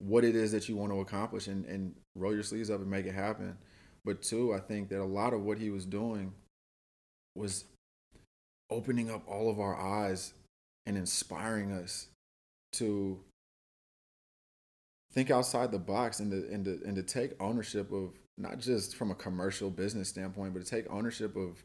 what 0.00 0.24
it 0.24 0.36
is 0.36 0.52
that 0.52 0.68
you 0.68 0.76
want 0.76 0.92
to 0.92 1.00
accomplish 1.00 1.48
and 1.48 1.64
and 1.66 1.94
roll 2.14 2.34
your 2.34 2.42
sleeves 2.42 2.70
up 2.70 2.80
and 2.80 2.90
make 2.90 3.06
it 3.06 3.14
happen. 3.14 3.56
But 4.04 4.22
two, 4.22 4.54
I 4.54 4.60
think 4.60 4.88
that 4.90 5.00
a 5.00 5.04
lot 5.04 5.32
of 5.32 5.42
what 5.42 5.58
he 5.58 5.70
was 5.70 5.84
doing 5.84 6.34
was 7.34 7.64
opening 8.70 9.10
up 9.10 9.26
all 9.26 9.50
of 9.50 9.58
our 9.58 9.76
eyes 9.76 10.34
and 10.86 10.96
inspiring 10.96 11.72
us 11.72 12.08
to 12.72 13.22
think 15.12 15.30
outside 15.30 15.72
the 15.72 15.78
box 15.78 16.20
and 16.20 16.30
to 16.30 16.52
and 16.52 16.64
to 16.64 16.80
and 16.84 16.96
to 16.96 17.02
take 17.02 17.32
ownership 17.40 17.90
of 17.92 18.12
not 18.38 18.58
just 18.58 18.96
from 18.96 19.10
a 19.10 19.14
commercial 19.14 19.70
business 19.70 20.08
standpoint, 20.08 20.54
but 20.54 20.64
to 20.64 20.70
take 20.70 20.90
ownership 20.90 21.36
of 21.36 21.62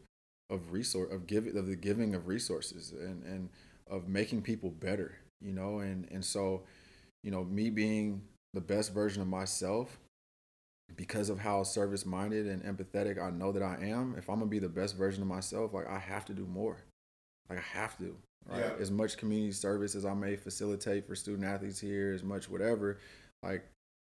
of 0.50 0.72
resource 0.72 1.12
of 1.12 1.28
giving 1.28 1.56
of 1.58 1.68
the 1.68 1.76
giving 1.76 2.16
of 2.16 2.28
resources 2.28 2.92
and 2.92 3.24
and 3.24 3.50
of 3.88 4.08
making 4.08 4.42
people 4.42 4.70
better, 4.70 5.16
you 5.42 5.54
know, 5.54 5.80
and 5.80 6.08
and 6.12 6.26
so, 6.26 6.64
you 7.24 7.32
know, 7.32 7.44
me 7.44 7.70
being 7.70 8.22
the 8.54 8.62
best 8.62 8.94
version 8.94 9.22
of 9.22 9.28
myself 9.28 10.00
because 10.96 11.30
of 11.30 11.40
how 11.40 11.64
service 11.64 12.06
minded 12.06 12.48
and 12.48 12.64
empathetic 12.64 13.22
I 13.22 13.32
know 13.32 13.52
that 13.52 13.64
I 13.64 13.78
am, 13.82 14.16
if 14.18 14.30
I'm 14.30 14.40
gonna 14.40 14.48
be 14.48 14.60
the 14.60 14.70
best 14.70 14.98
version 14.98 15.22
of 15.22 15.28
myself, 15.28 15.74
like 15.74 15.88
I 15.88 16.00
have 16.00 16.26
to 16.26 16.34
do 16.34 16.46
more. 16.46 16.78
Like 17.50 17.60
I 17.60 17.80
have 17.80 17.98
to. 18.00 18.16
Right. 18.46 18.60
Yeah. 18.60 18.72
As 18.80 18.92
much 18.92 19.18
community 19.18 19.54
service 19.54 19.96
as 19.96 20.06
I 20.06 20.14
may 20.14 20.36
facilitate 20.36 21.08
for 21.08 21.16
student 21.16 21.46
athletes 21.46 21.80
here, 21.80 22.12
as 22.14 22.24
much 22.24 22.50
whatever, 22.50 23.00
like 23.42 23.64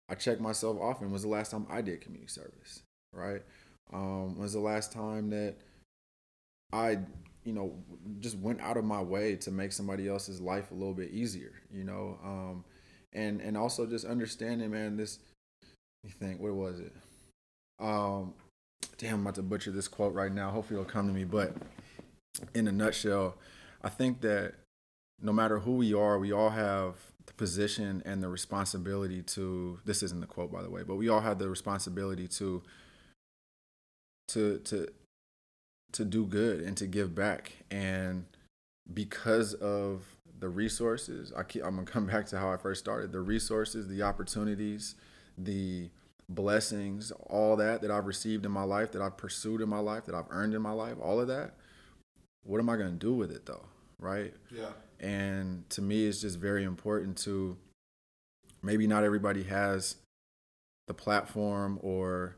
I 0.09 0.15
check 0.15 0.41
myself 0.41 0.79
often. 0.81 1.11
Was 1.11 1.23
the 1.23 1.29
last 1.29 1.51
time 1.51 1.67
I 1.71 1.83
did 1.83 2.01
community 2.01 2.31
service? 2.31 2.83
Right. 3.13 3.43
Um, 3.93 4.39
was 4.39 4.53
the 4.53 4.61
last 4.61 4.93
time 4.93 5.31
that 5.31 5.57
I, 6.73 6.99
you 7.45 7.53
know, 7.53 7.75
just 8.21 8.39
went 8.39 8.61
out 8.61 8.77
of 8.77 8.85
my 8.85 9.03
way 9.03 9.37
to 9.37 9.51
make 9.51 9.73
somebody 9.73 10.09
else's 10.09 10.41
life 10.41 10.71
a 10.71 10.75
little 10.75 10.95
bit 10.95 11.11
easier, 11.11 11.53
you 11.71 11.85
know? 11.85 12.19
Um, 12.25 12.65
and 13.13 13.41
and 13.41 13.57
also 13.57 13.87
just 13.87 14.05
understanding, 14.05 14.71
man, 14.71 14.97
this 14.97 15.19
you 16.05 16.11
think 16.11 16.41
what 16.41 16.55
was 16.55 16.81
it? 16.81 16.93
Um, 17.81 18.35
damn, 18.99 19.15
I'm 19.15 19.21
about 19.23 19.37
to 19.37 19.43
butcher 19.43 19.71
this 19.71 19.89
quote 19.89 20.15
right 20.15 20.33
now. 20.33 20.51
Hopefully 20.51 20.81
it'll 20.81 20.91
come 20.91 21.07
to 21.07 21.13
me. 21.13 21.25
But 21.25 21.55
in 22.55 22.69
a 22.69 22.73
nutshell, 22.73 23.37
I 23.83 23.89
think 23.89 24.21
that 24.23 24.55
no 25.21 25.33
matter 25.33 25.59
who 25.59 25.73
we 25.73 25.95
are, 25.95 26.19
we 26.19 26.33
all 26.33 26.51
have 26.51 26.95
the 27.29 27.35
position 27.35 28.03
and 28.05 28.23
the 28.23 28.29
responsibility 28.29 29.23
to. 29.23 29.79
This 29.85 30.03
isn't 30.03 30.21
the 30.21 30.27
quote, 30.27 30.51
by 30.51 30.63
the 30.63 30.71
way, 30.71 30.83
but 30.83 30.97
we 30.97 31.09
all 31.09 31.21
have 31.21 31.39
the 31.39 31.49
responsibility 31.49 32.27
to 32.29 32.63
to 34.29 34.59
to 34.59 34.89
to 35.93 36.05
do 36.05 36.27
good 36.27 36.61
and 36.61 36.77
to 36.77 36.87
give 36.87 37.15
back. 37.15 37.53
And 37.71 38.25
because 38.93 39.55
of 39.55 40.03
the 40.41 40.49
resources, 40.49 41.33
I 41.37 41.43
keep, 41.43 41.65
I'm 41.65 41.77
gonna 41.77 41.87
come 41.87 42.07
back 42.07 42.27
to 42.27 42.39
how 42.39 42.51
I 42.51 42.57
first 42.57 42.81
started. 42.81 43.13
The 43.13 43.21
resources, 43.21 43.89
the 43.89 44.03
opportunities, 44.03 44.95
the 45.37 45.91
blessings, 46.29 47.13
all 47.29 47.57
that 47.57 47.83
that 47.83 47.91
I've 47.91 48.07
received 48.07 48.45
in 48.45 48.53
my 48.53 48.65
life, 48.65 48.93
that 48.93 49.03
I've 49.03 49.17
pursued 49.17 49.61
in 49.61 49.69
my 49.69 49.81
life, 49.81 50.07
that 50.07 50.15
I've 50.15 50.29
earned 50.31 50.55
in 50.55 50.63
my 50.63 50.73
life, 50.73 50.97
all 51.01 51.21
of 51.21 51.29
that. 51.29 51.55
What 52.45 52.59
am 52.59 52.69
I 52.71 52.77
gonna 52.77 52.93
do 52.93 53.13
with 53.13 53.31
it 53.31 53.47
though? 53.47 53.67
Right? 53.99 54.33
Yeah. 54.51 54.73
And 55.01 55.69
to 55.71 55.83
me, 55.83 56.07
it's 56.07 56.21
just 56.21 56.39
very 56.39 56.65
important 56.65 57.17
to 57.19 57.57
maybe 58.63 58.87
not 58.87 59.05
everybody 59.05 59.45
has 59.45 59.97
the 60.89 60.95
platform 60.95 61.79
or 61.83 62.37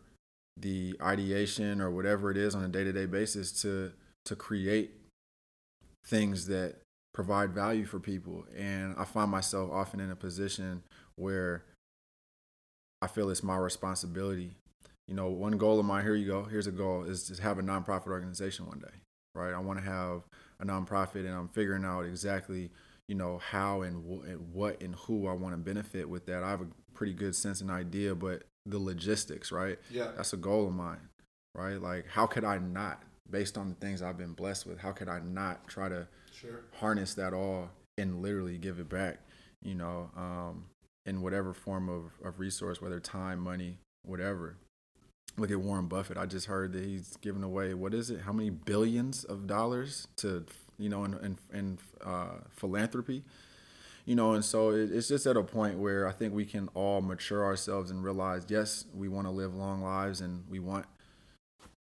the 0.57 0.97
ideation 1.01 1.81
or 1.81 1.91
whatever 1.91 2.31
it 2.31 2.37
is 2.37 2.55
on 2.55 2.65
a 2.65 2.69
day-to-day 2.69 3.07
basis 3.07 3.63
to 3.63 3.93
to 4.27 4.37
create 4.37 4.91
things 6.05 6.47
that 6.47 6.77
provide 7.15 7.51
value 7.51 7.87
for 7.87 7.99
people. 7.99 8.45
And 8.57 8.95
i 8.99 9.05
find 9.05 9.31
myself 9.31 9.71
often 9.73 10.01
in 10.01 10.11
a 10.11 10.17
position 10.17 10.83
where 11.17 11.65
i 13.01 13.07
feel 13.07 13.31
it's 13.31 13.43
my 13.43 13.57
responsibility. 13.57 14.57
You 15.09 15.15
know 15.15 15.29
one 15.29 15.57
goal 15.57 15.81
of 15.81 15.87
mine 15.87 16.05
here 16.05 16.15
you 16.15 16.27
go 16.27 16.45
here's 16.45 16.67
a 16.67 16.73
goal 16.73 17.05
is 17.05 17.25
to 17.25 17.43
have 17.43 17.59
a 17.59 17.63
nonprofit 17.63 18.09
organization 18.09 18.67
one 18.67 18.81
day 18.81 19.01
right? 19.35 19.53
I 19.53 19.59
want 19.59 19.79
to 19.79 19.85
have 19.85 20.23
a 20.61 20.65
nonprofit 20.65 21.27
and 21.27 21.31
i'm 21.31 21.49
figuring 21.49 21.85
out 21.85 22.05
exactly 22.05 22.71
you 23.09 23.15
know 23.15 23.39
how 23.39 23.83
and, 23.83 24.03
w- 24.03 24.23
and 24.23 24.53
what 24.53 24.81
and 24.83 24.95
who 24.95 25.27
i 25.27 25.33
want 25.33 25.53
to 25.53 25.59
benefit 25.59 26.09
with 26.09 26.27
that 26.27 26.43
i 26.43 26.51
have 26.51 26.61
a 26.61 26.69
pretty 26.95 27.13
good 27.13 27.35
sense 27.35 27.61
and 27.61 27.71
idea 27.71 28.15
but 28.15 28.43
the 28.67 28.79
logistics, 28.79 29.53
right? 29.53 29.79
Yeah. 29.91 30.13
That's 30.17 30.33
a 30.33 30.37
goal 30.37 30.67
of 30.67 30.73
mine, 30.73 31.09
right? 31.55 31.81
Like, 31.81 32.07
how 32.09 32.27
could 32.27 32.45
I 32.45 32.59
not, 32.59 33.03
based 33.31 33.57
on 33.57 33.69
the 33.69 33.75
things 33.75 34.03
I've 34.03 34.19
been 34.19 34.33
blessed 34.33 34.67
with, 34.67 34.79
how 34.79 34.93
could 34.93 35.09
I 35.09 35.21
not 35.21 35.69
try 35.69 35.89
to 35.89 36.07
sure. 36.33 36.63
harness 36.75 37.15
that 37.15 37.33
all 37.33 37.71
and 37.99 38.23
literally 38.23 38.59
give 38.59 38.79
it 38.79 38.89
back, 38.89 39.19
you 39.63 39.75
know, 39.75 40.11
um, 40.17 40.67
in 41.07 41.23
whatever 41.23 41.53
form 41.55 41.89
of, 41.89 42.13
of 42.27 42.39
resource, 42.39 42.81
whether 42.81 43.01
time, 43.01 43.41
money, 43.41 43.79
whatever. 44.03 44.57
Look 45.37 45.51
at 45.51 45.61
Warren 45.61 45.87
Buffett. 45.87 46.17
I 46.19 46.27
just 46.27 46.47
heard 46.47 46.73
that 46.73 46.85
he's 46.85 47.17
giving 47.21 47.43
away, 47.43 47.73
what 47.75 47.95
is 47.95 48.11
it? 48.11 48.21
How 48.21 48.33
many 48.33 48.51
billions 48.51 49.25
of 49.25 49.47
dollars 49.47 50.09
to, 50.17 50.45
you 50.79 50.89
know, 50.89 51.05
in, 51.05 51.15
in, 51.15 51.39
in 51.53 51.79
uh, 52.05 52.39
philanthropy? 52.51 53.25
you 54.07 54.15
know, 54.17 54.33
and 54.33 54.45
so 54.45 54.71
it, 54.71 54.91
it's 54.91 55.09
just 55.09 55.27
at 55.27 55.37
a 55.37 55.43
point 55.43 55.79
where 55.79 56.09
I 56.09 56.13
think 56.13 56.35
we 56.35 56.45
can 56.45 56.69
all 56.75 57.01
mature 57.01 57.45
ourselves 57.45 57.91
and 57.91 58.03
realize, 58.03 58.45
yes, 58.49 58.85
we 58.95 59.09
want 59.09 59.27
to 59.27 59.31
live 59.31 59.55
long 59.55 59.83
lives 59.83 60.21
and 60.21 60.45
we 60.49 60.59
want 60.59 60.87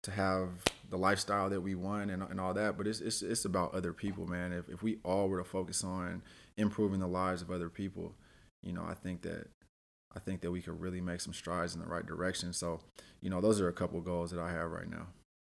to 0.03 0.11
have 0.11 0.49
the 0.90 0.98
lifestyle 0.98 1.49
that 1.49 1.61
we 1.61 1.76
want 1.76 2.10
and, 2.10 2.24
and 2.24 2.40
all 2.40 2.53
that, 2.53 2.78
but 2.78 2.88
it's, 2.88 2.99
it's, 2.99 3.22
it's 3.22 3.45
about 3.45 3.74
other 3.74 3.94
people, 3.94 4.26
man. 4.26 4.52
If, 4.52 4.68
if 4.70 4.82
we 4.82 4.98
all 5.03 5.30
were 5.30 5.38
to 5.38 5.44
focus 5.44 5.84
on 5.84 6.24
improving 6.57 6.99
the 6.99 7.07
lives 7.07 7.41
of 7.41 7.52
other 7.52 7.70
people, 7.70 8.16
you 8.64 8.74
know, 8.74 8.84
I 8.88 8.95
think 8.95 9.22
that 9.22 9.48
I 10.20 10.26
think 10.26 10.41
that 10.41 10.52
we 10.52 10.62
could 10.62 10.82
really 10.82 11.00
make 11.00 11.22
some 11.22 11.34
strides 11.34 11.76
in 11.76 11.82
the 11.82 11.88
right 11.88 12.06
direction. 12.06 12.52
So, 12.52 12.82
you 13.22 13.30
know, 13.30 13.40
those 13.40 13.62
are 13.62 13.70
a 13.70 13.74
couple 13.74 14.02
goals 14.02 14.32
that 14.32 14.40
I 14.40 14.52
have 14.52 14.70
right 14.70 14.90
now. 14.90 15.08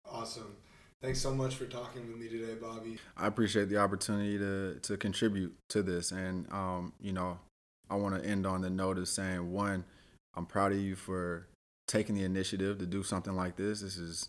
Awesome. 0.09 0.55
Thanks 1.01 1.21
so 1.21 1.35
much 1.35 1.57
for 1.57 1.65
talking 1.65 2.07
with 2.07 2.17
me 2.17 2.29
today, 2.29 2.55
Bobby. 2.55 2.99
I 3.17 3.27
appreciate 3.27 3.69
the 3.69 3.79
opportunity 3.79 4.39
to 4.39 4.79
to 4.83 4.97
contribute 4.97 5.53
to 5.71 5.83
this, 5.83 6.13
and 6.13 6.47
um, 6.53 6.93
you 7.01 7.13
know, 7.13 7.41
I 7.91 7.97
want 7.97 8.23
to 8.23 8.29
end 8.29 8.47
on 8.47 8.61
the 8.61 8.71
note 8.71 8.99
of 8.99 9.09
saying 9.09 9.51
one, 9.51 9.85
I'm 10.37 10.47
proud 10.47 10.71
of 10.71 10.79
you 10.79 10.95
for 10.95 11.49
taking 11.89 12.15
the 12.15 12.23
initiative 12.23 12.79
to 12.79 12.87
do 12.87 13.03
something 13.03 13.35
like 13.35 13.57
this. 13.57 13.81
This 13.81 13.97
is 13.97 14.29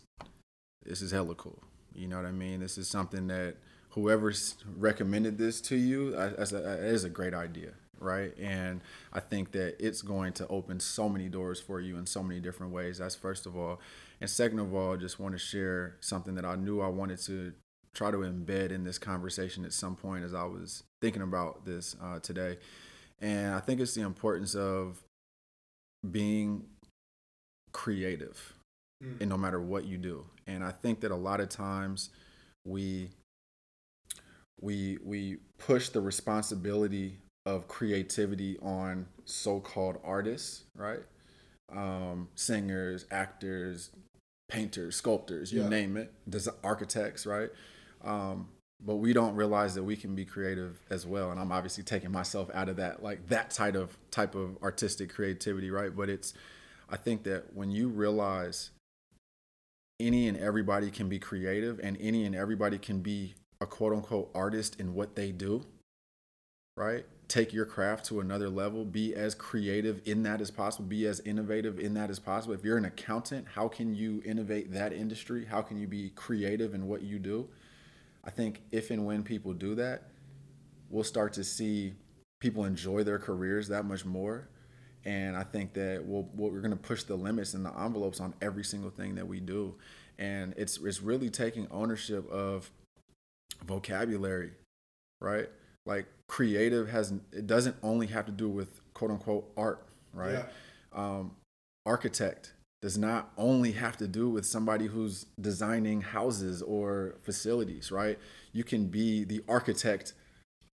this 0.84 1.00
is 1.00 1.12
hella 1.12 1.36
cool. 1.36 1.62
You 1.94 2.08
know 2.08 2.16
what 2.16 2.26
I 2.26 2.32
mean? 2.32 2.58
This 2.58 2.76
is 2.76 2.88
something 2.88 3.28
that 3.28 3.54
whoever's 3.90 4.56
recommended 4.76 5.38
this 5.38 5.60
to 5.60 5.76
you 5.76 6.16
is 6.18 7.04
a 7.04 7.08
great 7.08 7.34
idea, 7.34 7.74
right? 8.04 8.36
And 8.38 8.82
I 9.12 9.20
think 9.20 9.52
that 9.52 9.76
it's 9.84 10.02
going 10.02 10.32
to 10.34 10.46
open 10.48 10.78
so 10.80 11.08
many 11.08 11.28
doors 11.28 11.60
for 11.60 11.80
you 11.80 11.96
in 11.96 12.06
so 12.06 12.22
many 12.22 12.40
different 12.40 12.72
ways. 12.72 12.98
That's 12.98 13.14
first 13.14 13.46
of 13.46 13.56
all. 13.56 13.80
And 14.20 14.30
second 14.30 14.60
of 14.60 14.74
all, 14.74 14.96
just 14.96 15.18
want 15.18 15.34
to 15.34 15.38
share 15.38 15.96
something 16.00 16.34
that 16.36 16.44
I 16.44 16.54
knew 16.54 16.80
I 16.80 16.88
wanted 16.88 17.18
to 17.22 17.52
try 17.94 18.10
to 18.10 18.18
embed 18.18 18.70
in 18.70 18.84
this 18.84 18.98
conversation 18.98 19.64
at 19.64 19.72
some 19.72 19.96
point 19.96 20.24
as 20.24 20.34
I 20.34 20.44
was 20.44 20.82
thinking 21.00 21.22
about 21.22 21.64
this 21.64 21.96
uh, 22.02 22.18
today. 22.18 22.58
And 23.20 23.54
I 23.54 23.60
think 23.60 23.80
it's 23.80 23.94
the 23.94 24.02
importance 24.02 24.54
of 24.54 25.02
being 26.10 26.64
creative 27.72 28.54
mm. 29.02 29.20
and 29.20 29.30
no 29.30 29.36
matter 29.36 29.60
what 29.60 29.84
you 29.84 29.96
do. 29.96 30.26
And 30.46 30.62
I 30.64 30.72
think 30.72 31.00
that 31.00 31.10
a 31.10 31.16
lot 31.16 31.40
of 31.40 31.48
times 31.48 32.10
we 32.64 33.10
we 34.60 34.98
we 35.02 35.38
push 35.58 35.90
the 35.90 36.00
responsibility 36.00 37.18
of 37.46 37.68
creativity 37.68 38.58
on 38.62 39.06
so-called 39.24 39.98
artists, 40.02 40.64
right? 40.76 41.00
Um, 41.70 42.28
singers, 42.34 43.06
actors, 43.10 43.90
painters, 44.48 44.96
sculptors, 44.96 45.52
you 45.52 45.62
yeah. 45.62 45.68
name 45.68 45.96
it, 45.96 46.12
Des- 46.28 46.50
architects, 46.62 47.26
right? 47.26 47.50
Um, 48.02 48.48
but 48.84 48.96
we 48.96 49.12
don't 49.12 49.34
realize 49.34 49.74
that 49.74 49.82
we 49.82 49.96
can 49.96 50.14
be 50.14 50.24
creative 50.24 50.78
as 50.90 51.06
well. 51.06 51.30
And 51.30 51.40
I'm 51.40 51.52
obviously 51.52 51.84
taking 51.84 52.12
myself 52.12 52.50
out 52.52 52.68
of 52.68 52.76
that, 52.76 53.02
like 53.02 53.28
that 53.28 53.50
type 53.50 53.76
of 53.76 53.96
type 54.10 54.34
of 54.34 54.58
artistic 54.62 55.12
creativity, 55.12 55.70
right? 55.70 55.94
But 55.94 56.10
it's, 56.10 56.34
I 56.90 56.96
think 56.96 57.22
that 57.24 57.54
when 57.54 57.70
you 57.70 57.88
realize 57.88 58.70
any 60.00 60.28
and 60.28 60.36
everybody 60.36 60.90
can 60.90 61.08
be 61.08 61.18
creative, 61.18 61.78
and 61.82 61.96
any 62.00 62.24
and 62.24 62.34
everybody 62.34 62.78
can 62.78 63.00
be 63.00 63.34
a 63.60 63.66
quote 63.66 63.92
unquote 63.92 64.30
artist 64.34 64.78
in 64.80 64.92
what 64.94 65.14
they 65.14 65.30
do, 65.32 65.64
right? 66.76 67.06
Take 67.28 67.52
your 67.52 67.64
craft 67.64 68.06
to 68.06 68.20
another 68.20 68.48
level, 68.48 68.84
be 68.84 69.14
as 69.14 69.34
creative 69.34 70.00
in 70.04 70.22
that 70.24 70.40
as 70.40 70.50
possible, 70.50 70.84
be 70.84 71.06
as 71.06 71.20
innovative 71.20 71.78
in 71.78 71.94
that 71.94 72.10
as 72.10 72.18
possible. 72.18 72.54
If 72.54 72.64
you're 72.64 72.76
an 72.76 72.84
accountant, 72.84 73.46
how 73.54 73.68
can 73.68 73.94
you 73.94 74.22
innovate 74.24 74.72
that 74.72 74.92
industry? 74.92 75.44
How 75.44 75.62
can 75.62 75.78
you 75.78 75.86
be 75.86 76.10
creative 76.10 76.74
in 76.74 76.86
what 76.86 77.02
you 77.02 77.18
do? 77.18 77.48
I 78.24 78.30
think 78.30 78.62
if 78.72 78.90
and 78.90 79.06
when 79.06 79.22
people 79.22 79.52
do 79.52 79.74
that, 79.76 80.04
we'll 80.90 81.04
start 81.04 81.32
to 81.34 81.44
see 81.44 81.94
people 82.40 82.64
enjoy 82.64 83.04
their 83.04 83.18
careers 83.18 83.68
that 83.68 83.84
much 83.84 84.04
more. 84.04 84.48
And 85.04 85.36
I 85.36 85.42
think 85.42 85.74
that 85.74 86.02
we'll, 86.04 86.28
we're 86.34 86.60
going 86.60 86.70
to 86.70 86.76
push 86.76 87.02
the 87.02 87.16
limits 87.16 87.54
and 87.54 87.64
the 87.64 87.78
envelopes 87.78 88.20
on 88.20 88.34
every 88.40 88.64
single 88.64 88.90
thing 88.90 89.14
that 89.16 89.26
we 89.26 89.40
do. 89.40 89.74
And 90.18 90.54
it's, 90.56 90.78
it's 90.78 91.02
really 91.02 91.28
taking 91.28 91.68
ownership 91.70 92.30
of 92.30 92.70
vocabulary, 93.66 94.52
right? 95.20 95.48
like 95.86 96.06
creative 96.34 96.88
has 96.88 97.12
it 97.30 97.46
doesn't 97.46 97.76
only 97.80 98.08
have 98.08 98.26
to 98.26 98.32
do 98.32 98.48
with 98.48 98.80
quote 98.92 99.12
unquote 99.12 99.52
art, 99.56 99.86
right? 100.12 100.32
Yeah. 100.32 100.46
Um, 100.92 101.36
architect 101.86 102.54
does 102.82 102.98
not 102.98 103.30
only 103.38 103.70
have 103.70 103.96
to 103.98 104.08
do 104.08 104.28
with 104.28 104.44
somebody 104.44 104.86
who's 104.86 105.26
designing 105.40 106.00
houses 106.00 106.60
or 106.60 107.14
facilities, 107.22 107.92
right? 107.92 108.18
You 108.52 108.64
can 108.64 108.86
be 108.88 109.22
the 109.22 109.44
architect 109.48 110.12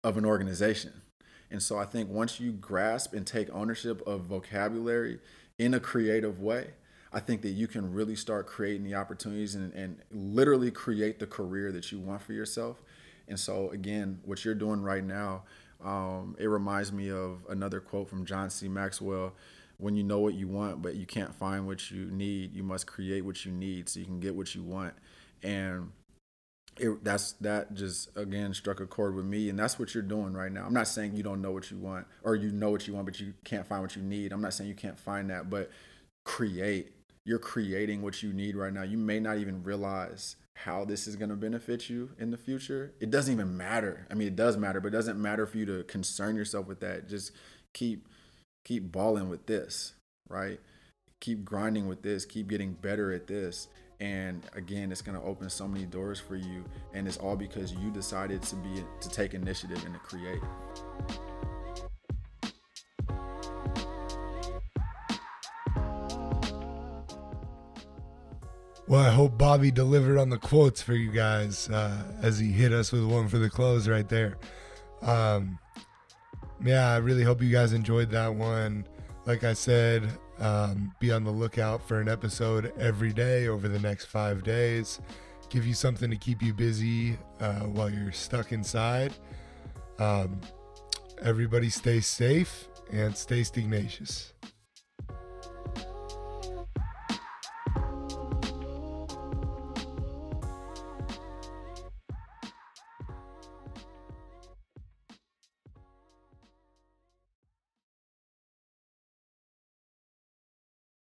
of 0.01 0.17
an 0.17 0.23
organization. 0.23 0.93
And 1.51 1.61
so 1.61 1.77
I 1.77 1.83
think 1.83 2.09
once 2.09 2.39
you 2.39 2.53
grasp 2.53 3.13
and 3.13 3.27
take 3.27 3.49
ownership 3.49 4.01
of 4.07 4.21
vocabulary 4.21 5.19
in 5.57 5.73
a 5.73 5.81
creative 5.81 6.39
way, 6.39 6.67
I 7.11 7.19
think 7.19 7.41
that 7.41 7.49
you 7.49 7.67
can 7.67 7.91
really 7.91 8.15
start 8.15 8.47
creating 8.47 8.85
the 8.85 8.95
opportunities 8.95 9.55
and, 9.55 9.73
and 9.73 9.97
literally 10.09 10.71
create 10.71 11.19
the 11.19 11.27
career 11.27 11.73
that 11.73 11.91
you 11.91 11.99
want 11.99 12.21
for 12.21 12.31
yourself. 12.31 12.81
And 13.29 13.39
so, 13.39 13.69
again, 13.69 14.19
what 14.25 14.43
you're 14.43 14.55
doing 14.55 14.81
right 14.81 15.03
now, 15.03 15.43
um, 15.83 16.35
it 16.39 16.47
reminds 16.47 16.91
me 16.91 17.09
of 17.11 17.45
another 17.47 17.79
quote 17.79 18.09
from 18.09 18.25
John 18.25 18.49
C. 18.49 18.67
Maxwell 18.67 19.33
when 19.79 19.95
you 19.95 20.03
know 20.03 20.19
what 20.19 20.33
you 20.33 20.47
want, 20.47 20.81
but 20.81 20.95
you 20.95 21.05
can't 21.05 21.33
find 21.33 21.65
what 21.65 21.89
you 21.89 22.05
need, 22.11 22.53
you 22.53 22.63
must 22.63 22.85
create 22.85 23.23
what 23.23 23.45
you 23.45 23.51
need 23.51 23.87
so 23.87 23.99
you 23.99 24.05
can 24.05 24.19
get 24.19 24.35
what 24.35 24.53
you 24.53 24.61
want. 24.61 24.93
And 25.41 25.91
it, 26.77 27.03
that's 27.03 27.33
that 27.33 27.73
just 27.73 28.09
again 28.17 28.53
struck 28.53 28.81
a 28.81 28.85
chord 28.85 29.15
with 29.15 29.25
me, 29.25 29.49
and 29.49 29.57
that's 29.57 29.79
what 29.79 29.93
you're 29.93 30.03
doing 30.03 30.33
right 30.33 30.51
now. 30.51 30.65
I'm 30.65 30.73
not 30.73 30.87
saying 30.87 31.15
you 31.15 31.23
don't 31.23 31.41
know 31.41 31.51
what 31.51 31.71
you 31.71 31.77
want 31.77 32.07
or 32.23 32.35
you 32.35 32.51
know 32.51 32.69
what 32.69 32.87
you 32.87 32.93
want, 32.93 33.05
but 33.05 33.19
you 33.19 33.33
can't 33.45 33.65
find 33.65 33.81
what 33.81 33.95
you 33.95 34.01
need. 34.01 34.33
I'm 34.33 34.41
not 34.41 34.53
saying 34.53 34.69
you 34.69 34.75
can't 34.75 34.99
find 34.99 35.29
that, 35.29 35.49
but 35.49 35.71
create. 36.25 36.91
You're 37.25 37.39
creating 37.39 38.01
what 38.01 38.23
you 38.23 38.33
need 38.33 38.55
right 38.55 38.73
now. 38.73 38.83
You 38.83 38.97
may 38.97 39.19
not 39.19 39.37
even 39.37 39.63
realize 39.63 40.35
how 40.63 40.83
this 40.83 41.07
is 41.07 41.15
going 41.15 41.29
to 41.29 41.35
benefit 41.35 41.89
you 41.89 42.09
in 42.19 42.31
the 42.31 42.37
future. 42.37 42.91
It 42.99 43.09
doesn't 43.09 43.33
even 43.33 43.55
matter. 43.55 44.05
I 44.11 44.13
mean, 44.13 44.27
it 44.27 44.35
does 44.35 44.57
matter, 44.57 44.81
but 44.81 44.89
it 44.89 44.91
doesn't 44.97 45.21
matter 45.21 45.45
for 45.45 45.57
you 45.57 45.65
to 45.65 45.83
concern 45.83 46.35
yourself 46.35 46.67
with 46.67 46.81
that. 46.81 47.07
Just 47.07 47.31
keep 47.73 48.07
keep 48.65 48.91
balling 48.91 49.29
with 49.29 49.45
this, 49.45 49.93
right? 50.27 50.59
Keep 51.21 51.45
grinding 51.45 51.87
with 51.87 52.01
this, 52.01 52.25
keep 52.25 52.49
getting 52.49 52.73
better 52.73 53.13
at 53.13 53.27
this. 53.27 53.69
And 54.01 54.43
again, 54.53 54.91
it's 54.91 55.01
gonna 55.01 55.23
open 55.23 55.49
so 55.49 55.67
many 55.67 55.85
doors 55.85 56.19
for 56.19 56.35
you. 56.35 56.65
And 56.93 57.07
it's 57.07 57.17
all 57.17 57.37
because 57.37 57.73
you 57.73 57.89
decided 57.89 58.41
to 58.43 58.55
be 58.57 58.83
to 58.99 59.09
take 59.09 59.33
initiative 59.33 59.83
and 59.85 59.93
to 59.93 59.99
create. 59.99 60.41
Well, 68.89 69.05
I 69.05 69.11
hope 69.11 69.37
Bobby 69.37 69.69
delivered 69.69 70.17
on 70.17 70.31
the 70.31 70.39
quotes 70.39 70.81
for 70.81 70.95
you 70.95 71.11
guys 71.11 71.69
uh, 71.69 72.11
as 72.23 72.39
he 72.39 72.51
hit 72.51 72.73
us 72.73 72.91
with 72.91 73.03
one 73.03 73.27
for 73.27 73.37
the 73.37 73.47
close 73.47 73.87
right 73.87 74.09
there. 74.09 74.39
Um, 75.03 75.59
yeah, 76.65 76.91
I 76.91 76.97
really 76.97 77.21
hope 77.21 77.39
you 77.39 77.51
guys 77.51 77.71
enjoyed 77.71 78.09
that 78.09 78.33
one. 78.33 78.87
Like 79.27 79.43
I 79.43 79.53
said, 79.53 80.09
um, 80.39 80.91
be 80.99 81.11
on 81.11 81.23
the 81.23 81.29
lookout 81.29 81.87
for 81.87 82.01
an 82.01 82.09
episode 82.09 82.73
every 82.79 83.13
day 83.13 83.47
over 83.47 83.67
the 83.67 83.77
next 83.77 84.05
five 84.05 84.41
days. 84.43 84.99
Give 85.49 85.67
you 85.67 85.75
something 85.75 86.09
to 86.09 86.17
keep 86.17 86.41
you 86.41 86.51
busy 86.51 87.15
uh, 87.39 87.59
while 87.59 87.91
you're 87.91 88.11
stuck 88.11 88.51
inside. 88.51 89.13
Um, 89.99 90.41
everybody 91.21 91.69
stay 91.69 91.99
safe 91.99 92.67
and 92.91 93.15
stay 93.15 93.43
stignacious. 93.43 94.33